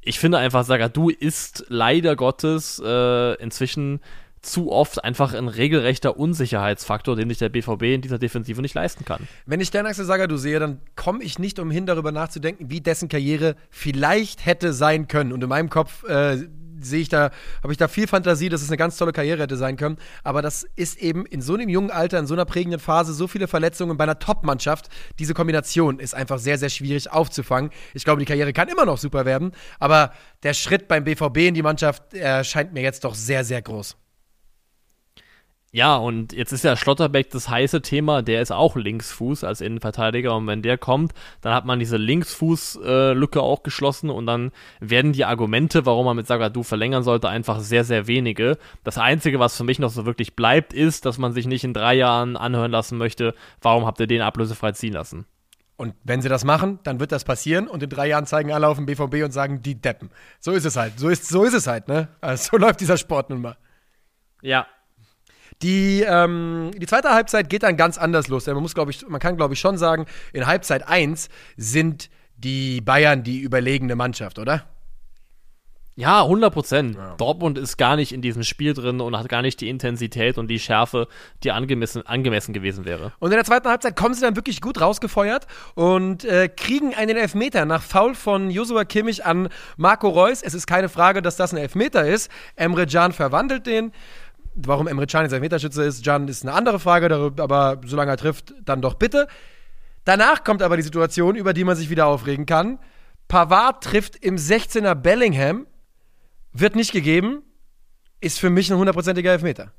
ich 0.00 0.18
finde 0.18 0.38
einfach, 0.38 0.64
Sagadu 0.64 1.10
ist 1.10 1.66
leider 1.68 2.16
Gottes 2.16 2.80
äh, 2.84 3.34
inzwischen 3.42 4.00
zu 4.42 4.72
oft 4.72 5.04
einfach 5.04 5.34
ein 5.34 5.48
regelrechter 5.48 6.16
Unsicherheitsfaktor, 6.16 7.14
den 7.14 7.28
sich 7.28 7.38
der 7.38 7.50
BVB 7.50 7.82
in 7.82 8.00
dieser 8.00 8.18
Defensive 8.18 8.62
nicht 8.62 8.74
leisten 8.74 9.04
kann. 9.04 9.28
Wenn 9.44 9.60
ich 9.60 9.68
Sternaxel 9.68 10.06
Sagadu 10.06 10.38
sehe, 10.38 10.58
dann 10.58 10.80
komme 10.96 11.22
ich 11.22 11.38
nicht 11.38 11.58
umhin, 11.58 11.84
darüber 11.84 12.10
nachzudenken, 12.10 12.70
wie 12.70 12.80
dessen 12.80 13.10
Karriere 13.10 13.56
vielleicht 13.68 14.46
hätte 14.46 14.72
sein 14.72 15.08
können. 15.08 15.32
Und 15.32 15.42
in 15.42 15.48
meinem 15.50 15.68
Kopf 15.68 16.04
äh, 16.04 16.38
sehe 16.82 17.00
ich 17.00 17.08
da, 17.08 17.30
habe 17.62 17.72
ich 17.72 17.78
da 17.78 17.88
viel 17.88 18.06
Fantasie, 18.06 18.48
dass 18.48 18.62
es 18.62 18.68
eine 18.68 18.76
ganz 18.76 18.96
tolle 18.96 19.12
Karriere 19.12 19.42
hätte 19.42 19.56
sein 19.56 19.76
können. 19.76 19.96
Aber 20.24 20.42
das 20.42 20.66
ist 20.76 20.98
eben 20.98 21.26
in 21.26 21.42
so 21.42 21.54
einem 21.54 21.68
jungen 21.68 21.90
Alter, 21.90 22.18
in 22.18 22.26
so 22.26 22.34
einer 22.34 22.44
prägenden 22.44 22.80
Phase, 22.80 23.12
so 23.12 23.26
viele 23.26 23.48
Verletzungen 23.48 23.96
bei 23.96 24.04
einer 24.04 24.18
Top-Mannschaft. 24.18 24.88
Diese 25.18 25.34
Kombination 25.34 25.98
ist 25.98 26.14
einfach 26.14 26.38
sehr, 26.38 26.58
sehr 26.58 26.70
schwierig 26.70 27.10
aufzufangen. 27.10 27.70
Ich 27.94 28.04
glaube, 28.04 28.20
die 28.20 28.26
Karriere 28.26 28.52
kann 28.52 28.68
immer 28.68 28.84
noch 28.84 28.98
super 28.98 29.24
werden. 29.24 29.52
Aber 29.78 30.12
der 30.42 30.54
Schritt 30.54 30.88
beim 30.88 31.04
BVB 31.04 31.36
in 31.38 31.54
die 31.54 31.62
Mannschaft 31.62 32.14
erscheint 32.14 32.72
mir 32.72 32.82
jetzt 32.82 33.04
doch 33.04 33.14
sehr, 33.14 33.44
sehr 33.44 33.62
groß. 33.62 33.96
Ja, 35.72 35.96
und 35.96 36.32
jetzt 36.32 36.50
ist 36.50 36.64
ja 36.64 36.76
Schlotterbeck 36.76 37.30
das 37.30 37.48
heiße 37.48 37.80
Thema, 37.80 38.22
der 38.22 38.42
ist 38.42 38.50
auch 38.50 38.74
Linksfuß 38.74 39.44
als 39.44 39.60
Innenverteidiger 39.60 40.34
und 40.34 40.48
wenn 40.48 40.62
der 40.62 40.78
kommt, 40.78 41.12
dann 41.42 41.54
hat 41.54 41.64
man 41.64 41.78
diese 41.78 41.96
Linksfuß-Lücke 41.96 43.40
auch 43.40 43.62
geschlossen 43.62 44.10
und 44.10 44.26
dann 44.26 44.50
werden 44.80 45.12
die 45.12 45.24
Argumente, 45.24 45.86
warum 45.86 46.06
man 46.06 46.16
mit 46.16 46.26
Sagadu 46.26 46.64
verlängern 46.64 47.04
sollte, 47.04 47.28
einfach 47.28 47.60
sehr, 47.60 47.84
sehr 47.84 48.08
wenige. 48.08 48.58
Das 48.82 48.98
Einzige, 48.98 49.38
was 49.38 49.56
für 49.56 49.62
mich 49.62 49.78
noch 49.78 49.90
so 49.90 50.06
wirklich 50.06 50.34
bleibt, 50.34 50.72
ist, 50.72 51.06
dass 51.06 51.18
man 51.18 51.32
sich 51.32 51.46
nicht 51.46 51.62
in 51.62 51.72
drei 51.72 51.94
Jahren 51.94 52.36
anhören 52.36 52.72
lassen 52.72 52.98
möchte, 52.98 53.34
warum 53.62 53.86
habt 53.86 54.00
ihr 54.00 54.08
den 54.08 54.22
ablösefrei 54.22 54.72
ziehen 54.72 54.94
lassen. 54.94 55.24
Und 55.76 55.94
wenn 56.02 56.20
sie 56.20 56.28
das 56.28 56.44
machen, 56.44 56.80
dann 56.82 56.98
wird 56.98 57.12
das 57.12 57.22
passieren 57.22 57.68
und 57.68 57.82
in 57.82 57.88
drei 57.88 58.08
Jahren 58.08 58.26
zeigen 58.26 58.52
alle 58.52 58.66
auf 58.66 58.76
den 58.76 58.86
BVB 58.86 59.24
und 59.24 59.30
sagen, 59.30 59.62
die 59.62 59.80
Deppen. 59.80 60.10
So 60.40 60.50
ist 60.50 60.66
es 60.66 60.76
halt. 60.76 60.98
So 60.98 61.08
ist, 61.08 61.28
so 61.28 61.44
ist 61.44 61.54
es 61.54 61.68
halt, 61.68 61.86
ne? 61.86 62.08
Also 62.20 62.50
so 62.50 62.56
läuft 62.58 62.80
dieser 62.80 62.98
Sport 62.98 63.30
nun 63.30 63.40
mal. 63.40 63.56
Ja. 64.42 64.66
Die, 65.62 66.02
ähm, 66.06 66.70
die 66.76 66.86
zweite 66.86 67.10
Halbzeit 67.10 67.50
geht 67.50 67.62
dann 67.62 67.76
ganz 67.76 67.98
anders 67.98 68.28
los. 68.28 68.46
Man, 68.46 68.56
muss, 68.56 68.74
ich, 68.88 69.08
man 69.08 69.20
kann, 69.20 69.36
glaube 69.36 69.54
ich, 69.54 69.60
schon 69.60 69.76
sagen, 69.76 70.06
in 70.32 70.46
Halbzeit 70.46 70.88
1 70.88 71.28
sind 71.56 72.08
die 72.36 72.80
Bayern 72.80 73.22
die 73.22 73.40
überlegene 73.40 73.94
Mannschaft, 73.94 74.38
oder? 74.38 74.64
Ja, 75.96 76.22
100 76.22 76.50
Prozent. 76.50 76.96
Ja. 76.96 77.14
Dortmund 77.16 77.58
ist 77.58 77.76
gar 77.76 77.94
nicht 77.96 78.12
in 78.12 78.22
diesem 78.22 78.42
Spiel 78.42 78.72
drin 78.72 79.02
und 79.02 79.18
hat 79.18 79.28
gar 79.28 79.42
nicht 79.42 79.60
die 79.60 79.68
Intensität 79.68 80.38
und 80.38 80.48
die 80.48 80.58
Schärfe, 80.58 81.08
die 81.42 81.50
angemessen, 81.50 82.06
angemessen 82.06 82.54
gewesen 82.54 82.86
wäre. 82.86 83.12
Und 83.18 83.32
in 83.32 83.36
der 83.36 83.44
zweiten 83.44 83.68
Halbzeit 83.68 83.96
kommen 83.96 84.14
sie 84.14 84.22
dann 84.22 84.34
wirklich 84.34 84.62
gut 84.62 84.80
rausgefeuert 84.80 85.46
und 85.74 86.24
äh, 86.24 86.48
kriegen 86.48 86.94
einen 86.94 87.18
Elfmeter 87.18 87.66
nach 87.66 87.82
Foul 87.82 88.14
von 88.14 88.50
Josua 88.50 88.84
Kimmich 88.84 89.26
an 89.26 89.50
Marco 89.76 90.08
Reus. 90.08 90.42
Es 90.42 90.54
ist 90.54 90.66
keine 90.66 90.88
Frage, 90.88 91.20
dass 91.20 91.36
das 91.36 91.52
ein 91.52 91.58
Elfmeter 91.58 92.06
ist. 92.06 92.30
Emre 92.56 92.86
Can 92.86 93.12
verwandelt 93.12 93.66
den. 93.66 93.92
Warum 94.54 94.88
Emre 94.88 95.06
Can 95.06 95.22
jetzt 95.22 95.32
Elfmeterschütze 95.32 95.84
ist, 95.84 96.04
Can 96.04 96.28
ist 96.28 96.42
eine 96.42 96.52
andere 96.52 96.78
Frage, 96.78 97.32
aber 97.38 97.80
solange 97.84 98.10
er 98.10 98.16
trifft, 98.16 98.54
dann 98.64 98.82
doch 98.82 98.94
bitte. 98.94 99.28
Danach 100.04 100.44
kommt 100.44 100.62
aber 100.62 100.76
die 100.76 100.82
Situation, 100.82 101.36
über 101.36 101.52
die 101.52 101.64
man 101.64 101.76
sich 101.76 101.90
wieder 101.90 102.06
aufregen 102.06 102.46
kann. 102.46 102.78
Pavard 103.28 103.84
trifft 103.84 104.16
im 104.16 104.36
16er 104.36 104.94
Bellingham 104.94 105.66
wird 106.52 106.74
nicht 106.74 106.92
gegeben, 106.92 107.42
ist 108.20 108.40
für 108.40 108.50
mich 108.50 108.70
ein 108.70 108.78
hundertprozentiger 108.78 109.32
Elfmeter. 109.32 109.72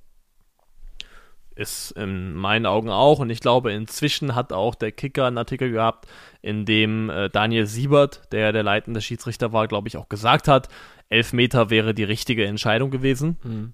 Ist 1.53 1.91
in 1.91 2.33
meinen 2.33 2.65
Augen 2.65 2.89
auch. 2.89 3.19
Und 3.19 3.29
ich 3.29 3.41
glaube, 3.41 3.73
inzwischen 3.73 4.35
hat 4.35 4.53
auch 4.53 4.73
der 4.73 4.93
Kicker 4.93 5.27
einen 5.27 5.37
Artikel 5.37 5.69
gehabt, 5.69 6.07
in 6.41 6.65
dem 6.65 7.09
äh, 7.09 7.29
Daniel 7.29 7.65
Siebert, 7.65 8.21
der 8.31 8.53
der 8.53 8.63
leitende 8.63 9.01
Schiedsrichter 9.01 9.51
war, 9.51 9.67
glaube 9.67 9.89
ich, 9.89 9.97
auch 9.97 10.07
gesagt 10.07 10.47
hat, 10.47 10.69
Elfmeter 11.09 11.69
wäre 11.69 11.93
die 11.93 12.05
richtige 12.05 12.45
Entscheidung 12.45 12.89
gewesen. 12.89 13.37
Mhm. 13.43 13.73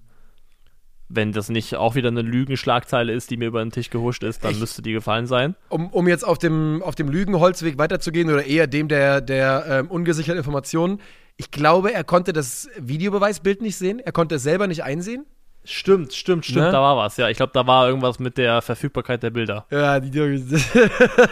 Wenn 1.08 1.32
das 1.32 1.48
nicht 1.48 1.74
auch 1.76 1.94
wieder 1.94 2.08
eine 2.08 2.22
Lügenschlagzeile 2.22 3.12
ist, 3.12 3.30
die 3.30 3.36
mir 3.36 3.48
über 3.48 3.64
den 3.64 3.70
Tisch 3.70 3.90
gehuscht 3.90 4.22
ist, 4.22 4.44
dann 4.44 4.52
ich, 4.52 4.60
müsste 4.60 4.82
die 4.82 4.92
gefallen 4.92 5.26
sein. 5.26 5.54
Um, 5.70 5.88
um 5.88 6.06
jetzt 6.06 6.24
auf 6.24 6.38
dem, 6.38 6.82
auf 6.82 6.94
dem 6.94 7.08
Lügenholzweg 7.08 7.78
weiterzugehen 7.78 8.30
oder 8.30 8.44
eher 8.44 8.66
dem 8.66 8.88
der, 8.88 9.20
der 9.20 9.64
ähm, 9.68 9.90
ungesicherten 9.90 10.38
Informationen, 10.38 11.00
ich 11.36 11.50
glaube, 11.50 11.94
er 11.94 12.04
konnte 12.04 12.32
das 12.32 12.68
Videobeweisbild 12.78 13.62
nicht 13.62 13.76
sehen. 13.76 14.00
Er 14.00 14.12
konnte 14.12 14.34
es 14.34 14.42
selber 14.42 14.66
nicht 14.66 14.82
einsehen. 14.82 15.24
Stimmt, 15.70 16.14
stimmt, 16.14 16.46
stimmt, 16.46 16.64
ne? 16.64 16.72
da 16.72 16.80
war 16.80 16.96
was. 16.96 17.18
Ja, 17.18 17.28
ich 17.28 17.36
glaube, 17.36 17.52
da 17.52 17.66
war 17.66 17.86
irgendwas 17.86 18.18
mit 18.18 18.38
der 18.38 18.62
Verfügbarkeit 18.62 19.22
der 19.22 19.28
Bilder. 19.28 19.66
Ja, 19.70 20.00
die, 20.00 20.10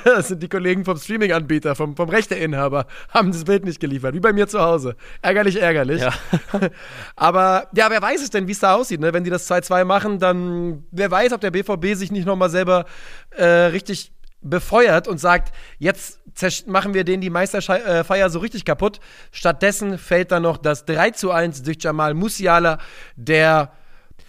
das 0.05 0.29
sind 0.29 0.43
die 0.43 0.49
Kollegen 0.49 0.85
vom 0.85 0.99
Streaming-Anbieter, 0.99 1.75
vom, 1.75 1.97
vom 1.97 2.11
Rechteinhaber, 2.11 2.85
haben 3.09 3.33
das 3.33 3.45
Bild 3.45 3.65
nicht 3.65 3.81
geliefert, 3.81 4.15
wie 4.15 4.21
bei 4.21 4.35
mir 4.35 4.47
zu 4.47 4.61
Hause. 4.61 4.95
Ärgerlich, 5.23 5.59
ärgerlich. 5.59 6.03
Ja. 6.03 6.13
Aber 7.17 7.69
ja, 7.75 7.89
wer 7.89 8.03
weiß 8.03 8.23
es 8.23 8.29
denn, 8.29 8.47
wie 8.47 8.53
es 8.53 8.59
da 8.59 8.75
aussieht, 8.75 9.01
ne? 9.01 9.15
Wenn 9.15 9.25
die 9.25 9.31
das 9.31 9.51
2-2 9.51 9.87
machen, 9.87 10.19
dann 10.19 10.85
wer 10.91 11.11
weiß, 11.11 11.33
ob 11.33 11.41
der 11.41 11.51
BVB 11.51 11.95
sich 11.95 12.13
nicht 12.13 12.27
nochmal 12.27 12.51
selber 12.51 12.85
äh, 13.31 13.43
richtig 13.47 14.13
befeuert 14.43 15.09
und 15.09 15.17
sagt, 15.19 15.55
jetzt 15.79 16.21
machen 16.67 16.93
wir 16.93 17.05
denen 17.05 17.23
die 17.23 17.31
Meisterfeier 17.31 18.29
so 18.29 18.41
richtig 18.41 18.67
kaputt. 18.67 19.01
Stattdessen 19.33 19.97
fällt 19.97 20.31
dann 20.31 20.43
noch 20.43 20.59
das 20.59 20.85
3 20.85 21.13
zu 21.13 21.31
1 21.31 21.63
durch 21.63 21.79
Jamal 21.81 22.13
Musiala, 22.13 22.77
der 23.17 23.73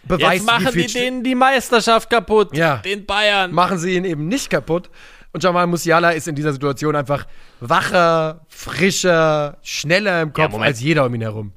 beweist, 0.08 0.34
Jetzt 0.34 0.46
machen 0.46 0.74
die 0.74 0.88
denen 0.88 1.24
die 1.24 1.36
Meisterschaft 1.36 2.10
kaputt, 2.10 2.56
ja. 2.56 2.78
den 2.78 3.06
Bayern. 3.06 3.54
Machen 3.54 3.78
sie 3.78 3.96
ihn 3.96 4.06
eben 4.06 4.28
nicht 4.28 4.50
kaputt. 4.50 4.90
Und 5.34 5.44
Jamal 5.44 5.68
Musiala 5.68 6.12
ist 6.12 6.28
in 6.28 6.36
dieser 6.36 6.54
Situation 6.54 6.96
einfach 6.96 7.28
wacher, 7.60 8.46
frischer, 8.48 9.58
schneller 9.62 10.22
im 10.22 10.34
Kopf 10.34 10.54
ja, 10.54 10.60
als 10.60 10.82
jeder 10.82 11.06
um 11.06 11.14
ihn 11.14 11.22
herum. 11.22 11.54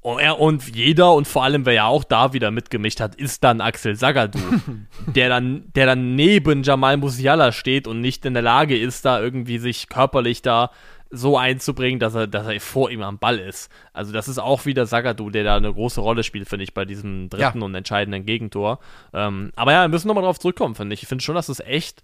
Und 0.00 0.76
jeder 0.76 1.14
und 1.14 1.26
vor 1.26 1.44
allem, 1.44 1.64
wer 1.64 1.72
ja 1.72 1.86
auch 1.86 2.04
da 2.04 2.34
wieder 2.34 2.50
mitgemischt 2.50 3.00
hat, 3.00 3.14
ist 3.14 3.42
dann 3.42 3.62
Axel 3.62 3.96
Sagadou, 3.96 4.38
der 5.06 5.30
dann, 5.30 5.64
der 5.74 5.86
dann 5.86 6.14
neben 6.14 6.62
Jamal 6.62 6.98
Musiala 6.98 7.52
steht 7.52 7.86
und 7.86 8.02
nicht 8.02 8.26
in 8.26 8.34
der 8.34 8.42
Lage 8.42 8.78
ist, 8.78 9.06
da 9.06 9.18
irgendwie 9.18 9.56
sich 9.58 9.88
körperlich 9.88 10.42
da 10.42 10.70
so 11.10 11.38
einzubringen, 11.38 12.00
dass 12.00 12.14
er, 12.14 12.26
dass 12.26 12.46
er 12.46 12.60
vor 12.60 12.90
ihm 12.90 13.02
am 13.02 13.18
Ball 13.18 13.38
ist. 13.38 13.70
Also 13.92 14.12
das 14.12 14.28
ist 14.28 14.38
auch 14.38 14.66
wieder 14.66 14.86
Sagadou, 14.86 15.30
der 15.30 15.44
da 15.44 15.56
eine 15.56 15.72
große 15.72 16.00
Rolle 16.00 16.24
spielt, 16.24 16.48
finde 16.48 16.64
ich, 16.64 16.74
bei 16.74 16.84
diesem 16.84 17.28
dritten 17.28 17.58
ja. 17.60 17.64
und 17.64 17.74
entscheidenden 17.74 18.26
Gegentor. 18.26 18.80
Ähm, 19.12 19.52
aber 19.54 19.72
ja, 19.72 19.82
wir 19.82 19.88
müssen 19.88 20.08
nochmal 20.08 20.24
drauf 20.24 20.40
zurückkommen, 20.40 20.74
finde 20.74 20.94
ich. 20.94 21.02
Ich 21.02 21.08
finde 21.08 21.22
schon, 21.22 21.34
dass 21.34 21.48
es 21.48 21.60
echt 21.60 22.02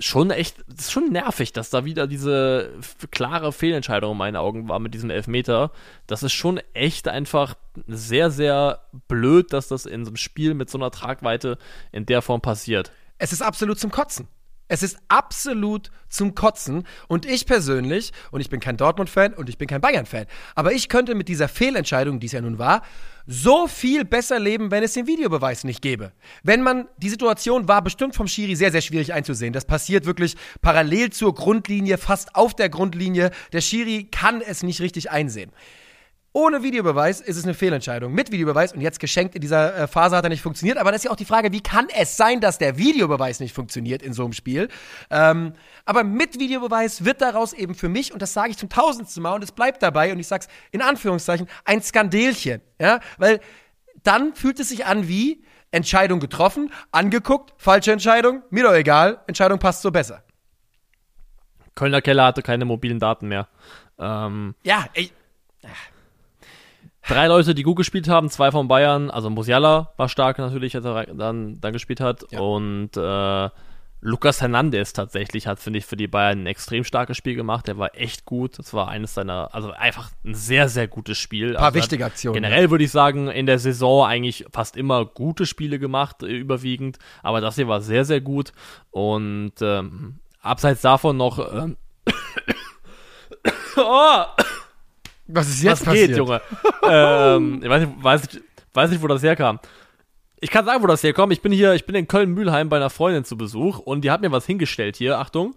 schon 0.00 0.30
echt, 0.30 0.64
es 0.68 0.86
ist 0.86 0.92
schon 0.92 1.10
nervig, 1.10 1.52
dass 1.52 1.70
da 1.70 1.84
wieder 1.84 2.06
diese 2.06 2.70
klare 3.10 3.52
Fehlentscheidung 3.52 4.12
in 4.12 4.18
meinen 4.18 4.36
Augen 4.36 4.68
war 4.68 4.78
mit 4.78 4.94
diesem 4.94 5.10
Elfmeter. 5.10 5.72
Das 6.06 6.22
ist 6.22 6.32
schon 6.32 6.60
echt 6.74 7.08
einfach 7.08 7.56
sehr, 7.86 8.30
sehr 8.30 8.80
blöd, 9.08 9.52
dass 9.52 9.68
das 9.68 9.86
in 9.86 10.04
so 10.04 10.10
einem 10.10 10.16
Spiel 10.16 10.54
mit 10.54 10.70
so 10.70 10.78
einer 10.78 10.90
Tragweite 10.90 11.58
in 11.92 12.06
der 12.06 12.22
Form 12.22 12.40
passiert. 12.40 12.92
Es 13.18 13.32
ist 13.32 13.42
absolut 13.42 13.78
zum 13.78 13.90
Kotzen. 13.90 14.28
Es 14.68 14.82
ist 14.82 14.98
absolut 15.08 15.90
zum 16.08 16.34
Kotzen. 16.34 16.86
Und 17.08 17.26
ich 17.26 17.46
persönlich, 17.46 18.12
und 18.30 18.40
ich 18.40 18.50
bin 18.50 18.60
kein 18.60 18.76
Dortmund-Fan 18.76 19.34
und 19.34 19.48
ich 19.48 19.58
bin 19.58 19.68
kein 19.68 19.80
Bayern-Fan, 19.80 20.26
aber 20.54 20.72
ich 20.72 20.88
könnte 20.88 21.14
mit 21.14 21.28
dieser 21.28 21.48
Fehlentscheidung, 21.48 22.20
die 22.20 22.26
es 22.26 22.32
ja 22.32 22.40
nun 22.40 22.58
war, 22.58 22.82
so 23.26 23.66
viel 23.66 24.06
besser 24.06 24.38
leben, 24.38 24.70
wenn 24.70 24.82
es 24.82 24.94
den 24.94 25.06
Videobeweis 25.06 25.64
nicht 25.64 25.82
gäbe. 25.82 26.12
Wenn 26.42 26.62
man, 26.62 26.88
die 26.96 27.10
Situation 27.10 27.68
war 27.68 27.82
bestimmt 27.82 28.14
vom 28.14 28.26
Schiri 28.26 28.56
sehr, 28.56 28.72
sehr 28.72 28.80
schwierig 28.80 29.12
einzusehen. 29.12 29.52
Das 29.52 29.66
passiert 29.66 30.06
wirklich 30.06 30.34
parallel 30.62 31.10
zur 31.10 31.34
Grundlinie, 31.34 31.98
fast 31.98 32.34
auf 32.34 32.54
der 32.54 32.70
Grundlinie. 32.70 33.30
Der 33.52 33.60
Schiri 33.60 34.08
kann 34.10 34.40
es 34.40 34.62
nicht 34.62 34.80
richtig 34.80 35.10
einsehen. 35.10 35.52
Ohne 36.38 36.62
Videobeweis 36.62 37.20
ist 37.20 37.36
es 37.36 37.42
eine 37.42 37.52
Fehlentscheidung. 37.52 38.12
Mit 38.12 38.30
Videobeweis 38.30 38.72
und 38.72 38.80
jetzt 38.80 39.00
geschenkt 39.00 39.34
in 39.34 39.40
dieser 39.40 39.74
äh, 39.74 39.88
Phase 39.88 40.16
hat 40.16 40.22
er 40.22 40.28
nicht 40.28 40.40
funktioniert. 40.40 40.78
Aber 40.78 40.92
das 40.92 41.00
ist 41.00 41.06
ja 41.06 41.10
auch 41.10 41.16
die 41.16 41.24
Frage, 41.24 41.50
wie 41.50 41.60
kann 41.60 41.88
es 41.92 42.16
sein, 42.16 42.40
dass 42.40 42.58
der 42.58 42.78
Videobeweis 42.78 43.40
nicht 43.40 43.52
funktioniert 43.52 44.02
in 44.02 44.12
so 44.12 44.22
einem 44.22 44.32
Spiel? 44.32 44.68
Ähm, 45.10 45.54
aber 45.84 46.04
mit 46.04 46.38
Videobeweis 46.38 47.04
wird 47.04 47.22
daraus 47.22 47.54
eben 47.54 47.74
für 47.74 47.88
mich, 47.88 48.12
und 48.12 48.22
das 48.22 48.34
sage 48.34 48.50
ich 48.50 48.56
zum 48.56 48.68
tausendsten 48.68 49.20
Mal 49.20 49.34
und 49.34 49.42
es 49.42 49.50
bleibt 49.50 49.82
dabei, 49.82 50.12
und 50.12 50.20
ich 50.20 50.28
sage 50.28 50.44
es 50.46 50.54
in 50.70 50.80
Anführungszeichen, 50.80 51.48
ein 51.64 51.82
Skandelchen. 51.82 52.60
Ja? 52.80 53.00
Weil 53.16 53.40
dann 54.04 54.36
fühlt 54.36 54.60
es 54.60 54.68
sich 54.68 54.86
an 54.86 55.08
wie 55.08 55.42
Entscheidung 55.72 56.20
getroffen, 56.20 56.70
angeguckt, 56.92 57.52
falsche 57.56 57.90
Entscheidung, 57.90 58.44
mir 58.50 58.62
doch 58.62 58.74
egal, 58.74 59.22
Entscheidung 59.26 59.58
passt 59.58 59.82
so 59.82 59.90
besser. 59.90 60.22
Kölner 61.74 62.00
Keller 62.00 62.26
hatte 62.26 62.42
keine 62.42 62.64
mobilen 62.64 63.00
Daten 63.00 63.26
mehr. 63.26 63.48
Ähm, 63.98 64.54
ja, 64.62 64.86
ey. 64.94 65.10
Drei 67.08 67.26
Leute, 67.26 67.54
die 67.54 67.62
gut 67.62 67.76
gespielt 67.76 68.06
haben, 68.06 68.28
zwei 68.28 68.50
von 68.50 68.68
Bayern, 68.68 69.10
also 69.10 69.30
Musiala 69.30 69.94
war 69.96 70.10
stark 70.10 70.38
natürlich, 70.38 70.76
als 70.76 70.84
er 70.84 71.06
dann, 71.06 71.58
dann 71.58 71.72
gespielt 71.72 72.00
hat. 72.00 72.26
Ja. 72.30 72.40
Und 72.40 72.98
äh, 72.98 73.48
Lucas 74.00 74.42
Hernandez 74.42 74.92
tatsächlich 74.92 75.46
hat, 75.46 75.58
finde 75.58 75.78
ich, 75.78 75.86
für 75.86 75.96
die 75.96 76.06
Bayern 76.06 76.42
ein 76.42 76.46
extrem 76.46 76.84
starkes 76.84 77.16
Spiel 77.16 77.34
gemacht. 77.34 77.66
Der 77.66 77.78
war 77.78 77.94
echt 77.94 78.26
gut. 78.26 78.58
Das 78.58 78.74
war 78.74 78.88
eines 78.88 79.14
seiner, 79.14 79.54
also 79.54 79.70
einfach 79.72 80.10
ein 80.22 80.34
sehr, 80.34 80.68
sehr 80.68 80.86
gutes 80.86 81.16
Spiel. 81.16 81.50
Ein 81.50 81.54
paar 81.56 81.64
also 81.66 81.78
wichtige 81.78 82.04
Aktionen. 82.04 82.34
Generell 82.34 82.64
ja. 82.64 82.70
würde 82.70 82.84
ich 82.84 82.90
sagen, 82.90 83.28
in 83.28 83.46
der 83.46 83.58
Saison 83.58 84.06
eigentlich 84.06 84.44
fast 84.52 84.76
immer 84.76 85.06
gute 85.06 85.46
Spiele 85.46 85.78
gemacht, 85.78 86.22
äh, 86.22 86.26
überwiegend. 86.26 86.98
Aber 87.22 87.40
das 87.40 87.54
hier 87.54 87.68
war 87.68 87.80
sehr, 87.80 88.04
sehr 88.04 88.20
gut. 88.20 88.52
Und 88.90 89.54
ähm, 89.62 90.20
abseits 90.42 90.82
davon 90.82 91.16
noch. 91.16 91.38
Ähm, 91.54 91.78
oh! 93.78 94.24
Was 95.28 95.48
ist 95.48 95.62
jetzt 95.62 95.80
Was 95.80 95.84
passiert? 95.84 96.08
geht, 96.08 96.16
Junge? 96.16 96.40
ähm, 96.82 97.60
ich 97.62 97.68
weiß 97.68 97.86
nicht, 97.86 98.02
weiß, 98.02 98.22
weiß 98.72 98.90
nicht, 98.90 99.02
wo 99.02 99.06
das 99.06 99.22
herkam. 99.22 99.60
Ich 100.40 100.50
kann 100.50 100.64
sagen, 100.64 100.82
wo 100.82 100.86
das 100.86 101.02
herkommt. 101.02 101.32
Ich 101.32 101.42
bin 101.42 101.52
hier, 101.52 101.74
ich 101.74 101.84
bin 101.84 101.94
in 101.94 102.08
Köln-Mühlheim 102.08 102.68
bei 102.68 102.76
einer 102.76 102.90
Freundin 102.90 103.24
zu 103.24 103.36
Besuch 103.36 103.78
und 103.78 104.02
die 104.02 104.10
hat 104.10 104.20
mir 104.20 104.32
was 104.32 104.46
hingestellt 104.46 104.96
hier. 104.96 105.18
Achtung. 105.18 105.54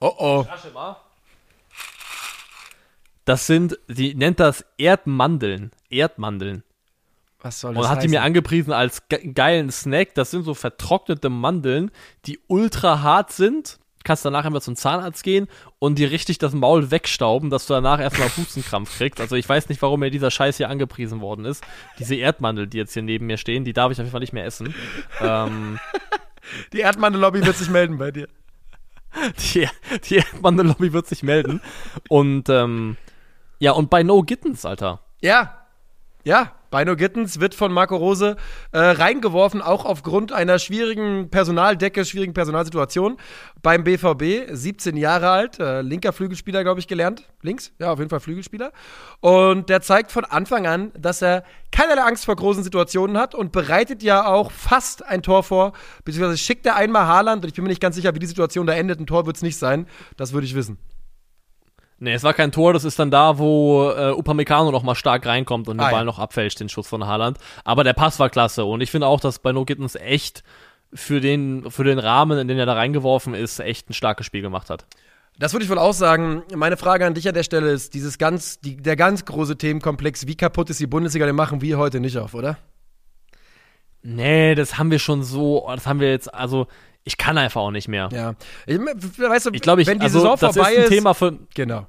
Oh 0.00 0.12
oh. 0.18 0.46
Das 3.24 3.46
sind, 3.46 3.78
die 3.88 4.14
nennt 4.14 4.40
das 4.40 4.64
Erdmandeln. 4.78 5.72
Erdmandeln. 5.88 6.62
Was 7.40 7.60
soll 7.60 7.74
das 7.74 7.82
Und 7.84 7.88
hat 7.88 7.98
heißen? 7.98 8.10
die 8.10 8.16
mir 8.16 8.22
angepriesen 8.22 8.72
als 8.72 9.08
ge 9.08 9.32
geilen 9.32 9.70
Snack. 9.70 10.14
Das 10.14 10.30
sind 10.30 10.44
so 10.44 10.54
vertrocknete 10.54 11.28
Mandeln, 11.28 11.90
die 12.26 12.38
ultra 12.48 13.02
hart 13.02 13.32
sind 13.32 13.78
kannst 14.10 14.24
danach 14.24 14.44
einfach 14.44 14.60
zum 14.60 14.74
Zahnarzt 14.74 15.22
gehen 15.22 15.46
und 15.78 15.96
dir 15.96 16.10
richtig 16.10 16.38
das 16.38 16.52
Maul 16.52 16.90
wegstauben, 16.90 17.48
dass 17.48 17.68
du 17.68 17.74
danach 17.74 18.00
erstmal 18.00 18.28
Hustenkrampf 18.36 18.98
kriegst. 18.98 19.20
Also 19.20 19.36
ich 19.36 19.48
weiß 19.48 19.68
nicht, 19.68 19.80
warum 19.82 20.00
mir 20.00 20.10
dieser 20.10 20.32
Scheiß 20.32 20.56
hier 20.56 20.68
angepriesen 20.68 21.20
worden 21.20 21.44
ist. 21.44 21.62
Diese 22.00 22.16
Erdmandel, 22.16 22.66
die 22.66 22.78
jetzt 22.78 22.92
hier 22.92 23.04
neben 23.04 23.26
mir 23.26 23.36
stehen, 23.36 23.62
die 23.64 23.72
darf 23.72 23.92
ich 23.92 23.98
auf 23.98 24.02
jeden 24.02 24.10
Fall 24.10 24.18
nicht 24.18 24.32
mehr 24.32 24.44
essen. 24.44 24.74
ähm, 25.20 25.78
die 26.72 26.80
Erdmandel-Lobby 26.80 27.46
wird 27.46 27.54
sich 27.54 27.70
melden 27.70 27.98
bei 27.98 28.10
dir. 28.10 28.26
Die, 29.54 29.68
die 30.08 30.16
Erdmandel-Lobby 30.16 30.92
wird 30.92 31.06
sich 31.06 31.22
melden. 31.24 31.60
Und 32.08 32.48
ähm, 32.48 32.96
ja, 33.60 33.72
und 33.72 33.90
bei 33.90 34.02
No 34.02 34.22
Gittens, 34.22 34.64
Alter. 34.64 35.02
Ja. 35.20 35.66
Ja. 36.24 36.52
Bino 36.70 36.94
Gittens 36.94 37.40
wird 37.40 37.54
von 37.54 37.72
Marco 37.72 37.96
Rose 37.96 38.36
äh, 38.72 38.78
reingeworfen, 38.78 39.60
auch 39.60 39.84
aufgrund 39.84 40.32
einer 40.32 40.58
schwierigen 40.58 41.28
Personaldecke, 41.28 42.04
schwierigen 42.04 42.32
Personalsituation 42.32 43.16
beim 43.62 43.84
BVB. 43.84 44.50
17 44.52 44.96
Jahre 44.96 45.30
alt, 45.30 45.58
äh, 45.58 45.82
linker 45.82 46.12
Flügelspieler, 46.12 46.62
glaube 46.62 46.80
ich, 46.80 46.86
gelernt. 46.86 47.24
Links? 47.42 47.72
Ja, 47.78 47.92
auf 47.92 47.98
jeden 47.98 48.10
Fall 48.10 48.20
Flügelspieler. 48.20 48.72
Und 49.20 49.68
der 49.68 49.80
zeigt 49.80 50.12
von 50.12 50.24
Anfang 50.24 50.66
an, 50.66 50.92
dass 50.96 51.22
er 51.22 51.44
keinerlei 51.72 52.02
Angst 52.02 52.24
vor 52.24 52.36
großen 52.36 52.62
Situationen 52.62 53.18
hat 53.18 53.34
und 53.34 53.52
bereitet 53.52 54.02
ja 54.02 54.26
auch 54.26 54.50
fast 54.50 55.04
ein 55.04 55.22
Tor 55.22 55.42
vor, 55.42 55.72
beziehungsweise 56.04 56.38
schickt 56.38 56.66
er 56.66 56.76
einmal 56.76 57.06
Haaland 57.06 57.44
und 57.44 57.48
ich 57.48 57.54
bin 57.54 57.64
mir 57.64 57.70
nicht 57.70 57.82
ganz 57.82 57.96
sicher, 57.96 58.14
wie 58.14 58.18
die 58.18 58.26
Situation 58.26 58.66
da 58.66 58.74
endet. 58.74 59.00
Ein 59.00 59.06
Tor 59.06 59.26
wird 59.26 59.36
es 59.36 59.42
nicht 59.42 59.56
sein. 59.56 59.86
Das 60.16 60.32
würde 60.32 60.46
ich 60.46 60.54
wissen. 60.54 60.78
Nee, 62.02 62.14
es 62.14 62.22
war 62.22 62.32
kein 62.32 62.50
Tor, 62.50 62.72
das 62.72 62.84
ist 62.84 62.98
dann 62.98 63.10
da, 63.10 63.38
wo 63.38 63.90
äh, 63.90 64.12
Upamecano 64.12 64.70
noch 64.70 64.82
mal 64.82 64.94
stark 64.94 65.26
reinkommt 65.26 65.68
und 65.68 65.76
den 65.76 65.86
ah, 65.86 65.90
Ball 65.90 66.00
ja. 66.00 66.04
noch 66.04 66.18
abfälscht, 66.18 66.58
den 66.58 66.70
Schuss 66.70 66.88
von 66.88 67.06
Haaland. 67.06 67.36
Aber 67.62 67.84
der 67.84 67.92
Pass 67.92 68.18
war 68.18 68.30
klasse 68.30 68.64
und 68.64 68.80
ich 68.80 68.90
finde 68.90 69.06
auch, 69.06 69.20
dass 69.20 69.38
bei 69.38 69.52
No 69.52 69.66
Gittens 69.66 69.96
echt 69.96 70.42
für 70.94 71.20
den, 71.20 71.70
für 71.70 71.84
den 71.84 71.98
Rahmen, 71.98 72.38
in 72.38 72.48
den 72.48 72.58
er 72.58 72.64
da 72.64 72.72
reingeworfen 72.72 73.34
ist, 73.34 73.60
echt 73.60 73.90
ein 73.90 73.92
starkes 73.92 74.24
Spiel 74.24 74.40
gemacht 74.40 74.70
hat. 74.70 74.86
Das 75.38 75.52
würde 75.52 75.64
ich 75.64 75.70
wohl 75.70 75.78
auch 75.78 75.92
sagen. 75.92 76.42
Meine 76.54 76.78
Frage 76.78 77.06
an 77.06 77.14
dich 77.14 77.28
an 77.28 77.34
der 77.34 77.42
Stelle 77.42 77.70
ist, 77.70 77.92
dieses 77.92 78.16
ganz, 78.16 78.60
die, 78.60 78.76
der 78.78 78.96
ganz 78.96 79.26
große 79.26 79.58
Themenkomplex, 79.58 80.26
wie 80.26 80.36
kaputt 80.36 80.70
ist 80.70 80.80
die 80.80 80.86
Bundesliga, 80.86 81.26
den 81.26 81.36
machen 81.36 81.60
wir 81.60 81.76
heute 81.76 82.00
nicht 82.00 82.16
auf, 82.16 82.34
oder? 82.34 82.56
Nee, 84.02 84.54
das 84.54 84.78
haben 84.78 84.90
wir 84.90 84.98
schon 84.98 85.22
so, 85.22 85.68
das 85.74 85.86
haben 85.86 86.00
wir 86.00 86.10
jetzt, 86.10 86.32
also 86.32 86.66
ich 87.04 87.16
kann 87.16 87.38
einfach 87.38 87.60
auch 87.60 87.70
nicht 87.70 87.88
mehr. 87.88 88.08
Ja. 88.12 88.34
Ich, 88.66 88.78
weißt 88.78 89.46
du, 89.46 89.50
ich 89.52 89.62
glaube, 89.62 89.86
wenn 89.86 89.98
die 89.98 90.04
also, 90.04 90.20
Saison 90.20 90.38
vorbei 90.38 90.74
ist, 90.74 90.84
ein 90.84 90.88
Thema 90.88 91.14
für, 91.14 91.38
genau. 91.54 91.86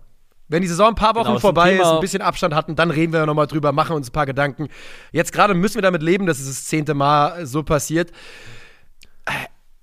Wenn 0.48 0.62
die 0.62 0.68
Saison 0.68 0.90
ein 0.90 0.96
paar 0.96 1.16
Wochen 1.16 1.28
genau, 1.28 1.40
vorbei 1.40 1.76
ist, 1.76 1.86
ein 1.86 2.02
bisschen 2.02 2.22
Abstand 2.22 2.54
hatten, 2.54 2.76
dann 2.76 2.92
reden 2.92 3.14
wir 3.14 3.26
nochmal 3.26 3.48
drüber, 3.48 3.72
machen 3.72 3.96
uns 3.96 4.10
ein 4.10 4.12
paar 4.12 4.26
Gedanken. 4.26 4.68
Jetzt 5.14 5.32
gerade 5.32 5.54
müssen 5.54 5.76
wir 5.76 5.82
damit 5.82 6.04
leben, 6.04 6.26
dass 6.26 6.40
es 6.40 6.48
das 6.48 6.66
zehnte 6.66 6.94
Mal 6.94 7.46
so 7.46 7.64
passiert. 7.64 8.12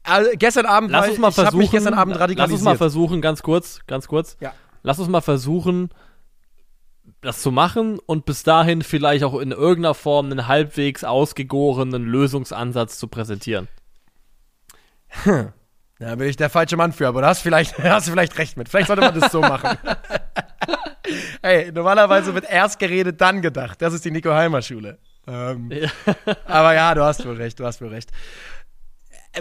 Also, 0.02 0.30
gestern 0.34 0.66
Abend, 0.66 0.90
lass 0.90 1.08
uns 1.08 1.18
mal 1.18 1.30
versuchen, 1.30 1.58
mich 1.58 1.70
gestern 1.70 1.94
Abend 1.94 2.18
radikalisiert. 2.18 2.50
Lass 2.50 2.52
uns 2.52 2.64
mal 2.64 2.76
versuchen, 2.76 3.22
ganz 3.22 3.42
kurz, 3.42 3.80
ganz 3.86 4.08
kurz. 4.08 4.36
Ja. 4.40 4.52
Lass 4.82 4.98
uns 4.98 5.08
mal 5.08 5.22
versuchen, 5.22 5.88
das 7.20 7.42
zu 7.42 7.50
machen 7.50 7.98
und 7.98 8.24
bis 8.24 8.42
dahin 8.42 8.82
vielleicht 8.82 9.24
auch 9.24 9.38
in 9.38 9.50
irgendeiner 9.50 9.94
Form 9.94 10.26
einen 10.26 10.46
halbwegs 10.46 11.04
ausgegorenen 11.04 12.04
Lösungsansatz 12.04 12.98
zu 12.98 13.08
präsentieren. 13.08 13.68
Hm. 15.08 15.52
Da 16.00 16.14
bin 16.14 16.28
ich 16.28 16.36
der 16.36 16.48
falsche 16.48 16.76
Mann 16.76 16.92
für, 16.92 17.08
aber 17.08 17.22
da 17.22 17.26
hast, 17.26 17.40
vielleicht, 17.40 17.76
hast 17.82 18.06
du 18.06 18.12
vielleicht 18.12 18.38
recht 18.38 18.56
mit. 18.56 18.68
Vielleicht 18.68 18.86
sollte 18.86 19.02
man 19.02 19.18
das 19.18 19.32
so 19.32 19.40
machen. 19.40 19.76
Ey, 21.42 21.72
normalerweise 21.72 22.34
wird 22.34 22.48
erst 22.48 22.78
geredet, 22.78 23.20
dann 23.20 23.42
gedacht. 23.42 23.82
Das 23.82 23.92
ist 23.92 24.04
die 24.04 24.12
Nico 24.12 24.30
Heimer 24.30 24.62
Schule. 24.62 24.98
Ähm, 25.26 25.72
ja. 25.72 25.88
aber 26.46 26.74
ja, 26.74 26.94
du 26.94 27.02
hast 27.02 27.26
wohl 27.26 27.34
recht, 27.34 27.58
du 27.58 27.64
hast 27.64 27.80
wohl 27.80 27.88
recht. 27.88 28.12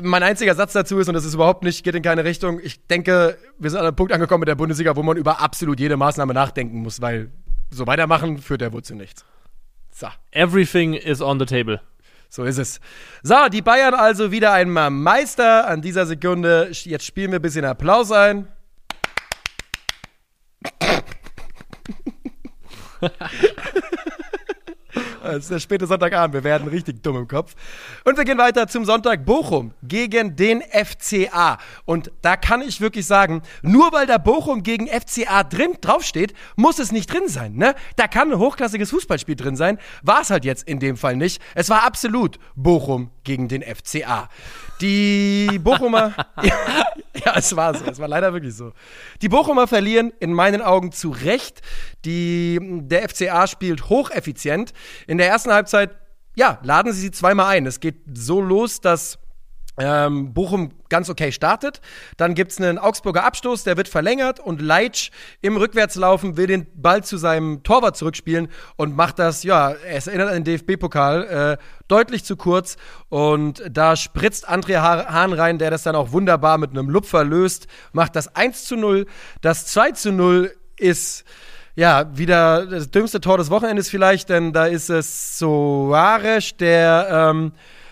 Mein 0.02 0.24
einziger 0.24 0.56
Satz 0.56 0.74
dazu 0.74 0.98
ist, 0.98 1.08
und 1.08 1.14
das 1.14 1.26
ist 1.26 1.36
überhaupt 1.36 1.64
nicht, 1.64 1.84
geht 1.84 1.94
in 1.94 2.02
keine 2.02 2.24
Richtung, 2.24 2.60
ich 2.60 2.88
denke, 2.88 3.38
wir 3.60 3.70
sind 3.70 3.80
an 3.80 3.86
einem 3.86 3.96
Punkt 3.96 4.12
angekommen 4.12 4.40
mit 4.40 4.50
der 4.50 4.56
Bundesliga, 4.56 4.96
wo 4.96 5.04
man 5.04 5.16
über 5.16 5.42
absolut 5.42 5.80
jede 5.80 5.96
Maßnahme 5.96 6.34
nachdenken 6.34 6.82
muss, 6.82 7.02
weil 7.02 7.32
so 7.70 7.88
weitermachen 7.88 8.40
führt 8.40 8.62
der 8.62 8.74
wohl 8.74 8.84
zu 8.84 8.96
nichts. 8.96 9.26
So. 9.92 10.08
Everything 10.32 10.94
is 10.94 11.22
on 11.22 11.40
the 11.40 11.46
table. 11.46 11.82
So 12.30 12.44
ist 12.44 12.58
es. 12.58 12.80
So, 13.24 13.36
die 13.52 13.62
Bayern 13.62 13.94
also 13.94 14.32
wieder 14.32 14.52
einmal 14.54 14.90
Meister 14.90 15.68
an 15.68 15.82
dieser 15.82 16.06
Sekunde. 16.06 16.70
Jetzt 16.72 17.06
spielen 17.06 17.32
wir 17.32 17.40
ein 17.40 17.42
bisschen 17.42 17.66
Applaus 17.66 18.12
ein. 18.12 18.48
Es 25.28 25.44
ist 25.44 25.52
der 25.52 25.60
späte 25.60 25.88
Sonntagabend. 25.88 26.34
Wir 26.34 26.44
werden 26.44 26.68
richtig 26.68 27.04
dumm 27.04 27.18
im 27.18 27.28
Kopf. 27.28 27.56
Und 28.06 28.18
wir 28.18 28.24
gehen 28.24 28.38
weiter 28.38 28.68
zum 28.68 28.86
Sonntag 28.86 29.26
Bochum 29.26 29.74
gegen 29.84 30.36
den 30.36 30.62
FCA. 30.62 31.58
Und 31.86 32.12
da 32.22 32.38
kann 32.38 32.62
ich 32.62 32.80
wirklich 32.80 33.06
sagen, 33.06 33.42
nur 33.62 33.92
weil 33.92 34.08
da 34.08 34.18
Bochum 34.18 34.64
gegen 34.64 34.88
FCA 34.88 35.44
drin 35.44 35.78
draufsteht, 35.82 36.34
muss 36.56 36.80
es 36.80 36.92
nicht 36.92 37.12
drin 37.12 37.28
sein. 37.28 37.56
Ne? 37.56 37.76
Da 37.98 38.08
kann 38.08 38.32
ein 38.32 38.40
hochklassiges 38.40 38.90
Fußballspiel 38.92 39.36
drin 39.36 39.56
sein. 39.56 39.80
War 40.02 40.22
es 40.22 40.30
halt 40.30 40.46
jetzt 40.46 40.68
in 40.68 40.80
dem 40.80 40.96
Fall 40.96 41.18
nicht. 41.18 41.42
Es 41.56 41.70
war 41.70 41.84
absolut 41.84 42.40
Bochum 42.56 43.12
gegen 43.28 43.48
den 43.48 43.62
FCA. 43.62 44.30
Die 44.82 45.60
Bochumer. 45.62 46.14
ja, 46.42 46.56
ja, 47.26 47.36
es 47.36 47.56
war 47.56 47.76
so. 47.76 47.86
Es 47.86 48.00
war 48.00 48.08
leider 48.08 48.34
wirklich 48.34 48.56
so. 48.56 48.72
Die 49.22 49.30
Bochumer 49.30 49.68
verlieren 49.68 50.14
in 50.20 50.34
meinen 50.34 50.62
Augen 50.62 50.92
zu 50.92 51.12
Recht. 51.12 51.62
Die, 52.06 52.58
der 52.62 53.08
FCA 53.08 53.46
spielt 53.46 53.90
hocheffizient. 53.90 54.74
In 55.06 55.18
der 55.18 55.28
ersten 55.28 55.52
Halbzeit, 55.52 55.96
ja, 56.36 56.60
laden 56.64 56.94
sie 56.94 57.02
sie 57.02 57.12
zweimal 57.12 57.48
ein. 57.48 57.66
Es 57.66 57.80
geht 57.80 57.98
so 58.14 58.42
los, 58.42 58.80
dass 58.80 59.20
ähm, 59.78 60.34
Bochum 60.34 60.72
ganz 60.90 61.10
okay 61.10 61.32
startet. 61.32 61.82
Dann 62.18 62.36
gibt 62.36 62.52
es 62.52 62.60
einen 62.60 62.78
Augsburger 62.78 63.24
Abstoß, 63.24 63.64
der 63.64 63.78
wird 63.78 63.88
verlängert 63.88 64.40
und 64.40 64.62
Leitsch 64.62 65.12
im 65.42 65.58
Rückwärtslaufen 65.58 66.38
will 66.38 66.48
den 66.48 66.68
Ball 66.76 67.04
zu 67.04 67.18
seinem 67.18 67.64
Torwart 67.64 67.98
zurückspielen 67.98 68.50
und 68.76 68.96
macht 68.96 69.20
das, 69.20 69.44
ja, 69.44 69.72
es 69.72 70.08
erinnert 70.08 70.30
an 70.30 70.44
den 70.44 70.44
DFB-Pokal, 70.44 71.58
äh, 71.58 71.58
deutlich 71.88 72.24
zu 72.24 72.36
kurz. 72.36 72.78
Und 73.10 73.64
da 73.70 73.96
spritzt 73.96 74.50
André 74.50 74.78
Hahn 74.80 75.34
rein, 75.34 75.58
der 75.58 75.72
das 75.72 75.84
dann 75.84 75.96
auch 75.96 76.12
wunderbar 76.12 76.58
mit 76.58 76.72
einem 76.72 76.90
Lupfer 76.90 77.24
löst, 77.24 77.68
macht 77.92 78.16
das 78.16 78.36
1 78.36 78.66
zu 78.66 78.76
0. 78.76 79.06
Das 79.42 79.66
2 79.68 79.92
zu 79.92 80.12
0 80.12 80.52
ist 80.78 81.26
ja, 81.78 82.18
wieder 82.18 82.66
das 82.66 82.90
dümmste 82.90 83.22
Tor 83.22 83.38
des 83.38 83.52
Wochenendes 83.52 83.88
vielleicht, 83.88 84.30
denn 84.30 84.52
da 84.52 84.66
ist 84.66 84.90
es 84.90 85.38
Soares, 85.38 86.58
der 86.58 87.08
ähm, 87.12 87.52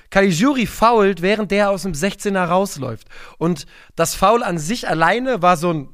Caligiuri 0.09 0.65
fault, 0.65 1.21
während 1.21 1.51
der 1.51 1.69
aus 1.69 1.83
dem 1.83 1.93
16er 1.93 2.45
rausläuft. 2.45 3.07
Und 3.37 3.65
das 3.95 4.15
Foul 4.15 4.43
an 4.43 4.57
sich 4.57 4.87
alleine 4.87 5.41
war 5.41 5.57
so 5.57 5.71
ein 5.71 5.89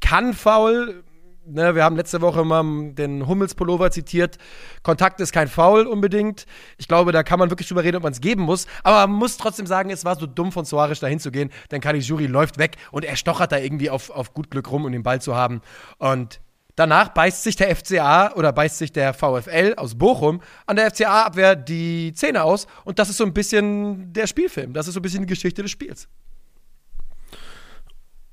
Kann-Foul. 0.00 1.04
Ne, 1.46 1.74
wir 1.74 1.82
haben 1.82 1.96
letzte 1.96 2.20
Woche 2.20 2.44
mal 2.44 2.92
den 2.92 3.26
Hummels-Pullover 3.26 3.90
zitiert. 3.90 4.36
Kontakt 4.82 5.20
ist 5.20 5.32
kein 5.32 5.48
Foul 5.48 5.86
unbedingt. 5.86 6.46
Ich 6.78 6.86
glaube, 6.86 7.12
da 7.12 7.22
kann 7.22 7.38
man 7.38 7.50
wirklich 7.50 7.66
drüber 7.66 7.82
reden, 7.82 7.96
ob 7.96 8.02
man 8.04 8.12
es 8.12 8.20
geben 8.20 8.42
muss. 8.42 8.66
Aber 8.84 9.06
man 9.06 9.18
muss 9.18 9.36
trotzdem 9.36 9.66
sagen, 9.66 9.90
es 9.90 10.04
war 10.04 10.16
so 10.16 10.26
dumm 10.26 10.52
von 10.52 10.64
Soares 10.64 11.00
da 11.00 11.06
hinzugehen, 11.06 11.50
denn 11.70 11.80
Caligiuri 11.80 12.26
läuft 12.26 12.58
weg 12.58 12.76
und 12.92 13.04
er 13.04 13.16
stochert 13.16 13.52
da 13.52 13.58
irgendwie 13.58 13.90
auf, 13.90 14.10
auf 14.10 14.32
gut 14.34 14.50
Glück 14.50 14.70
rum, 14.70 14.84
um 14.84 14.92
den 14.92 15.02
Ball 15.02 15.20
zu 15.20 15.34
haben. 15.34 15.60
Und 15.98 16.40
Danach 16.80 17.10
beißt 17.10 17.42
sich 17.42 17.56
der 17.56 17.76
FCA 17.76 18.32
oder 18.36 18.54
beißt 18.54 18.78
sich 18.78 18.90
der 18.90 19.12
VfL 19.12 19.74
aus 19.76 19.98
Bochum 19.98 20.40
an 20.64 20.76
der 20.76 20.90
FCA-Abwehr 20.90 21.54
die 21.54 22.14
Zähne 22.14 22.42
aus. 22.42 22.66
Und 22.86 22.98
das 22.98 23.10
ist 23.10 23.18
so 23.18 23.24
ein 23.24 23.34
bisschen 23.34 24.14
der 24.14 24.26
Spielfilm. 24.26 24.72
Das 24.72 24.88
ist 24.88 24.94
so 24.94 25.00
ein 25.00 25.02
bisschen 25.02 25.20
die 25.20 25.26
Geschichte 25.26 25.60
des 25.60 25.70
Spiels. 25.70 26.08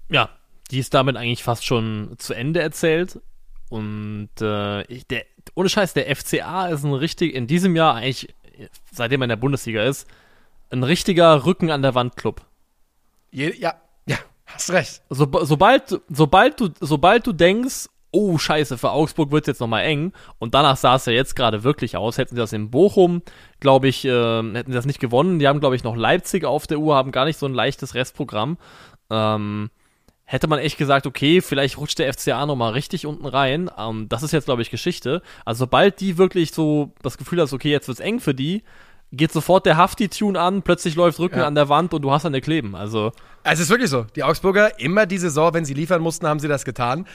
Ja, 0.09 0.29
die 0.71 0.79
ist 0.79 0.93
damit 0.93 1.17
eigentlich 1.17 1.43
fast 1.43 1.65
schon 1.65 2.15
zu 2.19 2.33
Ende 2.33 2.61
erzählt. 2.61 3.19
Und 3.67 4.29
äh, 4.39 4.83
ich, 4.83 5.05
der, 5.07 5.25
ohne 5.55 5.67
Scheiß, 5.67 5.93
der 5.93 6.15
FCA 6.15 6.67
ist 6.67 6.85
ein 6.85 6.93
richtig, 6.93 7.35
in 7.35 7.47
diesem 7.47 7.75
Jahr 7.75 7.95
eigentlich, 7.95 8.33
seitdem 8.93 9.23
er 9.23 9.25
in 9.25 9.29
der 9.31 9.35
Bundesliga 9.35 9.83
ist, 9.83 10.07
ein 10.69 10.83
richtiger 10.83 11.45
Rücken 11.45 11.69
an 11.69 11.81
der 11.81 11.95
Wand 11.95 12.15
Club. 12.15 12.45
Je, 13.29 13.53
ja, 13.59 13.75
ja, 14.05 14.15
hast 14.45 14.69
recht. 14.69 15.01
So, 15.09 15.29
sobald, 15.43 16.01
sobald, 16.07 16.61
du, 16.61 16.69
sobald 16.79 17.27
du 17.27 17.33
denkst, 17.33 17.89
oh 18.17 18.37
scheiße, 18.37 18.77
für 18.77 18.91
Augsburg 18.91 19.31
wird 19.31 19.43
es 19.43 19.47
jetzt 19.47 19.59
nochmal 19.59 19.83
eng. 19.83 20.11
Und 20.39 20.55
danach 20.55 20.75
sah 20.75 20.95
es 20.95 21.05
ja 21.05 21.13
jetzt 21.13 21.35
gerade 21.35 21.63
wirklich 21.63 21.95
aus. 21.95 22.17
Hätten 22.17 22.35
sie 22.35 22.41
das 22.41 22.51
in 22.51 22.71
Bochum, 22.71 23.21
glaube 23.59 23.87
ich, 23.87 24.03
äh, 24.05 24.09
hätten 24.09 24.71
sie 24.71 24.75
das 24.75 24.87
nicht 24.87 24.99
gewonnen. 24.99 25.37
Die 25.37 25.47
haben, 25.47 25.59
glaube 25.59 25.75
ich, 25.75 25.83
noch 25.83 25.95
Leipzig 25.95 26.43
auf 26.43 26.65
der 26.65 26.79
Uhr, 26.79 26.95
haben 26.95 27.11
gar 27.11 27.25
nicht 27.25 27.37
so 27.37 27.45
ein 27.45 27.53
leichtes 27.53 27.93
Restprogramm. 27.93 28.57
Ähm, 29.11 29.69
hätte 30.25 30.47
man 30.47 30.59
echt 30.59 30.77
gesagt, 30.77 31.05
okay, 31.05 31.41
vielleicht 31.41 31.77
rutscht 31.77 31.99
der 31.99 32.11
FCA 32.11 32.45
nochmal 32.47 32.73
richtig 32.73 33.05
unten 33.05 33.27
rein. 33.27 33.69
Ähm, 33.77 34.09
das 34.09 34.23
ist 34.23 34.31
jetzt, 34.31 34.45
glaube 34.45 34.63
ich, 34.63 34.71
Geschichte. 34.71 35.21
Also 35.45 35.59
sobald 35.59 35.99
die 35.99 36.17
wirklich 36.17 36.51
so 36.53 36.93
das 37.03 37.17
Gefühl 37.19 37.39
hast, 37.39 37.53
okay, 37.53 37.69
jetzt 37.69 37.87
wird's 37.87 37.99
eng 37.99 38.19
für 38.19 38.33
die, 38.33 38.63
geht 39.11 39.31
sofort 39.31 39.65
der 39.65 39.77
Hafti-Tune 39.77 40.39
an, 40.39 40.63
plötzlich 40.63 40.95
läuft 40.95 41.19
Rücken 41.19 41.39
ja. 41.39 41.47
an 41.47 41.55
der 41.55 41.69
Wand 41.69 41.93
und 41.93 42.01
du 42.01 42.11
hast 42.11 42.25
eine 42.25 42.41
Kleben. 42.41 42.75
Also. 42.75 43.11
Es 43.43 43.59
ist 43.59 43.69
wirklich 43.69 43.89
so. 43.89 44.05
Die 44.15 44.23
Augsburger, 44.23 44.79
immer 44.79 45.05
die 45.05 45.17
Saison, 45.17 45.53
wenn 45.53 45.65
sie 45.65 45.73
liefern 45.73 46.01
mussten, 46.01 46.27
haben 46.27 46.39
sie 46.39 46.47
das 46.47 46.65
getan. 46.65 47.05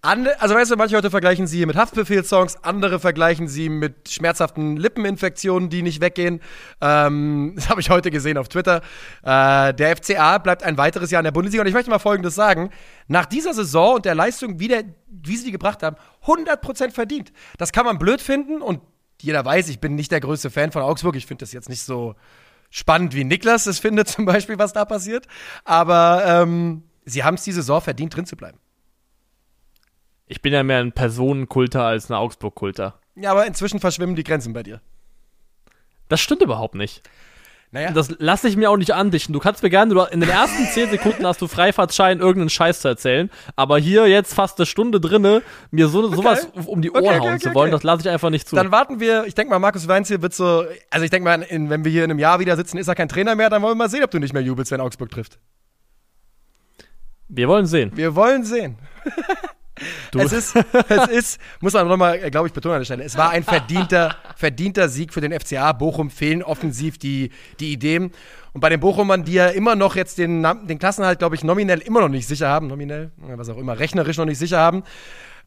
Ande, 0.00 0.40
also 0.40 0.54
weißt 0.54 0.70
du, 0.70 0.76
manche 0.76 0.94
Leute 0.94 1.10
vergleichen 1.10 1.48
sie 1.48 1.66
mit 1.66 1.74
Haftbefehlssongs, 1.74 2.62
andere 2.62 3.00
vergleichen 3.00 3.48
sie 3.48 3.68
mit 3.68 4.08
schmerzhaften 4.08 4.76
Lippeninfektionen, 4.76 5.70
die 5.70 5.82
nicht 5.82 6.00
weggehen. 6.00 6.40
Ähm, 6.80 7.52
das 7.56 7.68
habe 7.68 7.80
ich 7.80 7.90
heute 7.90 8.12
gesehen 8.12 8.38
auf 8.38 8.48
Twitter. 8.48 8.80
Äh, 9.24 9.74
der 9.74 9.96
FCA 9.96 10.38
bleibt 10.38 10.62
ein 10.62 10.78
weiteres 10.78 11.10
Jahr 11.10 11.20
in 11.20 11.24
der 11.24 11.32
Bundesliga. 11.32 11.62
Und 11.62 11.66
ich 11.66 11.74
möchte 11.74 11.90
mal 11.90 11.98
Folgendes 11.98 12.36
sagen. 12.36 12.70
Nach 13.08 13.26
dieser 13.26 13.54
Saison 13.54 13.96
und 13.96 14.04
der 14.04 14.14
Leistung, 14.14 14.60
wie, 14.60 14.68
der, 14.68 14.84
wie 15.08 15.36
sie 15.36 15.46
die 15.46 15.52
gebracht 15.52 15.82
haben, 15.82 15.96
100% 16.26 16.92
verdient. 16.92 17.32
Das 17.56 17.72
kann 17.72 17.84
man 17.84 17.98
blöd 17.98 18.20
finden 18.20 18.62
und 18.62 18.80
jeder 19.20 19.44
weiß, 19.44 19.68
ich 19.68 19.80
bin 19.80 19.96
nicht 19.96 20.12
der 20.12 20.20
größte 20.20 20.48
Fan 20.48 20.70
von 20.70 20.82
Augsburg. 20.82 21.16
Ich 21.16 21.26
finde 21.26 21.42
das 21.42 21.52
jetzt 21.52 21.68
nicht 21.68 21.82
so 21.82 22.14
spannend, 22.70 23.16
wie 23.16 23.24
Niklas 23.24 23.66
es 23.66 23.78
findet, 23.80 24.06
zum 24.06 24.26
Beispiel, 24.26 24.60
was 24.60 24.72
da 24.72 24.84
passiert. 24.84 25.26
Aber 25.64 26.22
ähm, 26.24 26.84
sie 27.04 27.24
haben 27.24 27.34
es 27.34 27.42
die 27.42 27.52
Saison 27.52 27.80
verdient, 27.80 28.14
drin 28.14 28.26
zu 28.26 28.36
bleiben. 28.36 28.58
Ich 30.28 30.42
bin 30.42 30.52
ja 30.52 30.62
mehr 30.62 30.78
ein 30.78 30.92
Personenkulter 30.92 31.84
als 31.84 32.10
ein 32.10 32.14
Augsburg-Kulter. 32.14 33.00
Ja, 33.16 33.30
aber 33.32 33.46
inzwischen 33.46 33.80
verschwimmen 33.80 34.14
die 34.14 34.24
Grenzen 34.24 34.52
bei 34.52 34.62
dir. 34.62 34.80
Das 36.08 36.20
stimmt 36.20 36.42
überhaupt 36.42 36.74
nicht. 36.74 37.02
Naja. 37.70 37.90
Das 37.90 38.14
lasse 38.18 38.48
ich 38.48 38.56
mir 38.56 38.70
auch 38.70 38.78
nicht 38.78 38.92
andichten. 38.94 39.34
Du 39.34 39.40
kannst 39.40 39.62
mir 39.62 39.68
gerne, 39.68 39.92
du, 39.92 40.00
in 40.00 40.20
den 40.20 40.30
ersten 40.30 40.64
10 40.64 40.90
Sekunden 40.90 41.26
hast 41.26 41.42
du 41.42 41.48
Freifahrtschein, 41.48 42.18
irgendeinen 42.18 42.48
Scheiß 42.48 42.80
zu 42.80 42.88
erzählen. 42.88 43.30
Aber 43.56 43.78
hier 43.78 44.06
jetzt 44.06 44.32
fast 44.32 44.58
eine 44.58 44.64
Stunde 44.64 45.00
drinne, 45.00 45.42
mir 45.70 45.88
so, 45.88 46.08
sowas 46.08 46.48
um 46.64 46.80
die 46.80 46.90
Ohren 46.90 47.04
Okay, 47.04 47.16
okay, 47.16 47.20
hauen 47.20 47.34
okay, 47.34 47.42
zu 47.42 47.54
wollen, 47.54 47.68
okay. 47.68 47.76
das 47.76 47.82
lasse 47.82 48.02
ich 48.02 48.08
einfach 48.08 48.30
nicht 48.30 48.48
zu. 48.48 48.56
Dann 48.56 48.70
warten 48.70 49.00
wir, 49.00 49.24
ich 49.26 49.34
denke 49.34 49.50
mal, 49.50 49.58
Markus 49.58 49.86
Weinz 49.86 50.08
hier 50.08 50.22
wird 50.22 50.32
so, 50.32 50.64
also 50.90 51.04
ich 51.04 51.10
denke 51.10 51.24
mal, 51.24 51.42
in, 51.42 51.68
wenn 51.68 51.84
wir 51.84 51.92
hier 51.92 52.04
in 52.04 52.10
einem 52.10 52.20
Jahr 52.20 52.40
wieder 52.40 52.56
sitzen, 52.56 52.78
ist 52.78 52.88
er 52.88 52.94
kein 52.94 53.08
Trainer 53.08 53.34
mehr, 53.34 53.50
dann 53.50 53.60
wollen 53.60 53.72
wir 53.72 53.84
mal 53.84 53.90
sehen, 53.90 54.02
ob 54.02 54.10
du 54.10 54.18
nicht 54.18 54.32
mehr 54.32 54.42
jubelst, 54.42 54.72
wenn 54.72 54.80
Augsburg 54.80 55.10
trifft. 55.10 55.38
Wir 57.28 57.48
wollen 57.48 57.66
sehen. 57.66 57.90
Wir 57.94 58.14
wollen 58.14 58.44
sehen. 58.44 58.78
Du, 60.10 60.18
Es 60.18 60.32
ist, 60.32 60.56
es 60.88 61.08
ist, 61.08 61.40
muss 61.60 61.72
man 61.72 61.86
nochmal, 61.88 62.30
glaube 62.30 62.48
ich, 62.48 62.52
betonen 62.52 62.76
an 62.76 62.80
der 62.80 62.84
Stelle, 62.86 63.04
es 63.04 63.16
war 63.16 63.30
ein 63.30 63.44
verdienter, 63.44 64.16
verdienter 64.36 64.88
Sieg 64.88 65.12
für 65.12 65.20
den 65.20 65.38
FCA. 65.38 65.72
Bochum 65.72 66.10
fehlen 66.10 66.42
offensiv 66.42 66.98
die, 66.98 67.30
die 67.60 67.72
Ideen. 67.72 68.12
Und 68.52 68.60
bei 68.60 68.68
den 68.68 68.80
Bochumern, 68.80 69.24
die 69.24 69.34
ja 69.34 69.48
immer 69.48 69.76
noch 69.76 69.94
jetzt 69.96 70.18
den, 70.18 70.42
den 70.66 70.78
Klassenhalt, 70.78 71.18
glaube 71.18 71.34
ich, 71.34 71.44
nominell 71.44 71.80
immer 71.80 72.00
noch 72.00 72.08
nicht 72.08 72.26
sicher 72.26 72.48
haben, 72.48 72.66
nominell, 72.66 73.12
was 73.16 73.48
auch 73.48 73.58
immer, 73.58 73.78
rechnerisch 73.78 74.16
noch 74.16 74.24
nicht 74.24 74.38
sicher 74.38 74.58
haben, 74.58 74.82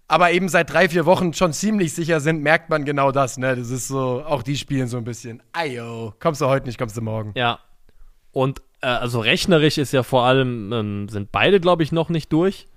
aber 0.07 0.31
eben 0.31 0.49
seit 0.49 0.71
drei, 0.71 0.89
vier 0.89 1.05
Wochen 1.05 1.33
schon 1.33 1.53
ziemlich 1.53 1.93
sicher 1.93 2.19
sind, 2.19 2.43
merkt 2.43 2.69
man 2.69 2.83
genau 2.85 3.11
das. 3.11 3.37
Ne? 3.37 3.55
Das 3.55 3.69
ist 3.69 3.87
so, 3.87 4.23
auch 4.25 4.43
die 4.43 4.57
spielen 4.57 4.87
so 4.87 4.97
ein 4.97 5.03
bisschen, 5.05 5.41
ayo, 5.53 6.13
kommst 6.19 6.41
du 6.41 6.47
heute 6.47 6.67
nicht, 6.67 6.77
kommst 6.77 6.97
du 6.97 7.01
morgen. 7.01 7.31
ja. 7.35 7.59
Und 8.33 8.61
äh, 8.81 8.87
also 8.87 9.19
rechnerisch 9.19 9.77
ist 9.77 9.91
ja 9.91 10.03
vor 10.03 10.23
allem, 10.23 10.71
ähm, 10.71 11.09
sind 11.09 11.31
beide, 11.33 11.59
glaube 11.59 11.83
ich, 11.83 11.91
noch 11.91 12.07
nicht 12.09 12.31
durch. 12.31 12.67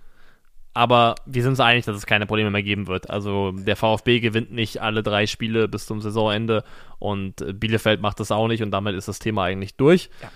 Aber 0.74 1.14
wir 1.24 1.42
sind 1.42 1.52
uns 1.52 1.60
einig, 1.60 1.84
dass 1.84 1.96
es 1.96 2.04
keine 2.04 2.26
Probleme 2.26 2.50
mehr 2.50 2.62
geben 2.62 2.88
wird. 2.88 3.08
Also 3.08 3.52
der 3.52 3.76
VfB 3.76 4.20
gewinnt 4.20 4.52
nicht 4.52 4.82
alle 4.82 5.02
drei 5.02 5.26
Spiele 5.26 5.68
bis 5.68 5.86
zum 5.86 6.00
Saisonende 6.00 6.64
und 6.98 7.40
äh, 7.40 7.52
Bielefeld 7.52 8.00
macht 8.00 8.18
das 8.20 8.32
auch 8.32 8.48
nicht 8.48 8.62
und 8.62 8.72
damit 8.72 8.96
ist 8.96 9.06
das 9.06 9.20
Thema 9.20 9.44
eigentlich 9.44 9.76
durch. 9.76 10.10
Ja. 10.20 10.30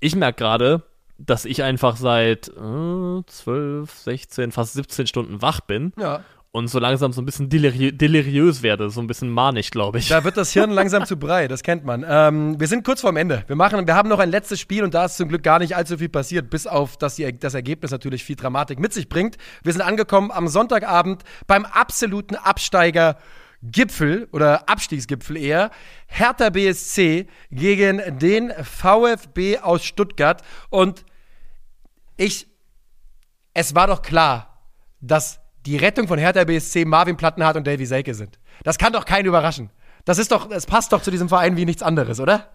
Ich 0.00 0.16
merke 0.16 0.38
gerade, 0.38 0.82
dass 1.18 1.44
ich 1.44 1.62
einfach 1.62 1.96
seit 1.96 2.48
äh, 2.48 3.22
12, 3.26 3.90
16, 3.90 4.50
fast 4.50 4.72
17 4.72 5.06
Stunden 5.06 5.42
wach 5.42 5.60
bin 5.60 5.92
Ja. 5.98 6.24
Und 6.52 6.68
so 6.68 6.78
langsam 6.78 7.12
so 7.14 7.22
ein 7.22 7.24
bisschen 7.24 7.48
deliri 7.48 7.92
deliriös 7.96 8.62
werde, 8.62 8.90
so 8.90 9.00
ein 9.00 9.06
bisschen 9.06 9.30
manisch, 9.30 9.70
glaube 9.70 9.98
ich. 9.98 10.08
Da 10.08 10.22
wird 10.22 10.36
das 10.36 10.52
Hirn 10.52 10.70
langsam 10.80 11.06
zu 11.06 11.16
brei, 11.16 11.48
das 11.48 11.62
kennt 11.62 11.84
man. 11.84 12.04
Ähm, 12.06 12.60
wir 12.60 12.68
sind 12.68 12.84
kurz 12.84 13.00
vorm 13.00 13.16
Ende. 13.16 13.42
Wir, 13.46 13.56
machen, 13.56 13.86
wir 13.86 13.94
haben 13.94 14.10
noch 14.10 14.18
ein 14.18 14.30
letztes 14.30 14.60
Spiel 14.60 14.84
und 14.84 14.92
da 14.92 15.06
ist 15.06 15.16
zum 15.16 15.28
Glück 15.28 15.42
gar 15.42 15.58
nicht 15.58 15.74
allzu 15.74 15.96
viel 15.96 16.10
passiert, 16.10 16.50
bis 16.50 16.66
auf, 16.66 16.98
dass 16.98 17.16
die, 17.16 17.38
das 17.38 17.54
Ergebnis 17.54 17.90
natürlich 17.90 18.22
viel 18.22 18.36
Dramatik 18.36 18.78
mit 18.78 18.92
sich 18.92 19.08
bringt. 19.08 19.38
Wir 19.62 19.72
sind 19.72 19.80
angekommen 19.80 20.30
am 20.30 20.46
Sonntagabend 20.46 21.22
beim 21.46 21.64
absoluten 21.64 22.36
Absteiger. 22.36 23.16
Gipfel 23.64 24.28
oder 24.32 24.68
Abstiegsgipfel 24.68 25.36
eher. 25.36 25.70
Hertha 26.08 26.50
BSC 26.50 27.28
gegen 27.52 28.18
den 28.18 28.52
VfB 28.60 29.58
aus 29.58 29.84
Stuttgart. 29.84 30.42
Und 30.68 31.04
ich, 32.16 32.48
es 33.54 33.76
war 33.76 33.86
doch 33.86 34.02
klar, 34.02 34.66
dass 35.00 35.41
die 35.66 35.76
Rettung 35.76 36.08
von 36.08 36.18
Hertha 36.18 36.44
BSC 36.44 36.84
Marvin 36.84 37.16
Plattenhardt 37.16 37.56
und 37.56 37.66
Davy 37.66 37.86
Selke 37.86 38.14
sind. 38.14 38.38
Das 38.64 38.78
kann 38.78 38.92
doch 38.92 39.04
keinen 39.04 39.26
überraschen. 39.26 39.70
Das 40.04 40.18
ist 40.18 40.32
doch, 40.32 40.50
es 40.50 40.66
passt 40.66 40.92
doch 40.92 41.02
zu 41.02 41.10
diesem 41.10 41.28
Verein 41.28 41.56
wie 41.56 41.64
nichts 41.64 41.82
anderes, 41.82 42.18
oder? 42.20 42.48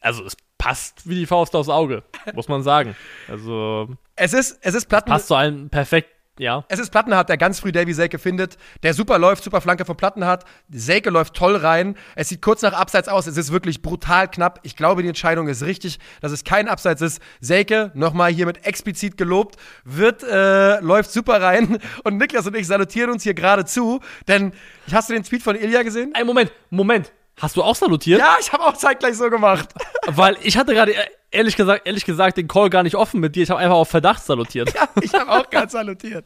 Also 0.00 0.24
es 0.24 0.36
passt 0.58 1.08
wie 1.08 1.14
die 1.14 1.26
Faust 1.26 1.54
aufs 1.54 1.68
Auge, 1.68 2.02
muss 2.34 2.48
man 2.48 2.62
sagen. 2.62 2.96
Also 3.28 3.88
Es 4.16 4.32
ist, 4.32 4.58
es 4.62 4.74
ist 4.74 4.86
Platten, 4.86 5.10
passt 5.10 5.28
zu 5.28 5.34
allen 5.34 5.68
perfekt, 5.68 6.10
ja. 6.38 6.64
es 6.68 6.78
ist 6.78 6.90
Plattenhardt, 6.90 7.28
der 7.28 7.36
ganz 7.36 7.60
früh 7.60 7.72
Davy 7.72 7.92
Selke 7.92 8.18
findet, 8.18 8.58
der 8.82 8.94
super 8.94 9.18
läuft, 9.18 9.44
super 9.44 9.60
Flanke 9.60 9.84
von 9.84 9.96
Plattenhardt. 9.96 10.44
Selke 10.70 11.10
läuft 11.10 11.34
toll 11.34 11.56
rein. 11.56 11.96
Es 12.16 12.28
sieht 12.28 12.42
kurz 12.42 12.62
nach 12.62 12.72
Abseits 12.72 13.08
aus. 13.08 13.26
Es 13.26 13.36
ist 13.36 13.52
wirklich 13.52 13.82
brutal 13.82 14.30
knapp. 14.30 14.60
Ich 14.62 14.76
glaube, 14.76 15.02
die 15.02 15.08
Entscheidung 15.08 15.48
ist 15.48 15.62
richtig, 15.62 15.98
dass 16.20 16.32
es 16.32 16.44
kein 16.44 16.68
Abseits 16.68 17.02
ist. 17.02 17.22
Selke, 17.40 17.92
nochmal 17.94 18.32
hiermit 18.32 18.66
explizit 18.66 19.16
gelobt, 19.16 19.56
wird, 19.84 20.22
äh, 20.22 20.80
läuft 20.80 21.12
super 21.12 21.40
rein. 21.40 21.78
Und 22.04 22.18
Niklas 22.18 22.46
und 22.46 22.56
ich 22.56 22.66
salutieren 22.66 23.10
uns 23.10 23.22
hier 23.22 23.34
gerade 23.34 23.64
zu, 23.64 24.00
denn 24.28 24.52
hast 24.92 25.08
du 25.08 25.14
den 25.14 25.22
Tweet 25.22 25.42
von 25.42 25.56
Ilja 25.56 25.82
gesehen? 25.82 26.12
Ein 26.14 26.26
Moment, 26.26 26.52
Moment. 26.70 27.12
Hast 27.40 27.56
du 27.56 27.62
auch 27.62 27.74
salutiert? 27.74 28.20
Ja, 28.20 28.36
ich 28.40 28.52
habe 28.52 28.64
auch 28.64 28.74
zeitgleich 28.74 29.16
so 29.16 29.28
gemacht. 29.28 29.68
Weil 30.06 30.36
ich 30.42 30.56
hatte 30.56 30.72
gerade 30.72 30.94
ehrlich 31.34 31.56
gesagt, 31.56 31.86
ehrlich 31.86 32.04
gesagt 32.04 32.36
den 32.36 32.46
Call 32.48 32.70
gar 32.70 32.82
nicht 32.84 32.94
offen 32.94 33.20
mit 33.20 33.34
dir. 33.34 33.42
Ich 33.42 33.50
habe 33.50 33.60
einfach 33.60 33.74
auf 33.74 33.88
Verdacht 33.88 34.24
salutiert. 34.24 34.72
Ja, 34.84 34.88
ich 35.00 35.12
habe 35.12 35.30
auch 35.30 35.50
ganz 35.50 35.72
salutiert. 35.72 36.24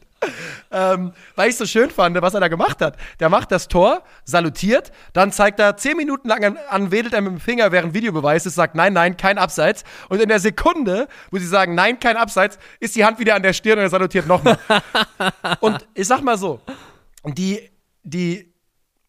Ähm, 0.70 1.12
weil 1.36 1.50
ich 1.50 1.56
so 1.56 1.66
schön 1.66 1.90
fand, 1.90 2.20
was 2.20 2.34
er 2.34 2.40
da 2.40 2.48
gemacht 2.48 2.80
hat. 2.80 2.96
Der 3.20 3.28
macht 3.28 3.50
das 3.52 3.68
Tor, 3.68 4.02
salutiert, 4.24 4.90
dann 5.12 5.32
zeigt 5.32 5.60
er 5.60 5.76
zehn 5.76 5.96
Minuten 5.96 6.28
lang 6.28 6.44
an, 6.44 6.58
an 6.68 6.90
wedelt 6.90 7.14
er 7.14 7.20
mit 7.20 7.32
dem 7.32 7.40
Finger, 7.40 7.72
während 7.72 7.94
Videobeweis 7.94 8.46
ist, 8.46 8.54
sagt 8.54 8.74
nein, 8.74 8.92
nein, 8.92 9.16
kein 9.16 9.38
Abseits. 9.38 9.84
Und 10.08 10.20
in 10.20 10.28
der 10.28 10.40
Sekunde, 10.40 11.08
wo 11.30 11.38
sie 11.38 11.46
sagen 11.46 11.74
nein, 11.74 12.00
kein 12.00 12.16
Abseits, 12.16 12.58
ist 12.80 12.96
die 12.96 13.04
Hand 13.04 13.18
wieder 13.18 13.34
an 13.34 13.42
der 13.42 13.52
Stirn 13.52 13.78
und 13.78 13.84
er 13.84 13.90
salutiert 13.90 14.26
nochmal. 14.26 14.58
und 15.60 15.86
ich 15.94 16.06
sag 16.06 16.22
mal 16.22 16.38
so, 16.38 16.60
die, 17.24 17.70
die, 18.02 18.47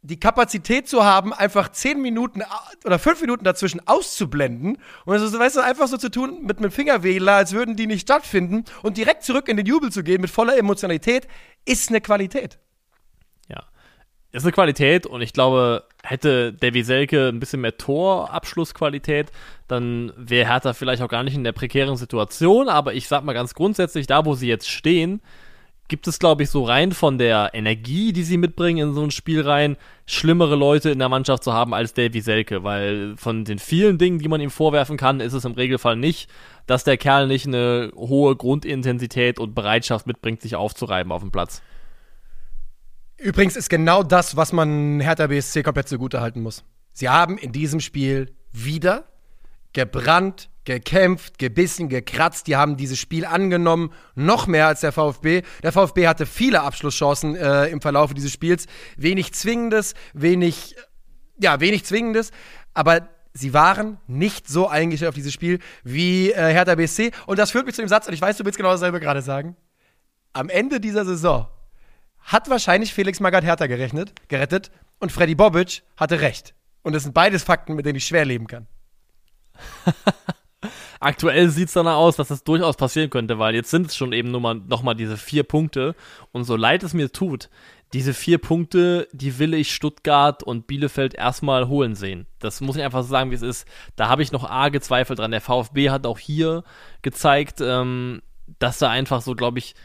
die 0.01 0.19
Kapazität 0.19 0.87
zu 0.87 1.03
haben, 1.03 1.33
einfach 1.33 1.69
zehn 1.69 2.01
Minuten 2.01 2.41
oder 2.85 2.99
fünf 2.99 3.19
Minuten 3.21 3.43
dazwischen 3.43 3.85
auszublenden 3.85 4.77
und 5.05 5.13
also, 5.13 5.37
weißt 5.37 5.57
du, 5.57 5.61
einfach 5.61 5.87
so 5.87 5.97
zu 5.97 6.09
tun 6.09 6.39
mit 6.43 6.59
einem 6.59 6.71
Fingerwedler, 6.71 7.33
als 7.33 7.53
würden 7.53 7.75
die 7.75 7.87
nicht 7.87 8.01
stattfinden 8.01 8.63
und 8.81 8.97
direkt 8.97 9.23
zurück 9.23 9.49
in 9.49 9.57
den 9.57 9.65
Jubel 9.65 9.91
zu 9.91 10.03
gehen 10.03 10.21
mit 10.21 10.29
voller 10.29 10.57
Emotionalität, 10.57 11.27
ist 11.65 11.89
eine 11.89 11.99
Qualität. 11.99 12.59
Ja. 13.49 13.63
Ist 14.31 14.43
eine 14.43 14.53
Qualität 14.53 15.05
und 15.05 15.21
ich 15.21 15.33
glaube, 15.33 15.83
hätte 16.01 16.53
Davy 16.53 16.83
Selke 16.83 17.27
ein 17.27 17.41
bisschen 17.41 17.59
mehr 17.59 17.77
Torabschlussqualität, 17.77 19.31
dann 19.67 20.13
wäre 20.15 20.47
Hertha 20.47 20.71
vielleicht 20.73 21.01
auch 21.01 21.09
gar 21.09 21.23
nicht 21.23 21.35
in 21.35 21.43
der 21.43 21.51
prekären 21.51 21.97
Situation. 21.97 22.69
Aber 22.69 22.93
ich 22.93 23.09
sag 23.09 23.23
mal 23.25 23.33
ganz 23.33 23.53
grundsätzlich, 23.53 24.07
da 24.07 24.25
wo 24.25 24.33
sie 24.33 24.47
jetzt 24.47 24.69
stehen, 24.69 25.21
gibt 25.89 26.07
es, 26.07 26.19
glaube 26.19 26.43
ich, 26.43 26.49
so 26.49 26.63
rein 26.63 26.93
von 26.93 27.17
der 27.17 27.49
Energie, 27.53 28.13
die 28.13 28.23
sie 28.23 28.37
mitbringen 28.37 28.89
in 28.89 28.93
so 28.93 29.03
ein 29.03 29.11
Spiel 29.11 29.41
rein, 29.41 29.75
schlimmere 30.05 30.55
Leute 30.55 30.91
in 30.91 30.99
der 30.99 31.09
Mannschaft 31.09 31.43
zu 31.43 31.51
haben 31.51 31.73
als 31.73 31.93
Davy 31.93 32.21
Selke, 32.21 32.63
weil 32.63 33.17
von 33.17 33.43
den 33.43 33.59
vielen 33.59 33.97
Dingen, 33.97 34.19
die 34.19 34.27
man 34.29 34.39
ihm 34.39 34.51
vorwerfen 34.51 34.95
kann, 34.95 35.19
ist 35.19 35.33
es 35.33 35.43
im 35.43 35.53
Regelfall 35.53 35.97
nicht, 35.97 36.29
dass 36.67 36.83
der 36.83 36.97
Kerl 36.97 37.27
nicht 37.27 37.47
eine 37.47 37.91
hohe 37.95 38.35
Grundintensität 38.35 39.39
und 39.39 39.55
Bereitschaft 39.55 40.07
mitbringt, 40.07 40.41
sich 40.41 40.55
aufzureiben 40.55 41.11
auf 41.11 41.21
dem 41.21 41.31
Platz. 41.31 41.61
Übrigens 43.17 43.57
ist 43.57 43.69
genau 43.69 44.03
das, 44.03 44.37
was 44.37 44.53
man 44.53 45.01
Hertha 45.01 45.27
BSC 45.27 45.63
komplett 45.63 45.89
zugute 45.89 46.21
halten 46.21 46.41
muss. 46.41 46.63
Sie 46.93 47.09
haben 47.09 47.37
in 47.37 47.51
diesem 47.51 47.81
Spiel 47.81 48.33
wieder 48.51 49.05
gebrannt, 49.73 50.48
gekämpft, 50.65 51.39
gebissen, 51.39 51.89
gekratzt. 51.89 52.47
Die 52.47 52.55
haben 52.55 52.77
dieses 52.77 52.99
Spiel 52.99 53.25
angenommen, 53.25 53.91
noch 54.15 54.47
mehr 54.47 54.67
als 54.67 54.81
der 54.81 54.91
VfB. 54.91 55.43
Der 55.63 55.71
VfB 55.71 56.07
hatte 56.07 56.25
viele 56.25 56.61
Abschlusschancen 56.61 57.35
äh, 57.35 57.67
im 57.67 57.81
Verlauf 57.81 58.13
dieses 58.13 58.31
Spiels. 58.31 58.67
Wenig 58.97 59.33
Zwingendes, 59.33 59.95
wenig, 60.13 60.75
ja, 61.37 61.59
wenig 61.59 61.85
Zwingendes, 61.85 62.31
aber 62.73 63.09
sie 63.33 63.53
waren 63.53 63.97
nicht 64.07 64.47
so 64.47 64.67
eingestellt 64.67 65.09
auf 65.09 65.15
dieses 65.15 65.33
Spiel 65.33 65.59
wie 65.83 66.31
äh, 66.31 66.53
Hertha 66.53 66.75
BSC. 66.75 67.11
Und 67.25 67.39
das 67.39 67.51
führt 67.51 67.65
mich 67.65 67.75
zu 67.75 67.81
dem 67.81 67.89
Satz, 67.89 68.07
und 68.07 68.13
ich 68.13 68.21
weiß, 68.21 68.37
du 68.37 68.45
willst 68.45 68.57
genau 68.57 68.71
dasselbe 68.71 68.99
gerade 68.99 69.21
sagen. 69.21 69.55
Am 70.33 70.49
Ende 70.49 70.79
dieser 70.79 71.05
Saison 71.05 71.47
hat 72.19 72.49
wahrscheinlich 72.49 72.93
Felix 72.93 73.19
Magath 73.19 73.43
Hertha 73.43 73.67
gerechnet, 73.67 74.13
gerettet 74.27 74.71
und 74.99 75.11
Freddy 75.11 75.35
Bobic 75.35 75.81
hatte 75.97 76.21
recht. 76.21 76.53
Und 76.83 76.93
das 76.93 77.03
sind 77.03 77.13
beides 77.13 77.43
Fakten, 77.43 77.73
mit 77.73 77.85
denen 77.85 77.97
ich 77.97 78.05
schwer 78.05 78.25
leben 78.25 78.47
kann. 78.47 78.67
Aktuell 80.99 81.49
sieht 81.49 81.67
es 81.69 81.73
danach 81.73 81.95
aus, 81.95 82.17
dass 82.17 82.27
das 82.27 82.43
durchaus 82.43 82.75
passieren 82.75 83.09
könnte, 83.09 83.39
weil 83.39 83.55
jetzt 83.55 83.71
sind 83.71 83.87
es 83.87 83.95
schon 83.95 84.11
eben 84.11 84.31
nur 84.31 84.41
mal, 84.41 84.55
noch 84.55 84.83
mal 84.83 84.93
diese 84.95 85.17
vier 85.17 85.43
Punkte. 85.43 85.95
Und 86.31 86.43
so 86.43 86.55
leid 86.55 86.83
es 86.83 86.93
mir 86.93 87.11
tut, 87.11 87.49
diese 87.93 88.13
vier 88.13 88.37
Punkte, 88.37 89.07
die 89.13 89.39
will 89.39 89.53
ich 89.53 89.73
Stuttgart 89.73 90.43
und 90.43 90.67
Bielefeld 90.67 91.15
erstmal 91.15 91.67
holen 91.67 91.95
sehen. 91.95 92.27
Das 92.39 92.61
muss 92.61 92.75
ich 92.75 92.83
einfach 92.83 93.01
so 93.01 93.09
sagen, 93.09 93.31
wie 93.31 93.35
es 93.35 93.41
ist. 93.41 93.65
Da 93.95 94.09
habe 94.09 94.21
ich 94.21 94.31
noch 94.31 94.47
arge 94.47 94.81
Zweifel 94.81 95.15
dran. 95.15 95.31
Der 95.31 95.41
VfB 95.41 95.89
hat 95.89 96.05
auch 96.05 96.19
hier 96.19 96.63
gezeigt, 97.01 97.61
ähm, 97.61 98.21
dass 98.59 98.81
er 98.81 98.89
einfach 98.89 99.21
so, 99.21 99.35
glaube 99.35 99.59
ich, 99.59 99.75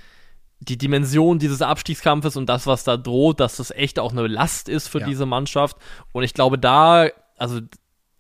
die 0.61 0.79
Dimension 0.79 1.39
dieses 1.39 1.63
Abstiegskampfes 1.63 2.37
und 2.37 2.47
das, 2.47 2.67
was 2.67 2.85
da 2.85 2.97
droht, 2.97 3.41
dass 3.41 3.57
das 3.57 3.71
echt 3.71 3.99
auch 3.99 4.13
eine 4.13 4.27
Last 4.27 4.69
ist 4.69 4.89
für 4.89 5.01
Ja. 5.01 5.07
diese 5.07 5.27
Mannschaft. 5.27 5.77
Und 6.13 6.25
ich 6.25 6.35
glaube, 6.35 6.59
da, 6.59 7.09
also 7.39 7.61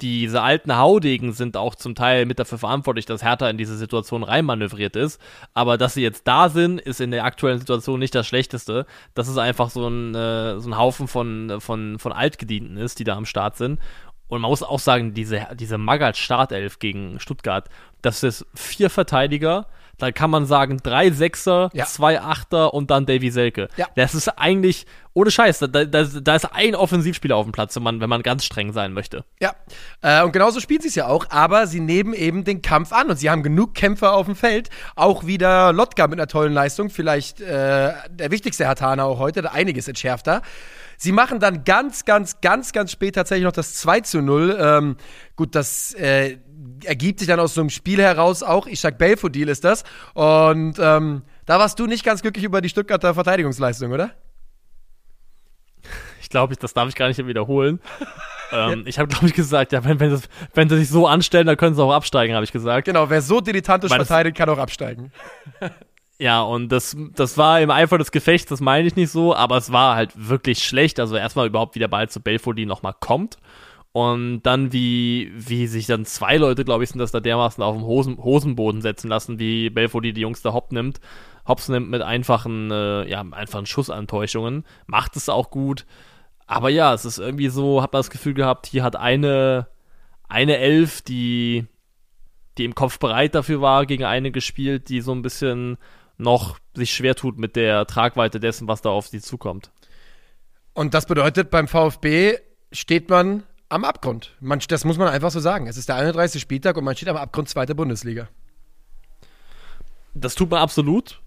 diese 0.05 0.43
alten 0.43 0.77
Haudegen 0.77 1.33
sind 1.33 1.57
auch 1.57 1.75
zum 1.75 1.95
Teil 1.95 2.27
mit 2.27 2.39
dafür 2.39 2.59
verantwortlich, 2.59 3.07
dass 3.07 3.25
Hertha 3.25 3.49
in 3.49 3.57
diese 3.57 3.75
Situation 3.75 4.23
reinmanövriert 4.23 4.97
ist. 4.97 5.19
Aber 5.55 5.79
dass 5.79 5.95
sie 5.95 6.03
jetzt 6.03 6.29
da 6.29 6.51
sind, 6.51 6.79
ist 6.79 7.01
in 7.01 7.11
der 7.11 7.25
aktuellen 7.25 7.59
Situation 7.59 8.01
nicht 8.01 8.15
das 8.15 8.27
Schlechteste. 8.27 8.85
Dass 9.15 9.29
es 9.29 9.39
einfach 9.39 9.71
so 9.71 9.89
ein, 9.89 10.15
äh, 10.15 10.61
so 10.61 10.69
ein 10.69 10.77
Haufen 10.77 11.09
von, 11.09 11.57
von, 11.59 11.99
von 11.99 12.13
Altgedienten 12.13 12.77
ist, 12.77 12.99
die 12.99 13.05
da 13.05 13.17
am 13.17 13.25
Start 13.25 13.57
sind. 13.57 13.81
Und 14.29 14.43
man 14.43 14.51
muss 14.51 14.63
auch 14.63 14.79
sagen, 14.79 15.15
diese, 15.15 15.47
diese 15.55 15.79
Magath 15.79 16.19
Startelf 16.19 16.79
gegen 16.79 17.19
Stuttgart, 17.19 17.71
das 18.03 18.23
ist 18.23 18.45
vier 18.55 18.91
Verteidiger, 18.91 19.69
da 19.99 20.13
kann 20.13 20.31
man 20.31 20.47
sagen, 20.47 20.79
drei 20.83 21.11
Sechser, 21.11 21.71
Ja. 21.73 21.87
zwei 21.87 22.21
Achter 22.21 22.75
und 22.75 22.91
dann 22.91 23.07
Davy 23.07 23.31
Selke. 23.31 23.69
Ja. 23.77 23.87
Das 23.97 24.15
ist 24.15 24.29
eigentlich, 24.29 24.87
ohne 25.13 25.31
Scheiß, 25.31 25.61
da, 25.61 25.67
da, 25.67 25.85
da 25.85 26.35
ist 26.35 26.45
ein 26.53 26.75
Offensivspieler 26.75 27.37
auf 27.37 27.47
dem 27.47 27.53
Platz, 27.53 27.77
wenn 27.77 27.83
man, 27.83 28.01
wenn 28.01 28.09
man 28.11 28.23
ganz 28.23 28.45
streng 28.45 28.73
sein 28.73 28.93
möchte. 28.93 29.25
Ja, 29.41 29.55
äh, 30.03 30.23
und 30.23 30.33
genauso 30.33 30.61
spielen 30.61 30.81
sie 30.81 30.89
es 30.89 30.95
ja 30.95 31.07
auch, 31.07 31.27
aber 31.31 31.67
sie 31.67 31.81
nehmen 31.81 32.15
eben 32.15 32.45
den 32.45 32.63
Kampf 32.63 32.93
an 32.93 33.09
und 33.11 33.17
sie 33.17 33.31
haben 33.31 33.43
genug 33.43 33.75
Kämpfer 33.75 34.13
auf 34.15 34.27
dem 34.27 34.37
Feld. 34.37 34.71
Auch 34.97 35.25
wieder 35.27 35.73
Lotka 35.73 36.07
mit 36.09 36.19
einer 36.19 36.27
tollen 36.29 36.53
Leistung, 36.53 36.91
vielleicht 36.91 37.41
äh, 37.41 37.93
der 38.11 38.31
wichtigste 38.31 38.67
Hatana 38.67 39.05
auch 39.05 39.19
heute, 39.19 39.43
der 39.43 39.53
einiges 39.53 39.89
entschärfter. 39.89 40.43
Sie 40.97 41.11
machen 41.13 41.41
dann 41.41 41.65
ganz, 41.65 42.05
ganz, 42.05 42.41
ganz, 42.41 42.73
ganz 42.73 42.93
spät 42.93 43.17
tatsächlich 43.17 43.45
noch 43.45 43.53
das 43.53 43.75
2 43.75 44.01
zu 44.01 44.23
0. 44.23 44.57
Ähm, 44.61 44.97
gut, 45.37 45.55
das 45.57 45.93
äh, 45.95 46.39
ergibt 46.85 47.19
sich 47.19 47.29
dann 47.29 47.41
aus 47.41 47.55
so 47.55 47.61
einem 47.61 47.71
Spiel 47.71 48.01
heraus 48.01 48.43
auch. 48.43 48.67
Ishak 48.67 48.99
Belfodil 48.99 49.49
ist 49.49 49.65
das. 49.65 49.85
Und 50.15 50.75
ähm, 50.79 51.23
da 51.47 51.59
warst 51.59 51.79
du 51.79 51.87
nicht 51.87 52.05
ganz 52.05 52.23
glücklich 52.23 52.45
über 52.45 52.61
die 52.61 52.69
Stuttgarter 52.69 53.15
Verteidigungsleistung, 53.15 53.93
oder? 53.93 54.11
Ich 56.21 56.31
glaube, 56.31 56.57
das 56.57 56.73
darf 56.73 56.89
ich 56.89 56.95
gar 56.95 57.09
nicht 57.09 57.25
wiederholen. 57.27 57.81
ähm, 58.53 58.85
ich 58.87 58.99
habe, 58.99 59.09
glaube 59.09 59.27
ich, 59.27 59.35
gesagt, 59.35 59.73
ja, 59.73 59.85
wenn, 59.85 60.01
wenn, 60.01 60.11
das, 60.11 60.23
wenn 60.55 60.69
sie 60.69 60.79
sich 60.79 60.89
so 60.89 61.07
anstellen, 61.07 61.47
dann 61.47 61.57
können 61.57 61.75
sie 61.75 61.83
auch 61.83 61.93
absteigen, 61.93 62.35
habe 62.35 62.45
ich 62.45 62.53
gesagt. 62.53 62.87
Genau, 62.87 63.11
wer 63.11 63.21
so 63.23 63.41
dilettantisch 63.41 63.91
Weil 63.91 63.99
verteidigt, 63.99 64.37
kann 64.37 64.49
auch 64.49 64.59
absteigen. 64.59 65.13
Ja, 66.19 66.43
und 66.43 66.69
das, 66.69 66.97
das 67.17 67.37
war 67.39 67.61
im 67.61 67.71
Eifer 67.71 67.99
des 67.99 68.13
Gefechts, 68.13 68.49
das 68.49 68.61
meine 68.61 68.87
ich 68.87 68.95
nicht 68.95 69.11
so, 69.11 69.35
aber 69.35 69.57
es 69.57 69.73
war 69.73 69.97
halt 69.97 70.13
wirklich 70.15 70.63
schlecht. 70.63 71.01
Also 71.01 71.17
erstmal 71.17 71.49
überhaupt, 71.49 71.75
wie 71.75 71.81
der 71.81 71.89
Ball 71.89 72.09
zu 72.09 72.21
Belfodil 72.21 72.67
nochmal 72.67 72.95
kommt. 72.99 73.37
Und 73.97 74.43
dann, 74.43 74.73
wie, 74.73 75.31
wie 75.37 75.69
sich 75.69 75.87
dann 75.87 76.05
zwei 76.05 76.37
Leute, 76.37 76.65
glaube 76.65 76.83
ich, 76.83 76.91
sind 76.91 76.99
das 76.99 77.13
da 77.13 77.21
dermaßen 77.21 77.63
auf 77.63 77.77
dem 77.77 77.87
Hosen, 77.87 78.19
Hosenboden 78.19 78.83
setzen 78.83 79.07
lassen, 79.07 79.39
wie 79.39 79.71
Belfodil 79.71 80.13
die 80.13 80.21
Jungs 80.21 80.43
da 80.43 80.53
hopp 80.53 80.73
nimmt. 80.73 81.01
Hops 81.47 81.69
nimmt 81.69 81.91
mit 81.91 82.03
einfachen, 82.03 82.73
äh, 82.73 83.09
ja, 83.09 83.25
einfachen 83.31 83.67
Schussantäuschungen. 83.67 84.65
Macht 84.87 85.15
es 85.15 85.29
auch 85.29 85.49
gut. 85.49 85.87
Aber 86.49 86.71
ja, 86.71 86.93
es 86.93 87.05
ist 87.05 87.19
irgendwie 87.19 87.51
so, 87.51 87.83
hab 87.83 87.93
das 87.93 88.11
Gefühl 88.11 88.35
gehabt, 88.35 88.67
hier 88.67 88.83
hat 88.83 88.97
eine, 88.97 89.69
eine 90.29 90.59
Elf, 90.59 91.01
die, 91.01 91.67
die 92.59 92.65
im 92.65 92.75
Kopf 92.75 92.99
bereit 92.99 93.37
dafür 93.37 93.61
war, 93.61 93.87
gegen 93.87 94.03
eine 94.03 94.33
gespielt, 94.33 94.89
die 94.89 95.03
so 95.03 95.13
ein 95.13 95.23
bisschen 95.23 95.79
noch 96.19 96.59
sich 96.75 96.93
schwer 96.93 97.15
tut 97.15 97.39
mit 97.39 97.55
der 97.55 97.87
Tragweite 97.87 98.41
dessen, 98.41 98.67
was 98.67 98.83
da 98.83 98.89
auf 98.89 99.07
sie 99.07 99.21
zukommt. 99.21 99.71
Und 100.73 100.95
das 100.95 101.07
bedeutet, 101.07 101.51
beim 101.51 101.69
VfB 101.69 102.39
steht 102.73 103.09
man 103.09 103.45
am 103.75 103.85
Abgrund. 103.85 104.35
Man, 104.41 104.61
das 104.69 104.85
muss 104.85 104.99
man 104.99 105.09
einfach 105.09 105.31
so 105.31 105.41
sagen. 105.41 105.67
Es 105.67 105.77
ist 105.77 105.89
der 105.89 105.97
31. 105.97 106.41
Spieltag 106.41 106.77
und 106.77 106.85
man 106.85 106.95
steht 106.97 107.09
am 107.09 107.17
Abgrund 107.17 107.49
zweiter 107.49 107.75
Bundesliga. 107.75 108.29
Das 110.15 110.35
tut 110.35 110.51
man 110.51 110.61
absolut. 110.61 111.21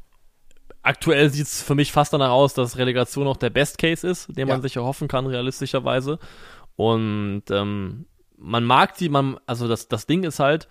Aktuell 0.82 1.30
sieht 1.30 1.48
es 1.48 1.62
für 1.62 1.76
mich 1.76 1.92
fast 1.92 2.14
danach 2.14 2.30
aus, 2.30 2.54
dass 2.54 2.78
Relegation 2.78 3.28
auch 3.28 3.38
der 3.38 3.50
Best 3.50 3.78
Case 3.78 4.08
ist, 4.08 4.28
den 4.30 4.48
man 4.48 4.58
Ja. 4.58 4.62
sich 4.62 4.78
erhoffen 4.78 5.08
kann, 5.10 5.28
realistischerweise. 5.28 6.20
Und 6.78 7.44
ähm, 7.50 8.06
man 8.38 8.64
mag 8.64 8.96
die, 8.98 9.10
man, 9.10 9.38
also 9.46 9.68
das, 9.68 9.90
das 9.90 10.06
Ding 10.06 10.24
ist 10.24 10.40
halt, 10.40 10.70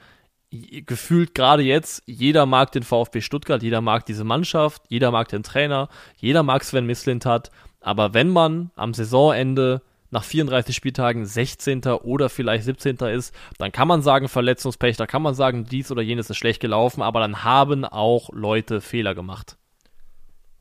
gefühlt 0.51 1.35
gerade 1.35 1.62
jetzt, 1.62 2.03
jeder 2.07 2.47
mag 2.47 2.73
den 2.73 2.85
VfB 2.85 3.20
Stuttgart, 3.20 3.62
jeder 3.62 3.82
mag 3.82 4.07
diese 4.07 4.24
Mannschaft, 4.24 4.82
jeder 4.89 5.11
mag 5.11 5.28
den 5.28 5.43
Trainer, 5.43 5.89
jeder 6.16 6.43
mag 6.43 6.65
Sven 6.65 6.86
Mislintat, 6.86 7.51
aber 7.81 8.15
wenn 8.15 8.31
man 8.31 8.70
am 8.77 8.94
Saisonende 8.94 9.82
nach 10.16 10.24
34 10.24 10.74
Spieltagen 10.74 11.26
16. 11.26 11.82
oder 11.84 12.30
vielleicht 12.30 12.64
17. 12.64 12.97
ist, 12.97 13.34
dann 13.59 13.70
kann 13.70 13.86
man 13.86 14.01
sagen 14.01 14.28
Verletzungspech, 14.28 14.97
da 14.97 15.06
kann 15.06 15.20
man 15.20 15.34
sagen 15.34 15.66
dies 15.70 15.90
oder 15.90 16.01
jenes 16.01 16.30
ist 16.30 16.38
schlecht 16.38 16.60
gelaufen, 16.60 17.02
aber 17.02 17.20
dann 17.20 17.44
haben 17.44 17.84
auch 17.84 18.30
Leute 18.32 18.80
Fehler 18.80 19.14
gemacht. 19.14 19.59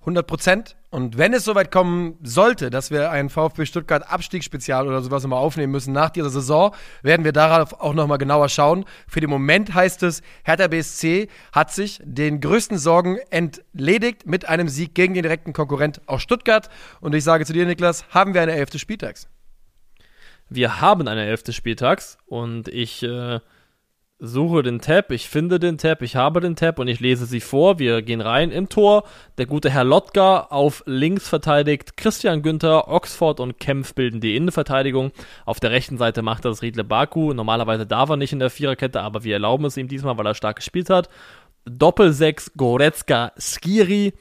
100 0.01 0.27
Prozent. 0.27 0.75
Und 0.91 1.17
wenn 1.17 1.33
es 1.33 1.45
soweit 1.45 1.71
kommen 1.71 2.17
sollte, 2.21 2.69
dass 2.69 2.91
wir 2.91 3.11
ein 3.11 3.29
VfB 3.29 3.65
Stuttgart 3.65 4.11
Abstiegsspezial 4.11 4.87
oder 4.87 5.01
sowas 5.01 5.23
nochmal 5.23 5.39
aufnehmen 5.39 5.71
müssen 5.71 5.93
nach 5.93 6.09
dieser 6.09 6.29
Saison, 6.29 6.75
werden 7.01 7.23
wir 7.23 7.31
darauf 7.31 7.79
auch 7.79 7.93
nochmal 7.93 8.17
genauer 8.17 8.49
schauen. 8.49 8.83
Für 9.07 9.21
den 9.21 9.29
Moment 9.29 9.73
heißt 9.73 10.03
es, 10.03 10.21
Hertha 10.43 10.67
BSC 10.67 11.29
hat 11.53 11.71
sich 11.71 12.01
den 12.03 12.41
größten 12.41 12.77
Sorgen 12.77 13.17
entledigt 13.29 14.27
mit 14.27 14.49
einem 14.49 14.67
Sieg 14.67 14.95
gegen 14.95 15.13
den 15.13 15.23
direkten 15.23 15.53
Konkurrent 15.53 16.01
aus 16.07 16.21
Stuttgart. 16.21 16.69
Und 16.99 17.15
ich 17.15 17.23
sage 17.23 17.45
zu 17.45 17.53
dir, 17.53 17.65
Niklas, 17.65 18.05
haben 18.09 18.33
wir 18.33 18.41
eine 18.41 18.53
Elf 18.53 18.69
des 18.69 18.81
Spieltags. 18.81 19.29
Wir 20.49 20.81
haben 20.81 21.07
eine 21.07 21.25
Elf 21.25 21.43
des 21.43 21.55
Spieltags 21.55 22.17
und 22.27 22.67
ich 22.67 23.01
äh, 23.03 23.39
suche 24.19 24.63
den 24.63 24.79
Tab, 24.79 25.11
ich 25.11 25.27
finde 25.27 25.59
den 25.59 25.77
Tab, 25.77 26.01
ich 26.01 26.15
habe 26.15 26.39
den 26.39 26.55
Tab 26.55 26.79
und 26.79 26.87
ich 26.87 26.99
lese 26.99 27.25
sie 27.25 27.41
vor. 27.41 27.79
Wir 27.79 28.01
gehen 28.01 28.21
rein 28.21 28.51
im 28.51 28.69
Tor. 28.69 29.03
Der 29.37 29.45
gute 29.45 29.69
Herr 29.69 29.83
Lotka 29.83 30.47
auf 30.49 30.83
links 30.85 31.27
verteidigt 31.27 31.97
Christian 31.97 32.41
Günther, 32.41 32.87
Oxford 32.87 33.39
und 33.39 33.59
Kempf 33.59 33.93
bilden 33.93 34.21
die 34.21 34.35
Innenverteidigung. 34.35 35.11
Auf 35.45 35.59
der 35.59 35.71
rechten 35.71 35.97
Seite 35.97 36.21
macht 36.21 36.45
das 36.45 36.61
Riedle 36.61 36.83
Baku. 36.83 37.33
Normalerweise 37.33 37.85
darf 37.85 38.09
er 38.09 38.17
nicht 38.17 38.33
in 38.33 38.39
der 38.39 38.49
Viererkette, 38.49 39.01
aber 39.01 39.23
wir 39.23 39.33
erlauben 39.33 39.65
es 39.65 39.77
ihm 39.77 39.87
diesmal, 39.87 40.17
weil 40.17 40.27
er 40.27 40.35
stark 40.35 40.57
gespielt 40.57 40.89
hat. 40.89 41.09
Doppelsechs 41.65 42.51
Goretzka 42.55 43.31
Skiri. 43.37 44.13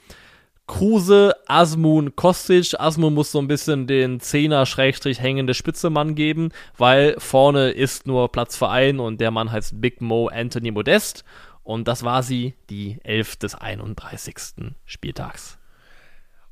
Kruse, 0.66 1.33
Asmun, 1.48 2.16
Kostic. 2.16 2.74
Asmun 2.78 3.14
muss 3.14 3.32
so 3.32 3.38
ein 3.38 3.48
bisschen 3.48 3.86
den 3.86 4.20
Zehner 4.20 4.66
Schrägstrich 4.66 5.20
hängende 5.20 5.54
Spitzemann 5.54 6.14
geben, 6.14 6.50
weil 6.76 7.16
vorne 7.18 7.70
ist 7.70 8.06
nur 8.06 8.30
Platz 8.30 8.56
für 8.56 8.68
einen 8.68 9.00
und 9.00 9.20
der 9.20 9.30
Mann 9.30 9.50
heißt 9.50 9.80
Big 9.80 10.00
Mo 10.00 10.28
Anthony 10.28 10.70
Modest. 10.70 11.24
Und 11.62 11.88
das 11.88 12.04
war 12.04 12.22
sie, 12.22 12.54
die 12.68 12.98
11 13.04 13.36
des 13.36 13.54
31. 13.54 14.74
Spieltags. 14.84 15.58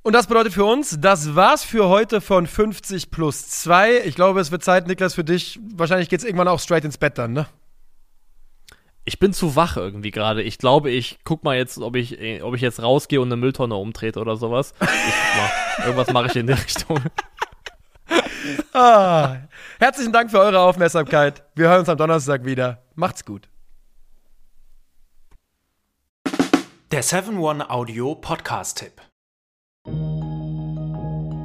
Und 0.03 0.15
das 0.15 0.27
bedeutet 0.27 0.53
für 0.53 0.65
uns, 0.65 0.99
das 1.01 1.37
war's 1.37 1.63
für 1.63 1.89
heute 1.89 2.21
von 2.21 2.47
50 2.47 3.11
plus 3.11 3.49
2. 3.49 4.05
Ich 4.05 4.17
glaube, 4.17 4.41
es 4.41 4.51
wird 4.51 4.65
Zeit, 4.65 4.89
Niklas, 4.89 5.15
für 5.15 5.23
dich. 5.23 5.61
Wahrscheinlich 5.75 6.09
geht's 6.09 6.25
irgendwann 6.25 6.49
auch 6.49 6.59
straight 6.59 6.85
ins 6.85 6.99
Bett 6.99 7.19
dann, 7.19 7.33
ne? 7.33 7.47
Ich 9.05 9.19
bin 9.19 9.33
zu 9.33 9.57
wach 9.57 9.77
irgendwie 9.77 10.13
gerade. 10.13 10.43
Ich 10.43 10.59
glaube, 10.59 10.91
ich 10.91 11.19
guck 11.25 11.43
mal 11.43 11.57
jetzt, 11.57 11.79
ob 11.79 11.97
ich, 11.97 12.19
ob 12.43 12.55
ich 12.55 12.61
jetzt 12.61 12.81
rausgehe 12.81 13.21
und 13.21 13.29
eine 13.29 13.37
Mülltonne 13.37 13.75
umtrete 13.75 14.21
oder 14.21 14.37
sowas. 14.37 14.75
Ich 14.81 14.87
guck 14.87 14.89
mal. 14.89 15.51
Irgendwas 15.87 16.13
mache 16.13 16.27
ich 16.29 16.37
in 16.37 16.47
die 16.47 16.53
Richtung. 16.53 17.01
Ah, 18.73 19.37
herzlichen 19.79 20.13
Dank 20.13 20.31
für 20.31 20.41
eure 20.41 20.59
Aufmerksamkeit. 20.61 21.45
Wir 21.55 21.69
hören 21.69 21.81
uns 21.81 21.89
am 21.89 21.97
Donnerstag 21.97 22.45
wieder. 22.45 22.83
Macht's 22.97 23.25
gut. 23.25 23.49
Der 26.91 27.05
7-One 27.05 27.71
Audio 27.71 28.15
Podcast-Tipp. 28.15 29.01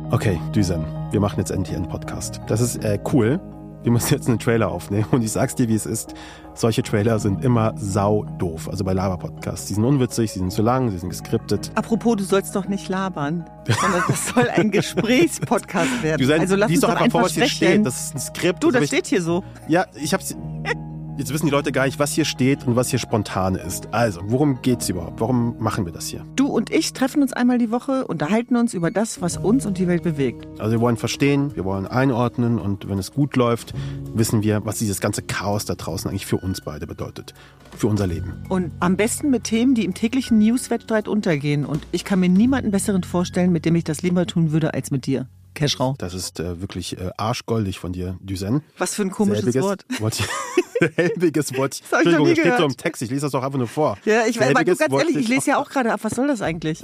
Okay, 0.10 0.42
Düsen, 0.56 0.86
wir 1.12 1.20
machen 1.20 1.40
jetzt 1.40 1.52
endlich 1.52 1.76
einen 1.76 1.88
Podcast. 1.88 2.42
Das 2.48 2.62
ist 2.62 2.84
äh, 2.84 3.00
cool. 3.14 3.40
Wir 3.84 3.92
müssen 3.92 4.14
jetzt 4.14 4.28
einen 4.28 4.40
Trailer 4.40 4.70
aufnehmen 4.70 5.06
und 5.12 5.24
ich 5.24 5.32
sag's 5.32 5.56
dir, 5.56 5.68
wie 5.70 5.76
es 5.76 5.86
ist. 5.86 6.14
Solche 6.54 6.82
Trailer 6.84 7.20
sind 7.20 7.44
immer 7.44 7.74
sau 7.78 8.26
doof. 8.38 8.68
Also 8.70 8.84
bei 8.84 8.94
Lava-Podcasts. 8.94 9.68
Die 9.68 9.76
sind 9.76 9.84
unwitzig, 9.86 10.32
sie 10.32 10.40
sind 10.40 10.52
zu 10.52 10.62
lang, 10.62 10.90
sie 10.90 10.98
sind 10.98 11.10
geskriptet. 11.10 11.72
Apropos, 11.76 12.16
du 12.18 12.24
sollst 12.24 12.56
doch 12.56 12.68
nicht 12.68 12.90
labern, 12.90 13.46
sondern 13.80 14.04
das 14.08 14.28
soll 14.30 14.50
ein 14.50 14.72
Gesprächspodcast 14.72 16.04
werden. 16.04 16.20
Düsen, 16.20 16.40
also 16.40 16.56
lass 16.56 16.72
uns 16.72 16.80
doch 16.82 16.90
einfach 16.90 17.10
vor, 17.12 17.22
was 17.24 17.34
hier 17.34 17.48
steht. 17.48 17.86
Das 17.86 18.08
ist 18.08 18.16
ein 18.16 18.20
Skript. 18.20 18.64
du, 18.64 18.72
das 18.72 18.82
das 18.82 18.90
steht 18.90 19.08
hier 19.08 19.22
so. 19.22 19.44
Ja, 19.68 19.86
ich 19.94 20.14
hab's. 20.14 20.36
Jetzt 21.18 21.34
wissen 21.34 21.48
die 21.48 21.52
Leute 21.52 21.72
gar 21.72 21.88
nicht, 21.88 21.98
was 21.98 22.14
hier 22.14 22.26
steht 22.26 22.68
und 22.68 22.76
was 22.76 22.90
hier 22.90 23.00
spontan 23.00 23.56
ist. 23.56 23.92
Also, 23.92 24.22
worum 24.26 24.62
geht's 24.62 24.88
überhaupt? 24.88 25.20
Warum 25.20 25.56
machen 25.58 25.84
wir 25.84 25.92
das 25.92 26.08
hier? 26.08 26.24
Du 26.36 26.46
und 26.46 26.70
ich 26.70 26.94
treffen 26.94 27.24
uns 27.24 27.34
einmal 27.34 27.58
die 27.58 27.72
Woche, 27.72 28.06
unterhalten 28.06 28.56
uns 28.56 28.76
über 28.76 28.92
das, 28.92 29.20
was 29.20 29.36
uns 29.36 29.66
und 29.66 29.80
die 29.80 29.88
Welt 29.88 30.04
bewegt. 30.04 30.48
Also 30.60 30.74
wir 30.74 30.80
wollen 30.80 30.96
verstehen, 30.96 31.56
wir 31.56 31.66
wollen 31.66 31.88
einordnen 31.88 32.60
und 32.60 32.88
wenn 32.88 33.00
es 33.00 33.14
gut 33.14 33.36
läuft, 33.36 33.74
wissen 34.14 34.44
wir, 34.44 34.64
was 34.64 34.78
dieses 34.78 35.02
ganze 35.02 35.24
Chaos 35.24 35.66
da 35.66 35.74
draußen 35.74 36.08
eigentlich 36.08 36.28
für 36.28 36.38
uns 36.38 36.62
beide 36.62 36.86
bedeutet. 36.86 37.34
Für 37.76 37.88
unser 37.88 38.06
Leben. 38.06 38.44
Und 38.50 38.72
am 38.80 38.96
besten 38.96 39.32
mit 39.32 39.46
Themen, 39.46 39.74
die 39.74 39.86
im 39.86 39.96
täglichen 39.96 40.38
Newswettstreit 40.38 41.08
untergehen. 41.08 41.66
Und 41.66 41.88
ich 41.92 42.06
kann 42.06 42.20
mir 42.20 42.30
niemanden 42.30 42.70
besseren 42.70 43.02
vorstellen, 43.02 43.52
mit 43.52 43.66
dem 43.66 43.74
ich 43.74 43.84
das 43.84 44.04
lieber 44.04 44.28
tun 44.28 44.52
würde, 44.52 44.76
als 44.76 44.92
mit 44.92 45.08
dir. 45.08 45.28
Keschrau. 45.58 45.96
Das 45.98 46.14
ist 46.14 46.40
äh, 46.40 46.62
wirklich 46.62 46.98
äh, 46.98 47.10
arschgoldig 47.18 47.80
von 47.80 47.92
dir, 47.92 48.18
Düsen. 48.22 48.62
Was 48.78 48.94
für 48.94 49.02
ein 49.02 49.12
komisches 49.12 49.56
Wort. 49.56 49.86
Wollte 50.00 50.24
ich, 50.82 50.96
selbiges 50.96 51.56
Wort. 51.58 51.82
Das 51.90 52.02
Entschuldigung, 52.02 52.28
nie 52.28 52.36
das 52.36 52.46
steht 52.46 52.58
so 52.58 52.66
im 52.66 52.78
Text. 52.78 53.02
Ich 53.02 53.10
lese 53.10 53.22
das 53.22 53.32
doch 53.32 53.44
einfach 53.44 53.58
nur 53.58 53.68
vor. 53.68 53.98
Ja, 54.06 54.26
ich 54.28 54.40
weiß, 54.40 54.48
Selbiges 54.48 54.78
ganz 54.78 54.92
wollte 54.92 55.10
ehrlich, 55.10 55.24
ich 55.24 55.30
lese 55.30 55.50
ja 55.52 55.58
auch 55.58 55.70
gerade 55.70 55.92
ab. 55.92 56.00
Was 56.04 56.14
soll 56.14 56.28
das 56.28 56.42
eigentlich? 56.42 56.82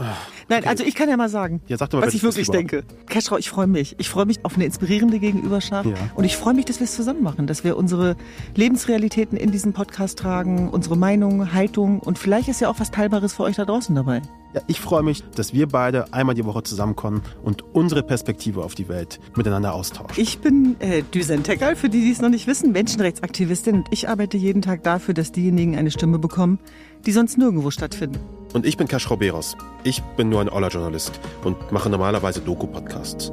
Nein, 0.50 0.66
also 0.66 0.84
ich 0.84 0.95
kann 0.95 1.08
ja 1.08 1.18
mal 1.18 1.30
sagen, 1.30 1.62
Ja, 1.68 1.78
sag 1.78 1.94
mal, 1.94 2.02
was 2.02 2.14
ich 2.14 2.24
wirklich 2.24 2.50
denke. 2.50 2.84
Keschrau, 3.08 3.38
ich 3.38 3.50
freue 3.50 3.68
mich. 3.68 3.95
Ich 4.00 4.10
freue 4.10 4.26
mich 4.26 4.44
auf 4.44 4.56
eine 4.56 4.66
inspirierende 4.66 5.20
Gegenüberschaft. 5.20 5.88
Ja. 5.90 5.95
Und 6.16 6.24
ich 6.24 6.36
freue 6.36 6.56
mich, 6.56 6.66
dass 6.66 6.80
wir 6.80 6.86
es 6.86 6.95
zusammen 6.95 7.22
machen, 7.22 7.45
dass 7.45 7.64
wir 7.64 7.78
unsere 7.78 8.16
Lebensrealitäten 8.56 9.38
in 9.38 9.52
diesen 9.52 9.74
Podcast 9.74 10.18
tragen, 10.18 10.70
unsere 10.70 10.98
Meinung, 10.98 11.54
Haltung 11.54 12.00
und 12.00 12.18
vielleicht 12.18 12.48
ist 12.48 12.60
ja 12.62 12.70
auch 12.70 12.80
was 12.80 12.90
Teilbares 12.90 13.34
für 13.34 13.44
euch 13.44 13.56
da 13.56 13.66
draußen 13.66 13.94
dabei. 13.94 14.22
Ja, 14.53 14.61
ich 14.67 14.80
freue 14.80 15.01
mich, 15.01 15.23
dass 15.35 15.51
wir 15.51 15.67
beide 15.67 16.13
einmal 16.13 16.35
die 16.35 16.45
Woche 16.45 16.61
zusammenkommen 16.61 17.23
und 17.43 17.63
unsere 17.73 18.03
Perspektive 18.03 18.63
auf 18.63 18.75
die 18.75 18.88
Welt 18.88 19.19
miteinander 19.35 19.73
austauschen. 19.73 20.13
Ich 20.15 20.39
bin 20.39 20.75
äh, 20.80 21.01
Düsen 21.01 21.41
Tekal, 21.41 21.75
für 21.75 21.89
die, 21.89 22.01
die 22.01 22.11
es 22.11 22.21
noch 22.21 22.30
nicht 22.30 22.45
wissen, 22.45 22.71
Menschenrechtsaktivistin 22.71 23.75
und 23.77 23.88
ich 23.89 24.09
arbeite 24.09 24.38
jeden 24.38 24.61
Tag 24.61 24.84
dafür, 24.84 25.15
dass 25.15 25.31
diejenigen 25.31 25.75
eine 25.75 25.89
Stimme 25.89 26.19
bekommen, 26.19 26.59
die 27.05 27.11
sonst 27.11 27.38
nirgendwo 27.38 27.71
stattfinden. 27.71 28.19
Und 28.53 28.67
ich 28.67 28.77
bin 28.77 28.88
Kaschrau 28.88 29.17
Beros. 29.17 29.57
Ich 29.84 30.03
bin 30.17 30.30
nur 30.30 30.39
ein 30.39 30.49
Oller-Journalist 30.49 31.19
und 31.43 31.71
mache 31.71 31.89
normalerweise 31.89 32.39
Doku-Podcasts. 32.41 33.31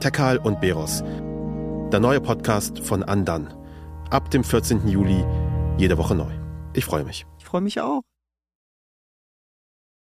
Tekal 0.00 0.38
und 0.38 0.62
Beros. 0.62 1.04
Der 1.92 2.00
neue 2.00 2.20
Podcast 2.20 2.78
von 2.78 3.02
Andan. 3.02 3.52
Ab 4.08 4.30
dem 4.30 4.42
14. 4.42 4.88
Juli 4.88 5.22
jede 5.76 5.98
Woche 5.98 6.14
neu. 6.14 6.32
Ich 6.72 6.86
freue 6.86 7.04
mich. 7.04 7.26
Ich 7.38 7.44
freue 7.44 7.60
mich 7.60 7.80
auch. 7.80 8.02